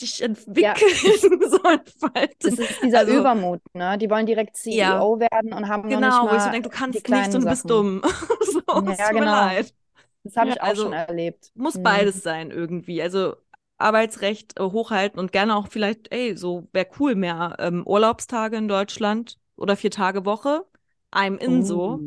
dich 0.00 0.22
entwickeln, 0.22 0.74
so 1.50 1.62
entfalten. 1.62 2.36
Das 2.40 2.58
ist 2.58 2.82
dieser 2.82 2.98
Also- 3.00 3.20
Übermut, 3.20 3.60
ne? 3.74 3.96
Die 3.98 4.10
wollen 4.10 4.26
direkt 4.26 4.56
CEO 4.56 5.20
werden 5.20 5.52
und 5.52 5.68
haben 5.68 5.82
noch 5.82 5.90
Genau, 5.90 6.22
nicht 6.22 6.32
wo 6.32 6.36
ich 6.36 6.40
so 6.42 6.46
mal 6.46 6.52
denke, 6.52 6.68
du 6.70 6.74
kannst 6.76 7.08
nicht 7.08 7.34
und 7.34 7.42
du 7.42 7.48
bist 7.48 7.62
Sachen. 7.62 7.70
dumm. 7.70 8.02
so, 8.52 8.62
Ja, 8.98 9.10
genau. 9.10 9.24
leid. 9.24 9.74
Das 10.24 10.36
habe 10.36 10.48
Ja, 10.48 10.54
ich 10.54 10.60
auch 10.62 10.66
also 10.68 10.84
schon 10.84 10.92
erlebt. 10.92 11.50
Muss 11.54 11.74
Mhm. 11.76 11.82
beides 11.82 12.22
sein 12.22 12.50
irgendwie. 12.50 13.02
Also 13.02 13.36
Arbeitsrecht 13.78 14.58
äh, 14.58 14.62
hochhalten 14.62 15.18
und 15.18 15.32
gerne 15.32 15.56
auch 15.56 15.68
vielleicht, 15.68 16.12
ey, 16.12 16.36
so 16.36 16.68
wäre 16.72 16.86
cool, 16.98 17.14
mehr 17.14 17.56
ähm, 17.58 17.86
Urlaubstage 17.86 18.56
in 18.56 18.68
Deutschland 18.68 19.38
oder 19.56 19.76
vier 19.76 19.90
Tage 19.90 20.24
Woche. 20.24 20.64
I'm 21.12 21.36
in 21.38 21.64
so. 21.64 22.00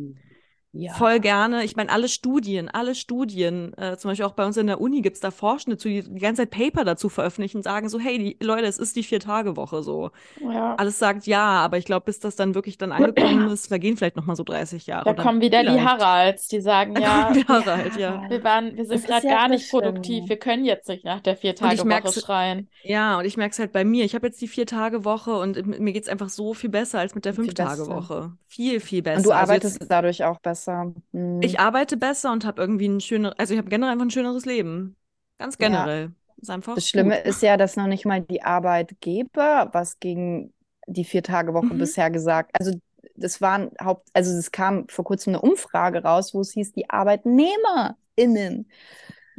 Ja. 0.76 0.94
Voll 0.94 1.20
gerne. 1.20 1.64
Ich 1.64 1.76
meine, 1.76 1.90
alle 1.92 2.10
Studien, 2.10 2.70
alle 2.70 2.96
Studien, 2.96 3.74
äh, 3.78 3.98
zum 3.98 4.10
Beispiel 4.10 4.26
auch 4.26 4.34
bei 4.34 4.46
uns 4.46 4.58
in 4.58 4.68
der 4.68 4.82
Uni 4.82 5.02
gibt 5.02 5.16
es 5.16 5.22
da 5.22 5.32
Forschende 5.32 5.78
zu, 5.78 5.88
die 5.88 6.04
die 6.04 6.20
ganze 6.20 6.42
Zeit 6.42 6.52
Paper 6.52 6.84
dazu 6.84 7.10
veröffentlichen 7.10 7.58
und 7.58 7.64
sagen 7.64 7.88
so, 7.88 8.00
hey, 8.00 8.18
die 8.18 8.44
Leute, 8.44 8.66
es 8.66 8.78
ist 8.78 8.96
die 8.96 9.04
Vier-Tage-Woche 9.04 9.84
so. 9.84 10.12
Ja. 10.42 10.76
Alles 10.76 11.00
sagt 11.00 11.28
ja, 11.28 11.44
aber 11.44 11.78
ich 11.78 11.86
glaube, 11.86 12.06
bis 12.06 12.20
das 12.20 12.36
dann 12.36 12.56
wirklich 12.56 12.78
dann 12.78 12.92
angekommen 12.92 13.50
ist, 13.52 13.68
vergehen 13.68 13.96
vielleicht 13.96 14.16
nochmal 14.16 14.36
so 14.36 14.44
30 14.44 14.88
Jahre. 14.88 15.14
Da 15.14 15.22
kommen 15.22 15.42
wieder 15.42 15.62
die 15.62 15.70
vielleicht. 15.70 15.86
Haralds, 15.86 16.48
die 16.48 16.62
sagen, 16.62 17.00
ja, 17.00 17.32
die 17.32 17.46
Harald, 17.46 17.96
ja. 17.98 18.24
wir 18.28 18.44
waren, 18.44 18.76
wir 18.76 18.86
sind 18.86 19.06
gerade 19.06 19.28
gar 19.28 19.48
nicht 19.48 19.70
produktiv, 19.70 20.06
Schlimme. 20.06 20.30
wir 20.30 20.38
können 20.38 20.66
jetzt 20.66 20.90
nicht 20.90 21.06
nach 21.06 21.22
der 21.22 21.38
Vier-Tage-Woche 21.38 22.20
schreien. 22.20 22.70
Ja, 22.84 23.20
und 23.20 23.26
ich 23.26 23.38
merke 23.38 23.54
es 23.54 23.60
halt 23.60 23.72
bei 23.72 23.86
mir. 23.86 24.04
Ich 24.04 24.16
habe 24.16 24.28
jetzt 24.28 24.42
die 24.42 24.48
Vier-Tage-Woche 24.48 25.32
und 25.32 25.80
mir 25.80 25.94
geht 25.94 26.04
es 26.04 26.10
einfach 26.10 26.30
so 26.30 26.54
viel 26.54 26.70
besser 26.70 27.00
als 27.00 27.14
mit 27.16 27.24
der. 27.24 27.36
Fünf-Tage-Woche. 27.36 28.34
Viel, 28.48 28.80
viel 28.80 29.02
besser. 29.02 29.18
Und 29.18 29.26
du 29.26 29.32
Also 29.32 29.42
arbeitest 29.42 29.82
jetzt, 29.82 29.92
dadurch 29.92 30.24
auch 30.24 30.40
besser. 30.40 30.65
Mhm. 31.12 31.36
ich 31.40 31.60
arbeite 31.60 31.98
besser 31.98 32.32
und 32.32 32.46
habe 32.46 32.62
irgendwie 32.62 32.88
ein 32.88 33.02
schöneres, 33.02 33.38
also 33.40 33.54
ich 33.54 33.60
habe 33.60 33.70
generell 33.70 33.94
einfach 33.94 34.06
ein 34.06 34.12
schöneres 34.12 34.46
Leben. 34.46 34.98
Ganz 35.38 35.58
Ja. 35.60 35.90
generell. 35.90 36.14
Einfach 36.48 36.78
Das 36.78 36.90
Schlimme 36.90 37.20
gut. 37.24 37.24
ist 37.24 37.42
ja, 37.42 37.58
dass 37.58 37.76
noch 37.78 37.88
nicht 37.88 38.06
mal 38.06 38.22
die 38.22 38.44
Arbeitgeber 38.44 39.70
was 39.74 40.00
gegen 40.00 40.54
die 40.88 41.06
Vier-Tage-Woche 41.06 41.74
Mhm. 41.74 41.76
bisher 41.76 42.12
gesagt. 42.12 42.52
Also 42.60 42.80
das 43.16 43.42
waren 43.42 43.72
Haupt, 43.82 44.10
also 44.14 44.32
es 44.38 44.52
kam 44.52 44.88
vor 44.90 45.06
kurzem 45.06 45.32
eine 45.36 45.42
Umfrage 45.42 46.04
raus, 46.04 46.34
wo 46.34 46.42
es 46.42 46.52
hieß, 46.54 46.74
die 46.74 46.90
ArbeitnehmerInnen 46.90 48.70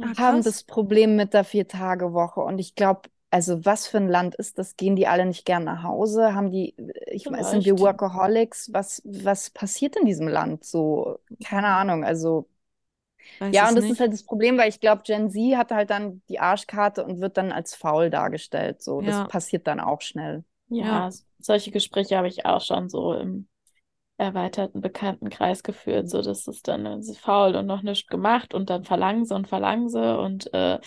Ah, 0.01 0.13
haben 0.17 0.43
das 0.43 0.63
Problem 0.63 1.15
mit 1.15 1.33
der 1.33 1.43
Vier-Tage-Woche. 1.45 2.41
Und 2.41 2.59
ich 2.59 2.75
glaube, 2.75 3.09
also 3.31 3.65
was 3.65 3.87
für 3.87 3.97
ein 3.97 4.07
Land 4.09 4.35
ist 4.35 4.57
das? 4.57 4.75
Gehen 4.77 4.95
die 4.95 5.07
alle 5.07 5.25
nicht 5.25 5.45
gern 5.45 5.63
nach 5.65 5.83
Hause? 5.83 6.33
Haben 6.35 6.51
die, 6.51 6.75
ich 7.07 7.29
weiß, 7.31 7.49
sind 7.51 7.65
wir 7.65 7.77
Vielleicht. 7.77 7.79
Workaholics? 7.79 8.71
Was, 8.73 9.01
was 9.05 9.49
passiert 9.49 9.95
in 9.97 10.05
diesem 10.05 10.27
Land 10.27 10.63
so? 10.65 11.19
Keine 11.43 11.67
Ahnung. 11.69 12.03
Also 12.05 12.47
Weiß 13.39 13.61
ja, 13.61 13.67
und 13.69 13.75
das 13.75 13.89
nicht. 13.89 13.89
ist 13.89 13.99
halt 13.99 14.13
das 14.13 14.23
Problem, 14.23 14.57
weil 14.57 14.69
ich 14.69 14.79
glaube, 14.79 15.03
Gen 15.05 15.29
Z 15.31 15.55
hat 15.57 15.71
halt 15.71 15.89
dann 15.89 16.21
die 16.29 16.39
Arschkarte 16.39 17.03
und 17.05 17.21
wird 17.21 17.37
dann 17.37 17.51
als 17.51 17.75
faul 17.75 18.09
dargestellt. 18.09 18.81
So, 18.81 19.01
das 19.01 19.21
Ja. 19.21 19.27
passiert 19.27 19.67
dann 19.67 19.79
auch 19.79 20.01
schnell. 20.01 20.43
Ja, 20.69 21.05
Ja. 21.07 21.13
solche 21.39 21.71
Gespräche 21.71 22.17
habe 22.17 22.27
ich 22.27 22.45
auch 22.45 22.61
schon 22.61 22.89
so 22.89 23.13
im 23.13 23.47
erweiterten 24.17 24.81
Bekanntenkreis 24.81 25.63
geführt, 25.63 26.09
so 26.09 26.21
dass 26.21 26.47
es 26.47 26.61
dann 26.63 26.85
äh, 26.85 27.01
sie 27.03 27.15
faul 27.15 27.55
und 27.55 27.67
noch 27.67 27.83
nichts 27.83 28.07
gemacht 28.07 28.53
und 28.53 28.69
dann 28.69 28.83
verlangen 28.85 29.25
sie 29.25 29.35
und 29.35 29.47
verlangen 29.49 29.89
sie 29.89 30.17
und 30.19 30.53
äh, 30.53 30.79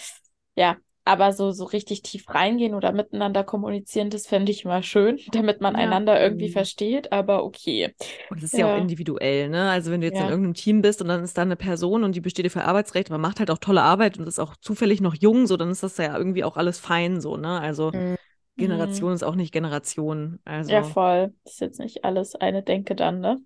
ja, 0.57 0.79
aber 1.05 1.33
so, 1.33 1.51
so 1.53 1.65
richtig 1.65 2.03
tief 2.03 2.29
reingehen 2.31 2.75
oder 2.75 2.93
miteinander 2.93 3.45
kommunizieren, 3.45 4.11
das 4.11 4.27
fände 4.27 4.53
ich 4.53 4.65
immer 4.65 4.83
schön, 4.83 5.19
damit 5.33 5.61
man 5.61 5.75
Ja. 5.75 5.77
einander 5.77 6.21
irgendwie 6.21 6.49
Mhm. 6.49 6.51
versteht, 6.51 7.13
aber 7.13 7.45
okay. 7.45 7.95
Und 8.29 8.43
das 8.43 8.51
ist 8.53 8.57
ja 8.59 8.67
auch 8.67 8.73
Ja. 8.73 8.75
individuell, 8.75 9.49
ne? 9.49 9.71
Also 9.71 9.91
wenn 9.91 10.01
du 10.01 10.07
jetzt 10.07 10.21
in 10.21 10.29
Ja. 10.29 10.31
irgendeinem 10.31 10.55
Team 10.55 10.83
bist 10.83 11.03
und 11.03 11.09
dann 11.09 11.25
ist 11.25 11.37
da 11.37 11.43
eine 11.43 11.57
Person 11.57 12.05
und 12.05 12.15
die 12.15 12.21
besteht 12.21 12.51
für 12.53 12.65
Arbeitsrecht, 12.65 13.11
aber 13.11 13.19
macht 13.19 13.41
halt 13.41 13.51
auch 13.51 13.59
tolle 13.59 13.83
Arbeit 13.83 14.19
und 14.19 14.27
ist 14.29 14.39
auch 14.39 14.57
zufällig 14.57 15.01
noch 15.01 15.15
jung, 15.15 15.47
so, 15.49 15.57
dann 15.57 15.71
ist 15.71 15.83
das 15.83 15.97
ja 15.97 16.17
irgendwie 16.17 16.45
auch 16.45 16.57
alles 16.57 16.79
fein, 16.79 17.21
so, 17.21 17.37
ne? 17.37 17.61
Also 17.61 17.93
Mhm. 17.93 18.17
Generation 18.59 19.13
ist 19.15 19.25
auch 19.25 19.37
nicht 19.37 19.53
Generation. 19.53 20.41
Also 20.45 20.83
Ja, 20.83 20.83
voll. 20.83 21.35
Das 21.45 21.55
ist 21.55 21.61
jetzt 21.61 21.79
nicht 21.81 22.05
alles 22.05 22.35
eine 22.37 22.63
Denke 22.63 22.95
dann, 22.95 23.21
ne? 23.21 23.43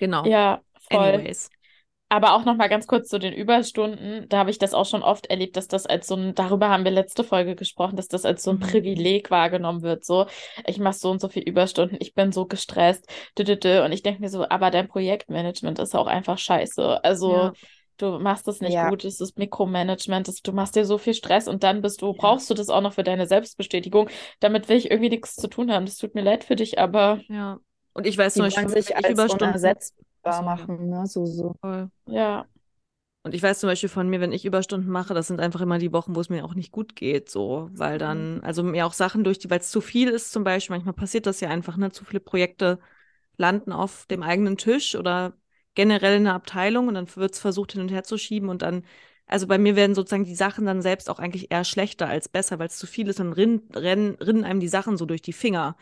genau. 0.00 0.32
Ja, 0.32 0.62
voll. 0.90 1.28
Anyways. 1.28 1.50
Aber 2.10 2.32
auch 2.34 2.46
noch 2.46 2.56
mal 2.56 2.68
ganz 2.68 2.86
kurz 2.86 3.08
zu 3.08 3.18
den 3.18 3.34
Überstunden. 3.34 4.26
Da 4.30 4.38
habe 4.38 4.50
ich 4.50 4.58
das 4.58 4.72
auch 4.72 4.86
schon 4.86 5.02
oft 5.02 5.26
erlebt, 5.26 5.56
dass 5.58 5.68
das 5.68 5.84
als 5.84 6.06
so 6.06 6.16
ein, 6.16 6.34
darüber 6.34 6.70
haben 6.70 6.84
wir 6.84 6.90
letzte 6.90 7.22
Folge 7.22 7.54
gesprochen, 7.54 7.96
dass 7.96 8.08
das 8.08 8.24
als 8.24 8.42
so 8.42 8.52
ein 8.52 8.56
Mhm. 8.56 8.60
Privileg 8.60 9.30
wahrgenommen 9.30 9.82
wird. 9.82 10.04
So, 10.06 10.26
ich 10.66 10.78
mache 10.78 10.96
so 10.96 11.10
und 11.10 11.20
so 11.20 11.28
viel 11.28 11.42
Überstunden, 11.42 11.98
ich 12.00 12.14
bin 12.14 12.32
so 12.32 12.46
gestresst. 12.46 13.06
dü, 13.38 13.44
dü, 13.44 13.56
dü. 13.58 13.84
Und 13.84 13.92
ich 13.92 14.02
denke 14.02 14.22
mir 14.22 14.30
so, 14.30 14.48
aber 14.48 14.70
dein 14.70 14.88
Projektmanagement 14.88 15.78
ist 15.80 15.94
auch 15.94 16.06
einfach 16.06 16.38
scheiße. 16.38 17.04
Also 17.04 17.30
Ja. 17.32 17.52
du 17.98 18.18
machst 18.18 18.48
es 18.48 18.60
nicht 18.62 18.72
Ja. 18.72 18.88
gut, 18.88 19.04
es 19.04 19.20
ist 19.20 19.36
Mikromanagement, 19.38 20.28
es, 20.28 20.40
du 20.40 20.52
machst 20.52 20.76
dir 20.76 20.86
so 20.86 20.96
viel 20.96 21.14
Stress 21.14 21.46
und 21.46 21.62
dann 21.62 21.82
bist 21.82 22.00
du, 22.00 22.06
Ja. 22.06 22.12
brauchst 22.18 22.48
du 22.48 22.54
das 22.54 22.70
auch 22.70 22.80
noch 22.80 22.94
für 22.94 23.02
deine 23.04 23.26
Selbstbestätigung. 23.26 24.08
Damit 24.40 24.68
will 24.70 24.78
ich 24.78 24.90
irgendwie 24.90 25.10
nichts 25.10 25.34
zu 25.36 25.48
tun 25.48 25.70
haben. 25.70 25.84
Das 25.84 25.96
tut 25.96 26.14
mir 26.14 26.22
leid 26.22 26.44
für 26.44 26.56
dich, 26.56 26.78
aber 26.78 27.20
Ja. 27.28 27.58
Und 27.92 28.06
ich 28.06 28.16
weiß 28.16 28.34
Die 28.34 28.40
wenn 28.40 28.68
sich 28.68 28.88
ich 28.90 28.96
als 28.96 29.10
Überstunden 29.10 29.48
unersetzbar 29.48 30.07
Ja. 30.24 30.42
machen, 30.42 30.88
ne? 30.88 31.06
So, 31.06 31.26
so. 31.26 31.54
Voll. 31.60 31.90
ja. 32.06 32.46
Und 33.24 33.34
ich 33.34 33.42
weiß 33.42 33.60
zum 33.60 33.68
Beispiel 33.68 33.88
von 33.90 34.08
mir, 34.08 34.20
wenn 34.20 34.32
ich 34.32 34.44
Überstunden 34.46 34.90
mache, 34.90 35.14
das 35.14 35.26
sind 35.28 35.40
einfach 35.40 35.60
immer 35.60 35.78
die 35.78 35.92
Wochen, 35.92 36.16
wo 36.16 36.20
es 36.20 36.30
mir 36.30 36.44
auch 36.44 36.54
nicht 36.54 36.72
gut 36.72 36.96
geht, 36.96 37.30
so, 37.30 37.68
weil 37.74 37.98
dann, 37.98 38.40
also 38.42 38.62
mir 38.62 38.86
auch 38.86 38.94
Sachen 38.94 39.24
durch 39.24 39.38
die, 39.38 39.50
weil 39.50 39.60
es 39.60 39.70
zu 39.70 39.80
viel 39.82 40.08
ist 40.10 40.32
zum 40.32 40.44
Beispiel, 40.44 40.76
manchmal 40.76 40.94
passiert 40.94 41.26
das 41.26 41.40
ja 41.40 41.50
einfach, 41.50 41.76
ne, 41.76 41.90
zu 41.92 42.04
viele 42.04 42.20
Projekte 42.20 42.78
landen 43.36 43.72
auf 43.72 44.06
dem 44.06 44.22
eigenen 44.22 44.56
Tisch 44.58 44.96
oder 44.96 45.34
generell 45.74 46.16
in 46.18 46.26
einer 46.26 46.34
Abteilung 46.36 46.88
und 46.88 46.94
dann 46.94 47.14
wird 47.16 47.34
es 47.34 47.40
versucht 47.40 47.72
hin 47.72 47.82
und 47.82 47.90
her 47.90 48.04
zu 48.04 48.18
schieben 48.18 48.48
und 48.48 48.62
dann, 48.62 48.84
also 49.26 49.46
bei 49.46 49.58
mir 49.58 49.76
werden 49.76 49.94
sozusagen 49.94 50.24
die 50.24 50.34
Sachen 50.36 50.66
dann 50.66 50.82
selbst 50.82 51.10
auch 51.10 51.18
eigentlich 51.20 51.50
eher 51.52 51.64
schlechter 51.64 52.08
als 52.08 52.28
besser, 52.28 52.58
weil 52.58 52.68
es 52.68 52.78
zu 52.78 52.86
viel 52.86 53.08
ist, 53.08 53.20
dann 53.20 53.32
rinnen, 53.34 53.68
rennen, 53.74 54.14
rinnen 54.16 54.44
einem 54.44 54.60
die 54.60 54.68
Sachen 54.68 54.96
so 54.96 55.06
durch 55.06 55.22
die 55.22 55.32
Finger. 55.34 55.76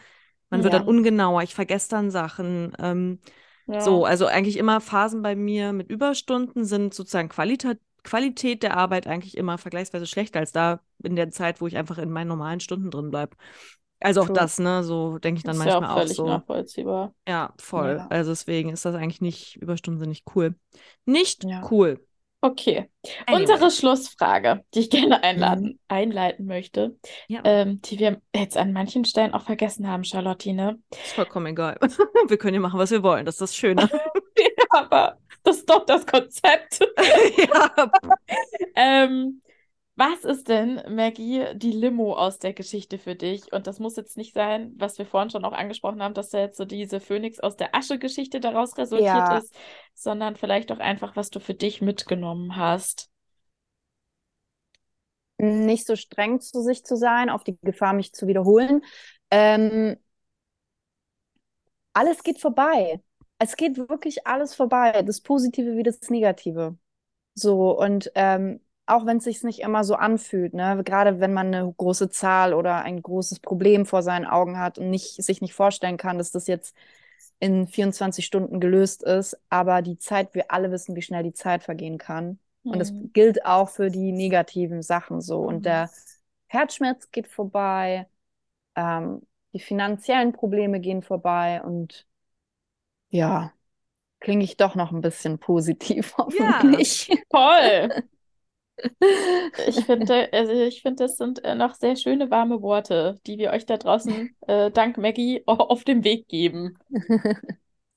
Man 0.51 0.63
wird 0.63 0.75
Ja. 0.75 0.81
dann 0.81 0.89
ungenauer, 0.89 1.43
ich 1.43 1.55
vergesse 1.55 1.91
dann 1.91 2.11
Sachen, 2.11 2.73
ähm, 2.79 3.21
Ja. 3.67 3.81
so, 3.81 4.05
also 4.05 4.27
eigentlich 4.27 4.57
immer 4.59 4.81
Phasen 4.81 5.23
bei 5.23 5.35
mir 5.35 5.73
mit 5.73 5.91
Überstunden 5.91 6.65
sind 6.65 6.95
sozusagen 6.95 7.29
Qualität, 7.29 7.79
Qualität 8.05 8.63
der 8.63 8.77
Arbeit 8.77 9.07
eigentlich 9.07 9.37
immer 9.37 9.59
vergleichsweise 9.59 10.07
schlechter 10.07 10.39
als 10.41 10.53
da 10.53 10.81
in 11.03 11.17
der 11.17 11.31
Zeit, 11.31 11.61
wo 11.61 11.67
ich 11.67 11.77
einfach 11.77 11.99
in 11.99 12.11
meinen 12.11 12.29
normalen 12.29 12.61
Stunden 12.61 12.91
drin 12.91 13.11
bleibe. 13.11 13.37
Also 13.99 14.21
auch 14.21 14.27
True. 14.27 14.37
das, 14.37 14.59
ne? 14.59 14.85
So 14.85 15.19
denke 15.19 15.39
ich 15.39 15.45
dann 15.45 15.57
Ist 15.57 15.65
ja 15.65 15.81
manchmal 15.81 15.91
auch 15.91 15.95
auch 15.97 16.01
völlig 16.03 16.17
so. 16.17 16.27
nachvollziehbar. 16.27 17.15
Ja, 17.27 17.55
voll. 17.59 17.97
Ja. 17.99 18.07
Also 18.09 18.31
deswegen 18.31 18.69
ist 18.71 18.85
das 18.85 18.95
eigentlich 18.95 19.21
nicht, 19.21 19.57
Überstunden 19.57 19.99
sind 19.99 20.11
nicht 20.11 20.25
cool. 20.37 20.55
Nicht 21.07 21.45
Ja. 21.45 21.67
cool. 21.71 22.06
Okay. 22.51 22.89
Anyway. 23.27 23.41
Unsere 23.43 23.71
Schlussfrage, 23.71 24.65
die 24.75 24.81
ich 24.81 24.91
gerne 24.91 25.23
einladen, 25.23 25.65
Mhm. 25.65 25.79
einleiten 25.89 26.47
möchte, 26.47 26.97
Ja, 27.29 27.41
ähm, 27.45 27.81
die 27.83 27.99
wir 27.99 28.21
jetzt 28.35 28.57
an 28.57 28.73
manchen 28.73 29.05
Stellen 29.05 29.35
auch 29.35 29.43
vergessen 29.43 29.89
haben, 29.89 30.05
Charlottine. 30.05 30.79
ist 30.91 31.15
vollkommen 31.15 31.47
egal. 31.47 31.77
Wir 32.29 32.37
können 32.39 32.55
ja 32.55 32.61
machen, 32.61 32.79
was 32.79 32.91
wir 32.91 33.03
wollen. 33.03 33.25
Das 33.27 33.37
ist 33.37 33.41
das 33.41 33.57
Schöne. 33.57 33.89
Aber 34.71 35.19
das 35.45 35.57
ist 35.59 35.71
doch 35.71 35.85
das 35.87 36.07
Konzept. 36.07 36.81
ja. 37.39 37.91
Ähm, 38.75 39.41
was 39.97 40.25
ist 40.25 40.49
denn, 40.49 40.83
Maggie, 40.95 41.47
die 41.55 41.73
Limo 41.73 42.15
aus 42.15 42.39
der 42.39 42.53
Geschichte 42.53 42.99
für 42.99 43.15
dich? 43.17 43.53
Und 43.53 43.67
das 43.67 43.79
muss 43.81 43.97
jetzt 43.97 44.17
nicht 44.17 44.35
sein, 44.35 44.75
was 44.77 44.99
wir 44.99 45.07
vorhin 45.07 45.31
schon 45.31 45.45
auch 45.45 45.53
angesprochen 45.53 46.03
haben, 46.03 46.15
dass 46.15 46.31
da 46.31 46.39
jetzt 46.41 46.59
so 46.59 46.65
diese 46.67 47.01
Phönix 47.01 47.41
aus 47.41 47.57
der 47.57 47.75
Asche-Geschichte 47.75 48.41
daraus 48.41 48.77
resultiert 48.79 49.29
Ja. 49.29 49.39
ist, 49.39 49.55
sondern 49.95 50.37
vielleicht 50.37 50.71
auch 50.73 50.79
einfach, 50.81 51.17
was 51.17 51.31
du 51.31 51.41
für 51.41 51.55
dich 51.55 51.81
mitgenommen 51.81 52.57
hast. 52.57 53.11
nicht 55.39 55.87
so 55.87 55.97
streng 55.97 56.41
zu 56.41 56.63
sich 56.63 56.85
zu 56.85 56.97
sein, 56.97 57.31
auf 57.31 57.45
die 57.45 57.59
Gefahr, 57.63 57.93
mich 57.93 58.13
zu 58.13 58.27
wiederholen. 58.27 58.83
Ähm, 59.31 59.97
alles 61.93 62.23
geht 62.23 62.41
vorbei. 62.41 63.01
Es 63.39 63.57
geht 63.57 63.77
wirklich 63.77 64.27
alles 64.27 64.55
vorbei. 64.55 65.03
Das 65.03 65.21
Positive 65.21 65.77
wie 65.77 65.83
das 65.83 66.01
Negative. 66.11 66.79
So, 67.35 67.79
und 67.79 68.11
ähm, 68.15 68.61
auch 68.87 69.07
wenn 69.07 69.19
es 69.19 69.25
sich 69.25 69.43
nicht 69.43 69.61
immer 69.61 69.85
so 69.85 69.95
anfühlt, 69.97 70.55
ne? 70.55 70.83
Gerade 70.85 71.21
wenn 71.21 71.33
man 71.33 71.55
eine 71.55 71.73
große 71.77 72.09
Zahl 72.11 72.55
oder 72.55 72.83
ein 72.83 73.03
großes 73.03 73.41
Problem 73.41 73.87
vor 73.87 74.03
seinen 74.03 74.27
Augen 74.27 74.59
hat 74.59 74.79
und 74.79 74.91
nicht, 74.91 75.23
sich 75.23 75.41
nicht 75.41 75.55
vorstellen 75.55 75.97
kann, 75.97 76.19
dass 76.19 76.31
das 76.33 76.47
jetzt 76.47 76.75
in 77.39 77.67
24 77.67 78.25
Stunden 78.25 78.61
gelöst 78.61 79.03
ist, 79.03 79.37
aber 79.51 79.83
die 79.83 79.99
Zeit, 79.99 80.35
wir 80.35 80.51
alle 80.51 80.71
wissen, 80.71 80.97
wie 80.97 81.03
schnell 81.03 81.23
die 81.23 81.33
Zeit 81.35 81.63
vergehen 81.65 81.99
kann. 81.99 82.39
Und 82.65 82.79
das 82.81 82.91
Hm. 82.91 83.13
gilt 83.13 83.45
auch 83.45 83.69
für 83.69 83.91
die 83.91 84.13
negativen 84.13 84.83
Sachen 84.83 85.21
so. 85.21 85.41
Mhm. 85.41 85.47
Und 85.49 85.67
der 85.67 85.91
Herzschmerz 86.49 87.11
geht 87.11 87.29
vorbei, 87.29 88.07
ähm, 88.77 89.23
die 89.55 89.61
finanziellen 89.61 90.33
Probleme 90.33 90.81
gehen 90.81 91.03
vorbei 91.03 91.63
und 91.63 92.07
ja, 93.11 93.53
klinge 94.21 94.45
ich 94.45 94.57
doch 94.57 94.75
noch 94.75 94.93
ein 94.93 95.01
bisschen 95.03 95.39
positiv, 95.39 96.17
hoffentlich. 96.19 97.11
Toll! 97.31 98.09
Ich 99.67 99.85
finde, 99.85 100.29
also 100.33 100.53
ich 100.53 100.83
finde, 100.83 101.05
das 101.05 101.17
sind 101.17 101.43
äh, 101.45 101.55
noch 101.55 101.75
sehr 101.75 101.97
schöne, 101.97 102.31
warme 102.31 102.63
Worte, 102.63 103.19
die 103.27 103.39
wir 103.39 103.51
euch 103.53 103.67
da 103.67 103.77
draußen 103.77 104.35
äh, 104.47 104.71
dank 104.71 104.99
Maggie 104.99 105.43
auf 105.47 105.85
den 105.85 106.05
Weg 106.05 106.29
geben. 106.29 106.77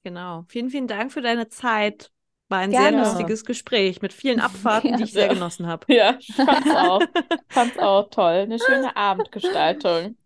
Genau. 0.03 0.45
Vielen, 0.47 0.69
vielen 0.69 0.87
Dank 0.87 1.11
für 1.11 1.21
deine 1.21 1.49
Zeit. 1.49 2.11
War 2.49 2.59
ein 2.59 2.73
sehr 2.73 2.91
Gerne. 2.91 2.97
lustiges 2.97 3.45
Gespräch 3.45 4.01
mit 4.01 4.11
vielen 4.11 4.39
Abfahrten, 4.39 4.95
die 4.97 5.03
ich 5.03 5.13
sehr 5.13 5.29
genossen 5.29 5.67
habe. 5.67 5.85
Ja, 5.93 6.17
ich 6.19 6.41
fand's 6.43 6.73
auch. 6.73 7.07
Fand's 7.47 7.77
auch 7.77 8.09
toll. 8.09 8.33
Eine 8.43 8.59
schöne 8.59 8.95
Abendgestaltung. 8.95 10.17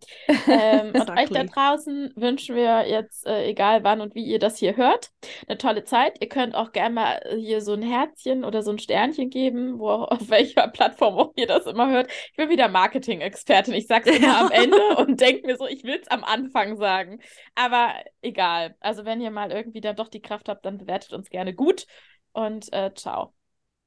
Ähm, 0.48 0.94
und 0.98 1.10
euch 1.12 1.32
da 1.32 1.44
draußen 1.44 2.14
wünschen 2.16 2.56
wir 2.56 2.88
jetzt, 2.88 3.26
äh, 3.28 3.46
egal 3.46 3.84
wann 3.84 4.02
und 4.02 4.16
wie 4.16 4.24
ihr 4.24 4.40
das 4.40 4.58
hier 4.58 4.78
hört, 4.78 5.10
eine 5.48 5.58
tolle 5.58 5.84
Zeit. 5.84 6.22
Ihr 6.22 6.30
könnt 6.30 6.56
auch 6.56 6.72
gerne 6.72 6.96
mal 6.96 7.22
äh, 7.26 7.38
hier 7.38 7.62
so 7.62 7.74
ein 7.74 7.82
Herzchen 7.82 8.46
oder 8.46 8.62
so 8.62 8.72
ein 8.72 8.80
Sternchen 8.80 9.30
geben, 9.30 9.80
wo 9.80 9.90
auf 9.92 10.30
welcher 10.30 10.68
Plattform 10.70 11.18
auch 11.18 11.34
ihr 11.36 11.48
das 11.48 11.66
immer 11.66 11.90
hört. 11.92 12.10
Ich 12.32 12.38
bin 12.38 12.50
wieder 12.50 12.68
Marketing-Expertin. 12.70 13.74
Ich 13.74 13.88
sag's 13.88 14.08
immer 14.08 14.20
Ja. 14.20 14.42
am 14.42 14.52
Ende 14.52 14.96
und 14.98 15.20
denke 15.20 15.46
mir 15.48 15.58
so, 15.58 15.68
ich 15.68 15.84
will's 15.84 16.08
am 16.08 16.24
Anfang 16.24 16.78
sagen. 16.78 17.20
Aber 17.56 17.94
egal. 18.22 18.76
Also 18.80 19.06
wenn 19.06 19.22
ihr 19.22 19.32
mal 19.32 19.52
irgendwie 19.52 19.82
dann 19.82 19.96
doch 19.96 20.08
die 20.10 20.22
Kraft 20.22 20.50
habt, 20.50 20.66
dann 20.66 20.78
bewertet 20.78 21.14
uns 21.14 21.30
gerne 21.30 21.54
gut. 21.54 21.86
Und 22.34 22.72
äh, 22.74 22.94
ciao. 22.96 23.34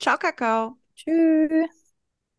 Ciao, 0.01 0.19
Kakao. 0.19 0.79
Tschüss. 0.97 1.86